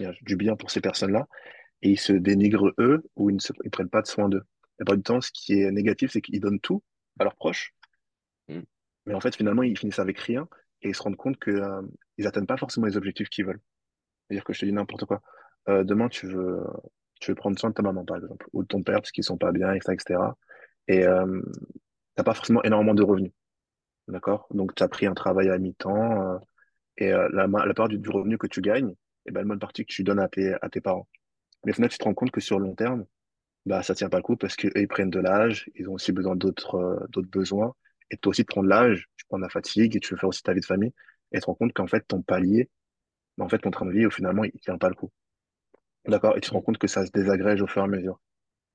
euh, 0.00 0.12
du 0.22 0.36
bien 0.36 0.56
pour 0.56 0.70
ces 0.70 0.80
personnes-là. 0.80 1.26
et 1.82 1.90
ils 1.90 2.00
se 2.00 2.12
dénigrent 2.12 2.72
eux 2.78 3.02
ou 3.16 3.30
ils 3.30 3.36
ne 3.36 3.40
se, 3.40 3.52
ils 3.64 3.70
prennent 3.70 3.90
pas 3.90 4.02
de 4.02 4.06
soin 4.06 4.28
d'eux. 4.28 4.44
La 4.78 4.84
plupart 4.84 4.96
du 4.96 5.02
temps, 5.02 5.20
ce 5.20 5.30
qui 5.32 5.60
est 5.60 5.70
négatif, 5.70 6.12
c'est 6.12 6.20
qu'ils 6.20 6.40
donnent 6.40 6.60
tout 6.60 6.82
à 7.18 7.24
leurs 7.24 7.36
proches, 7.36 7.74
Mm. 8.48 8.60
mais 9.06 9.14
en 9.14 9.20
fait, 9.20 9.36
finalement, 9.36 9.62
ils 9.62 9.78
finissent 9.78 9.98
avec 9.98 10.18
rien 10.18 10.48
et 10.82 10.88
ils 10.88 10.94
se 10.94 11.02
rendent 11.02 11.16
compte 11.16 11.38
que, 11.38 11.50
euh, 11.50 11.82
ils 12.18 12.26
atteignent 12.26 12.46
pas 12.46 12.56
forcément 12.56 12.86
les 12.86 12.96
objectifs 12.96 13.28
qu'ils 13.28 13.46
veulent. 13.46 13.60
C'est-à-dire 14.28 14.44
que 14.44 14.52
je 14.52 14.60
te 14.60 14.66
dis 14.66 14.72
n'importe 14.72 15.04
quoi. 15.04 15.22
Euh, 15.68 15.84
demain, 15.84 16.08
tu 16.08 16.26
veux, 16.26 16.62
tu 17.20 17.30
veux 17.30 17.34
prendre 17.34 17.58
soin 17.58 17.70
de 17.70 17.74
ta 17.74 17.82
maman, 17.82 18.04
par 18.04 18.18
exemple, 18.18 18.46
ou 18.52 18.62
de 18.62 18.68
ton 18.68 18.82
père 18.82 18.96
parce 18.96 19.10
qu'ils 19.10 19.24
sont 19.24 19.38
pas 19.38 19.52
bien, 19.52 19.72
etc., 19.72 19.92
etc. 19.94 20.20
Et 20.88 21.04
euh, 21.06 21.42
t'as 22.14 22.24
pas 22.24 22.34
forcément 22.34 22.62
énormément 22.62 22.94
de 22.94 23.02
revenus, 23.02 23.32
d'accord? 24.08 24.46
Donc, 24.52 24.74
tu 24.74 24.82
as 24.82 24.88
pris 24.88 25.06
un 25.06 25.14
travail 25.14 25.50
à 25.50 25.58
mi-temps 25.58 26.22
euh, 26.22 26.38
et 26.98 27.10
la, 27.10 27.46
la 27.46 27.74
part 27.74 27.88
du, 27.88 28.00
revenu 28.08 28.38
que 28.38 28.46
tu 28.46 28.62
gagnes, 28.62 28.94
et 29.26 29.32
ben, 29.32 29.40
la 29.40 29.46
bonne 29.46 29.58
partie 29.58 29.84
que 29.84 29.92
tu 29.92 30.02
donnes 30.04 30.20
à 30.20 30.28
tes, 30.28 30.54
à 30.62 30.68
tes 30.70 30.80
parents. 30.80 31.08
Mais 31.64 31.72
au 31.72 31.74
final, 31.74 31.90
tu 31.90 31.98
te 31.98 32.04
rends 32.04 32.14
compte 32.14 32.30
que 32.30 32.40
sur 32.40 32.58
le 32.58 32.66
long 32.66 32.74
terme, 32.74 33.04
bah, 33.66 33.82
ça 33.82 33.94
tient 33.94 34.08
pas 34.08 34.18
le 34.18 34.22
coup 34.22 34.36
parce 34.36 34.56
qu'eux, 34.56 34.70
ils 34.76 34.88
prennent 34.88 35.10
de 35.10 35.20
l'âge, 35.20 35.68
ils 35.74 35.90
ont 35.90 35.94
aussi 35.94 36.12
besoin 36.12 36.36
d'autres 36.36 37.06
d'autres 37.10 37.28
besoins. 37.28 37.74
Et 38.10 38.16
toi 38.16 38.30
aussi, 38.30 38.42
tu 38.42 38.46
prends 38.46 38.62
de 38.62 38.68
l'âge, 38.68 39.08
tu 39.16 39.26
prends 39.26 39.38
de 39.38 39.42
la 39.42 39.48
fatigue 39.48 39.96
et 39.96 40.00
tu 40.00 40.14
veux 40.14 40.18
faire 40.20 40.28
aussi 40.28 40.42
ta 40.42 40.52
vie 40.54 40.60
de 40.60 40.66
famille. 40.66 40.92
Et 41.32 41.38
tu 41.38 41.40
te 41.42 41.46
rends 41.46 41.54
compte 41.54 41.72
qu'en 41.72 41.88
fait, 41.88 42.06
ton 42.06 42.22
palier, 42.22 42.70
bah, 43.36 43.44
en 43.44 43.48
fait, 43.48 43.58
ton 43.58 43.70
train 43.70 43.86
de 43.86 43.92
vie, 43.92 44.10
finalement, 44.10 44.44
il 44.44 44.52
tient 44.60 44.78
pas 44.78 44.88
le 44.88 44.94
coup. 44.94 45.10
D'accord? 46.06 46.36
Et 46.36 46.40
tu 46.40 46.50
te 46.50 46.54
rends 46.54 46.62
compte 46.62 46.78
que 46.78 46.86
ça 46.86 47.04
se 47.04 47.10
désagrège 47.10 47.62
au 47.62 47.66
fur 47.66 47.82
et 47.82 47.84
à 47.84 47.88
mesure. 47.88 48.20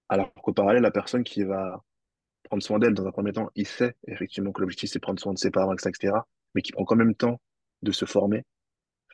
Alors 0.10 0.34
qu'au 0.34 0.54
parallèle, 0.54 0.84
la 0.84 0.92
personne 0.92 1.24
qui 1.24 1.44
va 1.44 1.84
prendre 2.44 2.64
soin 2.64 2.80
d'elle 2.80 2.94
dans 2.94 3.08
un 3.08 3.12
premier 3.12 3.34
temps, 3.34 3.50
il 3.56 3.68
sait 3.68 3.96
effectivement 4.08 4.52
que 4.52 4.62
l'objectif, 4.62 4.90
c'est 4.92 5.00
prendre 5.00 5.20
soin 5.20 5.34
de 5.34 5.40
ses 5.40 5.52
parents, 5.52 5.74
etc., 5.74 6.14
mais 6.56 6.62
qui 6.62 6.72
prend 6.74 6.86
quand 6.86 6.96
même 6.98 7.16
temps 7.16 7.40
de 7.82 7.92
se 7.92 8.06
former, 8.06 8.44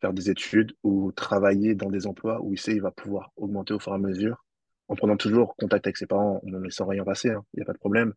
faire 0.02 0.14
des 0.14 0.30
études 0.30 0.76
ou 0.84 1.12
travailler 1.12 1.76
dans 1.76 1.90
des 1.90 2.08
emplois 2.08 2.42
où 2.42 2.54
il 2.54 2.60
sait 2.60 2.74
il 2.74 2.82
va 2.82 2.92
pouvoir 2.92 3.32
augmenter 3.36 3.74
au 3.74 3.80
fur 3.80 3.92
et 3.92 3.96
à 3.96 4.00
mesure, 4.00 4.46
en 4.88 4.96
prenant 4.96 5.18
toujours 5.18 5.56
contact 5.56 5.88
avec 5.88 5.98
ses 5.98 6.08
parents, 6.08 6.42
en 6.44 6.50
ne 6.50 6.60
laissant 6.60 6.86
rien 6.86 7.04
passer, 7.04 7.30
hein, 7.30 7.44
il 7.54 7.58
n'y 7.58 7.64
a 7.64 7.66
pas 7.66 7.74
de 7.74 7.80
problème, 7.80 8.14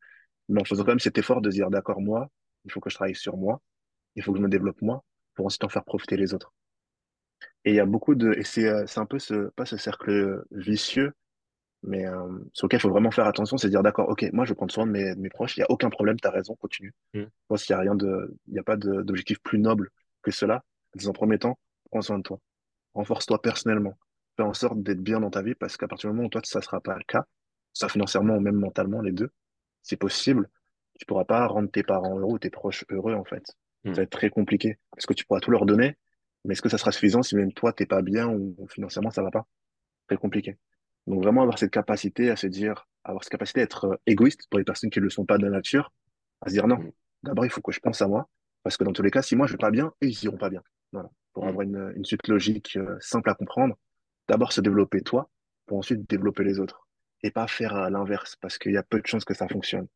mais 0.48 0.60
en 0.60 0.64
faisant 0.64 0.84
quand 0.84 0.92
même 0.92 1.00
cet 1.00 1.18
effort 1.18 1.40
de 1.40 1.50
dire, 1.50 1.70
d'accord, 1.70 2.00
moi, 2.00 2.28
il 2.64 2.72
faut 2.72 2.80
que 2.80 2.90
je 2.90 2.94
travaille 2.94 3.14
sur 3.14 3.36
moi, 3.36 3.60
il 4.16 4.22
faut 4.22 4.32
que 4.32 4.38
je 4.38 4.42
me 4.42 4.48
développe 4.48 4.80
moi, 4.82 5.04
pour 5.34 5.46
ensuite 5.46 5.64
en 5.64 5.68
faire 5.68 5.84
profiter 5.84 6.16
les 6.16 6.34
autres. 6.34 6.52
Et 7.64 7.70
il 7.72 7.76
y 7.76 7.80
a 7.80 7.86
beaucoup 7.86 8.14
de, 8.14 8.32
et 8.34 8.44
c'est 8.44 8.66
euh, 8.68 8.84
c'est 8.86 9.00
un 9.00 9.06
peu 9.06 9.18
ce, 9.18 9.48
pas 9.50 9.66
ce 9.66 9.76
cercle 9.76 10.44
vicieux, 10.50 11.12
mais 11.82 12.06
euh, 12.06 12.28
sur 12.52 12.66
lequel 12.66 12.78
il 12.78 12.82
faut 12.82 12.90
vraiment 12.90 13.10
faire 13.10 13.26
attention, 13.26 13.56
c'est 13.56 13.68
de 13.68 13.72
dire, 13.72 13.82
d'accord, 13.82 14.08
ok, 14.08 14.26
moi 14.32 14.44
je 14.44 14.50
vais 14.50 14.54
prendre 14.56 14.72
soin 14.72 14.86
de 14.86 14.92
mes, 14.92 15.14
de 15.14 15.20
mes 15.20 15.30
proches, 15.30 15.56
il 15.56 15.60
n'y 15.60 15.64
a 15.64 15.70
aucun 15.70 15.90
problème, 15.90 16.18
tu 16.20 16.28
as 16.28 16.30
raison, 16.30 16.54
continue. 16.56 16.94
Mm. 17.14 17.24
Moi, 17.48 17.58
s'il 17.58 17.74
n'y 17.74 17.78
a 17.78 17.82
rien 17.82 17.94
de, 17.94 18.34
il 18.48 18.52
n'y 18.54 18.58
a 18.58 18.62
pas 18.62 18.76
de- 18.76 19.02
d'objectif 19.02 19.38
plus 19.42 19.58
noble 19.58 19.90
que 20.22 20.30
cela, 20.30 20.64
dans 20.94 21.08
un 21.08 21.12
premier 21.12 21.38
temps, 21.38 21.58
prends 21.90 22.02
soin 22.02 22.18
de 22.18 22.22
toi. 22.22 22.38
Renforce-toi 22.94 23.40
personnellement. 23.40 23.96
Fais 24.36 24.42
en 24.42 24.52
sorte 24.54 24.82
d'être 24.82 25.00
bien 25.02 25.20
dans 25.20 25.30
ta 25.30 25.42
vie 25.42 25.54
parce 25.54 25.76
qu'à 25.76 25.88
partir 25.88 26.10
du 26.10 26.16
moment 26.16 26.26
où 26.26 26.30
toi, 26.30 26.40
ça 26.44 26.58
ne 26.58 26.64
sera 26.64 26.80
pas 26.80 26.96
le 26.96 27.04
cas, 27.06 27.24
soit 27.72 27.88
financièrement 27.88 28.36
ou 28.36 28.40
même 28.40 28.56
mentalement, 28.56 29.00
les 29.00 29.12
deux, 29.12 29.30
c'est 29.82 29.96
possible. 29.96 30.48
Tu 30.98 31.06
pourras 31.06 31.24
pas 31.24 31.46
rendre 31.46 31.70
tes 31.70 31.82
parents 31.82 32.18
heureux 32.18 32.34
ou 32.34 32.38
tes 32.38 32.50
proches 32.50 32.84
heureux, 32.90 33.14
en 33.14 33.24
fait. 33.24 33.46
Ça 33.46 33.90
Mm. 33.90 33.92
va 33.94 34.02
être 34.02 34.10
très 34.10 34.28
compliqué 34.28 34.78
parce 34.90 35.06
que 35.06 35.14
tu 35.14 35.24
pourras 35.24 35.40
tout 35.40 35.50
leur 35.50 35.64
donner, 35.64 35.96
mais 36.44 36.52
est-ce 36.52 36.62
que 36.62 36.68
ça 36.68 36.78
sera 36.78 36.92
suffisant 36.92 37.22
si 37.22 37.36
même 37.36 37.52
toi, 37.52 37.72
t'es 37.72 37.86
pas 37.86 38.02
bien 38.02 38.28
ou 38.28 38.66
financièrement, 38.70 39.10
ça 39.10 39.22
va 39.22 39.30
pas? 39.30 39.46
Très 40.08 40.16
compliqué. 40.16 40.56
Donc 41.06 41.22
vraiment 41.22 41.42
avoir 41.42 41.58
cette 41.58 41.70
capacité 41.70 42.30
à 42.30 42.36
se 42.36 42.46
dire, 42.46 42.86
avoir 43.04 43.22
cette 43.24 43.32
capacité 43.32 43.60
à 43.60 43.64
être 43.64 43.84
euh, 43.86 43.96
égoïste 44.06 44.46
pour 44.50 44.58
les 44.58 44.64
personnes 44.64 44.90
qui 44.90 44.98
ne 45.00 45.04
le 45.04 45.10
sont 45.10 45.24
pas 45.26 45.38
de 45.38 45.48
nature, 45.48 45.92
à 46.40 46.48
se 46.48 46.54
dire 46.54 46.66
non, 46.66 46.76
Mm. 46.78 46.90
d'abord 47.24 47.44
il 47.44 47.50
faut 47.50 47.60
que 47.60 47.72
je 47.72 47.80
pense 47.80 48.00
à 48.02 48.08
moi, 48.08 48.28
parce 48.62 48.76
que 48.76 48.84
dans 48.84 48.92
tous 48.92 49.02
les 49.02 49.10
cas, 49.10 49.22
si 49.22 49.36
moi 49.36 49.46
je 49.46 49.52
vais 49.52 49.58
pas 49.58 49.70
bien, 49.70 49.86
eux 49.86 50.06
ils 50.06 50.24
iront 50.24 50.36
pas 50.36 50.50
bien. 50.50 50.62
Voilà. 50.92 51.10
Pour 51.32 51.44
Mm. 51.44 51.48
avoir 51.48 51.62
une, 51.62 51.92
une 51.96 52.04
suite 52.04 52.26
logique 52.28 52.76
euh, 52.76 52.96
simple 53.00 53.30
à 53.30 53.34
comprendre, 53.34 53.76
d'abord 54.28 54.52
se 54.52 54.60
développer 54.60 55.00
toi, 55.02 55.30
pour 55.66 55.78
ensuite 55.78 56.08
développer 56.08 56.44
les 56.44 56.58
autres. 56.60 56.86
Et 57.22 57.30
pas 57.30 57.46
faire 57.46 57.74
à 57.76 57.90
l'inverse, 57.90 58.36
parce 58.36 58.56
qu'il 58.56 58.72
y 58.72 58.78
a 58.78 58.82
peu 58.82 59.00
de 59.00 59.06
chances 59.06 59.24
que 59.26 59.34
ça 59.34 59.46
fonctionne. 59.46 59.86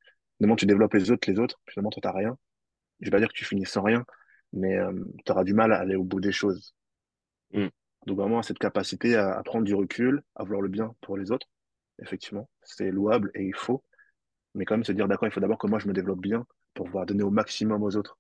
Que 0.40 0.55
tu 0.57 0.66
développes 0.66 0.92
les 0.95 1.11
autres, 1.11 1.30
les 1.30 1.38
autres, 1.38 1.59
finalement 1.70 1.90
toi 1.90 2.01
t'as 2.03 2.12
rien. 2.12 2.36
Je 3.01 3.07
vais 3.07 3.11
pas 3.11 3.18
dire 3.18 3.28
que 3.28 3.34
tu 3.34 3.47
finis 3.47 3.64
sans 3.64 3.82
rien, 3.82 4.05
mais 4.55 4.78
tu 5.24 5.32
auras 5.32 5.44
du 5.44 5.52
mal 5.55 5.72
à 5.72 5.78
aller 5.80 5.96
au 5.96 6.05
bout 6.05 6.20
des 6.20 6.32
choses. 6.32 6.74
Mm. 7.52 7.66
Donc 8.07 8.18
vraiment 8.18 8.42
cette 8.42 8.59
capacité 8.59 9.16
à, 9.16 9.36
à 9.38 9.42
prendre 9.42 9.64
du 9.64 9.74
recul, 9.74 10.22
à 10.34 10.44
vouloir 10.44 10.62
le 10.62 10.68
bien 10.68 10.94
pour 11.02 11.16
les 11.18 11.30
autres, 11.30 11.46
effectivement, 12.00 12.48
c'est 12.62 12.90
louable 12.90 13.30
et 13.34 13.44
il 13.44 13.55
faut, 13.55 13.82
mais 14.55 14.64
quand 14.64 14.74
même 14.74 14.84
se 14.84 14.92
dire 14.92 15.09
d'accord, 15.09 15.28
il 15.28 15.32
faut 15.32 15.40
d'abord 15.40 15.59
que 15.59 15.66
moi 15.66 15.78
je 15.78 15.88
me 15.88 15.92
développe 15.92 16.20
bien 16.20 16.46
pour 16.74 16.86
pouvoir 16.86 17.07
donner 17.07 17.22
au 17.22 17.30
maximum 17.30 17.82
aux 17.82 17.96
autres 17.96 18.18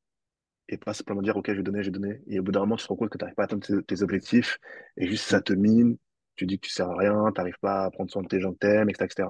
et 0.68 0.78
pas 0.78 0.94
simplement 0.94 1.20
dire 1.22 1.36
ok, 1.36 1.50
je 1.50 1.56
vais 1.56 1.62
donner, 1.62 1.82
je 1.82 1.88
vais 1.88 1.98
donner. 1.98 2.22
Et 2.26 2.38
au 2.40 2.42
bout 2.42 2.52
d'un 2.52 2.60
moment, 2.60 2.76
tu 2.76 2.84
te 2.84 2.88
rends 2.88 2.96
compte 2.96 3.10
que 3.10 3.18
tu 3.18 3.22
n'arrives 3.24 3.34
pas 3.34 3.42
à 3.42 3.46
atteindre 3.46 3.66
tes, 3.66 3.82
tes 3.82 4.02
objectifs 4.02 4.58
et 4.96 5.06
juste 5.06 5.24
ça 5.26 5.38
Mm. 5.38 5.42
te 5.42 5.52
mine, 5.52 5.96
tu 6.36 6.46
dis 6.46 6.58
que 6.58 6.66
tu 6.66 6.72
sers 6.72 6.88
à 6.88 6.96
rien, 6.96 7.24
tu 7.34 7.40
n'arrives 7.40 7.58
pas 7.60 7.84
à 7.84 7.90
prendre 7.90 8.10
soin 8.10 8.22
de 8.22 8.28
tes 8.28 8.40
gens 8.40 8.52
que 8.52 8.58
t'aimes, 8.58 8.88
etc., 8.88 9.04
etc. 9.04 9.28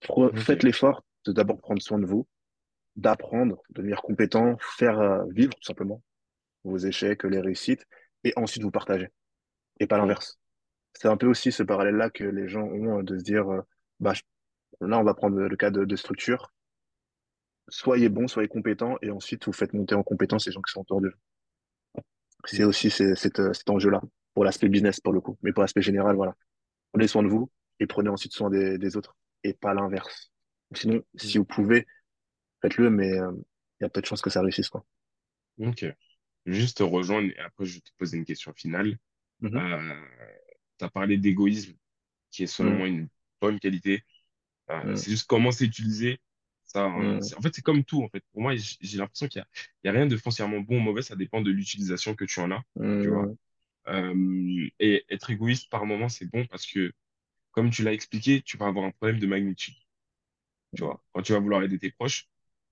Pro- 0.00 0.30
Faites 0.36 0.62
l'effort 0.62 1.04
de 1.26 1.32
d'abord 1.32 1.58
prendre 1.58 1.82
soin 1.82 1.98
de 1.98 2.06
vous, 2.06 2.26
d'apprendre, 2.98 3.62
de 3.70 3.76
devenir 3.76 4.02
compétent, 4.02 4.56
faire 4.58 4.98
euh, 4.98 5.24
vivre 5.30 5.54
tout 5.54 5.62
simplement 5.62 6.02
vos 6.64 6.78
échecs, 6.78 7.24
les 7.24 7.40
réussites, 7.40 7.86
et 8.24 8.32
ensuite 8.36 8.62
vous 8.62 8.72
partager, 8.72 9.08
et 9.78 9.86
pas 9.86 9.96
l'inverse. 9.96 10.38
C'est 10.94 11.08
un 11.08 11.16
peu 11.16 11.26
aussi 11.26 11.52
ce 11.52 11.62
parallèle-là 11.62 12.10
que 12.10 12.24
les 12.24 12.48
gens 12.48 12.64
ont 12.64 12.98
euh, 12.98 13.02
de 13.02 13.16
se 13.16 13.22
dire, 13.22 13.48
euh, 13.48 13.62
bah, 14.00 14.14
là, 14.80 14.98
on 14.98 15.04
va 15.04 15.14
prendre 15.14 15.38
le 15.38 15.56
cas 15.56 15.70
de, 15.70 15.84
de 15.84 15.96
structure. 15.96 16.52
Soyez 17.68 18.08
bon, 18.08 18.26
soyez 18.26 18.48
compétent, 18.48 18.96
et 19.00 19.10
ensuite, 19.10 19.46
vous 19.46 19.52
faites 19.52 19.72
monter 19.72 19.94
en 19.94 20.02
compétence 20.02 20.46
les 20.46 20.52
gens 20.52 20.62
qui 20.62 20.72
sont 20.72 20.80
autour 20.80 21.00
de 21.00 21.08
vous. 21.08 22.02
C'est 22.44 22.64
aussi 22.64 22.90
cet, 22.90 23.16
cet 23.16 23.70
enjeu-là, 23.70 24.00
pour 24.34 24.44
l'aspect 24.44 24.68
business, 24.68 25.00
pour 25.00 25.12
le 25.12 25.20
coup. 25.20 25.38
Mais 25.42 25.52
pour 25.52 25.62
l'aspect 25.62 25.82
général, 25.82 26.16
voilà. 26.16 26.34
Prenez 26.92 27.06
soin 27.06 27.22
de 27.22 27.28
vous, 27.28 27.50
et 27.78 27.86
prenez 27.86 28.08
ensuite 28.08 28.32
soin 28.32 28.50
des, 28.50 28.78
des 28.78 28.96
autres, 28.96 29.16
et 29.44 29.52
pas 29.54 29.74
l'inverse. 29.74 30.32
Sinon, 30.74 31.02
si 31.14 31.38
vous 31.38 31.44
pouvez, 31.44 31.86
faites-le, 32.62 32.90
mais 32.90 33.12
euh, 33.18 33.32
il 33.80 33.84
y 33.84 33.86
a 33.86 33.88
peu 33.88 34.00
de 34.00 34.06
chances 34.06 34.22
que 34.22 34.30
ça 34.30 34.42
réussisse, 34.42 34.68
quoi. 34.68 34.84
Ok. 35.58 35.84
Juste 36.46 36.78
te 36.78 36.82
rejoindre 36.82 37.28
et 37.30 37.38
après 37.40 37.66
je 37.66 37.74
vais 37.74 37.80
te 37.80 37.90
poser 37.98 38.16
une 38.16 38.24
question 38.24 38.52
finale. 38.54 38.98
Mhm. 39.40 39.56
Euh, 39.58 39.94
tu 40.78 40.84
as 40.84 40.88
parlé 40.90 41.18
d'égoïsme, 41.18 41.74
qui 42.30 42.44
est 42.44 42.46
selon 42.46 42.72
moi 42.76 42.88
une 42.88 43.08
bonne 43.40 43.60
qualité. 43.60 44.04
Euh, 44.70 44.82
Mhm. 44.84 44.96
c'est 44.96 45.10
juste 45.10 45.26
comment 45.28 45.52
c'est 45.52 45.64
utilisé. 45.66 46.20
Ça, 46.64 46.84
hein, 46.84 47.20
c'est- 47.22 47.36
en 47.36 47.40
fait, 47.42 47.54
c'est 47.54 47.62
comme 47.62 47.84
tout. 47.84 48.02
En 48.02 48.08
fait, 48.08 48.22
pour 48.32 48.42
moi, 48.42 48.54
j'ai 48.56 48.98
l'impression 48.98 49.28
qu'il 49.28 49.44
y 49.84 49.88
a, 49.88 49.92
rien 49.92 50.06
de 50.06 50.16
foncièrement 50.16 50.60
bon 50.60 50.78
ou 50.78 50.80
mauvais. 50.80 51.02
Ça 51.02 51.16
dépend 51.16 51.40
de 51.42 51.50
l'utilisation 51.50 52.14
que 52.14 52.24
tu 52.24 52.40
en 52.40 52.50
as. 52.50 52.62
Tu 53.00 53.10
vois. 53.10 53.28
Euh, 53.88 54.68
et 54.80 55.04
être 55.10 55.30
égoïste 55.30 55.70
par 55.70 55.86
moment, 55.86 56.08
c'est 56.08 56.26
bon 56.26 56.46
parce 56.46 56.66
que, 56.66 56.92
comme 57.52 57.70
tu 57.70 57.82
l'as 57.84 57.92
expliqué, 57.94 58.42
tu 58.42 58.56
vas 58.58 58.66
avoir 58.68 58.84
un 58.86 58.92
problème 58.92 59.20
de 59.20 59.26
magnitude. 59.26 59.74
Tu 60.74 60.82
vois, 60.84 61.02
quand 61.12 61.22
tu 61.22 61.32
vas 61.32 61.38
vouloir 61.40 61.62
aider 61.62 61.78
tes 61.78 61.90
proches, 61.90 62.28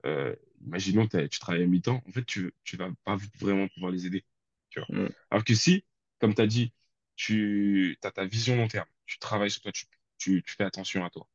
euh, 0.07 0.35
imaginons 0.67 1.07
t'as- 1.09 1.29
tu 1.29 1.39
travailles 1.41 1.65
à 1.65 1.67
mi-temps, 1.67 2.03
en 2.07 2.13
fait, 2.13 2.25
tu, 2.25 2.53
tu 2.65 2.77
vas 2.77 2.91
pas 3.05 3.17
vraiment 3.41 3.69
pouvoir 3.69 3.93
les 3.93 4.07
aider. 4.07 4.25
Tu 4.71 4.81
vois. 4.81 4.89
Mhm. 4.89 5.15
Alors 5.31 5.45
que 5.45 5.55
si, 5.55 5.85
comme 6.21 6.35
tu 6.35 6.43
as 6.43 6.47
dit, 6.47 6.73
tu 7.17 7.99
as 8.03 8.11
ta 8.13 8.25
vision 8.25 8.57
long 8.57 8.69
terme, 8.69 8.89
tu 9.07 9.19
travailles 9.19 9.51
sur 9.51 9.63
toi, 9.63 9.73
tu, 9.73 9.87
tu, 10.19 10.43
tu 10.43 10.55
fais 10.55 10.65
attention 10.65 11.05
à 11.05 11.11
toi. 11.11 11.29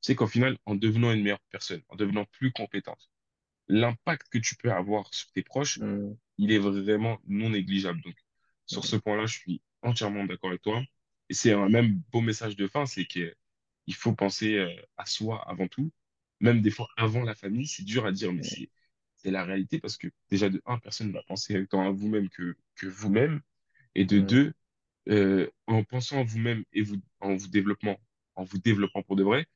C'est 0.00 0.14
qu'au 0.16 0.26
final, 0.28 0.58
en 0.66 0.74
devenant 0.76 1.12
une 1.12 1.22
meilleure 1.22 1.40
personne, 1.50 1.82
en 1.88 1.96
devenant 1.96 2.24
plus 2.26 2.52
compétente, 2.52 3.10
l'impact 3.68 4.28
que 4.30 4.38
tu 4.38 4.56
peux 4.56 4.72
avoir 4.72 5.12
sur 5.14 5.30
tes 5.32 5.42
proches, 5.42 5.80
Mhm. 5.80 6.16
il 6.38 6.52
est 6.52 6.58
vraiment 6.58 7.18
non 7.26 7.50
négligeable. 7.50 8.00
Donc, 8.02 8.16
sur 8.66 8.84
ce 8.84 8.96
Mhm. 8.96 9.00
point-là, 9.00 9.26
je 9.26 9.38
suis 9.38 9.62
entièrement 9.82 10.24
d'accord 10.24 10.50
avec 10.50 10.62
toi. 10.62 10.82
Et 11.28 11.34
c'est 11.34 11.52
un 11.52 11.68
même 11.68 12.02
beau 12.12 12.20
message 12.20 12.56
de 12.56 12.66
fin, 12.68 12.86
c'est 12.86 13.06
que 13.06 13.34
il 13.86 13.94
faut 13.94 14.14
penser 14.14 14.54
euh, 14.56 14.74
à 14.96 15.06
soi 15.06 15.42
avant 15.48 15.68
tout. 15.68 15.92
Même 16.40 16.62
des 16.62 16.70
fois 16.70 16.88
avant 16.96 17.22
la 17.22 17.34
famille, 17.34 17.66
c'est 17.66 17.84
dur 17.84 18.06
à 18.06 18.12
dire, 18.12 18.32
mais 18.32 18.42
c'est 18.42 18.70
c'est 19.16 19.30
la 19.30 19.44
réalité 19.44 19.80
parce 19.80 19.96
que 19.96 20.08
déjà 20.30 20.48
de 20.50 20.62
un, 20.66 20.78
personne 20.78 21.08
ne 21.08 21.12
va 21.12 21.22
penser 21.22 21.58
autant 21.58 21.82
à 21.86 21.90
vous-même 21.90 22.28
que 22.30 22.56
que 22.76 22.86
vous-même, 22.86 23.40
et 23.94 24.04
de 24.04 24.20
deux, 24.20 24.52
euh, 25.08 25.50
en 25.66 25.84
pensant 25.84 26.20
à 26.20 26.24
vous-même 26.24 26.64
et 26.72 26.82
vous 26.82 26.96
en 27.20 27.36
vous 27.36 27.48
développant, 27.48 27.98
en 28.36 28.44
vous 28.44 28.58
développant 28.58 29.02
pour 29.02 29.16
de 29.16 29.24
vrai, 29.24 29.46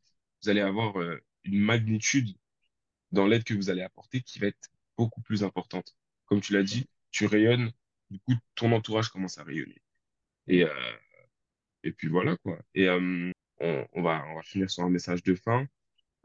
vous 0.43 0.49
allez 0.51 0.61
avoir 0.61 0.99
euh, 1.01 1.19
une 1.45 1.61
magnitude 1.61 2.37
dans 3.13 3.27
l'aide 3.27 3.45
que 3.45 3.55
vous 3.55 3.71
allez 3.71 3.83
apporter 3.83 4.23
qui 4.23 4.39
va 4.39 4.49
être 4.49 4.71
beaucoup 4.97 5.23
plus 5.23 5.45
importante. 5.45 5.97
Comme 6.27 6.41
tu 6.41 6.53
l'as 6.53 6.63
dit, 6.63 6.89
tu 7.11 7.27
rayonnes, 7.27 7.73
du 8.11 8.19
coup, 8.21 8.35
ton 8.55 8.73
entourage 8.73 9.09
commence 9.11 9.39
à 9.39 9.45
rayonner. 9.45 9.83
Et, 10.49 10.65
euh, 10.65 10.93
et 11.83 11.93
puis 11.93 12.09
voilà, 12.09 12.37
quoi. 12.39 12.59
Et 12.75 12.89
on, 12.91 13.33
on 13.61 14.03
va, 14.03 14.25
on 14.29 14.37
va 14.37 14.43
finir 14.43 14.71
sur 14.71 14.85
un 14.85 14.91
message 14.91 15.23
de 15.23 15.35
fin. 15.35 15.67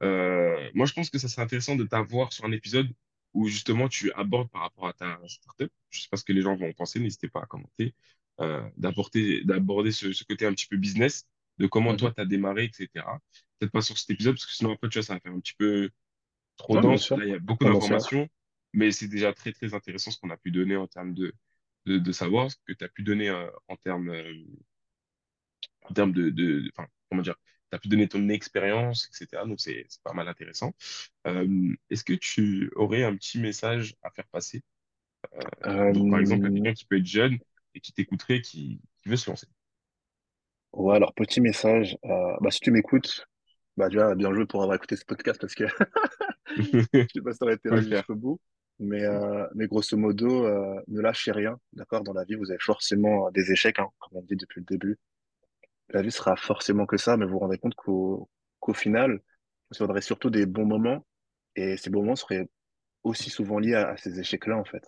Euh, 0.04 0.70
moi, 0.74 0.86
je 0.86 0.94
pense 0.94 1.10
que 1.10 1.18
ça 1.20 1.28
serait 1.30 1.44
intéressant 1.44 1.76
de 1.76 1.84
t'avoir 1.86 2.34
sur 2.34 2.46
un 2.46 2.52
épisode 2.52 2.90
où 3.34 3.48
justement 3.48 3.90
tu 3.90 4.12
abordes 4.14 4.50
par 4.50 4.62
rapport 4.62 4.88
à 4.88 4.94
ta 4.94 5.20
startup. 5.28 5.72
Je 5.90 6.02
sais 6.02 6.08
pas 6.10 6.18
ce 6.18 6.24
que 6.24 6.34
les 6.34 6.42
gens 6.42 6.56
vont 6.56 6.70
en 6.70 6.74
penser, 6.74 7.00
n'hésitez 7.00 7.30
pas 7.30 7.42
à 7.42 7.46
commenter. 7.46 7.94
Euh, 8.42 8.68
d'apporter, 8.78 9.44
d'aborder 9.46 9.92
ce, 9.92 10.12
ce 10.14 10.24
côté 10.26 10.46
un 10.46 10.54
petit 10.54 10.68
peu 10.68 10.78
business, 10.78 11.28
de 11.58 11.68
comment 11.68 11.96
toi 11.96 12.12
Mhm. 12.12 12.14
tu 12.14 12.22
as 12.22 12.26
démarré, 12.26 12.66
etc. 12.66 13.22
Peut-être 13.60 13.72
pas 13.72 13.82
sur 13.82 13.98
cet 13.98 14.10
épisode, 14.10 14.36
parce 14.36 14.46
que 14.46 14.52
sinon 14.54 14.74
après, 14.74 14.90
tu 14.90 15.00
vois, 15.00 15.04
ça 15.04 15.14
va 15.16 15.20
faire 15.22 15.32
un 15.34 15.40
petit 15.40 15.54
peu 15.58 15.90
trop 16.58 16.78
Ouais, 16.78 16.80
dense. 16.80 17.14
Là, 17.14 17.26
il 17.26 17.32
y 17.32 17.34
a 17.36 17.40
beaucoup 17.40 17.66
d'informations, 17.66 18.28
mais 18.74 18.92
c'est 18.92 19.08
déjà 19.08 19.34
très, 19.34 19.52
très 19.54 19.74
intéressant 19.74 20.12
ce 20.12 20.20
qu'on 20.20 20.30
a 20.32 20.38
pu 20.38 20.52
donner 20.52 20.76
en 20.78 20.88
termes 20.88 21.14
de, 21.14 21.34
de, 21.86 21.98
de 22.00 22.12
savoir, 22.12 22.52
ce 22.52 22.58
que 22.68 22.74
tu 22.74 22.84
as 22.86 22.90
pu 22.90 23.04
donner 23.04 23.30
euh, 23.30 23.50
en 23.68 23.76
termes 23.78 24.12
en 25.90 25.94
termes 25.94 26.12
de, 26.14 26.30
de, 26.30 26.70
enfin, 26.76 26.88
comment 27.10 27.22
dire, 27.22 27.36
tu 27.72 27.76
as 27.76 27.80
pu 27.80 27.88
donner 27.90 28.08
ton 28.08 28.30
expérience, 28.30 29.10
etc. 29.10 29.46
Donc, 29.46 29.60
c'est 29.62 29.88
pas 30.04 30.14
mal 30.14 30.28
intéressant. 30.28 30.74
Euh, 31.28 31.76
est-ce 31.90 32.04
que 32.04 32.14
tu 32.14 32.72
aurais 32.76 33.04
un 33.04 33.16
petit 33.18 33.40
message 33.40 33.96
à 34.04 34.12
faire 34.12 34.28
passer? 34.28 34.64
Donc, 35.90 36.08
par 36.10 36.20
exemple, 36.20 36.46
à 36.46 36.50
Euh, 36.50 36.52
quelqu'un 36.52 36.74
qui 36.74 36.86
peut 36.86 36.98
être 36.98 37.06
jeune 37.06 37.38
et 37.74 37.80
qui 37.82 37.94
t'écouterait, 37.94 38.42
qui, 38.42 38.82
qui 39.04 39.10
veut 39.10 39.18
se 39.18 39.30
lancer? 39.30 39.48
ouais, 40.74 40.96
alors 40.96 41.14
petit 41.14 41.42
message. 41.42 41.98
euh, 42.06 42.36
bah, 42.42 42.52
si 42.52 42.60
tu 42.60 42.72
m'écoutes, 42.72 43.26
bah, 43.78 43.90
déjà, 43.90 44.16
bien 44.16 44.34
joué 44.34 44.46
pour 44.46 44.62
avoir 44.64 44.76
écouté 44.78 44.96
ce 44.96 45.06
podcast 45.06 45.40
parce 45.42 45.56
que 45.56 45.66
je 47.16 47.20
sais 47.20 47.22
pas 47.22 47.32
si 47.34 47.40
t'aurais 47.40 47.56
été 47.56 47.70
le 47.70 47.82
là 47.90 47.90
jusqu'au 47.90 48.16
bout. 48.16 48.40
Mais, 48.80 49.04
euh, 49.06 49.48
mais 49.56 49.68
grosso 49.68 49.96
modo, 49.98 50.46
euh, 50.46 50.82
ne 50.90 51.00
lâchez 51.02 51.32
rien, 51.32 51.58
d'accord? 51.74 52.04
Dans 52.04 52.14
la 52.14 52.26
vie, 52.26 52.36
vous 52.36 52.52
avez 52.52 52.60
forcément 52.60 53.32
des 53.32 53.52
échecs, 53.52 53.80
hein, 53.80 53.90
comme 54.00 54.18
on 54.20 54.22
dit 54.24 54.36
depuis 54.36 54.60
le 54.62 54.66
début. 54.66 54.98
La 55.90 56.02
vie 56.02 56.12
sera 56.12 56.36
forcément 56.36 56.86
que 56.86 56.98
ça, 56.98 57.18
mais 57.18 57.26
vous 57.26 57.34
vous 57.34 57.40
rendez 57.40 57.58
compte 57.58 57.76
qu'au 57.76 58.30
qu'au 58.60 58.74
final, 58.74 59.22
vous 59.72 59.84
aurez 59.84 60.02
surtout 60.02 60.30
des 60.30 60.46
bons 60.46 60.66
moments, 60.66 61.06
et 61.56 61.78
ces 61.78 61.90
bons 61.90 62.02
moments 62.02 62.16
seraient 62.16 62.50
aussi 63.04 63.30
souvent 63.30 63.60
liés 63.60 63.76
à, 63.76 63.90
à 63.90 63.98
ces 63.98 64.20
échecs-là, 64.20 64.58
en 64.58 64.66
fait. 64.66 64.84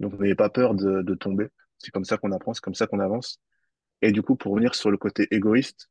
Donc, 0.00 0.18
n'ayez 0.18 0.34
pas 0.34 0.50
peur 0.50 0.74
de, 0.74 1.02
de 1.02 1.14
tomber. 1.14 1.48
C'est 1.78 1.90
comme 1.90 2.04
ça 2.04 2.18
qu'on 2.18 2.32
apprend, 2.32 2.52
c'est 2.54 2.62
comme 2.62 2.74
ça 2.74 2.86
qu'on 2.86 3.00
avance. 3.00 3.40
Et 4.02 4.12
du 4.12 4.22
coup, 4.22 4.36
pour 4.36 4.52
revenir 4.52 4.74
sur 4.74 4.90
le 4.90 4.98
côté 4.98 5.26
égoïste, 5.30 5.88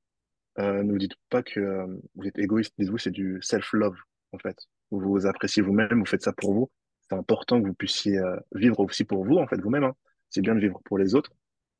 euh, 0.59 0.83
ne 0.83 0.91
vous 0.91 0.99
dites 0.99 1.15
pas 1.29 1.41
que 1.41 1.59
euh, 1.59 1.87
vous 2.15 2.27
êtes 2.27 2.37
égoïste, 2.37 2.73
dites-vous, 2.77 2.99
c'est 2.99 3.11
du 3.11 3.39
self-love, 3.41 3.97
en 4.33 4.37
fait. 4.37 4.57
Vous 4.91 4.99
vous 4.99 5.25
appréciez 5.25 5.63
vous-même, 5.63 5.99
vous 5.99 6.05
faites 6.05 6.21
ça 6.21 6.33
pour 6.33 6.53
vous. 6.53 6.71
C'est 7.09 7.15
important 7.15 7.59
que 7.59 7.67
vous 7.67 7.73
puissiez 7.73 8.19
euh, 8.19 8.37
vivre 8.53 8.79
aussi 8.79 9.03
pour 9.03 9.25
vous, 9.25 9.37
en 9.37 9.47
fait, 9.47 9.59
vous-même. 9.59 9.85
hein. 9.85 9.95
C'est 10.29 10.41
bien 10.41 10.53
de 10.55 10.59
vivre 10.59 10.79
pour 10.85 10.97
les 10.97 11.15
autres, 11.15 11.31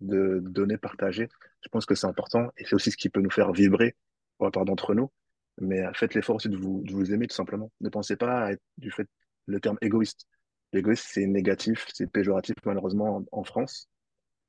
de 0.03 0.39
donner, 0.43 0.77
partager. 0.77 1.29
Je 1.61 1.69
pense 1.69 1.85
que 1.85 1.95
c'est 1.95 2.07
important 2.07 2.51
et 2.57 2.65
c'est 2.65 2.75
aussi 2.75 2.91
ce 2.91 2.97
qui 2.97 3.09
peut 3.09 3.21
nous 3.21 3.31
faire 3.31 3.51
vibrer 3.51 3.95
pour 4.37 4.45
la 4.45 4.51
part 4.51 4.65
d'entre 4.65 4.93
nous. 4.93 5.11
Mais 5.59 5.81
euh, 5.81 5.91
faites 5.93 6.13
l'effort 6.13 6.37
aussi 6.37 6.49
de 6.49 6.57
vous, 6.57 7.13
aimer, 7.13 7.27
tout 7.27 7.35
simplement. 7.35 7.71
Ne 7.81 7.89
pensez 7.89 8.15
pas 8.15 8.51
à 8.51 8.55
du 8.77 8.91
fait 8.91 9.07
le 9.45 9.59
terme 9.59 9.77
égoïste. 9.81 10.27
L'égoïste, 10.73 11.05
c'est 11.09 11.27
négatif, 11.27 11.87
c'est 11.93 12.07
péjoratif, 12.07 12.55
malheureusement, 12.65 13.23
en, 13.31 13.43
France. 13.43 13.89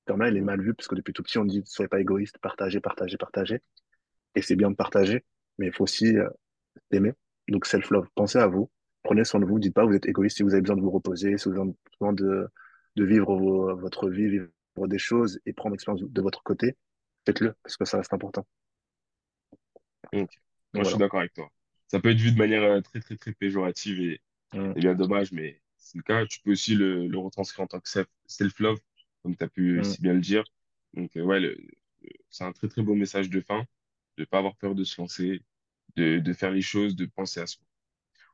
Ce 0.00 0.04
terme-là, 0.06 0.28
il 0.28 0.36
est 0.36 0.40
mal 0.40 0.60
vu 0.60 0.74
parce 0.74 0.88
que 0.88 0.94
depuis 0.94 1.12
tout 1.12 1.22
petit, 1.22 1.38
on 1.38 1.44
dit 1.44 1.62
soyez 1.66 1.88
pas 1.88 2.00
égoïste, 2.00 2.38
partagez, 2.38 2.80
partagez, 2.80 3.16
partagez. 3.18 3.60
Et 4.34 4.42
c'est 4.42 4.56
bien 4.56 4.70
de 4.70 4.76
partager, 4.76 5.24
mais 5.58 5.66
il 5.66 5.72
faut 5.72 5.84
aussi 5.84 6.16
euh, 6.16 6.28
s'aimer. 6.90 7.12
Donc, 7.48 7.66
self-love. 7.66 8.08
Pensez 8.14 8.38
à 8.38 8.46
vous. 8.46 8.70
Prenez 9.02 9.24
soin 9.24 9.40
de 9.40 9.44
vous. 9.44 9.58
Dites 9.58 9.74
pas, 9.74 9.84
vous 9.84 9.94
êtes 9.94 10.06
égoïste 10.06 10.38
si 10.38 10.42
vous 10.42 10.54
avez 10.54 10.62
besoin 10.62 10.76
de 10.76 10.80
vous 10.80 10.90
reposer, 10.90 11.36
si 11.36 11.48
vous 11.50 11.60
avez 11.60 11.72
besoin 12.00 12.14
de, 12.14 12.48
de 12.96 13.04
vivre 13.04 13.74
votre 13.74 14.08
vie, 14.08 14.40
des 14.88 14.98
choses 14.98 15.40
et 15.46 15.52
prendre 15.52 15.74
l'expérience 15.74 16.02
de 16.02 16.22
votre 16.22 16.42
côté. 16.42 16.76
Faites-le, 17.26 17.54
parce 17.62 17.76
que 17.76 17.84
ça 17.84 17.98
reste 17.98 18.12
important. 18.12 18.46
Moi, 20.12 20.26
je 20.84 20.84
suis 20.84 20.98
d'accord 20.98 21.20
avec 21.20 21.32
toi. 21.32 21.48
Ça 21.88 22.00
peut 22.00 22.10
être 22.10 22.18
vu 22.18 22.32
de 22.32 22.38
manière 22.38 22.62
euh, 22.62 22.80
très, 22.80 23.00
très, 23.00 23.16
très 23.16 23.32
péjorative 23.32 24.00
et, 24.00 24.20
Mm, 24.54 24.72
et 24.76 24.80
bien 24.80 24.94
dommage, 24.94 25.32
mais 25.32 25.60
c'est 25.76 25.98
le 25.98 26.02
cas. 26.02 26.26
Tu 26.26 26.40
peux 26.40 26.52
aussi 26.52 26.74
le, 26.74 27.06
le 27.08 27.18
retranscrire 27.18 27.64
en 27.64 27.66
tant 27.66 27.80
que 27.80 27.88
self- 27.88 28.08
self-love, 28.26 28.78
comme 29.22 29.36
tu 29.36 29.44
as 29.44 29.48
pu 29.48 29.80
mm. 29.80 29.84
si 29.84 30.00
bien 30.02 30.14
le 30.14 30.20
dire. 30.20 30.44
Donc, 30.94 31.16
euh, 31.16 31.22
ouais, 31.22 31.56
c'est 32.30 32.44
un 32.44 32.52
très, 32.52 32.68
très 32.68 32.82
beau 32.82 32.94
message 32.94 33.30
de 33.30 33.40
fin, 33.40 33.60
de 34.16 34.22
ne 34.22 34.24
pas 34.26 34.38
avoir 34.38 34.56
peur 34.56 34.74
de 34.74 34.84
se 34.84 35.00
lancer, 35.00 35.42
de, 35.96 36.18
de 36.18 36.32
faire 36.32 36.50
les 36.52 36.62
choses, 36.62 36.96
de 36.96 37.06
penser 37.06 37.40
à 37.40 37.46
soi. 37.46 37.62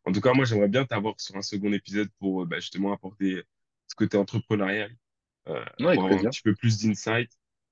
En 0.04 0.12
tout 0.12 0.20
cas, 0.20 0.32
moi, 0.34 0.44
j'aimerais 0.44 0.68
bien 0.68 0.84
t'avoir 0.86 1.20
sur 1.20 1.36
un 1.36 1.42
second 1.42 1.72
épisode 1.72 2.10
pour 2.18 2.42
euh, 2.42 2.46
bah, 2.46 2.60
justement 2.60 2.92
apporter 2.92 3.42
ce 3.88 3.94
côté 3.94 4.16
entrepreneurial, 4.16 4.94
euh, 5.48 5.64
Ouais, 5.80 5.94
pour 5.94 6.04
avoir 6.04 6.20
un 6.20 6.30
petit 6.30 6.42
peu 6.42 6.54
plus 6.54 6.82
d'insight, 6.82 7.30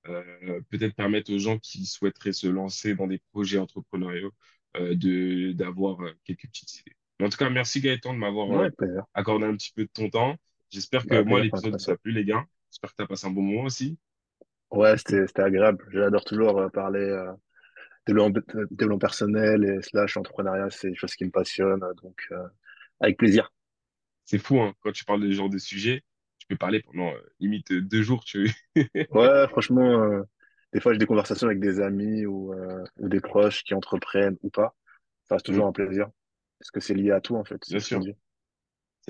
euh, 0.08 0.60
peut-être 0.70 0.94
permettre 0.94 1.32
aux 1.32 1.38
gens 1.38 1.58
qui 1.58 1.86
souhaiteraient 1.86 2.32
se 2.32 2.46
lancer 2.46 2.94
dans 2.94 3.06
des 3.06 3.20
projets 3.32 3.58
entrepreneuriaux 3.58 4.32
euh, 4.76 4.94
de 4.94 5.52
d'avoir 5.52 5.98
quelques 6.24 6.46
petites 6.46 6.80
idées. 6.80 6.96
Mais 7.20 7.26
en 7.26 7.28
tout 7.28 7.38
cas, 7.38 7.50
merci 7.50 7.80
Gaëtan 7.80 8.14
de 8.14 8.18
m'avoir 8.18 8.48
Ouais, 8.48 8.70
accordé 9.14 9.46
un 9.46 9.56
petit 9.56 9.72
peu 9.74 9.82
de 9.82 9.90
ton 9.92 10.08
temps. 10.08 10.36
J'espère 10.70 11.02
Bah, 11.02 11.08
que 11.08 11.14
avec 11.14 11.26
moi, 11.26 11.40
plaisir 11.40 11.50
pour 11.50 11.58
l'épisode 11.60 11.80
vous 11.80 11.90
a 11.92 11.96
plu, 11.96 12.12
les 12.12 12.24
gars. 12.24 12.44
J'espère 12.70 12.90
que 12.90 12.96
tu 12.96 13.02
as 13.02 13.06
passé 13.06 13.26
un 13.26 13.30
bon 13.30 13.42
moment 13.42 13.64
aussi. 13.64 13.98
Ouais, 14.70 14.96
c'était, 14.98 15.24
agréable. 15.40 15.84
J'adore 15.90 16.24
toujours 16.24 16.70
parler 16.72 17.32
développement, 18.08 18.98
personnel 18.98 19.64
et 19.64 19.82
slash 19.82 20.16
entrepreneuriat. 20.16 20.70
C'est 20.70 20.90
des 20.90 20.96
choses 20.96 21.14
qui 21.14 21.24
me 21.24 21.30
passionnent. 21.30 21.84
Donc, 22.02 22.26
euh, 22.32 22.48
avec 23.00 23.18
plaisir. 23.18 23.52
C'est 24.24 24.38
fou, 24.38 24.60
hein, 24.60 24.74
quand 24.80 24.92
tu 24.92 25.04
parles 25.04 25.22
de 25.22 25.28
ce 25.28 25.32
genre 25.34 25.50
de 25.50 25.58
sujet, 25.58 26.02
peux 26.48 26.56
parler 26.56 26.82
pendant 26.82 27.12
euh, 27.12 27.20
limite 27.40 27.70
euh, 27.72 27.80
deux 27.80 28.02
jours. 28.02 28.24
Tu... 28.24 28.50
Ouais, 29.12 29.48
franchement, 29.48 30.02
euh, 30.02 30.22
des 30.72 30.80
fois, 30.80 30.92
j'ai 30.92 30.98
des 30.98 31.06
conversations 31.06 31.46
avec 31.46 31.60
des 31.60 31.80
amis 31.80 32.26
ou, 32.26 32.52
euh, 32.52 32.84
ou 32.98 33.08
des 33.08 33.20
proches 33.20 33.64
qui 33.64 33.74
entreprennent 33.74 34.36
ou 34.42 34.50
pas. 34.50 34.74
Ça 35.28 35.36
reste 35.36 35.46
toujours 35.46 35.66
un 35.66 35.72
plaisir. 35.72 36.08
Parce 36.58 36.70
que 36.70 36.80
c'est 36.80 36.94
lié 36.94 37.12
à 37.12 37.20
tout, 37.20 37.36
en 37.36 37.44
fait, 37.44 37.60
bien 37.68 37.78
sûr, 37.78 38.02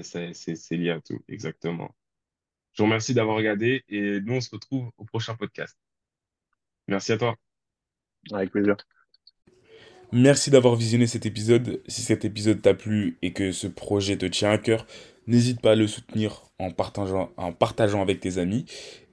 c'est 0.03 0.77
lié 0.77 0.91
à 0.91 1.01
tout, 1.01 1.19
exactement. 1.29 1.95
Je 2.73 2.83
vous 2.83 2.87
remercie 2.87 3.15
d'avoir 3.15 3.37
regardé 3.37 3.85
et 3.89 4.21
nous, 4.21 4.35
on 4.35 4.41
se 4.41 4.51
retrouve 4.51 4.91
au 4.97 5.05
prochain 5.05 5.35
podcast. 5.35 5.77
Merci 6.87 7.13
à 7.13 7.19
toi. 7.19 7.37
Avec 8.33 8.51
plaisir. 8.51 8.77
Merci 10.13 10.51
d'avoir 10.51 10.75
visionné 10.75 11.07
cet 11.07 11.27
épisode. 11.27 11.83
Si 11.87 12.03
cet 12.03 12.25
épisode 12.25 12.63
t'a 12.63 12.75
plu 12.75 13.19
et 13.21 13.33
que 13.33 13.53
ce 13.53 13.67
projet 13.67 14.17
te 14.17 14.27
tient 14.27 14.51
à 14.51 14.59
cœur, 14.59 14.87
n'hésite 15.29 15.61
pas 15.61 15.73
à 15.73 15.75
le 15.77 15.87
soutenir 15.87 16.43
en 16.59 16.73
partageant, 16.73 17.31
avec 18.03 18.21
tes 18.21 18.39
amis 18.39 18.65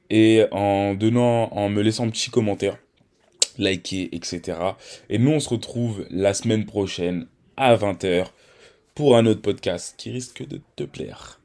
et 0.10 0.46
en 0.52 0.96
donnant, 0.96 1.54
en 1.54 1.70
me 1.70 1.82
laissant 1.82 2.08
un 2.08 2.10
petit 2.10 2.32
commentaire, 2.32 2.78
liker, 3.58 4.10
etc. 4.16 4.58
Et 5.10 5.20
nous, 5.20 5.32
on 5.32 5.40
se 5.40 5.50
retrouve 5.50 6.06
la 6.10 6.34
semaine 6.34 6.66
prochaine 6.66 7.28
à 7.58 7.76
20h 7.76 8.28
pour 8.96 9.18
un 9.18 9.26
autre 9.26 9.42
podcast 9.42 9.96
qui 9.98 10.10
risque 10.12 10.48
de 10.48 10.62
te 10.76 10.84
plaire. 10.84 11.40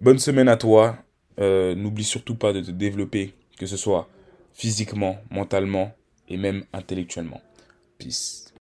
Bonne 0.00 0.18
semaine 0.18 0.48
à 0.48 0.56
toi. 0.56 0.96
Euh, 1.38 1.74
N'oublie 1.74 2.04
surtout 2.04 2.34
pas 2.34 2.52
de 2.52 2.60
te 2.60 2.70
développer, 2.70 3.34
que 3.58 3.66
ce 3.66 3.76
soit 3.76 4.08
physiquement, 4.52 5.18
mentalement 5.30 5.94
et 6.28 6.36
même 6.36 6.64
intellectuellement. 6.72 7.40
Peace. 7.98 8.46